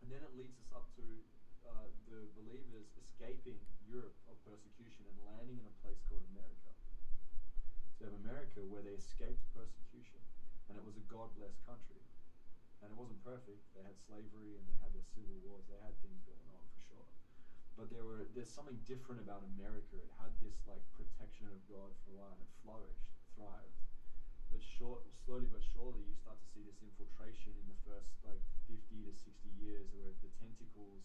and 0.00 0.12
then 0.12 0.22
it 0.22 0.32
leads 0.32 0.58
us 0.58 0.70
up 0.72 0.92
to 0.92 1.24
uh, 1.64 1.88
the 2.04 2.28
believers 2.34 2.92
escaping 2.96 3.66
Europe 3.80 4.14
of 4.26 4.42
persecution 4.44 5.06
and 5.06 5.24
landing 5.24 5.58
in 5.58 5.66
a 5.66 5.70
place 5.70 6.02
called 6.02 6.22
America. 6.22 6.72
So 7.92 8.04
you 8.04 8.10
have 8.10 8.20
America 8.20 8.64
where 8.64 8.82
they 8.82 8.92
escaped 8.92 9.50
persecution, 9.50 10.20
and 10.68 10.76
it 10.76 10.84
was 10.84 10.96
a 10.96 11.00
God-blessed 11.00 11.62
country, 11.64 12.05
and 12.82 12.92
it 12.92 12.96
wasn't 12.96 13.22
perfect. 13.24 13.60
They 13.74 13.82
had 13.82 13.96
slavery 13.96 14.56
and 14.56 14.64
they 14.68 14.76
had 14.80 14.92
their 14.92 15.04
civil 15.04 15.36
wars. 15.44 15.64
They 15.68 15.80
had 15.80 15.96
things 16.04 16.20
going 16.24 16.46
on 16.52 16.64
for 16.72 16.80
sure, 16.84 17.08
but 17.76 17.88
there 17.88 18.04
were 18.04 18.28
there's 18.32 18.52
something 18.52 18.80
different 18.84 19.20
about 19.20 19.44
America. 19.56 19.96
It 19.96 20.12
had 20.20 20.36
this 20.40 20.64
like 20.68 20.84
protection 20.92 21.48
of 21.48 21.60
God 21.68 21.96
for 22.04 22.12
a 22.12 22.16
while, 22.20 22.32
and 22.36 22.42
it 22.44 22.52
flourished, 22.62 23.08
thrived. 23.34 23.80
But 24.50 24.62
short, 24.62 25.02
slowly 25.10 25.50
but 25.50 25.62
surely, 25.62 26.06
you 26.06 26.14
start 26.14 26.38
to 26.38 26.48
see 26.54 26.62
this 26.62 26.78
infiltration 26.78 27.58
in 27.58 27.66
the 27.66 27.78
first 27.82 28.14
like 28.22 28.38
50 28.70 29.10
to 29.10 29.12
60 29.12 29.48
years, 29.58 29.90
where 29.90 30.14
the 30.22 30.30
tentacles 30.38 31.02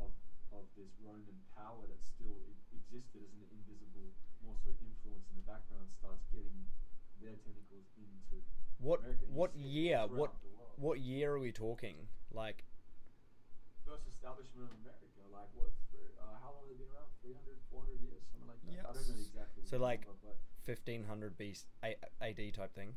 of 0.00 0.10
of 0.50 0.64
this 0.72 0.88
Roman 1.04 1.36
power 1.52 1.84
that 1.84 2.00
still 2.00 2.56
existed 2.72 3.20
as 3.20 3.32
an 3.36 3.44
invisible, 3.52 4.08
more 4.40 4.56
so 4.56 4.72
influence 4.80 5.28
in 5.28 5.36
the 5.36 5.44
background, 5.44 5.92
starts 5.92 6.24
getting 6.32 6.64
their 7.20 7.36
tentacles 7.36 7.84
into 7.98 8.40
What 8.78 9.00
America. 9.00 9.24
What 9.28 9.52
year? 9.56 10.06
What 10.08 10.32
what 10.78 11.00
year 11.00 11.34
are 11.34 11.38
we 11.38 11.52
talking? 11.52 12.08
Like 12.30 12.64
first 13.84 14.06
establishment 14.06 14.70
of 14.70 14.76
America? 14.84 15.24
Like 15.32 15.48
what? 15.56 15.72
Uh, 16.20 16.38
how 16.38 16.52
long 16.52 16.68
have 16.68 16.76
they 16.76 16.84
been 16.84 16.92
around? 16.92 17.08
300, 17.24 17.56
400 17.72 18.00
years, 18.04 18.20
something 18.30 18.48
like 18.48 18.60
that. 18.68 18.84
I 18.84 18.92
don't 18.92 19.08
know 19.08 19.16
Yes. 19.16 19.32
exactly. 19.32 19.64
So, 19.64 19.78
like, 19.78 20.04
number, 20.06 20.36
1500 20.68 21.38
BC, 21.38 21.64
AD 22.20 22.40
type 22.52 22.72
thing. 22.76 22.94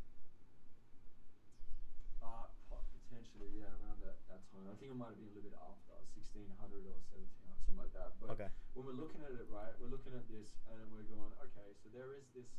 Uh, 2.21 2.45
potentially, 2.69 3.49
yeah, 3.55 3.71
around 3.81 4.03
that, 4.03 4.19
that 4.27 4.43
time. 4.51 4.67
I 4.67 4.75
think 4.77 4.91
it 4.91 4.97
might 4.99 5.15
have 5.15 5.19
been 5.19 5.31
a 5.31 5.35
little 5.35 5.47
bit 5.47 5.57
after, 5.57 5.95
1600 6.13 6.85
or 6.85 6.99
1700, 7.07 7.33
something 7.65 7.79
like 7.79 7.93
that. 7.95 8.19
But 8.19 8.35
Okay. 8.35 8.49
when 8.75 8.85
we're 8.85 8.99
looking 8.99 9.23
at 9.23 9.31
it, 9.31 9.47
right, 9.49 9.73
we're 9.79 9.89
looking 9.89 10.13
at 10.13 10.27
this 10.27 10.59
and 10.69 10.91
we're 10.91 11.07
going, 11.07 11.31
okay, 11.49 11.71
so 11.81 11.89
there 11.89 12.13
is 12.13 12.27
this 12.35 12.51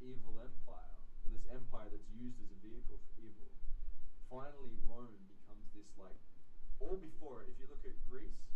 evil 0.00 0.40
empire, 0.40 0.96
or 1.24 1.28
this 1.30 1.44
empire 1.52 1.92
that's 1.92 2.08
used 2.08 2.40
as 2.40 2.48
a 2.50 2.58
vehicle 2.64 2.98
for 3.04 3.12
evil. 3.20 3.52
Finally, 4.30 4.78
Rome 4.86 5.26
becomes 5.26 5.66
this, 5.74 5.90
like, 5.98 6.14
all 6.78 6.96
before 6.96 7.42
it, 7.42 7.50
if 7.50 7.58
you 7.58 7.66
look 7.66 7.82
at 7.82 7.98
Greece, 8.06 8.46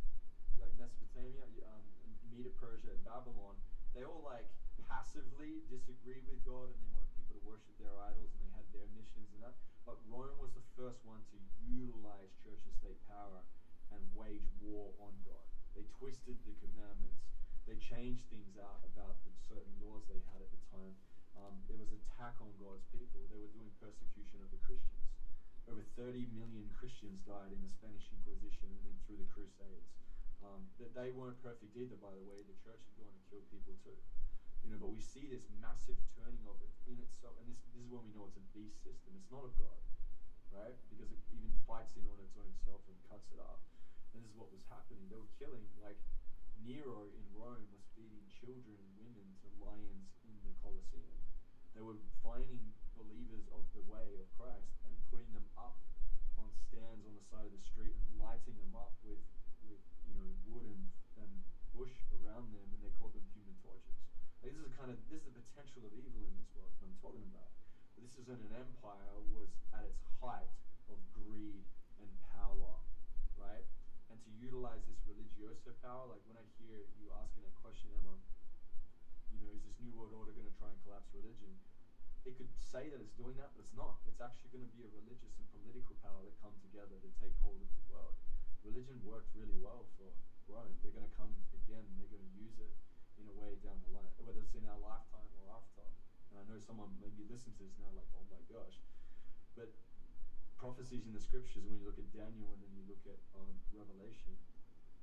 like 0.54 0.70
Mesopotamia, 0.78 1.42
um, 1.66 1.82
Medo 2.30 2.54
Persia, 2.54 2.94
and 2.94 3.02
Babylon, 3.02 3.58
they 3.90 4.06
all, 4.06 4.22
like, 4.22 4.46
passively 4.86 5.66
disagree 5.66 6.22
with 6.22 6.38
God 6.46 6.70
and 6.70 6.78
they 6.78 6.90
wanted 6.94 7.10
people 7.18 7.34
to 7.34 7.42
worship 7.42 7.74
their 7.78 7.98
idols 7.98 8.30
and 8.34 8.42
they 8.46 8.52
had 8.54 8.66
their 8.70 8.86
missions 8.94 9.30
and 9.34 9.42
that. 9.42 9.58
But 9.82 9.98
Rome 10.06 10.38
was 10.38 10.54
the 10.54 10.66
first 10.78 11.02
one 11.02 11.26
to 11.30 11.36
utilize 11.58 12.30
church 12.38 12.62
and 12.66 12.74
state 12.74 13.02
power 13.10 13.42
and 13.90 14.02
wage 14.14 14.46
war 14.62 14.94
on 15.02 15.18
God. 15.26 15.46
They 15.74 15.86
twisted 15.98 16.38
the 16.46 16.54
commandments. 16.58 17.26
They 17.66 17.80
changed 17.80 18.28
things 18.28 18.54
out 18.60 18.84
about 18.84 19.24
the 19.24 19.32
certain 19.34 19.74
laws 19.80 20.06
they 20.06 20.22
had 20.30 20.38
at 20.42 20.50
the 20.50 20.62
time. 20.70 20.94
Um, 21.34 21.66
it 21.66 21.74
was 21.78 21.90
attack 21.90 22.38
on 22.38 22.54
God's 22.60 22.86
people. 22.94 23.26
They 23.26 23.40
were 23.40 23.50
doing 23.50 23.74
persecution 23.80 24.38
of 24.44 24.50
the 24.54 24.60
Christians. 24.62 25.02
Over 25.64 25.80
30 25.96 26.28
million 26.36 26.68
Christians 26.76 27.24
died 27.24 27.52
in 27.52 27.60
the 27.64 27.72
Spanish 27.72 28.12
Inquisition 28.12 28.68
and 28.68 28.82
then 28.84 28.96
through 29.08 29.20
the 29.20 29.28
Crusades. 29.32 29.96
Um, 30.44 30.68
that 30.76 30.92
they 30.92 31.08
weren't 31.08 31.40
perfect 31.40 31.72
either, 31.72 31.96
by 31.96 32.12
the 32.12 32.20
way. 32.20 32.44
The 32.44 32.58
church 32.60 32.84
had 32.84 32.94
gone 33.00 33.16
and 33.16 33.24
killed 33.32 33.48
people 33.48 33.72
too. 33.80 33.96
You 34.60 34.72
know, 34.72 34.80
but 34.80 34.92
we 34.92 35.00
see 35.00 35.24
this 35.24 35.48
massive 35.60 35.96
turning 36.12 36.44
of 36.44 36.60
it 36.60 36.72
in 36.84 37.00
itself, 37.00 37.36
and 37.40 37.48
this 37.48 37.60
this 37.72 37.80
is 37.80 37.88
when 37.88 38.04
we 38.04 38.12
know 38.12 38.28
it's 38.28 38.36
a 38.40 38.44
beast 38.52 38.80
system. 38.80 39.12
It's 39.16 39.28
not 39.32 39.44
of 39.44 39.56
God, 39.56 39.80
right? 40.52 40.76
Because 40.88 41.12
it 41.12 41.20
even 41.32 41.52
fights 41.64 41.96
in 41.96 42.04
on 42.08 42.20
its 42.20 42.36
own 42.36 42.52
self 42.64 42.84
and 42.88 42.96
cuts 43.08 43.28
it 43.32 43.40
up. 43.40 43.60
And 44.12 44.24
this 44.24 44.32
is 44.32 44.36
what 44.36 44.52
was 44.52 44.64
happening. 44.68 45.04
They 45.08 45.20
were 45.20 45.32
killing 45.36 45.64
like 45.80 46.00
Nero 46.64 47.12
in 47.12 47.24
Rome 47.36 47.68
was 47.76 47.84
feeding 47.92 48.24
children 48.32 48.80
and 48.80 48.92
women 48.96 49.36
to 49.44 49.46
lions 49.60 50.16
in 50.24 50.36
the 50.48 50.56
Colosseum. 50.64 51.20
They 51.76 51.84
were 51.84 52.00
finding 52.24 52.72
believers 52.96 53.44
of 53.52 53.68
the 53.76 53.84
way 53.84 54.16
of 54.16 54.24
Christ 54.38 54.80
and 54.86 54.96
putting 55.12 55.34
them 55.36 55.44
up 55.58 55.76
on 56.40 56.48
stands 56.56 57.04
on 57.04 57.12
the 57.12 57.13
side 57.24 57.46
of 57.46 57.52
the 57.52 57.58
street 57.58 57.94
and 57.96 58.20
lighting 58.20 58.56
them 58.56 58.74
up 58.76 58.92
with, 59.02 59.24
with 59.64 59.80
you 60.04 60.14
know 60.14 60.28
wood 60.44 60.66
and, 60.68 60.86
and 61.16 61.40
bush 61.72 62.04
around 62.12 62.52
them, 62.52 62.70
and 62.72 62.82
they 62.82 62.92
called 62.94 63.12
them 63.12 63.26
human 63.34 63.56
torches. 63.64 63.96
Like 64.42 64.52
this 64.52 64.60
is 64.60 64.72
kind 64.76 64.90
of 64.90 64.98
this 65.08 65.24
is 65.24 65.32
the 65.32 65.40
potential 65.40 65.84
of 65.84 65.92
evil 65.96 66.28
in 66.28 66.36
this 66.36 66.52
world 66.54 66.70
I'm 66.82 66.94
talking 67.00 67.24
about. 67.24 67.50
But 67.94 68.04
this 68.04 68.16
is 68.18 68.26
when 68.26 68.42
an 68.42 68.52
empire 68.52 69.16
was 69.18 69.48
at 69.72 69.84
its 69.84 70.02
height 70.20 70.50
of 70.88 70.98
greed 71.12 71.64
and 71.98 72.10
power, 72.20 72.76
right? 73.36 73.64
And 74.10 74.20
to 74.20 74.30
utilize 74.30 74.84
this 74.84 75.00
religioso 75.08 75.72
power, 75.80 76.04
like 76.06 76.20
when 76.26 76.36
I 76.36 76.44
hear 76.58 76.84
you 77.00 77.08
asking 77.16 77.42
that 77.42 77.54
question, 77.54 77.90
Emma, 77.96 78.18
you 79.32 79.38
know, 79.40 79.48
is 79.54 79.62
this 79.64 79.78
new 79.80 79.94
world 79.96 80.12
order 80.12 80.32
going 80.32 80.50
to 80.50 80.56
try 80.58 80.68
and 80.68 80.78
collapse 80.82 81.08
religion? 81.14 81.56
It 82.24 82.40
could 82.40 82.48
say 82.56 82.88
that 82.88 83.00
it's 83.04 83.12
doing 83.20 83.36
that, 83.36 83.52
but 83.52 83.60
it's 83.60 83.76
not. 83.76 84.00
It's 84.08 84.20
actually 84.20 84.48
going 84.56 84.64
to 84.64 84.72
be 84.72 84.80
a 84.80 84.90
religious 84.96 85.36
and 85.36 85.44
political 85.52 85.92
power 86.00 86.24
that 86.24 86.32
come 86.40 86.56
together 86.64 86.96
to 86.96 87.10
take 87.20 87.36
hold 87.44 87.60
of 87.60 87.68
the 87.68 87.84
world. 87.92 88.16
Religion 88.64 88.96
worked 89.04 89.28
really 89.36 89.60
well 89.60 89.84
for 90.00 90.08
Rome. 90.48 90.72
They're 90.80 90.96
going 90.96 91.04
to 91.04 91.16
come 91.20 91.36
again 91.52 91.84
and 91.84 91.94
they're 92.00 92.08
going 92.08 92.24
to 92.24 92.36
use 92.40 92.56
it 92.56 92.72
in 93.20 93.28
a 93.28 93.34
way 93.36 93.60
down 93.60 93.76
the 93.84 93.92
line, 93.92 94.08
whether 94.24 94.40
it's 94.40 94.56
in 94.56 94.64
our 94.64 94.80
lifetime 94.80 95.28
or 95.36 95.52
after. 95.52 95.84
And 96.32 96.40
I 96.40 96.44
know 96.48 96.56
someone 96.64 96.96
maybe 96.96 97.28
listens 97.28 97.60
to 97.60 97.68
this 97.68 97.76
now 97.76 97.92
like, 97.92 98.08
oh 98.16 98.24
my 98.32 98.40
gosh. 98.48 98.80
But 99.52 99.70
prophecies 100.56 101.04
in 101.04 101.12
the 101.12 101.20
scriptures, 101.20 101.60
when 101.60 101.76
you 101.76 101.84
look 101.84 102.00
at 102.00 102.08
Daniel 102.08 102.56
and 102.56 102.60
then 102.64 102.72
you 102.72 102.88
look 102.88 103.04
at 103.04 103.20
um, 103.36 103.52
Revelation, 103.68 104.32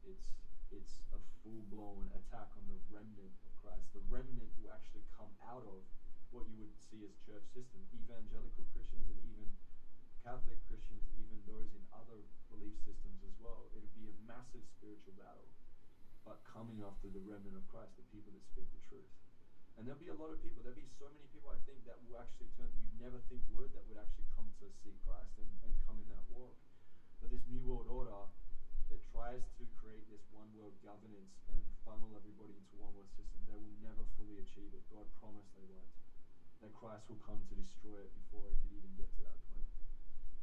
it's 0.09 0.25
it's 0.71 1.03
a 1.11 1.19
full 1.43 1.67
blown 1.67 2.07
attack 2.15 2.47
on 2.55 2.63
the 2.65 2.79
remnant 2.87 3.35
of 3.43 3.51
Christ. 3.59 3.91
The 3.91 4.01
remnant 4.07 4.49
will 4.55 4.71
actually 4.71 5.03
come 5.11 5.29
out 5.43 5.67
of 5.67 5.83
what 6.31 6.47
you 6.47 6.55
would 6.63 6.71
see 6.89 7.03
as 7.03 7.11
church 7.27 7.43
system, 7.51 7.83
evangelical 7.91 8.63
Christians 8.71 9.03
and 9.11 9.19
even 9.27 9.47
Catholic 10.23 10.59
Christians, 10.69 11.03
even 11.19 11.43
those 11.43 11.73
in 11.75 11.83
other 11.91 12.23
belief 12.47 12.77
systems 12.87 13.19
as 13.25 13.35
well. 13.41 13.67
It'd 13.75 13.91
be 13.91 14.07
a 14.07 14.15
massive 14.23 14.63
spiritual 14.79 15.17
battle, 15.19 15.49
but 16.23 16.39
coming 16.47 16.79
after 16.85 17.11
the 17.11 17.19
remnant 17.19 17.57
of 17.57 17.65
Christ, 17.67 17.97
the 17.99 18.07
people 18.13 18.31
that 18.31 18.45
speak 18.47 18.69
the 18.71 18.81
truth. 18.87 19.11
And 19.79 19.87
there'll 19.87 20.03
be 20.03 20.11
a 20.11 20.15
lot 20.15 20.29
of 20.29 20.37
people. 20.43 20.61
There'll 20.61 20.77
be 20.77 20.87
so 20.99 21.07
many 21.09 21.25
people 21.31 21.49
I 21.49 21.59
think 21.63 21.83
that 21.87 21.97
will 22.05 22.19
actually 22.19 22.51
turn. 22.59 22.69
You'd 22.75 22.99
never 22.99 23.23
think 23.31 23.41
would 23.55 23.71
that 23.73 23.87
would 23.87 23.97
actually 23.97 24.27
come 24.35 24.51
to 24.59 24.67
see 24.83 24.93
Christ 25.07 25.31
and, 25.39 25.47
and 25.63 25.71
come 25.87 25.97
in 25.99 26.07
that 26.11 26.27
walk. 26.27 26.53
But 27.23 27.31
this 27.31 27.41
new 27.47 27.63
world 27.63 27.87
order 27.87 28.27
that 28.91 29.01
tries 29.15 29.41
to 29.57 29.63
create 29.79 30.03
this 30.11 30.21
one 30.35 30.51
world 30.53 30.75
governance 30.83 31.31
and 31.49 31.63
funnel 31.87 32.11
everybody 32.13 32.51
into 32.59 32.75
one 32.77 32.91
world 32.93 33.09
system, 33.15 33.39
they 33.47 33.55
will 33.55 33.79
never 33.79 34.03
fully 34.19 34.37
achieve 34.43 34.75
it. 34.75 34.83
God 34.91 35.07
promised 35.23 35.49
they 35.55 35.63
won't. 35.65 35.87
That 36.61 36.73
Christ 36.77 37.09
will 37.09 37.17
come 37.25 37.41
to 37.49 37.55
destroy 37.57 37.97
it 38.05 38.13
before 38.21 38.45
it 38.53 38.55
could 38.61 38.69
even 38.77 38.93
get 38.93 39.09
to 39.17 39.21
that 39.25 39.37
point. 39.49 39.65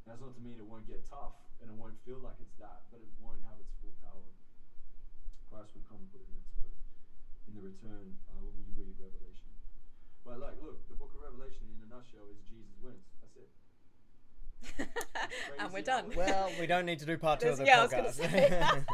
And 0.02 0.06
that's 0.10 0.18
not 0.22 0.34
to 0.34 0.42
mean 0.42 0.58
it 0.58 0.66
won't 0.66 0.86
get 0.90 1.06
tough 1.06 1.38
and 1.62 1.70
it 1.70 1.76
won't 1.78 1.94
feel 2.02 2.18
like 2.18 2.38
it's 2.42 2.58
that, 2.58 2.86
but 2.90 2.98
it 2.98 3.10
won't 3.22 3.38
have 3.46 3.58
its 3.62 3.70
full 3.78 3.94
power. 4.02 4.26
Christ 5.46 5.74
will 5.78 5.86
come 5.86 6.02
and 6.02 6.10
put 6.10 6.22
an 6.26 6.34
end 6.34 6.46
to 6.58 6.62
it 6.66 6.78
in 7.46 7.52
the 7.54 7.62
return 7.62 8.18
uh, 8.34 8.42
when 8.42 8.50
we 8.58 8.66
read 8.74 8.98
Revelation. 8.98 9.46
But 10.26 10.42
like, 10.42 10.58
look, 10.58 10.82
the 10.90 10.98
book 10.98 11.14
of 11.14 11.22
Revelation 11.22 11.70
in 11.70 11.86
a 11.86 11.88
nutshell 11.88 12.26
is 12.34 12.42
Jesus 12.50 12.74
wins. 12.82 13.06
That's 13.22 13.38
it. 13.38 13.50
and 15.62 15.70
we're 15.70 15.86
done. 15.86 16.10
Well, 16.18 16.50
we 16.58 16.66
don't 16.66 16.84
need 16.84 16.98
to 16.98 17.06
do 17.06 17.14
part 17.16 17.38
two 17.38 17.54
of 17.54 17.58
the 17.58 17.64
There's- 17.64 17.94
yeah, 17.94 18.02
I 18.02 18.10
was 18.10 18.18
gonna 18.18 18.26
podcast. 18.26 18.82
say. 18.82 18.84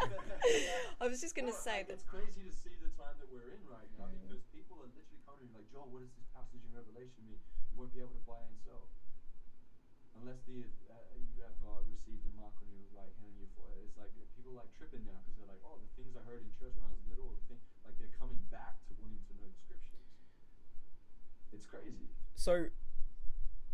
I 1.00 1.08
was 1.08 1.20
just 1.24 1.32
going 1.34 1.48
to 1.48 1.56
say 1.56 1.88
that. 1.88 1.92
it's 1.92 2.04
crazy 2.04 2.44
to 2.44 2.52
see 2.52 2.76
the 2.84 2.92
time 3.00 3.16
that 3.16 3.32
we're 3.32 3.48
in 3.48 3.64
right 3.64 3.88
now 3.96 4.12
because 4.28 4.44
people 4.52 4.76
are 4.76 4.92
literally 4.92 5.24
coming 5.24 5.48
to 5.48 5.52
me 5.52 5.56
like, 5.56 5.62
Joel, 5.74 5.90
what 5.90 6.06
does 6.06 6.14
this 6.14 6.30
passage 6.30 6.62
in 6.62 6.70
Revelation 6.70 7.26
mean? 7.26 7.42
You 7.42 7.82
won't 7.82 7.90
be 7.90 7.98
able 7.98 8.14
to 8.14 8.22
buy 8.22 8.38
and 8.46 8.54
sell 8.62 8.86
unless 10.14 10.38
the 10.46 10.62
uh, 10.86 10.94
you 11.18 11.42
have 11.42 11.58
uh, 11.66 11.82
received 11.90 12.22
a 12.30 12.32
mark 12.38 12.54
on 12.62 12.70
your 12.70 12.86
right 12.94 13.10
hand 13.18 13.34
and 13.34 13.42
your 13.42 13.50
forehead. 13.58 13.82
It's 13.82 13.98
like 13.98 14.14
uh, 14.14 14.22
people 14.38 14.54
are 14.54 14.62
like 14.62 14.70
tripping 14.78 15.02
now 15.02 15.18
because 15.26 15.34
they're 15.34 15.50
like, 15.50 15.58
oh, 15.66 15.82
the 15.82 15.90
things 15.98 16.14
I 16.14 16.22
heard 16.22 16.46
in 16.46 16.54
church 16.54 16.78
when 16.78 16.86
I 16.86 16.94
was 16.94 17.02
little, 17.10 17.34
the 17.34 17.42
thing, 17.50 17.60
like 17.82 17.98
they're 17.98 18.14
coming 18.14 18.38
back 18.54 18.78
to 18.86 18.94
wanting 19.02 19.18
to 19.26 19.32
know 19.34 19.50
the 19.50 19.58
scriptures. 19.66 20.06
It's 21.50 21.66
crazy. 21.66 22.06
so, 22.38 22.70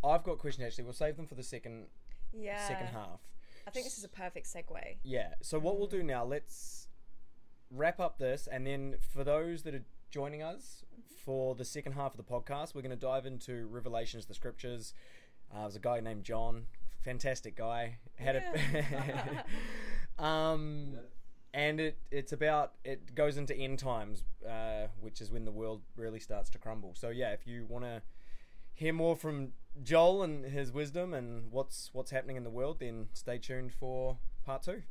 I've 0.01 0.25
got 0.25 0.41
a 0.41 0.41
question 0.41 0.65
actually. 0.65 0.89
We'll 0.89 0.97
save 0.97 1.21
them 1.21 1.29
for 1.29 1.37
the 1.37 1.45
second 1.45 1.93
Yeah. 2.33 2.65
second 2.65 2.97
half. 2.97 3.21
I 3.69 3.71
think 3.71 3.85
this 3.85 4.01
is 4.01 4.05
a 4.05 4.09
perfect 4.09 4.49
segue. 4.49 5.05
Yeah. 5.05 5.37
So 5.45 5.61
what 5.61 5.77
we'll 5.77 5.93
do 5.93 6.01
now, 6.03 6.25
let's 6.25 6.89
wrap 7.69 8.01
up 8.01 8.17
this, 8.17 8.49
and 8.49 8.65
then 8.67 8.97
for 9.13 9.23
those 9.23 9.69
that 9.69 9.75
are 9.77 9.85
joining 10.11 10.43
us 10.43 10.83
for 11.17 11.55
the 11.55 11.65
second 11.65 11.93
half 11.93 12.13
of 12.13 12.17
the 12.17 12.23
podcast, 12.33 12.75
we're 12.75 12.83
going 12.83 12.91
to 12.91 12.97
dive 12.97 13.27
into 13.27 13.67
Revelations, 13.67 14.27
the 14.27 14.35
Scriptures. 14.35 14.95
Uh, 15.55 15.63
there's 15.63 15.77
a 15.77 15.81
guy 15.81 16.01
named 16.01 16.25
John, 16.25 16.67
fantastic 17.03 17.57
guy. 17.57 17.97
Had 18.17 18.37
a 18.37 19.45
um, 20.23 20.91
Yeah. 20.95 21.01
and 21.55 21.81
it 21.81 21.99
it's 22.11 22.33
about 22.33 22.73
it 22.85 23.15
goes 23.15 23.37
into 23.37 23.55
end 23.57 23.79
times, 23.79 24.23
uh, 24.49 24.87
which 25.01 25.21
is 25.21 25.31
when 25.31 25.45
the 25.45 25.51
world 25.51 25.83
really 25.97 26.21
starts 26.21 26.51
to 26.51 26.59
crumble. 26.59 26.95
So 26.95 27.09
yeah, 27.11 27.33
if 27.33 27.47
you 27.47 27.67
want 27.69 27.85
to 27.85 28.03
hear 28.75 28.93
more 28.93 29.17
from 29.17 29.53
Joel 29.83 30.23
and 30.23 30.45
his 30.45 30.73
wisdom 30.73 31.13
and 31.15 31.51
what's 31.51 31.91
what's 31.93 32.11
happening 32.11 32.37
in 32.37 32.45
the 32.45 32.51
world, 32.51 32.79
then 32.81 33.09
stay 33.13 33.39
tuned 33.39 33.73
for 33.73 34.19
part 34.45 34.63
two. 34.63 34.83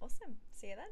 Awesome. 0.00 0.36
See 0.50 0.68
you 0.68 0.76
then. 0.76 0.86